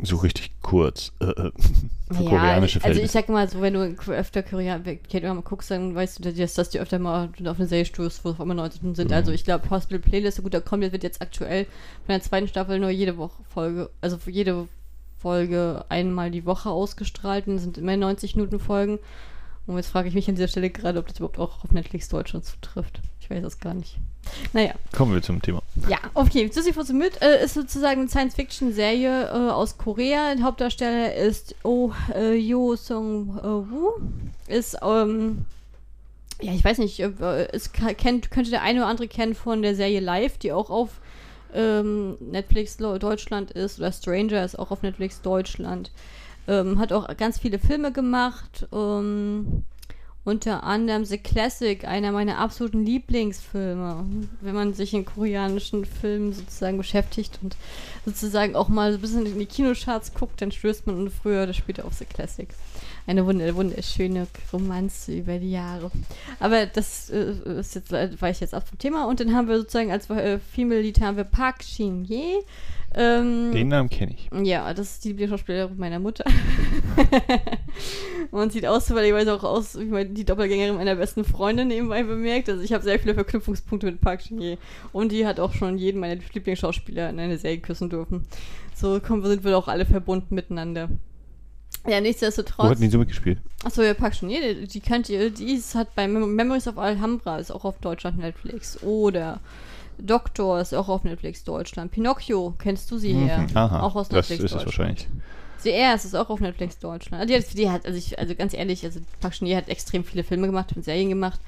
So 0.00 0.16
richtig 0.18 0.52
kurz. 0.62 1.12
Äh, 1.18 1.26
für 2.12 2.22
Ja, 2.22 2.30
koreanische 2.30 2.78
also 2.78 2.94
Fälle. 2.94 3.04
ich 3.04 3.10
sag 3.10 3.28
mal 3.28 3.48
so, 3.48 3.60
wenn 3.60 3.74
du 3.74 3.96
öfter 4.12 4.44
Korea 4.44 4.78
mal 4.78 5.42
guckst, 5.42 5.72
dann 5.72 5.94
weißt 5.94 6.24
du, 6.24 6.32
dass, 6.32 6.54
dass 6.54 6.70
die 6.70 6.78
öfter 6.78 7.00
mal 7.00 7.30
auf 7.46 7.58
eine 7.58 7.66
Serie 7.66 7.84
stoßt, 7.84 8.24
wo 8.24 8.30
es 8.30 8.38
immer 8.38 8.54
90 8.54 8.82
Minuten 8.82 8.94
sind. 8.96 9.08
Mhm. 9.10 9.16
Also 9.16 9.32
ich 9.32 9.44
glaube, 9.44 9.68
Hospital 9.70 9.98
Playlist, 9.98 10.36
so 10.36 10.42
gut, 10.44 10.54
da 10.54 10.60
kommt, 10.60 10.82
wird 10.82 11.02
jetzt 11.02 11.20
aktuell 11.20 11.64
von 11.64 12.12
der 12.12 12.22
zweiten 12.22 12.46
Staffel 12.46 12.78
nur 12.78 12.90
jede 12.90 13.16
Woche 13.16 13.42
Folge, 13.52 13.90
also 14.00 14.18
jede 14.26 14.68
Folge 15.20 15.84
einmal 15.88 16.30
die 16.30 16.46
Woche 16.46 16.70
ausgestrahlt 16.70 17.46
und 17.46 17.58
sind 17.58 17.78
immer 17.78 17.96
90 17.96 18.36
Minuten 18.36 18.60
Folgen. 18.60 18.98
Und 19.66 19.76
jetzt 19.76 19.90
frage 19.90 20.08
ich 20.08 20.14
mich 20.14 20.28
an 20.28 20.34
dieser 20.34 20.48
Stelle 20.48 20.70
gerade, 20.70 20.98
ob 20.98 21.08
das 21.08 21.18
überhaupt 21.18 21.38
auch 21.38 21.62
auf 21.62 21.72
Netflix 21.72 22.08
Deutschland 22.08 22.44
zutrifft. 22.44 23.00
Ich 23.20 23.28
weiß 23.28 23.44
es 23.44 23.60
gar 23.60 23.74
nicht. 23.74 23.98
Naja. 24.54 24.72
Kommen 24.96 25.12
wir 25.12 25.22
zum 25.22 25.42
Thema. 25.42 25.62
Ja, 25.88 25.98
okay. 26.14 26.48
Sisyphus 26.50 26.90
mit 26.90 27.20
äh, 27.20 27.44
ist 27.44 27.54
sozusagen 27.54 28.00
eine 28.00 28.08
Science-Fiction-Serie 28.08 29.26
äh, 29.26 29.50
aus 29.50 29.76
Korea. 29.76 30.34
Der 30.34 30.44
Hauptdarsteller 30.44 31.14
ist 31.14 31.54
Oh 31.62 31.92
äh, 32.14 32.34
Yo 32.34 32.76
Sung 32.76 33.38
äh, 33.38 33.42
Woo. 33.42 33.92
Ist, 34.46 34.78
ähm, 34.82 35.44
ja, 36.40 36.52
ich 36.52 36.64
weiß 36.64 36.78
nicht, 36.78 37.00
äh, 37.00 37.48
ist, 37.52 37.74
kennt, 37.74 38.30
könnte 38.30 38.50
der 38.50 38.62
eine 38.62 38.80
oder 38.80 38.88
andere 38.88 39.08
kennen 39.08 39.34
von 39.34 39.60
der 39.60 39.74
Serie 39.74 40.00
Live, 40.00 40.38
die 40.38 40.52
auch 40.52 40.70
auf 40.70 41.00
ähm, 41.54 42.16
Netflix 42.20 42.76
Deutschland 42.76 43.50
ist. 43.50 43.78
Oder 43.78 43.92
Stranger 43.92 44.44
ist 44.44 44.58
auch 44.58 44.70
auf 44.70 44.82
Netflix 44.82 45.22
Deutschland. 45.22 45.90
Ähm, 46.46 46.78
hat 46.78 46.92
auch 46.92 47.14
ganz 47.16 47.38
viele 47.38 47.58
Filme 47.58 47.92
gemacht. 47.92 48.66
Ähm, 48.72 49.64
unter 50.24 50.62
anderem 50.62 51.06
The 51.06 51.16
Classic, 51.16 51.84
einer 51.86 52.12
meiner 52.12 52.38
absoluten 52.38 52.84
Lieblingsfilme. 52.84 54.04
Wenn 54.42 54.54
man 54.54 54.74
sich 54.74 54.92
in 54.92 55.06
koreanischen 55.06 55.86
Filmen 55.86 56.34
sozusagen 56.34 56.76
beschäftigt 56.76 57.38
und 57.42 57.56
sozusagen 58.04 58.54
auch 58.54 58.68
mal 58.68 58.92
so 58.92 58.98
ein 58.98 59.00
bisschen 59.00 59.26
in 59.26 59.38
die 59.38 59.46
Kinocharts 59.46 60.12
guckt, 60.12 60.42
dann 60.42 60.52
stößt 60.52 60.86
man 60.86 61.10
früher 61.10 61.44
oder 61.44 61.54
später 61.54 61.86
auf 61.86 61.94
The 61.94 62.04
Classic. 62.04 62.48
Eine 63.08 63.24
wunder 63.24 63.54
wunderschöne 63.56 64.26
Romanze 64.52 65.14
über 65.16 65.38
die 65.38 65.52
Jahre. 65.52 65.90
Aber 66.40 66.66
das 66.66 67.08
äh, 67.08 67.58
ist 67.58 67.74
jetzt, 67.74 67.90
weiche 67.90 68.42
jetzt 68.42 68.52
ab 68.52 68.68
vom 68.68 68.76
Thema. 68.76 69.08
Und 69.08 69.18
dann 69.18 69.34
haben 69.34 69.48
wir 69.48 69.56
sozusagen 69.56 69.90
als 69.90 70.10
äh, 70.10 70.38
Female 70.38 70.82
Lead 70.82 71.00
haben 71.00 71.16
wir 71.16 71.24
Park 71.24 71.64
Shin-ye. 71.64 72.44
Ähm, 72.94 73.52
Den 73.52 73.68
Namen 73.68 73.88
kenne 73.88 74.12
ich. 74.12 74.28
ja, 74.46 74.74
das 74.74 74.92
ist 74.92 75.04
die 75.04 75.08
Lieblingsschauspielerin 75.08 75.78
meiner 75.78 75.98
Mutter. 75.98 76.26
und 78.30 78.52
sieht 78.52 78.66
aus, 78.66 78.84
zufälligerweise 78.84 79.32
auch 79.32 79.44
aus, 79.44 79.78
wie 79.80 79.86
meine, 79.86 80.10
die 80.10 80.26
Doppelgängerin 80.26 80.76
meiner 80.76 80.96
besten 80.96 81.24
Freundin 81.24 81.68
nebenbei 81.68 82.02
bemerkt. 82.02 82.50
Also 82.50 82.62
ich 82.62 82.74
habe 82.74 82.84
sehr 82.84 82.98
viele 82.98 83.14
Verknüpfungspunkte 83.14 83.86
mit 83.86 84.02
Park 84.02 84.20
Shin-ye. 84.20 84.58
Und 84.92 85.12
die 85.12 85.26
hat 85.26 85.40
auch 85.40 85.54
schon 85.54 85.78
jeden 85.78 85.98
meiner 85.98 86.20
Lieblingsschauspieler 86.34 87.08
in 87.08 87.18
eine 87.18 87.38
Serie 87.38 87.60
küssen 87.60 87.88
dürfen. 87.88 88.26
So 88.74 89.00
kommen, 89.00 89.24
sind 89.24 89.44
wir 89.44 89.56
auch 89.56 89.68
alle 89.68 89.86
verbunden 89.86 90.34
miteinander. 90.34 90.90
Ja, 91.84 91.90
Wo 91.90 91.96
hat 91.96 92.02
nichtsdestotrotz. 92.02 92.78
die 92.78 92.88
so 92.88 92.98
mitgespielt? 92.98 93.38
Achso, 93.64 93.82
ja, 93.82 93.94
Park 93.94 94.14
Shin-ye, 94.14 94.54
die, 94.54 94.66
die 94.66 94.80
kennt 94.80 95.08
ihr. 95.08 95.30
Die 95.30 95.54
ist, 95.54 95.74
hat 95.74 95.94
bei 95.94 96.06
Mem 96.06 96.34
Memories 96.34 96.68
of 96.68 96.78
Alhambra, 96.78 97.38
ist 97.38 97.50
auch 97.50 97.64
auf 97.64 97.78
Deutschland 97.78 98.18
Netflix. 98.18 98.82
Oder 98.82 99.40
Doktor 99.98 100.60
ist 100.60 100.74
auch 100.74 100.88
auf 100.88 101.04
Netflix 101.04 101.44
Deutschland. 101.44 101.90
Pinocchio, 101.90 102.54
kennst 102.58 102.90
du 102.90 102.98
sie 102.98 103.14
her? 103.14 103.38
Mhm, 103.38 103.56
Aha, 103.56 103.80
Auch 103.80 103.96
aus 103.96 104.08
das 104.08 104.28
Netflix 104.28 104.52
ist 104.52 104.58
es 104.60 104.66
wahrscheinlich. 104.66 105.08
Sie 105.58 105.70
erst 105.70 106.04
ist 106.04 106.14
auch 106.14 106.30
auf 106.30 106.38
Netflix 106.38 106.78
Deutschland. 106.78 107.20
Also 107.20 107.34
die 107.34 107.40
hat, 107.40 107.58
die 107.58 107.70
hat 107.70 107.86
also, 107.86 107.98
ich, 107.98 108.16
also 108.16 108.34
ganz 108.36 108.54
ehrlich, 108.54 108.84
also 108.84 109.00
Park 109.20 109.34
Shin-ye 109.34 109.56
hat 109.56 109.68
extrem 109.68 110.04
viele 110.04 110.22
Filme 110.22 110.46
gemacht 110.46 110.72
und 110.76 110.84
Serien 110.84 111.08
gemacht. 111.08 111.40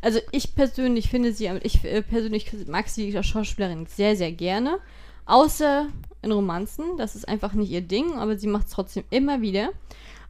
Also 0.00 0.20
ich 0.32 0.54
persönlich 0.54 1.10
finde 1.10 1.34
sie, 1.34 1.50
ich 1.62 1.84
äh, 1.84 2.00
persönlich 2.02 2.50
mag 2.66 2.88
sie 2.88 3.14
als 3.14 3.26
Schauspielerin 3.26 3.86
sehr, 3.86 4.16
sehr 4.16 4.32
gerne. 4.32 4.78
Außer 5.26 5.88
in 6.22 6.32
Romanzen, 6.32 6.96
das 6.96 7.14
ist 7.14 7.28
einfach 7.28 7.52
nicht 7.52 7.70
ihr 7.70 7.80
Ding, 7.80 8.14
aber 8.18 8.38
sie 8.38 8.46
macht 8.46 8.66
es 8.66 8.72
trotzdem 8.72 9.04
immer 9.10 9.40
wieder. 9.40 9.70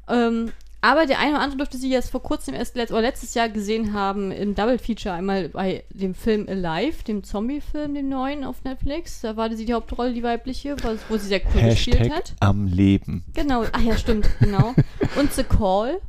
Ähm, 0.09 0.53
aber 0.81 1.07
der 1.07 1.19
eine 1.19 1.33
oder 1.33 1.41
andere 1.41 1.59
dürfte 1.59 1.77
sie 1.77 1.91
jetzt 1.91 2.11
vor 2.11 2.23
kurzem 2.23 2.55
erst 2.55 2.77
letzt, 2.77 2.93
oder 2.93 3.03
letztes 3.03 3.35
Jahr 3.35 3.49
gesehen 3.49 3.95
haben 3.95 4.31
im 4.31 4.55
Double 4.55 4.79
Feature 4.79 5.15
einmal 5.15 5.49
bei 5.49 5.83
dem 5.91 6.15
Film 6.15 6.47
Alive, 6.49 7.03
dem 7.03 7.25
Zombie-Film, 7.25 7.95
dem 7.95 8.09
neuen 8.09 8.45
auf 8.45 8.63
Netflix. 8.63 9.21
Da 9.23 9.37
war 9.37 9.55
sie 9.55 9.65
die 9.65 9.75
Hauptrolle, 9.75 10.13
die 10.13 10.23
weibliche, 10.23 10.77
wo 11.09 11.17
sie 11.17 11.27
sehr 11.27 11.41
cool 11.53 11.63
gespielt 11.71 11.99
Hashtag 11.99 12.17
hat. 12.17 12.35
am 12.39 12.67
Leben. 12.67 13.25
Genau, 13.35 13.65
ach 13.73 13.81
ja, 13.81 13.97
stimmt, 13.97 14.29
genau. 14.39 14.75
Und 15.19 15.33
The 15.33 15.43
Call, 15.43 16.01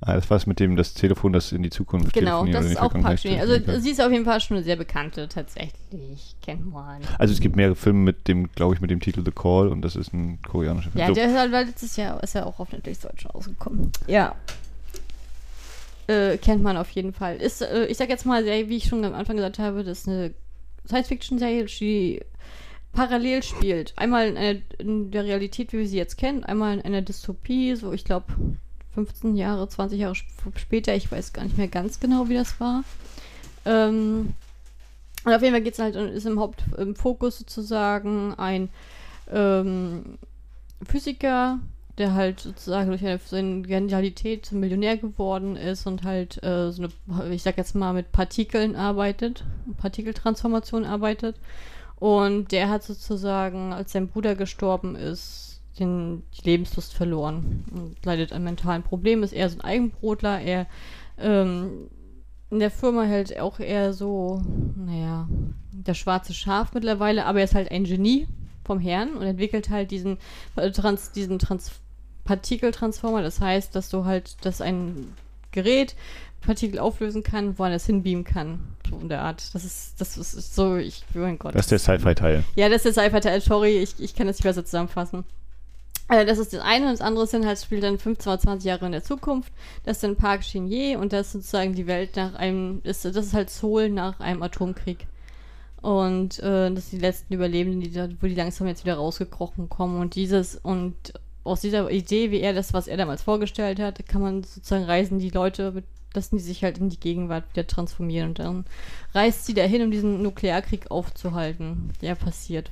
Ah, 0.00 0.14
das 0.14 0.30
war 0.30 0.36
es 0.36 0.46
mit 0.46 0.60
dem, 0.60 0.76
das 0.76 0.94
Telefon, 0.94 1.32
das 1.32 1.50
in 1.50 1.64
die 1.64 1.70
Zukunft 1.70 2.12
genau, 2.12 2.46
das 2.46 2.66
in 2.66 2.72
ist 2.72 2.76
auch 2.76 2.92
Vergangenheit 2.92 3.20
Park 3.20 3.40
Also 3.40 3.80
sie 3.80 3.90
ist 3.90 4.00
auf 4.00 4.12
jeden 4.12 4.24
Fall 4.24 4.40
schon 4.40 4.56
eine 4.56 4.64
sehr 4.64 4.76
bekannte, 4.76 5.28
tatsächlich. 5.28 6.36
Kennt 6.40 6.72
man. 6.72 7.02
Also 7.18 7.34
es 7.34 7.40
gibt 7.40 7.56
mehrere 7.56 7.74
Filme 7.74 7.98
mit 7.98 8.28
dem, 8.28 8.48
glaube 8.52 8.76
ich, 8.76 8.80
mit 8.80 8.92
dem 8.92 9.00
Titel 9.00 9.24
The 9.24 9.32
Call 9.32 9.68
und 9.68 9.82
das 9.82 9.96
ist 9.96 10.12
ein 10.12 10.40
koreanischer 10.42 10.92
Film. 10.92 11.00
Ja, 11.00 11.08
So, 11.08 11.14
der 11.14 11.26
ist 11.26 11.36
halt 11.36 11.50
weil 11.50 11.66
letztes 11.66 11.96
Jahr 11.96 12.22
ist 12.22 12.34
ja 12.34 12.46
auch 12.46 12.60
auf 12.60 12.70
Netflix 12.70 13.00
Deutsch 13.00 13.26
rausgekommen. 13.26 13.90
Ja. 14.06 14.36
Äh, 16.06 16.38
kennt 16.38 16.62
man 16.62 16.76
auf 16.76 16.90
jeden 16.90 17.12
Fall. 17.12 17.36
Ist, 17.36 17.62
äh, 17.62 17.86
ich 17.86 17.96
sag 17.96 18.08
jetzt 18.08 18.24
mal, 18.24 18.44
wie 18.44 18.76
ich 18.76 18.84
schon 18.84 19.04
am 19.04 19.14
Anfang 19.14 19.34
gesagt 19.34 19.58
habe, 19.58 19.82
das 19.82 20.00
ist 20.00 20.08
eine 20.08 20.32
Science-Fiction-Serie, 20.86 21.64
die 21.64 22.20
parallel 22.92 23.42
spielt. 23.42 23.94
Einmal 23.96 24.28
in, 24.28 24.36
einer, 24.36 24.60
in 24.78 25.10
der 25.10 25.24
Realität, 25.24 25.72
wie 25.72 25.78
wir 25.78 25.88
sie 25.88 25.98
jetzt 25.98 26.16
kennen, 26.16 26.44
einmal 26.44 26.74
in 26.74 26.82
einer 26.82 27.02
Dystopie, 27.02 27.74
so 27.74 27.92
ich 27.92 28.04
glaube 28.04 28.26
15 29.06 29.36
Jahre, 29.36 29.68
20 29.68 29.98
Jahre 30.00 30.14
sp- 30.18 30.56
später, 30.56 30.94
ich 30.94 31.10
weiß 31.10 31.32
gar 31.32 31.44
nicht 31.44 31.56
mehr 31.58 31.68
ganz 31.68 32.00
genau, 32.00 32.28
wie 32.28 32.34
das 32.34 32.58
war. 32.60 32.84
Ähm, 33.64 34.34
und 35.24 35.32
auf 35.32 35.42
jeden 35.42 35.52
Fall 35.54 35.62
geht 35.62 35.74
es 35.74 35.78
halt, 35.78 35.94
ist 35.96 36.26
im 36.26 36.40
Haupt 36.40 36.62
im 36.76 36.94
Fokus 36.96 37.38
sozusagen 37.38 38.34
ein 38.34 38.68
ähm, 39.30 40.18
Physiker, 40.84 41.58
der 41.98 42.14
halt 42.14 42.40
sozusagen 42.40 42.88
durch 42.90 43.04
eine, 43.04 43.18
seine 43.24 43.62
Genialität 43.62 44.46
zum 44.46 44.60
Millionär 44.60 44.96
geworden 44.96 45.56
ist 45.56 45.86
und 45.86 46.04
halt 46.04 46.42
äh, 46.44 46.70
so 46.70 46.84
eine, 47.10 47.34
ich 47.34 47.42
sag 47.42 47.58
jetzt 47.58 47.74
mal, 47.74 47.92
mit 47.92 48.12
Partikeln 48.12 48.76
arbeitet, 48.76 49.44
Partikeltransformation 49.78 50.84
arbeitet. 50.84 51.36
Und 51.96 52.52
der 52.52 52.68
hat 52.70 52.84
sozusagen, 52.84 53.72
als 53.72 53.90
sein 53.92 54.06
Bruder 54.06 54.36
gestorben 54.36 54.94
ist, 54.94 55.47
den, 55.78 56.22
die 56.36 56.50
Lebenslust 56.50 56.94
verloren 56.94 57.64
und 57.72 58.04
leidet 58.04 58.32
an 58.32 58.44
mentalen 58.44 58.82
Problemen, 58.82 59.22
ist 59.22 59.32
eher 59.32 59.48
so 59.48 59.58
ein 59.58 59.64
Eigenbrotler, 59.64 60.40
er 60.40 60.66
ähm, 61.18 61.88
in 62.50 62.60
der 62.60 62.70
Firma 62.70 63.02
hält 63.02 63.38
auch 63.38 63.60
eher 63.60 63.92
so, 63.92 64.42
naja, 64.76 65.28
das 65.72 65.98
schwarze 65.98 66.32
Schaf 66.32 66.72
mittlerweile, 66.72 67.26
aber 67.26 67.38
er 67.38 67.44
ist 67.44 67.54
halt 67.54 67.70
ein 67.70 67.84
Genie 67.84 68.26
vom 68.64 68.80
Herrn 68.80 69.14
und 69.14 69.22
entwickelt 69.22 69.70
halt 69.70 69.90
diesen, 69.90 70.18
äh, 70.56 70.70
Trans, 70.70 71.12
diesen 71.12 71.38
Trans 71.38 71.72
Partikeltransformer. 72.24 73.22
Das 73.22 73.40
heißt, 73.40 73.74
dass 73.74 73.88
du 73.88 74.04
halt, 74.04 74.44
dass 74.44 74.60
ein 74.60 75.12
Gerät 75.50 75.94
Partikel 76.40 76.78
auflösen 76.78 77.22
kann, 77.22 77.58
woanders 77.58 77.86
hinbeamen 77.86 78.24
kann. 78.24 78.60
So 78.88 78.98
in 78.98 79.08
der 79.08 79.22
Art. 79.22 79.54
Das 79.54 79.64
ist, 79.64 80.00
das 80.00 80.16
ist 80.16 80.54
so, 80.54 80.76
ich, 80.76 81.04
mein 81.14 81.38
Gott. 81.38 81.54
das 81.54 81.70
ist 81.70 81.70
der 81.70 81.78
Sci-Fi-Teil. 81.78 82.44
Ja, 82.54 82.68
das 82.68 82.84
ist 82.84 82.96
der 82.96 83.04
Sci-Fi-Teil, 83.04 83.40
sorry, 83.40 83.78
ich, 83.78 83.94
ich 83.98 84.14
kann 84.14 84.26
das 84.26 84.36
nicht 84.36 84.44
besser 84.44 84.64
zusammenfassen. 84.64 85.24
Äh, 86.08 86.24
das 86.24 86.38
ist 86.38 86.52
das 86.52 86.60
eine 86.60 86.86
und 86.86 86.92
das 86.92 87.00
andere 87.00 87.26
sind 87.26 87.46
halt, 87.46 87.58
spielt 87.58 87.82
dann 87.82 87.98
15 87.98 88.32
oder 88.32 88.40
20 88.40 88.66
Jahre 88.66 88.86
in 88.86 88.92
der 88.92 89.04
Zukunft. 89.04 89.52
Das 89.84 89.98
ist 89.98 90.04
dann 90.04 90.16
Park 90.16 90.44
Shin-ye 90.44 90.96
und 90.96 91.12
das 91.12 91.28
ist 91.28 91.32
sozusagen 91.32 91.74
die 91.74 91.86
Welt 91.86 92.16
nach 92.16 92.34
einem, 92.34 92.82
das 92.84 93.04
ist 93.04 93.34
halt 93.34 93.50
Seoul 93.50 93.90
nach 93.90 94.20
einem 94.20 94.42
Atomkrieg. 94.42 95.06
Und 95.80 96.40
äh, 96.40 96.70
das 96.72 96.90
sind 96.90 97.00
die 97.00 97.06
letzten 97.06 97.34
Überlebenden, 97.34 97.80
die 97.80 97.92
da, 97.92 98.08
wo 98.20 98.26
die 98.26 98.34
langsam 98.34 98.66
jetzt 98.66 98.84
wieder 98.84 98.96
rausgekrochen 98.96 99.68
kommen. 99.68 100.00
Und 100.00 100.16
dieses, 100.16 100.56
und 100.56 100.94
aus 101.44 101.60
dieser 101.60 101.90
Idee, 101.90 102.30
wie 102.30 102.40
er 102.40 102.52
das, 102.52 102.74
was 102.74 102.88
er 102.88 102.96
damals 102.96 103.22
vorgestellt 103.22 103.78
hat, 103.78 104.06
kann 104.08 104.22
man 104.22 104.42
sozusagen 104.42 104.84
reisen, 104.84 105.18
die 105.18 105.30
Leute, 105.30 105.72
mit, 105.72 105.84
lassen 106.14 106.36
die 106.36 106.42
sich 106.42 106.64
halt 106.64 106.78
in 106.78 106.88
die 106.88 106.98
Gegenwart 106.98 107.44
wieder 107.52 107.66
transformieren. 107.66 108.30
Und 108.30 108.38
dann 108.40 108.64
reist 109.14 109.46
sie 109.46 109.54
dahin, 109.54 109.82
um 109.82 109.90
diesen 109.90 110.20
Nuklearkrieg 110.22 110.90
aufzuhalten, 110.90 111.92
der 112.02 112.16
passiert. 112.16 112.70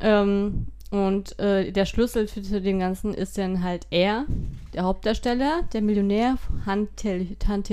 Ähm, 0.00 0.66
und 0.92 1.38
äh, 1.38 1.72
der 1.72 1.86
Schlüssel 1.86 2.28
für, 2.28 2.42
zu 2.42 2.60
dem 2.60 2.78
Ganzen 2.78 3.14
ist 3.14 3.38
dann 3.38 3.62
halt 3.62 3.86
er, 3.90 4.26
der 4.74 4.84
Hauptdarsteller, 4.84 5.62
der 5.72 5.80
Millionär 5.80 6.36
Han 6.66 6.88
Tel- 6.96 7.34
Han. 7.48 7.64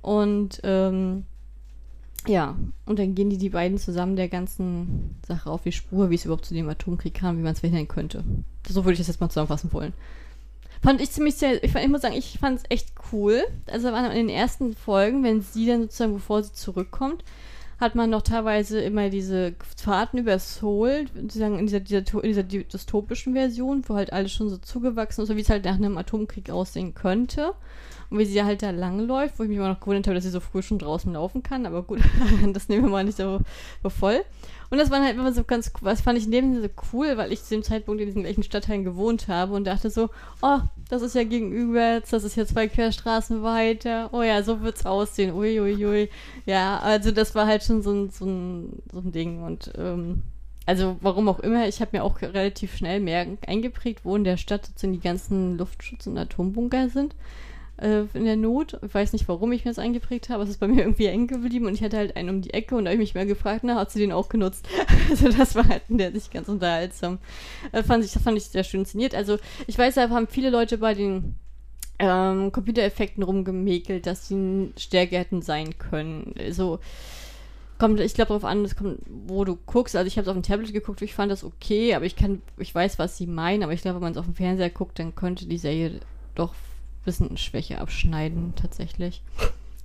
Und 0.00 0.60
ähm, 0.64 1.26
ja, 2.26 2.56
und 2.86 2.98
dann 2.98 3.14
gehen 3.14 3.28
die, 3.28 3.36
die 3.36 3.50
beiden 3.50 3.76
zusammen 3.76 4.16
der 4.16 4.28
ganzen 4.30 5.14
Sache 5.28 5.50
auf 5.50 5.62
die 5.62 5.72
Spur, 5.72 6.08
wie 6.08 6.14
es 6.14 6.24
überhaupt 6.24 6.46
zu 6.46 6.54
dem 6.54 6.70
Atomkrieg 6.70 7.12
kam, 7.12 7.36
wie 7.36 7.42
man 7.42 7.52
es 7.52 7.60
verhindern 7.60 7.86
könnte. 7.86 8.24
So 8.66 8.84
würde 8.84 8.94
ich 8.94 8.98
das 8.98 9.08
jetzt 9.08 9.20
mal 9.20 9.28
zusammenfassen 9.28 9.70
wollen. 9.74 9.92
Fand 10.82 11.02
ich 11.02 11.10
ziemlich 11.10 11.34
sehr, 11.34 11.62
ich, 11.62 11.70
fand, 11.72 11.84
ich 11.84 11.90
muss 11.90 12.00
sagen, 12.00 12.14
ich 12.16 12.38
fand 12.38 12.60
es 12.60 12.64
echt 12.70 12.94
cool. 13.12 13.42
Also 13.70 13.88
in 13.88 14.12
den 14.14 14.28
ersten 14.30 14.74
Folgen, 14.74 15.22
wenn 15.22 15.42
sie 15.42 15.66
dann 15.66 15.82
sozusagen, 15.82 16.14
bevor 16.14 16.42
sie 16.42 16.54
zurückkommt, 16.54 17.24
hat 17.80 17.94
man 17.94 18.10
noch 18.10 18.22
teilweise 18.22 18.80
immer 18.80 19.08
diese 19.08 19.54
Fahrten 19.76 20.18
über 20.18 20.38
Seoul, 20.38 21.06
sozusagen 21.14 21.58
in 21.58 21.66
dieser, 21.66 21.80
dieser, 21.80 22.22
in 22.22 22.28
dieser 22.28 22.42
dystopischen 22.42 23.32
Version, 23.32 23.82
wo 23.86 23.94
halt 23.94 24.12
alles 24.12 24.32
schon 24.32 24.50
so 24.50 24.58
zugewachsen 24.58 25.22
ist, 25.22 25.28
so 25.28 25.36
wie 25.36 25.40
es 25.40 25.48
halt 25.48 25.64
nach 25.64 25.76
einem 25.76 25.96
Atomkrieg 25.96 26.50
aussehen 26.50 26.94
könnte. 26.94 27.54
Und 28.10 28.18
wie 28.18 28.24
sie 28.24 28.42
halt 28.42 28.62
da 28.62 28.70
langläuft, 28.70 29.38
wo 29.38 29.44
ich 29.44 29.48
mich 29.48 29.58
immer 29.58 29.68
noch 29.68 29.80
gewundert 29.80 30.06
habe, 30.06 30.16
dass 30.16 30.24
sie 30.24 30.30
so 30.30 30.40
früh 30.40 30.62
schon 30.62 30.78
draußen 30.78 31.12
laufen 31.12 31.42
kann, 31.42 31.64
aber 31.64 31.82
gut, 31.82 32.00
das 32.52 32.68
nehmen 32.68 32.84
wir 32.84 32.90
mal 32.90 33.04
nicht 33.04 33.16
so, 33.16 33.38
so 33.82 33.88
voll. 33.88 34.22
Und 34.68 34.78
das 34.78 34.90
war 34.90 35.02
halt 35.02 35.16
immer 35.16 35.32
so 35.32 35.44
ganz, 35.44 35.72
was 35.80 36.00
fand 36.00 36.18
ich 36.18 36.28
neben 36.28 36.60
so 36.60 36.68
cool, 36.92 37.16
weil 37.16 37.32
ich 37.32 37.42
zu 37.42 37.54
dem 37.54 37.62
Zeitpunkt 37.62 38.00
in 38.00 38.06
diesen 38.06 38.22
gleichen 38.22 38.42
Stadtteilen 38.42 38.84
gewohnt 38.84 39.28
habe 39.28 39.54
und 39.54 39.64
dachte 39.64 39.90
so, 39.90 40.10
oh, 40.42 40.58
das 40.88 41.02
ist 41.02 41.14
ja 41.14 41.24
gegenüber, 41.24 42.00
das 42.00 42.24
ist 42.24 42.36
ja 42.36 42.46
zwei 42.46 42.68
Querstraßen 42.68 43.42
weiter, 43.42 44.10
oh 44.12 44.22
ja, 44.22 44.42
so 44.42 44.60
wird's 44.60 44.86
aussehen, 44.86 45.32
uiuiui. 45.32 45.76
Ui, 45.76 45.86
ui. 45.86 46.08
Ja, 46.46 46.78
also 46.78 47.12
das 47.12 47.34
war 47.34 47.46
halt 47.46 47.62
schon 47.62 47.82
so 47.82 47.92
ein, 47.92 48.10
so 48.10 48.24
ein, 48.26 48.82
so 48.92 48.98
ein 49.00 49.12
Ding 49.12 49.42
und 49.42 49.72
ähm, 49.76 50.22
also 50.66 50.96
warum 51.00 51.28
auch 51.28 51.40
immer, 51.40 51.66
ich 51.66 51.80
habe 51.80 51.96
mir 51.96 52.04
auch 52.04 52.22
relativ 52.22 52.76
schnell 52.76 53.00
mehr 53.00 53.26
eingeprägt, 53.46 54.04
wo 54.04 54.14
in 54.14 54.24
der 54.24 54.36
Stadt 54.36 54.66
sozusagen 54.66 54.92
die 54.92 55.00
ganzen 55.00 55.58
Luftschutz- 55.58 56.06
und 56.06 56.18
Atombunker 56.18 56.88
sind 56.88 57.14
äh, 57.80 58.04
in 58.14 58.24
der 58.24 58.36
Not. 58.36 58.78
Ich 58.84 58.94
weiß 58.94 59.12
nicht, 59.12 59.28
warum 59.28 59.52
ich 59.52 59.64
mir 59.64 59.70
das 59.70 59.78
eingeprägt 59.78 60.28
habe. 60.28 60.42
Es 60.42 60.50
ist 60.50 60.60
bei 60.60 60.68
mir 60.68 60.82
irgendwie 60.82 61.06
eng 61.06 61.26
geblieben 61.26 61.66
und 61.66 61.74
ich 61.74 61.82
hatte 61.82 61.96
halt 61.96 62.16
einen 62.16 62.28
um 62.28 62.42
die 62.42 62.52
Ecke 62.52 62.76
und 62.76 62.84
da 62.84 62.90
habe 62.90 63.02
ich 63.02 63.08
mich 63.08 63.14
mal 63.14 63.26
gefragt, 63.26 63.62
na, 63.64 63.76
hat 63.76 63.90
sie 63.90 64.00
den 64.00 64.12
auch 64.12 64.28
genutzt? 64.28 64.68
also 65.10 65.28
das 65.30 65.54
war 65.54 65.66
halt 65.68 65.82
der 65.88 66.12
sich 66.12 66.30
ganz 66.30 66.48
unterhaltsam. 66.48 67.18
Äh, 67.72 67.82
fand 67.82 68.04
ich, 68.04 68.12
das 68.12 68.22
fand 68.22 68.36
ich 68.36 68.44
sehr 68.44 68.64
schön 68.64 68.80
inszeniert. 68.80 69.14
Also 69.14 69.38
ich 69.66 69.78
weiß, 69.78 69.94
da 69.94 70.08
haben 70.10 70.28
viele 70.28 70.50
Leute 70.50 70.78
bei 70.78 70.94
den 70.94 71.34
ähm, 71.98 72.52
Computereffekten 72.52 73.22
rumgemäkelt, 73.22 74.06
dass 74.06 74.28
sie 74.28 74.72
stärker 74.76 75.18
hätten 75.18 75.42
sein 75.42 75.78
können. 75.78 76.34
Also 76.38 76.80
kommt, 77.78 78.00
ich 78.00 78.14
glaube 78.14 78.28
darauf 78.28 78.44
an, 78.44 78.68
kommt, 78.76 79.00
wo 79.06 79.44
du 79.44 79.56
guckst. 79.56 79.96
Also 79.96 80.06
ich 80.06 80.16
habe 80.16 80.22
es 80.22 80.28
auf 80.28 80.34
dem 80.34 80.42
Tablet 80.42 80.72
geguckt, 80.72 81.02
ich 81.02 81.14
fand 81.14 81.32
das 81.32 81.44
okay, 81.44 81.94
aber 81.94 82.04
ich 82.04 82.16
kann, 82.16 82.42
ich 82.58 82.74
weiß, 82.74 82.98
was 82.98 83.16
sie 83.16 83.26
meinen, 83.26 83.62
aber 83.62 83.72
ich 83.72 83.82
glaube, 83.82 83.96
wenn 83.96 84.02
man 84.02 84.12
es 84.12 84.18
auf 84.18 84.26
dem 84.26 84.34
Fernseher 84.34 84.70
guckt, 84.70 84.98
dann 84.98 85.14
könnte 85.14 85.46
die 85.46 85.58
Serie 85.58 86.00
doch 86.34 86.54
bisschen 87.04 87.36
Schwäche 87.36 87.80
abschneiden, 87.80 88.54
tatsächlich. 88.56 89.22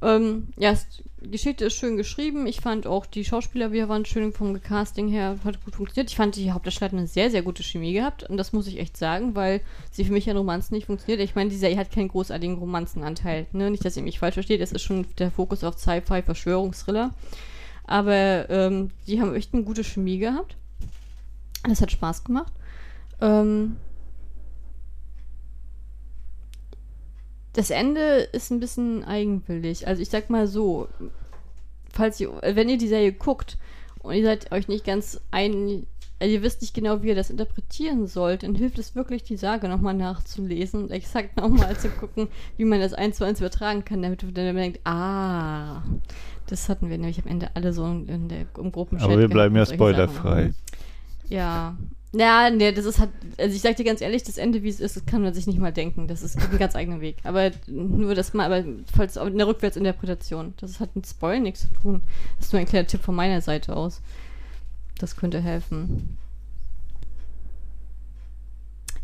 Ähm, 0.01 0.49
ja, 0.57 0.73
die 1.21 1.31
Geschichte 1.31 1.65
ist 1.65 1.75
schön 1.75 1.97
geschrieben. 1.97 2.45
Ich 2.45 2.61
fand 2.61 2.85
auch 2.85 3.05
die 3.05 3.25
Schauspieler, 3.25 3.71
wir 3.71 3.89
waren 3.89 4.05
schön 4.05 4.33
vom 4.33 4.61
Casting 4.61 5.07
her, 5.07 5.37
hat 5.43 5.63
gut 5.65 5.75
funktioniert. 5.75 6.11
Ich 6.11 6.15
fand, 6.15 6.35
die 6.35 6.51
Hauptdarsteller 6.51 6.93
eine 6.93 7.07
sehr, 7.07 7.31
sehr 7.31 7.41
gute 7.41 7.63
Chemie 7.63 7.93
gehabt. 7.93 8.23
Und 8.23 8.37
das 8.37 8.53
muss 8.53 8.67
ich 8.67 8.79
echt 8.79 8.97
sagen, 8.97 9.35
weil 9.35 9.61
sie 9.91 10.05
für 10.05 10.11
mich 10.11 10.27
in 10.27 10.37
Romanzen 10.37 10.75
nicht 10.75 10.85
funktioniert. 10.85 11.21
Ich 11.21 11.35
meine, 11.35 11.49
die 11.49 11.55
Serie 11.55 11.77
hat 11.77 11.91
keinen 11.91 12.09
großartigen 12.09 12.57
Romanzenanteil. 12.57 13.47
Ne? 13.51 13.71
Nicht, 13.71 13.85
dass 13.85 13.97
ihr 13.97 14.03
mich 14.03 14.19
falsch 14.19 14.35
versteht. 14.35 14.61
Es 14.61 14.71
ist 14.71 14.83
schon 14.83 15.07
der 15.17 15.31
Fokus 15.31 15.63
auf 15.63 15.79
Sci-Fi, 15.79 16.21
Verschwörungsthriller. 16.21 17.13
Aber 17.85 18.49
ähm, 18.49 18.91
die 19.07 19.21
haben 19.21 19.33
echt 19.33 19.53
eine 19.53 19.63
gute 19.63 19.83
Chemie 19.83 20.19
gehabt. 20.19 20.55
Das 21.67 21.81
hat 21.81 21.91
Spaß 21.91 22.23
gemacht. 22.23 22.53
Ähm, 23.21 23.77
das 27.55 27.69
Ende 27.69 28.27
ist 28.33 28.51
ein 28.51 28.59
bisschen 28.59 29.05
eigenwillig. 29.05 29.87
Also 29.87 30.01
ich 30.01 30.09
sag 30.09 30.29
mal 30.29 30.45
so, 30.45 30.89
falls 31.91 32.19
ihr, 32.19 32.29
wenn 32.41 32.67
ihr 32.67 32.77
die 32.77 32.89
Serie 32.89 33.13
guckt 33.13 33.57
und 33.99 34.13
ihr 34.13 34.23
seid 34.23 34.51
euch 34.51 34.67
nicht 34.67 34.85
ganz 34.85 35.21
ein, 35.31 35.87
also 36.19 36.33
ihr 36.33 36.43
wisst 36.43 36.61
nicht 36.61 36.73
genau, 36.73 37.01
wie 37.01 37.07
ihr 37.07 37.15
das 37.15 37.29
interpretieren 37.29 38.07
sollt, 38.07 38.43
dann 38.43 38.55
hilft 38.55 38.77
es 38.77 38.93
wirklich, 38.93 39.23
die 39.23 39.37
Sage 39.37 39.69
nochmal 39.69 39.93
nachzulesen 39.93 40.83
und 40.83 40.91
exakt 40.91 41.37
nochmal 41.37 41.77
zu 41.77 41.87
gucken, 41.89 42.27
wie 42.57 42.65
man 42.65 42.81
das 42.81 42.93
eins 42.93 43.17
zu 43.17 43.23
eins 43.23 43.39
übertragen 43.39 43.85
kann, 43.85 44.01
damit 44.01 44.21
man 44.23 44.55
denkt, 44.55 44.81
ah, 44.83 45.81
das 46.47 46.67
hatten 46.67 46.89
wir 46.89 46.97
nämlich 46.97 47.23
am 47.23 47.31
Ende 47.31 47.49
alle 47.55 47.71
so 47.71 47.85
in 47.85 48.27
der, 48.27 48.45
im 48.57 48.73
Gruppenchat. 48.73 49.09
Aber 49.09 49.17
wir 49.17 49.29
bleiben 49.29 49.55
ja 49.55 49.65
spoilerfrei. 49.65 50.53
Ja. 51.29 51.77
Ja, 52.17 52.49
nee, 52.49 52.71
das 52.71 52.85
ist 52.85 52.99
halt, 52.99 53.09
also 53.37 53.53
ich 53.53 53.61
sag 53.61 53.75
dir 53.75 53.83
ganz 53.83 53.99
ehrlich, 53.99 54.23
das 54.23 54.37
Ende, 54.37 54.63
wie 54.63 54.69
es 54.69 54.79
ist, 54.79 54.95
das 54.95 55.05
kann 55.05 55.21
man 55.21 55.33
sich 55.33 55.47
nicht 55.47 55.59
mal 55.59 55.73
denken. 55.73 56.07
Das 56.07 56.23
ist 56.23 56.37
ein 56.37 56.57
ganz 56.57 56.73
eigener 56.75 57.01
Weg. 57.01 57.17
Aber 57.23 57.51
nur 57.67 58.15
das 58.15 58.33
mal, 58.33 58.45
aber 58.45 58.65
falls 58.95 59.17
in 59.17 59.37
der 59.37 59.47
Rückwärtsinterpretation. 59.47 60.53
Das 60.57 60.79
hat 60.79 60.95
mit 60.95 61.05
Spoil 61.05 61.41
nichts 61.41 61.61
zu 61.61 61.73
tun. 61.81 62.01
Das 62.37 62.47
ist 62.47 62.53
nur 62.53 62.61
ein 62.61 62.67
kleiner 62.67 62.87
Tipp 62.87 63.01
von 63.01 63.15
meiner 63.15 63.41
Seite 63.41 63.75
aus. 63.75 64.01
Das 64.97 65.17
könnte 65.17 65.41
helfen. 65.41 66.17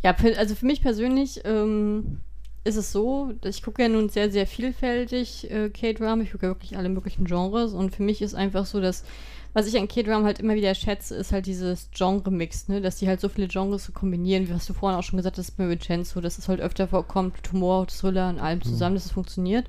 Ja, 0.04 0.16
also 0.38 0.56
für 0.56 0.66
mich 0.66 0.82
persönlich 0.82 1.42
ähm, 1.44 2.22
ist 2.64 2.78
es 2.78 2.94
so, 2.94 3.34
ich 3.44 3.62
gucke 3.62 3.82
ja 3.82 3.90
nun 3.90 4.08
sehr, 4.08 4.32
sehr 4.32 4.48
vielfältig 4.48 5.52
äh, 5.52 5.70
K-Drama. 5.70 6.24
Ich 6.24 6.32
gucke 6.32 6.46
ja 6.46 6.52
wirklich 6.52 6.78
alle 6.78 6.90
möglichen 6.90 7.26
Genres 7.26 7.74
und 7.74 7.94
für 7.94 8.04
mich 8.04 8.22
ist 8.22 8.36
einfach 8.36 8.66
so, 8.66 8.80
dass 8.80 9.04
was 9.54 9.68
ich 9.68 9.78
an 9.78 9.88
K-Drama 9.88 10.26
halt 10.26 10.40
immer 10.40 10.56
wieder 10.56 10.74
schätze, 10.76 11.16
ist 11.16 11.32
halt 11.32 11.46
dieses 11.46 11.90
Genre-Mix, 11.94 12.68
ne? 12.70 12.82
Dass 12.82 12.98
die 12.98 13.08
halt 13.08 13.20
so 13.20 13.30
viele 13.30 13.48
Genres 13.48 13.86
so 13.86 13.92
kombinieren, 13.92 14.48
wie 14.48 14.54
hast 14.54 14.70
du 14.70 14.74
vorhin 14.74 14.98
auch 14.98 15.04
schon 15.04 15.18
gesagt 15.18 15.38
hast 15.38 15.58
bei 15.58 15.68
Vincenzo, 15.68 16.22
dass 16.22 16.38
es 16.38 16.48
halt 16.48 16.62
öfter 16.62 16.88
vorkommt, 16.88 17.44
Tumor, 17.44 17.88
Thriller 17.88 18.30
und 18.30 18.40
allem 18.40 18.60
mhm. 18.60 18.64
zusammen, 18.64 18.94
mhm. 18.94 18.98
dass 18.98 19.06
es 19.06 19.12
funktioniert. 19.12 19.68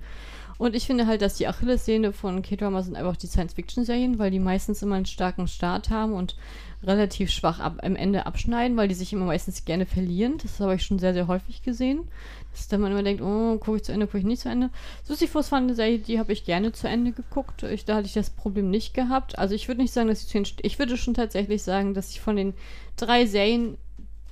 Und 0.58 0.76
ich 0.76 0.86
finde 0.86 1.08
halt, 1.08 1.22
dass 1.22 1.34
die 1.34 1.48
Achillessehne 1.48 2.12
von 2.12 2.42
K-Drama 2.42 2.82
sind 2.82 2.94
einfach 2.94 3.16
die 3.16 3.26
Science-Fiction-Serien, 3.26 4.20
weil 4.20 4.30
die 4.30 4.38
meistens 4.38 4.82
immer 4.82 4.94
einen 4.94 5.06
starken 5.06 5.48
Start 5.48 5.90
haben 5.90 6.12
und 6.12 6.36
relativ 6.84 7.30
schwach 7.30 7.58
ab, 7.58 7.80
am 7.82 7.96
Ende 7.96 8.26
abschneiden, 8.26 8.76
weil 8.76 8.86
die 8.86 8.94
sich 8.94 9.12
immer 9.12 9.24
meistens 9.24 9.64
gerne 9.64 9.86
verlieren. 9.86 10.38
Das 10.40 10.60
habe 10.60 10.76
ich 10.76 10.84
schon 10.84 11.00
sehr, 11.00 11.14
sehr 11.14 11.26
häufig 11.26 11.62
gesehen. 11.62 12.08
Dass 12.52 12.68
dann 12.68 12.80
man 12.80 12.92
immer 12.92 13.02
denkt, 13.02 13.22
oh, 13.22 13.56
gucke 13.58 13.78
ich 13.78 13.84
zu 13.84 13.92
Ende, 13.92 14.06
gucke 14.06 14.18
ich 14.18 14.24
nicht 14.24 14.42
zu 14.42 14.48
Ende. 14.48 14.70
Sisyphus 15.04 15.50
war 15.50 15.58
eine 15.58 15.74
Serie, 15.74 15.98
die 15.98 16.18
habe 16.18 16.32
ich 16.32 16.44
gerne 16.44 16.72
zu 16.72 16.86
Ende 16.88 17.12
geguckt. 17.12 17.62
Ich, 17.62 17.84
da 17.84 17.96
hatte 17.96 18.06
ich 18.06 18.12
das 18.12 18.30
Problem 18.30 18.70
nicht 18.70 18.94
gehabt. 18.94 19.38
Also 19.38 19.54
ich 19.54 19.68
würde 19.68 19.80
nicht 19.80 19.92
sagen, 19.92 20.08
dass 20.08 20.22
ich 20.22 20.28
zu 20.28 20.54
ich 20.62 20.78
würde 20.78 20.96
schon 20.96 21.14
tatsächlich 21.14 21.62
sagen, 21.62 21.94
dass 21.94 22.10
ich 22.10 22.20
von 22.20 22.36
den 22.36 22.54
drei 22.96 23.24
Serien, 23.26 23.78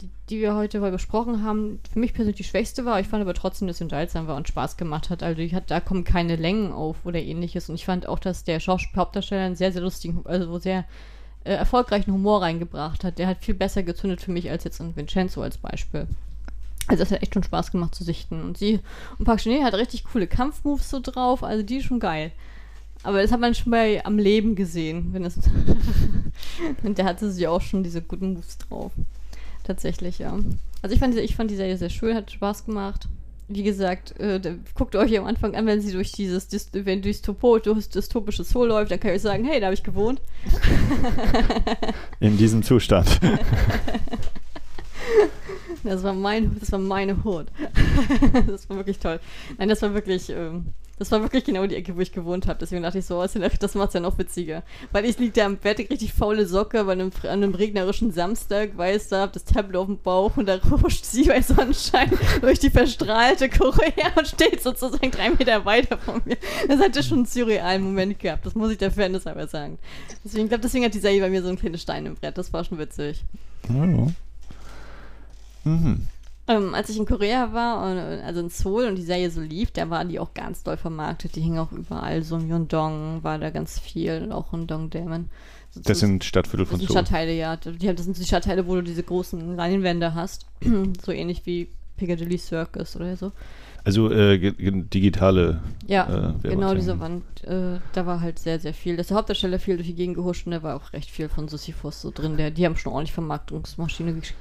die, 0.01 0.11
die 0.29 0.41
wir 0.41 0.55
heute 0.55 0.81
mal 0.81 0.91
besprochen 0.91 1.43
haben, 1.43 1.81
für 1.91 1.99
mich 1.99 2.12
persönlich 2.12 2.37
die 2.37 2.45
schwächste 2.45 2.85
war. 2.85 3.01
Ich 3.01 3.09
fand 3.09 3.23
aber 3.23 3.35
trotzdem, 3.35 3.68
dass 3.68 3.79
sie 3.79 3.85
unterhaltsam 3.85 4.27
war 4.27 4.37
und 4.37 4.49
Spaß 4.49 4.77
gemacht 4.77 5.09
hat. 5.09 5.23
Also 5.23 5.41
ich 5.41 5.55
hat, 5.55 5.71
da 5.71 5.81
kommen 5.81 6.05
keine 6.05 6.37
Längen 6.37 6.73
auf 6.73 7.05
oder 7.05 7.21
ähnliches. 7.21 7.71
Und 7.71 7.77
ich 7.77 7.87
fand 7.87 8.07
auch, 8.07 8.18
dass 8.18 8.45
der 8.45 8.61
Hauptdarsteller 8.61 9.47
einen 9.47 9.57
sehr, 9.57 9.73
sehr 9.73 9.83
lustigen, 9.83 10.21
also 10.25 10.59
sehr 10.59 10.85
äh, 11.45 11.55
erfolgreichen 11.55 12.12
Humor 12.12 12.43
reingebracht 12.43 13.03
hat. 13.03 13.18
Der 13.18 13.27
hat 13.27 13.43
viel 13.43 13.55
besser 13.55 13.83
gezündet 13.83 14.21
für 14.21 14.31
mich 14.31 14.51
als 14.51 14.64
jetzt 14.64 14.79
in 14.81 14.95
Vincenzo 14.95 15.41
als 15.41 15.57
Beispiel. 15.57 16.07
Also 16.91 17.05
das 17.05 17.12
hat 17.12 17.22
echt 17.22 17.34
schon 17.34 17.45
Spaß 17.45 17.70
gemacht 17.70 17.95
zu 17.95 18.03
sichten. 18.03 18.43
Und 18.43 18.59
sie 18.59 18.80
und 19.18 19.24
Park 19.24 19.38
Chan 19.41 19.64
hat 19.64 19.74
richtig 19.74 20.05
coole 20.05 20.26
Kampfmoves 20.26 20.91
so 20.91 20.99
drauf, 21.01 21.45
also 21.45 21.62
die 21.62 21.76
ist 21.76 21.84
schon 21.84 22.01
geil. 22.01 22.32
Aber 23.05 23.22
das 23.22 23.30
hat 23.30 23.41
man 23.41 23.55
schon 23.55 23.70
bei 23.70 24.05
am 24.05 24.18
Leben 24.18 24.57
gesehen, 24.57 25.11
wenn 25.12 25.24
es 25.24 25.38
und 26.82 26.99
der 26.99 27.05
hatte 27.05 27.30
sie 27.30 27.47
auch 27.47 27.62
schon 27.62 27.84
diese 27.84 28.03
guten 28.03 28.34
Moves 28.34 28.59
drauf. 28.59 28.93
Tatsächlich, 29.62 30.18
ja. 30.18 30.36
Also 30.82 30.95
ich 30.95 31.01
fand, 31.01 31.16
ich 31.16 31.36
fand 31.36 31.51
die 31.51 31.57
Serie 31.57 31.76
sehr 31.76 31.91
schön, 31.91 32.16
hat 32.16 32.30
Spaß 32.30 32.66
gemacht. 32.66 33.07
Wie 33.47 33.62
gesagt, 33.62 34.18
äh, 34.18 34.41
guckt 34.74 34.97
euch 34.97 35.16
am 35.18 35.26
Anfang 35.26 35.55
an, 35.55 35.66
wenn 35.66 35.80
sie 35.80 35.93
durch 35.93 36.12
dieses, 36.12 36.49
wenn 36.72 37.03
durchs 37.03 37.22
Topo, 37.22 37.59
durch 37.59 37.88
dystopische 37.88 38.45
Zoo 38.45 38.64
läuft, 38.64 38.91
dann 38.91 39.01
kann 39.01 39.11
ich 39.11 39.16
euch 39.16 39.22
sagen, 39.22 39.45
hey, 39.45 39.61
da 39.61 39.66
habe 39.66 39.74
ich 39.74 39.82
gewohnt. 39.82 40.20
In 42.20 42.36
diesem 42.36 42.62
Zustand. 42.62 43.20
Das 45.85 46.03
war 46.03 46.12
mein, 46.12 46.59
das 46.59 46.72
war 46.72 46.78
meine 46.78 47.24
Hut. 47.24 47.47
das 48.47 48.68
war 48.68 48.76
wirklich 48.76 48.99
toll. 48.99 49.20
Nein, 49.59 49.68
das 49.68 49.83
war 49.83 49.95
wirklich, 49.95 50.31
ähm, 50.31 50.74
das 51.01 51.11
war 51.12 51.22
wirklich 51.22 51.45
genau 51.45 51.66
die 51.66 51.76
Ecke, 51.76 51.97
wo 51.97 52.01
ich 52.01 52.12
gewohnt 52.12 52.47
habe. 52.47 52.59
Deswegen 52.59 52.83
dachte 52.83 52.99
ich 52.99 53.07
so, 53.07 53.22
das 53.22 53.74
macht 53.74 53.89
es 53.89 53.95
ja 53.95 54.01
noch 54.01 54.18
witziger. 54.18 54.62
Weil 54.93 55.07
ich 55.07 55.18
liege 55.18 55.33
da 55.33 55.47
im 55.47 55.57
Bett, 55.57 55.78
richtig 55.78 56.12
faule 56.12 56.45
Socke, 56.45 56.87
einem, 56.87 57.11
an 57.22 57.28
einem 57.31 57.55
regnerischen 57.55 58.12
Samstag, 58.12 58.76
weiß 58.76 59.09
da, 59.09 59.22
hab 59.22 59.33
das 59.33 59.45
Tablet 59.47 59.76
auf 59.76 59.87
dem 59.87 59.97
Bauch 59.97 60.37
und 60.37 60.47
da 60.47 60.57
ruscht 60.57 61.07
sie 61.07 61.24
bei 61.24 61.41
Sonnenschein 61.41 62.11
durch 62.43 62.59
die 62.59 62.68
verstrahlte 62.68 63.49
Korea 63.49 64.12
und 64.14 64.26
steht 64.26 64.62
sozusagen 64.62 65.11
drei 65.11 65.31
Meter 65.31 65.64
weiter 65.64 65.97
von 65.97 66.20
mir. 66.26 66.37
Das 66.68 66.78
hatte 66.81 67.03
schon 67.03 67.20
einen 67.20 67.26
surrealen 67.26 67.83
Moment 67.83 68.18
gehabt. 68.18 68.45
Das 68.45 68.55
muss 68.55 68.70
ich 68.70 68.76
der 68.76 68.91
Fairness 68.91 69.26
aber 69.26 69.47
sagen. 69.47 69.78
Deswegen, 70.22 70.49
glaube, 70.49 70.61
deswegen 70.61 70.85
hat 70.85 70.93
die 70.93 70.99
Serie 70.99 71.22
bei 71.22 71.31
mir 71.31 71.43
so 71.43 71.49
ein 71.49 71.59
kleines 71.59 71.81
Stein 71.81 72.05
im 72.05 72.16
Brett. 72.16 72.37
Das 72.37 72.53
war 72.53 72.62
schon 72.62 72.78
witzig. 72.78 73.24
Ja. 73.70 74.09
Mhm. 75.65 76.07
Ähm, 76.49 76.75
als 76.75 76.89
ich 76.89 76.97
in 76.97 77.07
Korea 77.07 77.53
war, 77.53 77.79
also 78.25 78.41
in 78.41 78.49
Seoul 78.49 78.87
und 78.87 78.97
die 78.97 79.03
Serie 79.03 79.31
so 79.31 79.41
lief, 79.41 79.71
da 79.71 79.89
war 79.89 80.05
die 80.05 80.19
auch 80.19 80.35
ganz 80.35 80.65
doll 80.65 80.77
vermarktet. 80.77 81.37
Die 81.37 81.41
hing 81.41 81.59
auch 81.59 81.71
überall. 81.71 82.23
So 82.23 82.39
Myeongdong 82.39 83.23
war 83.23 83.39
da 83.39 83.51
ganz 83.51 83.79
viel, 83.79 84.23
und 84.25 84.33
auch 84.33 84.53
in 84.53 84.67
Dongdaemun. 84.67 85.29
So 85.71 85.81
das 85.81 86.01
sind 86.01 86.25
Stadtviertel 86.25 86.67
von 86.67 86.81
Seoul. 86.81 86.91
Stadtteile, 86.91 87.33
ja. 87.33 87.57
Die, 87.57 87.95
das 87.95 88.05
sind 88.05 88.19
die 88.19 88.25
Stadtteile, 88.25 88.67
wo 88.67 88.75
du 88.75 88.83
diese 88.83 89.05
großen 89.05 89.55
Leinwände 89.55 90.15
hast. 90.15 90.47
so 91.05 91.13
ähnlich 91.13 91.47
wie 91.47 91.69
Piccadilly 91.97 92.39
Circus 92.39 92.97
oder 92.97 93.17
so. 93.17 93.31
Also 93.85 94.11
äh, 94.11 94.53
digitale. 94.53 95.61
Ja, 95.87 96.33
äh, 96.43 96.49
genau 96.49 96.74
diese 96.74 97.01
Wand. 97.01 97.24
Äh, 97.45 97.78
da 97.93 98.07
war 98.07 98.20
halt 98.20 98.39
sehr, 98.39 98.61
sehr 98.61 98.74
viel. 98.74 98.97
Der 98.97 99.07
Hauptdarsteller 99.09 99.59
viel 99.59 99.76
durch 99.76 99.89
die 99.89 99.95
Gegend 99.95 100.16
gehuscht 100.16 100.47
und 100.47 100.53
da 100.53 100.62
war 100.62 100.76
auch 100.76 100.93
recht 100.93 101.11
viel 101.11 101.28
von 101.28 101.49
Sisyphus 101.49 102.03
so 102.03 102.11
drin. 102.11 102.37
Der, 102.37 102.51
die 102.51 102.66
haben 102.66 102.76
schon 102.76 102.93
ordentlich 102.93 103.14
Vermarktungsmaschine 103.14 104.14
gesch 104.14 104.35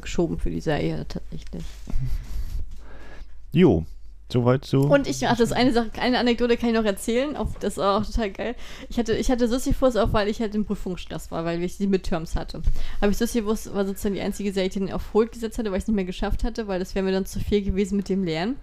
geschoben 0.00 0.38
für 0.38 0.50
die 0.50 0.60
Serie 0.60 1.04
tatsächlich. 1.08 1.64
Jo, 3.52 3.84
Soweit 4.32 4.64
so. 4.64 4.80
Und 4.80 5.06
ich, 5.06 5.26
ach, 5.28 5.36
das 5.36 5.52
eine 5.52 5.72
Sache, 5.72 5.90
eine 6.00 6.18
Anekdote 6.18 6.56
kann 6.56 6.70
ich 6.70 6.74
noch 6.74 6.84
erzählen. 6.84 7.36
Auf, 7.36 7.58
das 7.60 7.76
war 7.76 7.98
auch 7.98 8.04
total 8.04 8.32
geil. 8.32 8.56
Ich 8.88 8.98
hatte, 8.98 9.12
ich 9.12 9.30
hatte 9.30 9.46
Sisyphus 9.46 9.94
auch, 9.94 10.12
weil 10.12 10.28
ich 10.28 10.40
halt 10.40 10.54
im 10.56 10.64
Prüfungsstress 10.64 11.30
war, 11.30 11.44
weil 11.44 11.62
ich 11.62 11.76
die 11.76 11.86
Midterms 11.86 12.34
hatte. 12.34 12.60
Habe 13.00 13.12
ich 13.12 13.18
Sisyphus, 13.18 13.72
war 13.72 13.86
sozusagen 13.86 14.16
die 14.16 14.20
einzige 14.20 14.52
Serie, 14.52 14.70
die 14.70 14.80
den 14.80 14.92
auf 14.92 15.14
Hold 15.14 15.30
gesetzt 15.30 15.58
hatte, 15.58 15.70
weil 15.70 15.78
ich 15.78 15.84
es 15.84 15.88
nicht 15.88 15.94
mehr 15.94 16.04
geschafft 16.04 16.42
hatte, 16.42 16.66
weil 16.66 16.80
das 16.80 16.96
wäre 16.96 17.04
mir 17.04 17.12
dann 17.12 17.24
zu 17.24 17.38
viel 17.38 17.62
gewesen 17.62 17.96
mit 17.96 18.08
dem 18.08 18.24
Lernen. 18.24 18.56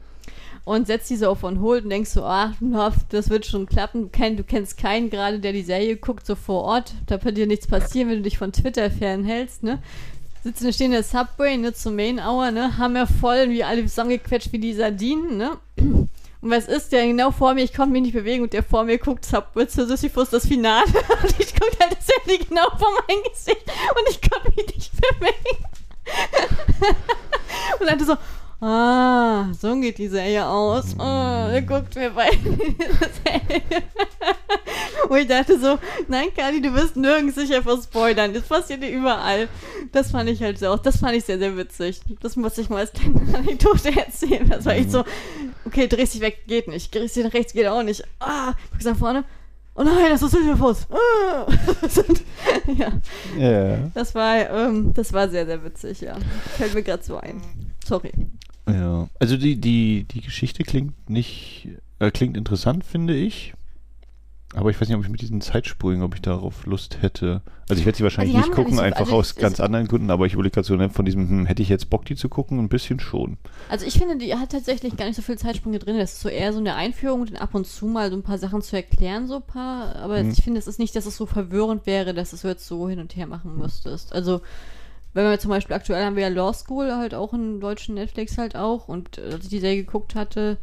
Und 0.66 0.88
setzt 0.88 1.10
die 1.10 1.18
so 1.18 1.30
auf 1.30 1.44
on 1.44 1.62
hold 1.62 1.84
und 1.84 1.90
denkst 1.90 2.12
so, 2.12 2.24
ah, 2.24 2.54
das 3.10 3.30
wird 3.30 3.46
schon 3.46 3.66
klappen. 3.66 4.10
Du 4.12 4.44
kennst 4.44 4.78
keinen 4.78 5.10
gerade, 5.10 5.40
der 5.40 5.52
die 5.52 5.64
Serie 5.64 5.98
guckt, 5.98 6.26
so 6.26 6.36
vor 6.36 6.64
Ort. 6.64 6.94
Da 7.08 7.22
wird 7.24 7.38
dir 7.38 7.48
nichts 7.48 7.68
passieren, 7.68 8.10
wenn 8.10 8.18
du 8.18 8.24
dich 8.24 8.38
von 8.38 8.54
Twitter 8.54 8.90
fernhältst, 8.90 9.64
ne? 9.64 9.80
Sitzen 10.44 10.74
stehen 10.74 10.88
in 10.88 10.92
der 10.92 11.04
Subway, 11.04 11.56
ne, 11.56 11.74
zum 11.74 11.96
Main 11.96 12.20
Hour, 12.20 12.52
ne? 12.52 12.78
Haben 12.78 12.96
wir 12.96 13.08
voll 13.08 13.50
wie 13.50 13.64
alle 13.64 13.86
zusammengequetscht 13.86 14.52
wie 14.52 14.60
die 14.60 14.74
Sardinen, 14.74 15.38
ne? 15.38 15.58
Und 15.78 16.52
was 16.52 16.68
ist 16.68 16.92
der 16.92 17.08
genau 17.08 17.32
vor 17.32 17.54
mir? 17.54 17.64
Ich 17.64 17.74
konnte 17.74 17.94
mich 17.94 18.02
nicht 18.02 18.14
bewegen 18.14 18.44
und 18.44 18.52
der 18.52 18.64
vor 18.64 18.84
mir 18.84 18.98
guckt 18.98 19.24
Subway 19.26 19.66
zu 19.68 19.88
Sisyphus 19.88 20.30
das 20.30 20.46
Finale. 20.46 20.86
Und 21.24 21.40
ich 21.40 21.54
gucke 21.56 21.78
halt 21.80 21.96
das 21.98 22.08
Handy 22.26 22.44
genau 22.44 22.70
vor 22.78 22.90
mein 23.08 23.18
Gesicht 23.32 23.64
und 23.66 24.10
ich 24.10 24.20
konnte 24.30 24.50
mich 24.50 24.76
nicht 24.76 24.92
bewegen. 25.20 25.66
und 27.80 27.90
dann 27.90 28.06
so, 28.06 28.18
Ah, 28.66 29.52
so 29.60 29.76
geht 29.76 29.98
die 29.98 30.08
Serie 30.08 30.48
aus. 30.48 30.96
Oh, 30.98 31.02
er 31.02 31.62
guckt 31.64 31.98
mir 31.98 32.12
bei 32.12 32.30
Wo 35.10 35.16
ich 35.16 35.28
dachte 35.28 35.60
so, 35.60 35.78
nein, 36.08 36.30
Kali, 36.34 36.62
du 36.62 36.74
wirst 36.74 36.96
nirgends 36.96 37.36
sicher 37.36 37.62
vor 37.62 37.82
Spoilern. 37.82 38.34
Das 38.34 38.44
passiert 38.44 38.82
dir 38.82 38.90
überall. 38.90 39.50
Das 39.92 40.12
fand 40.12 40.30
ich 40.30 40.42
halt 40.42 40.60
so, 40.60 40.78
das 40.78 40.96
fand 40.96 41.18
ich 41.18 41.26
sehr, 41.26 41.40
sehr 41.40 41.58
witzig. 41.58 42.00
Das 42.22 42.38
muss 42.38 42.58
ich 42.58 42.70
mal 42.70 42.78
als 42.78 42.94
kleine 42.94 43.20
Anekdote 43.38 43.98
erzählen. 43.98 44.48
Das 44.48 44.64
war 44.64 44.76
echt 44.76 44.92
so, 44.92 45.04
okay, 45.66 45.90
drehst 45.90 46.14
dich 46.14 46.22
weg, 46.22 46.48
geht 46.48 46.70
nicht. 46.70 46.96
Drehst 46.96 47.18
dich 47.18 47.26
nach 47.26 47.34
rechts, 47.34 47.52
geht 47.52 47.68
auch 47.68 47.84
nicht. 47.84 48.06
Ah, 48.22 48.54
guckst 48.72 48.88
nach 48.88 48.96
vorne. 48.96 49.26
Oh 49.76 49.84
nein, 49.84 50.06
das 50.10 50.22
ist 50.22 50.32
Sisyphus. 50.32 50.88
Ah. 50.90 51.48
ja. 52.78 52.94
Yeah. 53.38 53.92
Das 53.94 54.16
war, 54.16 54.50
ähm, 54.50 54.94
das 54.94 55.12
war 55.12 55.28
sehr, 55.28 55.46
sehr 55.46 55.62
witzig, 55.66 56.00
ja. 56.00 56.16
Fällt 56.56 56.74
mir 56.74 56.84
gerade 56.84 57.04
so 57.04 57.18
ein. 57.18 57.42
Sorry. 57.86 58.14
Ja, 58.68 59.10
also 59.20 59.38
die, 59.38 59.60
die, 59.60 60.06
die 60.06 60.22
Geschichte 60.22 60.64
klingt 60.64 61.10
nicht, 61.10 61.68
äh, 62.00 62.12
klingt 62.12 62.38
interessant, 62.38 62.86
finde 62.86 63.16
ich. 63.16 63.54
Aber 64.56 64.70
ich 64.70 64.80
weiß 64.80 64.88
nicht, 64.88 64.98
ob 64.98 65.04
ich 65.04 65.10
mit 65.10 65.22
diesen 65.22 65.42
Zeitsprüngen, 65.42 66.04
ob 66.04 66.14
ich 66.14 66.22
darauf 66.22 66.68
Lust 66.68 67.02
hätte. 67.02 67.42
Also 67.70 67.80
ich 67.80 67.86
werde 67.86 67.98
sie 67.98 68.04
wahrscheinlich 68.04 68.36
also 68.36 68.48
nicht 68.48 68.56
gucken, 68.56 68.74
nicht 68.74 68.80
so, 68.80 68.86
einfach 68.86 69.00
also 69.02 69.16
aus 69.16 69.36
ganz 69.36 69.60
anderen 69.60 69.88
Gründen, 69.88 70.12
aber 70.12 70.28
ich 70.28 70.34
überlege 70.34 70.54
gerade 70.54 70.68
so 70.68 70.76
ne, 70.76 70.92
von 70.92 71.06
diesem, 71.06 71.28
hm, 71.28 71.46
hätte 71.48 71.64
ich 71.64 71.70
jetzt 71.70 71.90
Bock, 71.90 72.06
die 72.06 72.16
zu 72.16 72.30
gucken? 72.30 72.60
Ein 72.60 72.70
bisschen 72.70 73.00
schon. 73.00 73.38
Also 73.70 73.86
ich 73.86 73.98
finde, 73.98 74.18
die 74.18 74.36
hat 74.36 74.52
tatsächlich 74.52 74.96
gar 74.96 75.06
nicht 75.06 75.16
so 75.16 75.24
viele 75.24 75.40
Zeitsprünge 75.40 75.80
drin. 75.80 75.98
Das 75.98 76.14
ist 76.14 76.22
so 76.22 76.30
eher 76.30 76.54
so 76.54 76.60
eine 76.60 76.76
Einführung 76.76 77.22
und 77.22 77.42
ab 77.42 77.56
und 77.56 77.66
zu 77.66 77.88
mal 77.88 78.12
so 78.12 78.16
ein 78.16 78.24
paar 78.24 78.38
Sachen 78.38 78.62
zu 78.62 78.76
erklären, 78.76 79.28
so 79.28 79.38
ein 79.38 79.42
paar. 79.42 79.96
Aber 79.96 80.20
hm. 80.20 80.30
ich 80.30 80.44
finde, 80.44 80.60
es 80.60 80.68
ist 80.68 80.78
nicht, 80.78 80.96
dass 80.96 81.08
es 81.08 81.18
so 81.18 81.26
verwirrend 81.26 81.88
wäre, 81.88 82.14
dass 82.14 82.30
du 82.30 82.48
jetzt 82.48 82.68
so 82.68 82.88
hin 82.88 83.00
und 83.00 83.16
her 83.16 83.26
machen 83.26 83.58
müsstest. 83.58 84.14
Also 84.14 84.42
wenn 85.14 85.30
wir 85.30 85.40
zum 85.40 85.50
Beispiel 85.50 85.76
aktuell 85.76 86.04
haben 86.04 86.16
wir 86.16 86.24
ja 86.24 86.30
Law 86.30 86.54
School 86.54 86.92
halt 86.94 87.14
auch 87.14 87.34
in 87.34 87.60
deutschen 87.60 87.96
Netflix 87.96 88.38
halt 88.38 88.56
auch 88.56 88.88
und 88.88 89.18
äh, 89.18 89.34
als 89.34 89.46
ich 89.46 89.50
die 89.50 89.60
Serie 89.60 89.84
geguckt 89.84 90.16
hatte, 90.16 90.58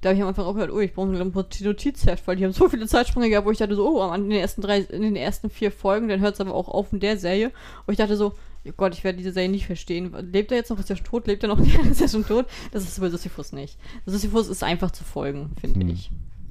da 0.00 0.10
habe 0.10 0.16
ich 0.16 0.22
am 0.22 0.28
Anfang 0.28 0.44
auch 0.44 0.54
gehört, 0.54 0.70
oh, 0.70 0.78
ich 0.78 0.92
brauche 0.92 1.10
ein 1.10 1.32
Notizheft, 1.32 2.26
weil 2.26 2.36
die 2.36 2.44
haben 2.44 2.52
so 2.52 2.68
viele 2.68 2.86
Zeitsprünge 2.86 3.30
gehabt, 3.30 3.46
wo 3.46 3.50
ich 3.50 3.58
dachte 3.58 3.74
so, 3.74 3.88
oh, 3.88 4.12
in 4.14 4.30
den 4.30 4.38
ersten 4.38 4.62
drei, 4.62 4.80
in 4.80 5.02
den 5.02 5.16
ersten 5.16 5.50
vier 5.50 5.72
Folgen, 5.72 6.08
dann 6.08 6.20
hört 6.20 6.34
es 6.34 6.40
aber 6.40 6.54
auch 6.54 6.68
auf 6.68 6.92
in 6.92 7.00
der 7.00 7.18
Serie. 7.18 7.50
Und 7.86 7.92
ich 7.92 7.98
dachte 7.98 8.16
so, 8.16 8.34
oh 8.64 8.72
Gott, 8.76 8.94
ich 8.94 9.02
werde 9.02 9.18
diese 9.18 9.32
Serie 9.32 9.48
nicht 9.48 9.66
verstehen. 9.66 10.14
Lebt 10.32 10.52
er 10.52 10.58
jetzt 10.58 10.70
noch? 10.70 10.78
Ist 10.78 10.88
er 10.88 10.96
schon 10.96 11.06
tot? 11.06 11.26
Lebt 11.26 11.42
er 11.42 11.48
noch? 11.48 11.58
ist 11.90 12.00
er 12.00 12.08
schon 12.08 12.24
tot? 12.24 12.46
Das 12.70 12.84
ist 12.84 13.00
bei 13.00 13.08
Sisyphus 13.08 13.52
nicht. 13.52 13.76
Sisyphus 14.06 14.48
ist 14.48 14.62
einfach 14.62 14.92
zu 14.92 15.02
folgen, 15.02 15.50
finde 15.60 15.80
hm. 15.80 15.88
ich. 15.88 16.10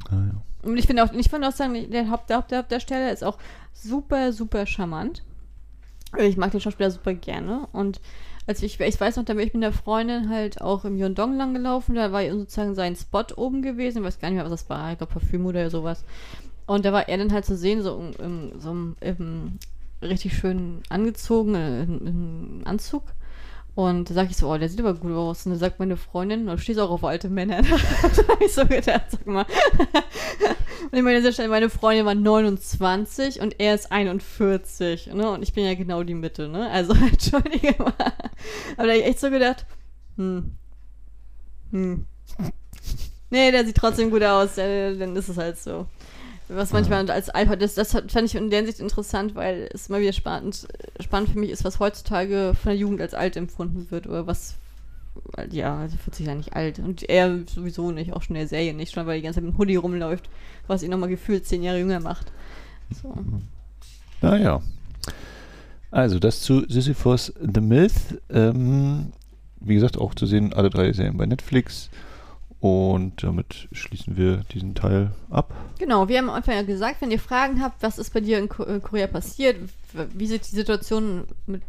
Ah, 0.09 0.15
ja. 0.15 0.69
Und 0.69 0.77
ich 0.77 0.85
finde 0.85 1.03
auch, 1.03 1.13
ich 1.13 1.29
finde 1.29 1.47
auch 1.47 1.53
sagen, 1.53 1.89
der 1.89 2.09
Haupt, 2.09 2.29
der 2.29 2.37
Hauptdarsteller 2.37 3.13
ist 3.13 3.23
auch 3.23 3.37
super, 3.73 4.33
super 4.33 4.65
charmant. 4.65 5.23
Ich 6.17 6.37
mag 6.37 6.51
den 6.51 6.61
Schauspieler 6.61 6.91
super 6.91 7.13
gerne. 7.13 7.67
Und 7.73 7.99
als 8.45 8.63
ich, 8.63 8.79
ich 8.79 8.99
weiß 8.99 9.17
noch, 9.17 9.25
da 9.25 9.33
bin 9.33 9.45
ich 9.45 9.53
mit 9.53 9.63
der 9.63 9.73
Freundin 9.73 10.29
halt 10.29 10.61
auch 10.61 10.85
im 10.85 10.97
Yondong 10.97 11.35
lang 11.35 11.53
gelaufen. 11.53 11.95
Da 11.95 12.11
war 12.11 12.23
sozusagen 12.29 12.75
sein 12.75 12.95
Spot 12.95 13.25
oben 13.35 13.61
gewesen. 13.61 13.99
Ich 13.99 14.03
weiß 14.03 14.19
gar 14.19 14.29
nicht 14.29 14.37
mehr, 14.37 14.45
was 14.45 14.61
das 14.61 14.69
war. 14.69 14.91
Ich 14.91 14.97
glaube, 14.97 15.13
Parfüm 15.13 15.45
oder 15.45 15.69
sowas. 15.69 16.05
Und 16.65 16.85
da 16.85 16.93
war 16.93 17.09
er 17.09 17.17
dann 17.17 17.33
halt 17.33 17.45
zu 17.45 17.57
sehen, 17.57 17.81
so 17.81 18.11
im, 18.19 18.59
so 18.59 18.71
im, 19.01 19.59
richtig 20.01 20.37
schön 20.37 20.81
angezogen, 20.89 21.55
im 21.55 22.61
Anzug. 22.65 23.03
Und 23.77 24.09
da 24.09 24.15
sag 24.15 24.31
ich 24.31 24.37
so, 24.37 24.51
oh, 24.51 24.57
der 24.57 24.69
sieht 24.69 24.79
aber 24.79 24.95
gut 24.95 25.11
aus. 25.11 25.45
Und 25.45 25.51
dann 25.51 25.59
sagt 25.59 25.77
meine 25.77 25.97
Freundin, 25.97 26.47
du 26.47 26.57
stehst 26.57 26.79
auch 26.79 26.89
auf 26.89 27.03
alte 27.03 27.29
Männer. 27.29 27.61
da 27.61 28.27
habe 28.27 28.43
ich 28.43 28.51
so 28.51 28.65
gedacht, 28.65 29.03
sag 29.11 29.27
mal. 29.27 29.45
und 30.91 30.97
ich 30.97 31.03
meine, 31.03 31.31
Stelle, 31.31 31.47
meine 31.47 31.69
Freundin 31.69 32.03
war 32.07 32.15
29 32.15 33.39
und 33.39 33.59
er 33.59 33.75
ist 33.75 33.91
41. 33.91 35.13
Ne? 35.13 35.29
Und 35.29 35.43
ich 35.43 35.53
bin 35.53 35.63
ja 35.63 35.75
genau 35.75 36.01
die 36.01 36.15
Mitte, 36.15 36.47
ne? 36.49 36.71
Also, 36.71 36.93
entschuldige 37.11 37.75
mal. 37.77 37.93
Aber 38.77 38.87
da 38.87 38.93
habe 38.93 38.97
ich 38.97 39.05
echt 39.05 39.19
so 39.19 39.29
gedacht, 39.29 39.67
hm. 40.15 40.55
Hm. 41.69 42.07
Nee, 43.29 43.51
der 43.51 43.63
sieht 43.63 43.77
trotzdem 43.77 44.09
gut 44.09 44.23
aus. 44.23 44.55
Dann 44.55 45.15
ist 45.15 45.29
es 45.29 45.37
halt 45.37 45.59
so. 45.59 45.85
Was 46.49 46.71
manchmal 46.71 47.05
ja. 47.05 47.13
als 47.13 47.29
Alpha, 47.29 47.55
das, 47.55 47.75
das 47.75 47.91
fand 47.91 48.23
ich 48.23 48.35
in 48.35 48.49
der 48.49 48.59
Hinsicht 48.59 48.79
interessant, 48.79 49.35
weil 49.35 49.69
es 49.73 49.89
mal 49.89 49.99
wieder 49.99 50.13
spannend, 50.13 50.67
spannend 51.01 51.29
für 51.29 51.39
mich 51.39 51.49
ist, 51.49 51.65
was 51.65 51.79
heutzutage 51.79 52.53
von 52.53 52.71
der 52.71 52.77
Jugend 52.77 53.01
als 53.01 53.13
alt 53.13 53.35
empfunden 53.35 53.91
wird 53.91 54.07
oder 54.07 54.27
was, 54.27 54.55
ja, 55.51 55.79
also 55.79 55.97
40 55.97 56.25
Jahre 56.25 56.37
nicht 56.37 56.55
alt 56.55 56.79
und 56.79 57.03
er 57.09 57.39
sowieso 57.53 57.91
nicht, 57.91 58.13
auch 58.13 58.21
schon 58.21 58.37
in 58.37 58.41
der 58.41 58.47
Serie 58.47 58.73
nicht, 58.73 58.93
schon 58.93 59.05
weil 59.05 59.15
er 59.15 59.17
die 59.17 59.23
ganze 59.23 59.37
Zeit 59.39 59.43
mit 59.43 59.53
dem 59.53 59.57
Hoodie 59.57 59.75
rumläuft, 59.75 60.29
was 60.67 60.83
ihn 60.83 60.91
nochmal 60.91 61.09
gefühlt 61.09 61.45
zehn 61.45 61.63
Jahre 61.63 61.79
jünger 61.79 61.99
macht. 61.99 62.31
So. 63.01 63.13
Naja. 64.21 64.61
Also 65.91 66.19
das 66.19 66.41
zu 66.41 66.65
Sisyphus 66.67 67.33
The 67.39 67.61
Myth. 67.61 68.21
Ähm, 68.29 69.11
wie 69.59 69.75
gesagt, 69.75 69.97
auch 69.97 70.13
zu 70.15 70.25
sehen, 70.25 70.53
alle 70.53 70.69
drei 70.69 70.91
Serien 70.93 71.17
bei 71.17 71.25
Netflix. 71.25 71.89
Und 72.59 73.23
damit 73.23 73.67
schließen 73.71 74.17
wir 74.17 74.37
diesen 74.51 74.73
Teil 74.73 75.11
ab. 75.29 75.53
Genau, 75.77 76.07
wir 76.07 76.17
haben 76.17 76.29
einfach 76.29 76.53
ja 76.53 76.63
gesagt, 76.63 77.01
wenn 77.01 77.11
ihr 77.11 77.19
Fragen 77.19 77.61
habt, 77.61 77.83
was 77.83 77.99
ist 77.99 78.13
bei 78.13 78.19
dir 78.19 78.39
in 78.39 78.45
äh, 78.45 78.79
Korea 78.79 79.07
passiert, 79.07 79.57
wie 80.13 80.27
sieht 80.27 80.49
die 80.51 80.55
Situation 80.55 81.25
mit 81.45 81.61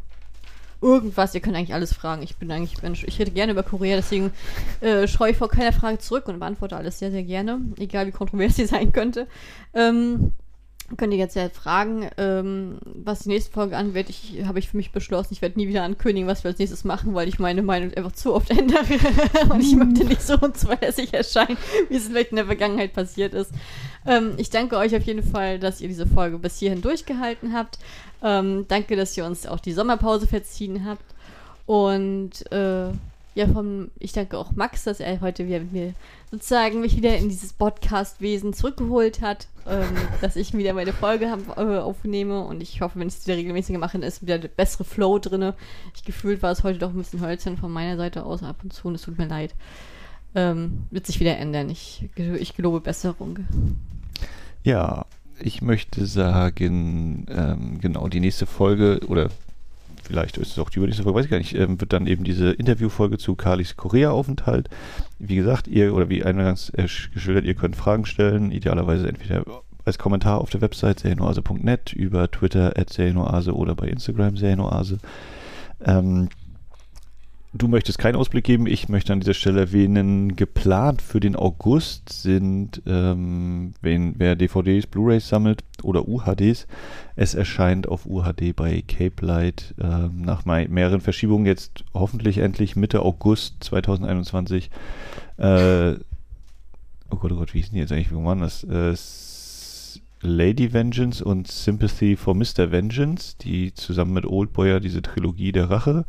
irgendwas, 0.81 1.35
ihr 1.35 1.41
könnt 1.41 1.57
eigentlich 1.57 1.75
alles 1.75 1.93
fragen. 1.93 2.23
Ich 2.23 2.37
bin 2.37 2.51
eigentlich, 2.51 3.07
ich 3.07 3.19
rede 3.19 3.33
gerne 3.33 3.53
über 3.53 3.63
Korea, 3.63 3.97
deswegen 3.97 4.33
äh, 4.81 5.07
scheue 5.09 5.33
ich 5.33 5.37
vor 5.37 5.49
keiner 5.49 5.73
Frage 5.73 5.99
zurück 5.99 6.29
und 6.29 6.39
beantworte 6.39 6.77
alles 6.77 6.99
sehr, 6.99 7.11
sehr 7.11 7.25
gerne, 7.25 7.61
egal 7.79 8.07
wie 8.07 8.13
kontrovers 8.13 8.57
sie 8.57 8.67
sein 8.67 8.93
könnte. 8.93 9.27
Ähm, 9.75 10.33
Könnt 10.97 11.13
ihr 11.13 11.19
jetzt 11.19 11.37
ja 11.37 11.51
fragen, 11.51 12.09
ähm, 12.17 12.79
was 12.83 13.21
die 13.21 13.29
nächste 13.29 13.53
Folge 13.53 13.77
angeht. 13.77 14.09
Ich 14.09 14.43
habe 14.47 14.59
ich 14.59 14.71
für 14.71 14.77
mich 14.79 14.91
beschlossen, 14.91 15.35
ich 15.35 15.43
werde 15.43 15.59
nie 15.59 15.69
wieder 15.69 15.83
ankündigen, 15.83 16.27
was 16.27 16.45
wir 16.45 16.51
als 16.51 16.59
nächstes 16.59 16.85
machen, 16.85 17.15
weil 17.15 17.29
ich 17.29 17.39
meine 17.39 17.61
Meinung 17.61 17.93
einfach 17.93 18.13
zu 18.13 18.35
oft 18.35 18.51
ändere. 18.59 18.99
und 19.51 19.61
ich 19.61 19.77
möchte 19.77 20.07
nicht 20.07 20.23
so 20.23 20.39
unzuverlässig 20.39 21.13
erscheinen, 21.13 21.59
wie 21.91 21.97
es 21.97 22.09
vielleicht 22.09 22.31
in 22.31 22.37
der 22.37 22.47
Vergangenheit 22.47 22.95
passiert 22.95 23.35
ist. 23.35 23.53
Ähm, 24.07 24.33
ich 24.39 24.49
danke 24.49 24.79
euch 24.79 24.97
auf 24.97 25.03
jeden 25.03 25.23
Fall, 25.23 25.59
dass 25.59 25.83
ihr 25.83 25.89
diese 25.89 26.07
Folge 26.07 26.39
bis 26.39 26.59
hierhin 26.59 26.81
durchgehalten 26.81 27.53
habt. 27.53 27.79
Ähm, 28.23 28.65
danke, 28.69 28.97
dass 28.97 29.15
ihr 29.17 29.27
uns 29.27 29.47
auch 29.47 29.61
die 29.61 29.73
Sommerpause 29.73 30.27
verziehen 30.27 30.87
habt. 30.87 31.05
Und 31.67 32.51
äh, 32.51 32.93
ja, 33.39 33.47
vom, 33.47 33.93
ich 34.01 34.11
danke 34.11 34.37
auch 34.37 34.51
Max, 34.51 34.83
dass 34.83 34.99
er 34.99 35.21
heute 35.21 35.47
wieder 35.47 35.61
mit 35.61 35.73
mir 35.73 35.95
sozusagen 36.33 36.81
mich 36.81 36.97
wieder 36.97 37.17
in 37.17 37.29
dieses 37.29 37.53
Podcast-Wesen 37.53 38.53
zurückgeholt 38.53 39.21
hat, 39.21 39.47
ähm, 39.69 39.85
dass 40.21 40.35
ich 40.35 40.55
wieder 40.55 40.73
meine 40.73 40.93
Folge 40.93 41.31
hab, 41.31 41.57
äh, 41.57 41.79
aufnehme 41.79 42.45
und 42.45 42.61
ich 42.61 42.81
hoffe, 42.81 42.99
wenn 42.99 43.07
ich 43.07 43.15
es 43.15 43.27
wieder 43.29 43.37
regelmäßiger 43.37 43.79
mache, 43.79 43.97
ist 43.99 44.23
wieder 44.23 44.41
der 44.41 44.49
bessere 44.49 44.83
Flow 44.83 45.21
drin. 45.21 45.53
Ich 45.95 46.03
gefühlt 46.03 46.43
war 46.43 46.51
es 46.51 46.65
heute 46.65 46.81
doch 46.81 46.91
ein 46.91 46.97
bisschen 46.97 47.21
hölzern 47.21 47.57
von 47.57 47.71
meiner 47.71 47.97
Seite 47.97 48.25
aus 48.25 48.43
ab 48.43 48.57
und 48.65 48.73
zu 48.73 48.89
und 48.89 48.97
es 48.97 49.03
tut 49.03 49.19
mir 49.19 49.29
leid. 49.29 49.55
Ähm, 50.35 50.87
wird 50.91 51.07
sich 51.07 51.21
wieder 51.21 51.37
ändern. 51.37 51.71
Ich, 51.71 52.09
ich 52.17 52.57
gelobe 52.57 52.81
Besserung. 52.81 53.39
Ja, 54.65 55.07
ich 55.39 55.63
möchte 55.63 56.07
sagen, 56.07 57.25
ähm, 57.31 57.79
genau, 57.81 58.09
die 58.09 58.19
nächste 58.19 58.47
Folge 58.47 58.99
oder 59.07 59.31
vielleicht 60.09 60.39
ist 60.39 60.53
es 60.53 60.59
auch 60.59 60.71
die 60.71 60.79
übernächste 60.79 61.03
Folge, 61.05 61.19
weiß 61.19 61.27
ich 61.27 61.31
gar 61.31 61.39
nicht, 61.39 61.55
ähm, 61.55 61.81
wird 61.81 61.93
dann 61.93 62.07
eben 62.07 62.25
diese 62.25 62.51
Interviewfolge 62.51 63.19
zu 63.19 63.35
Kalis 63.35 63.77
Korea-Aufenthalt. 63.77 64.69
Wie 65.19 65.37
gesagt, 65.37 65.69
ihr, 65.69 65.95
oder 65.95 66.09
wie 66.09 66.25
eingangs 66.25 66.73
geschildert, 67.13 67.45
ihr 67.45 67.55
könnt 67.55 67.77
Fragen 67.77 68.07
stellen, 68.07 68.51
idealerweise 68.51 69.09
entweder 69.09 69.45
als 69.85 69.99
Kommentar 69.99 70.41
auf 70.41 70.51
der 70.51 70.61
Website 70.61 71.01
serienoase.net, 71.01 71.93
über 71.93 72.31
Twitter 72.31 72.73
at 72.77 72.91
serienoase 72.91 73.55
oder 73.55 73.75
bei 73.75 73.89
Instagram 73.89 74.37
serienoase. 74.37 74.99
Ähm, 75.85 76.29
Du 77.55 77.67
möchtest 77.67 77.99
keinen 77.99 78.17
Ausblick 78.17 78.45
geben. 78.45 78.67
Ich 78.67 78.91
möchte 78.91 79.13
an 79.13 79.21
dieser 79.21 79.33
Stelle 79.33 79.61
erwähnen, 79.61 80.37
geplant 80.37 81.01
für 81.01 81.19
den 81.19 81.35
August 81.35 82.11
sind, 82.11 82.83
ähm, 82.87 83.73
wenn, 83.81 84.15
wer 84.19 84.37
DVDs, 84.37 84.87
Blu-rays 84.87 85.29
sammelt 85.29 85.65
oder 85.83 86.07
UHDs, 86.07 86.67
es 87.17 87.35
erscheint 87.35 87.89
auf 87.89 88.05
UHD 88.05 88.55
bei 88.55 88.85
Cape 88.87 89.25
Light 89.25 89.75
ähm, 89.81 90.21
nach 90.21 90.45
mehreren 90.45 91.01
Verschiebungen 91.01 91.47
jetzt 91.47 91.85
hoffentlich 91.95 92.39
endlich 92.39 92.77
Mitte 92.77 93.01
August 93.01 93.65
2021. 93.65 94.71
Äh, 95.39 95.93
oh 97.11 97.17
Gott, 97.17 97.33
oh 97.33 97.37
Gott, 97.37 97.55
wie 97.55 97.59
hieß 97.61 97.71
denn 97.71 97.79
jetzt 97.79 97.93
eigentlich? 97.93 98.11
Wie 98.11 98.17
waren 98.17 98.41
das? 98.41 98.63
Äh, 98.65 98.95
Lady 100.23 100.73
Vengeance 100.73 101.23
und 101.25 101.47
Sympathy 101.49 102.17
for 102.17 102.35
Mr. 102.35 102.71
Vengeance, 102.71 103.37
die 103.41 103.73
zusammen 103.75 104.13
mit 104.15 104.27
Oldboy 104.27 104.81
diese 104.81 105.03
Trilogie 105.03 105.53
der 105.53 105.71
Rache 105.71 106.05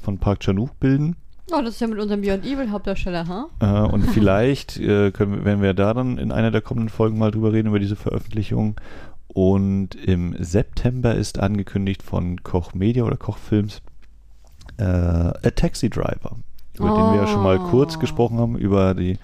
von 0.00 0.18
Park 0.18 0.40
Chan-wook 0.40 0.78
bilden. 0.80 1.16
Oh, 1.52 1.60
das 1.62 1.74
ist 1.74 1.80
ja 1.80 1.86
mit 1.86 1.98
unserem 1.98 2.22
Beyond 2.22 2.44
Evil 2.44 2.70
Hauptdarsteller, 2.70 3.26
ha? 3.28 3.46
Äh, 3.60 3.92
und 3.92 4.02
vielleicht 4.10 4.78
äh, 4.78 5.10
können 5.12 5.32
wir, 5.32 5.44
werden 5.44 5.62
wir 5.62 5.74
da 5.74 5.92
dann 5.94 6.18
in 6.18 6.32
einer 6.32 6.50
der 6.50 6.60
kommenden 6.62 6.88
Folgen 6.88 7.18
mal 7.18 7.30
drüber 7.30 7.52
reden, 7.52 7.68
über 7.68 7.78
diese 7.78 7.96
Veröffentlichung. 7.96 8.80
Und 9.28 9.94
im 9.94 10.34
September 10.38 11.14
ist 11.14 11.38
angekündigt 11.40 12.02
von 12.02 12.42
Koch 12.42 12.72
Media 12.74 13.04
oder 13.04 13.16
Koch 13.16 13.36
Films 13.38 13.82
äh, 14.78 14.84
A 14.84 15.32
Taxi 15.54 15.90
Driver, 15.90 16.36
über 16.78 16.88
den 16.90 17.12
wir 17.12 17.16
ja 17.16 17.26
schon 17.26 17.42
mal 17.42 17.58
kurz 17.58 17.96
Oh. 17.96 18.00
gesprochen 18.00 18.38
haben, 18.38 18.56
über 18.56 18.94
die 18.94 19.18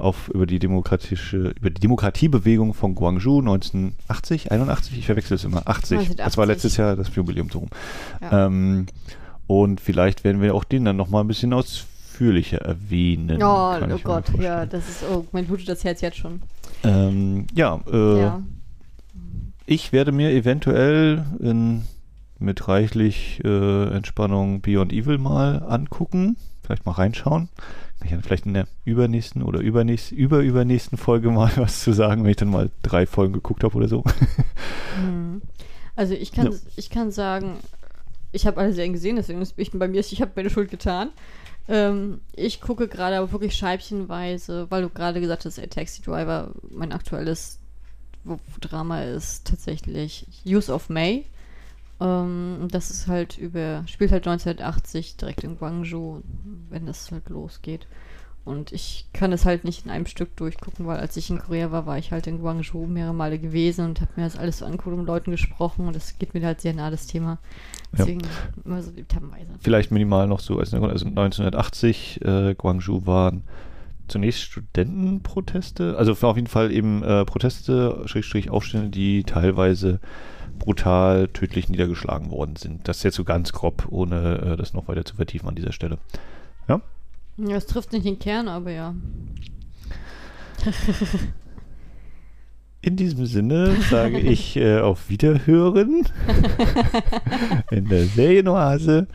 auf 0.00 0.28
über 0.28 0.46
die 0.46 0.58
demokratische 0.58 1.52
über 1.58 1.70
die 1.70 1.80
Demokratiebewegung 1.80 2.74
von 2.74 2.94
Guangzhou 2.94 3.40
1980, 3.40 4.52
81, 4.52 4.98
ich 4.98 5.06
verwechsel 5.06 5.34
es 5.34 5.44
immer, 5.44 5.66
80. 5.66 6.16
Das 6.16 6.36
war 6.36 6.44
1980. 6.44 6.46
letztes 6.46 6.76
Jahr 6.76 6.96
das 6.96 7.14
Jubiläum 7.14 7.50
so 7.50 7.60
rum. 7.60 7.68
Ja. 8.20 8.46
Ähm, 8.46 8.86
und 9.46 9.80
vielleicht 9.80 10.22
werden 10.22 10.40
wir 10.40 10.54
auch 10.54 10.64
den 10.64 10.84
dann 10.84 10.96
nochmal 10.96 11.24
ein 11.24 11.26
bisschen 11.26 11.52
ausführlicher 11.52 12.58
erwähnen. 12.58 13.42
oh, 13.42 13.74
oh 13.80 13.98
Gott, 14.04 14.26
ja, 14.38 14.64
das 14.64 14.88
ist, 14.88 15.04
oh, 15.10 15.26
mein 15.32 15.46
blutet 15.46 15.68
das 15.68 15.82
Herz 15.82 16.00
jetzt 16.00 16.18
schon. 16.18 16.40
Ähm, 16.84 17.46
ja, 17.54 17.80
äh, 17.92 18.20
ja. 18.20 18.42
ich 19.66 19.92
werde 19.92 20.12
mir 20.12 20.30
eventuell 20.30 21.24
in, 21.40 21.82
mit 22.38 22.68
reichlich 22.68 23.40
äh, 23.44 23.88
Entspannung 23.92 24.60
Beyond 24.60 24.92
Evil 24.92 25.18
mal 25.18 25.64
angucken. 25.68 26.36
Vielleicht 26.62 26.86
mal 26.86 26.92
reinschauen. 26.92 27.48
Kann 28.00 28.06
ich 28.08 28.12
dann 28.12 28.22
vielleicht 28.22 28.46
in 28.46 28.54
der 28.54 28.66
übernächsten 28.84 29.42
oder 29.42 29.60
übernächsten, 29.60 30.16
überübernächsten 30.16 30.96
Folge 30.98 31.30
mal 31.30 31.52
was 31.56 31.82
zu 31.82 31.92
sagen, 31.92 32.24
wenn 32.24 32.30
ich 32.30 32.36
dann 32.36 32.50
mal 32.50 32.70
drei 32.82 33.06
Folgen 33.06 33.32
geguckt 33.34 33.62
habe 33.62 33.76
oder 33.76 33.88
so. 33.88 34.04
Mhm. 35.00 35.42
Also 35.96 36.14
ich 36.14 36.32
kann, 36.32 36.50
Ja. 36.50 36.58
ich 36.76 36.88
kann 36.90 37.10
sagen, 37.12 37.56
ich 38.32 38.46
habe 38.46 38.58
alle 38.60 38.72
Serien 38.72 38.92
gesehen, 38.94 39.16
deswegen 39.16 39.42
ist 39.42 39.54
ich, 39.56 39.70
bei 39.72 39.86
mir 39.88 40.00
ich 40.00 40.20
habe 40.22 40.32
meine 40.34 40.50
Schuld 40.50 40.70
getan. 40.70 41.10
Ähm, 41.68 42.20
ich 42.34 42.60
gucke 42.60 42.88
gerade 42.88 43.18
aber 43.18 43.32
wirklich 43.32 43.54
scheibchenweise, 43.54 44.66
weil 44.70 44.82
du 44.82 44.88
gerade 44.88 45.20
gesagt 45.20 45.44
hast, 45.44 45.58
ey, 45.58 45.68
Taxi 45.68 46.00
Driver, 46.02 46.52
mein 46.70 46.92
aktuelles 46.92 47.58
Drama 48.60 49.02
ist 49.02 49.46
tatsächlich 49.46 50.26
Use 50.46 50.72
of 50.72 50.88
May. 50.88 51.26
Ähm, 52.00 52.68
das 52.70 52.90
ist 52.90 53.06
halt 53.06 53.38
über, 53.38 53.82
spielt 53.86 54.12
halt 54.12 54.26
1980 54.26 55.16
direkt 55.16 55.44
in 55.44 55.58
Guangzhou, 55.58 56.22
wenn 56.70 56.86
das 56.86 57.10
halt 57.10 57.28
losgeht. 57.28 57.86
Und 58.42 58.72
ich 58.72 59.06
kann 59.12 59.32
es 59.32 59.44
halt 59.44 59.64
nicht 59.64 59.84
in 59.84 59.90
einem 59.90 60.06
Stück 60.06 60.34
durchgucken, 60.36 60.86
weil 60.86 60.98
als 60.98 61.16
ich 61.16 61.28
in 61.28 61.38
Korea 61.38 61.70
war, 61.72 61.84
war 61.84 61.98
ich 61.98 62.10
halt 62.10 62.26
in 62.26 62.40
Guangzhou 62.40 62.86
mehrere 62.86 63.12
Male 63.12 63.38
gewesen 63.38 63.84
und 63.84 64.00
habe 64.00 64.12
mir 64.16 64.24
das 64.24 64.38
alles 64.38 64.58
so 64.58 64.64
angeguckt 64.64 64.94
und 64.94 65.00
mit 65.00 65.06
Leuten 65.06 65.30
gesprochen 65.30 65.86
und 65.86 65.94
das 65.94 66.18
geht 66.18 66.32
mir 66.32 66.44
halt 66.44 66.62
sehr 66.62 66.72
nah, 66.72 66.90
das 66.90 67.06
Thema. 67.06 67.38
Ja. 67.92 67.98
Deswegen 67.98 68.22
immer 68.64 68.82
so 68.82 68.90
detailweise. 68.92 69.50
Vielleicht 69.60 69.90
minimal 69.90 70.26
noch 70.26 70.40
so. 70.40 70.58
Also 70.58 70.76
1980, 70.76 72.24
äh, 72.24 72.54
Guangzhou 72.54 73.06
waren 73.06 73.44
zunächst 74.08 74.40
Studentenproteste, 74.40 75.96
also 75.96 76.12
auf 76.12 76.36
jeden 76.36 76.48
Fall 76.48 76.72
eben 76.72 77.02
äh, 77.02 77.24
Proteste, 77.26 78.02
Schrägstrich 78.06 78.50
Aufstände, 78.50 78.88
die 78.88 79.22
teilweise 79.22 80.00
brutal 80.60 81.26
tödlich 81.26 81.68
niedergeschlagen 81.68 82.30
worden 82.30 82.54
sind. 82.54 82.86
Das 82.86 82.98
ist 82.98 83.02
jetzt 83.02 83.16
so 83.16 83.24
ganz 83.24 83.52
grob, 83.52 83.88
ohne 83.90 84.52
äh, 84.52 84.56
das 84.56 84.72
noch 84.72 84.86
weiter 84.86 85.04
zu 85.04 85.16
vertiefen 85.16 85.48
an 85.48 85.56
dieser 85.56 85.72
Stelle. 85.72 85.98
Ja? 86.68 86.80
Ja, 87.36 87.56
es 87.56 87.66
trifft 87.66 87.92
nicht 87.92 88.06
den 88.06 88.20
Kern, 88.20 88.46
aber 88.46 88.70
ja. 88.70 88.94
In 92.82 92.96
diesem 92.96 93.26
Sinne 93.26 93.76
sage 93.90 94.18
ich 94.18 94.56
äh, 94.56 94.78
auf 94.78 95.10
Wiederhören 95.10 96.06
in 97.70 97.88
der 97.88 98.06
Serienoase. 98.06 99.06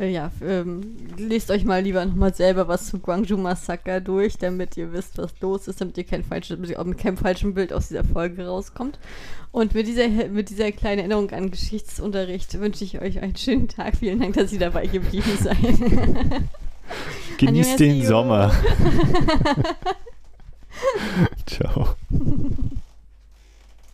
Äh, 0.00 0.12
Ja, 0.12 0.30
ähm, 0.42 0.96
lest 1.16 1.50
euch 1.50 1.64
mal 1.64 1.82
lieber 1.82 2.04
nochmal 2.04 2.34
selber 2.34 2.66
was 2.66 2.88
zum 2.88 3.02
Guangzhou 3.02 3.36
Massaker 3.36 4.00
durch, 4.00 4.38
damit 4.38 4.76
ihr 4.76 4.92
wisst, 4.92 5.18
was 5.18 5.32
los 5.40 5.68
ist, 5.68 5.80
damit 5.80 5.98
ihr 5.98 6.04
kein 6.04 6.24
falsches, 6.24 6.56
damit 6.56 6.70
ihr 6.70 6.80
auch 6.80 6.84
mit 6.84 6.98
keinem 6.98 7.18
falschen 7.18 7.54
Bild 7.54 7.72
aus 7.72 7.88
dieser 7.88 8.04
Folge 8.04 8.46
rauskommt. 8.46 8.98
Und 9.52 9.74
mit 9.74 9.86
dieser, 9.86 10.08
mit 10.08 10.48
dieser 10.48 10.72
kleinen 10.72 11.00
Erinnerung 11.00 11.30
an 11.30 11.50
Geschichtsunterricht 11.50 12.58
wünsche 12.58 12.84
ich 12.84 13.00
euch 13.00 13.20
einen 13.20 13.36
schönen 13.36 13.68
Tag. 13.68 13.96
Vielen 13.96 14.20
Dank, 14.20 14.34
dass 14.34 14.52
ihr 14.52 14.60
dabei 14.60 14.86
geblieben 14.86 15.36
seid. 15.38 15.58
Genießt 17.38 17.78
den. 17.78 18.04
Sommer. 18.04 18.52
Ciao. 21.46 21.94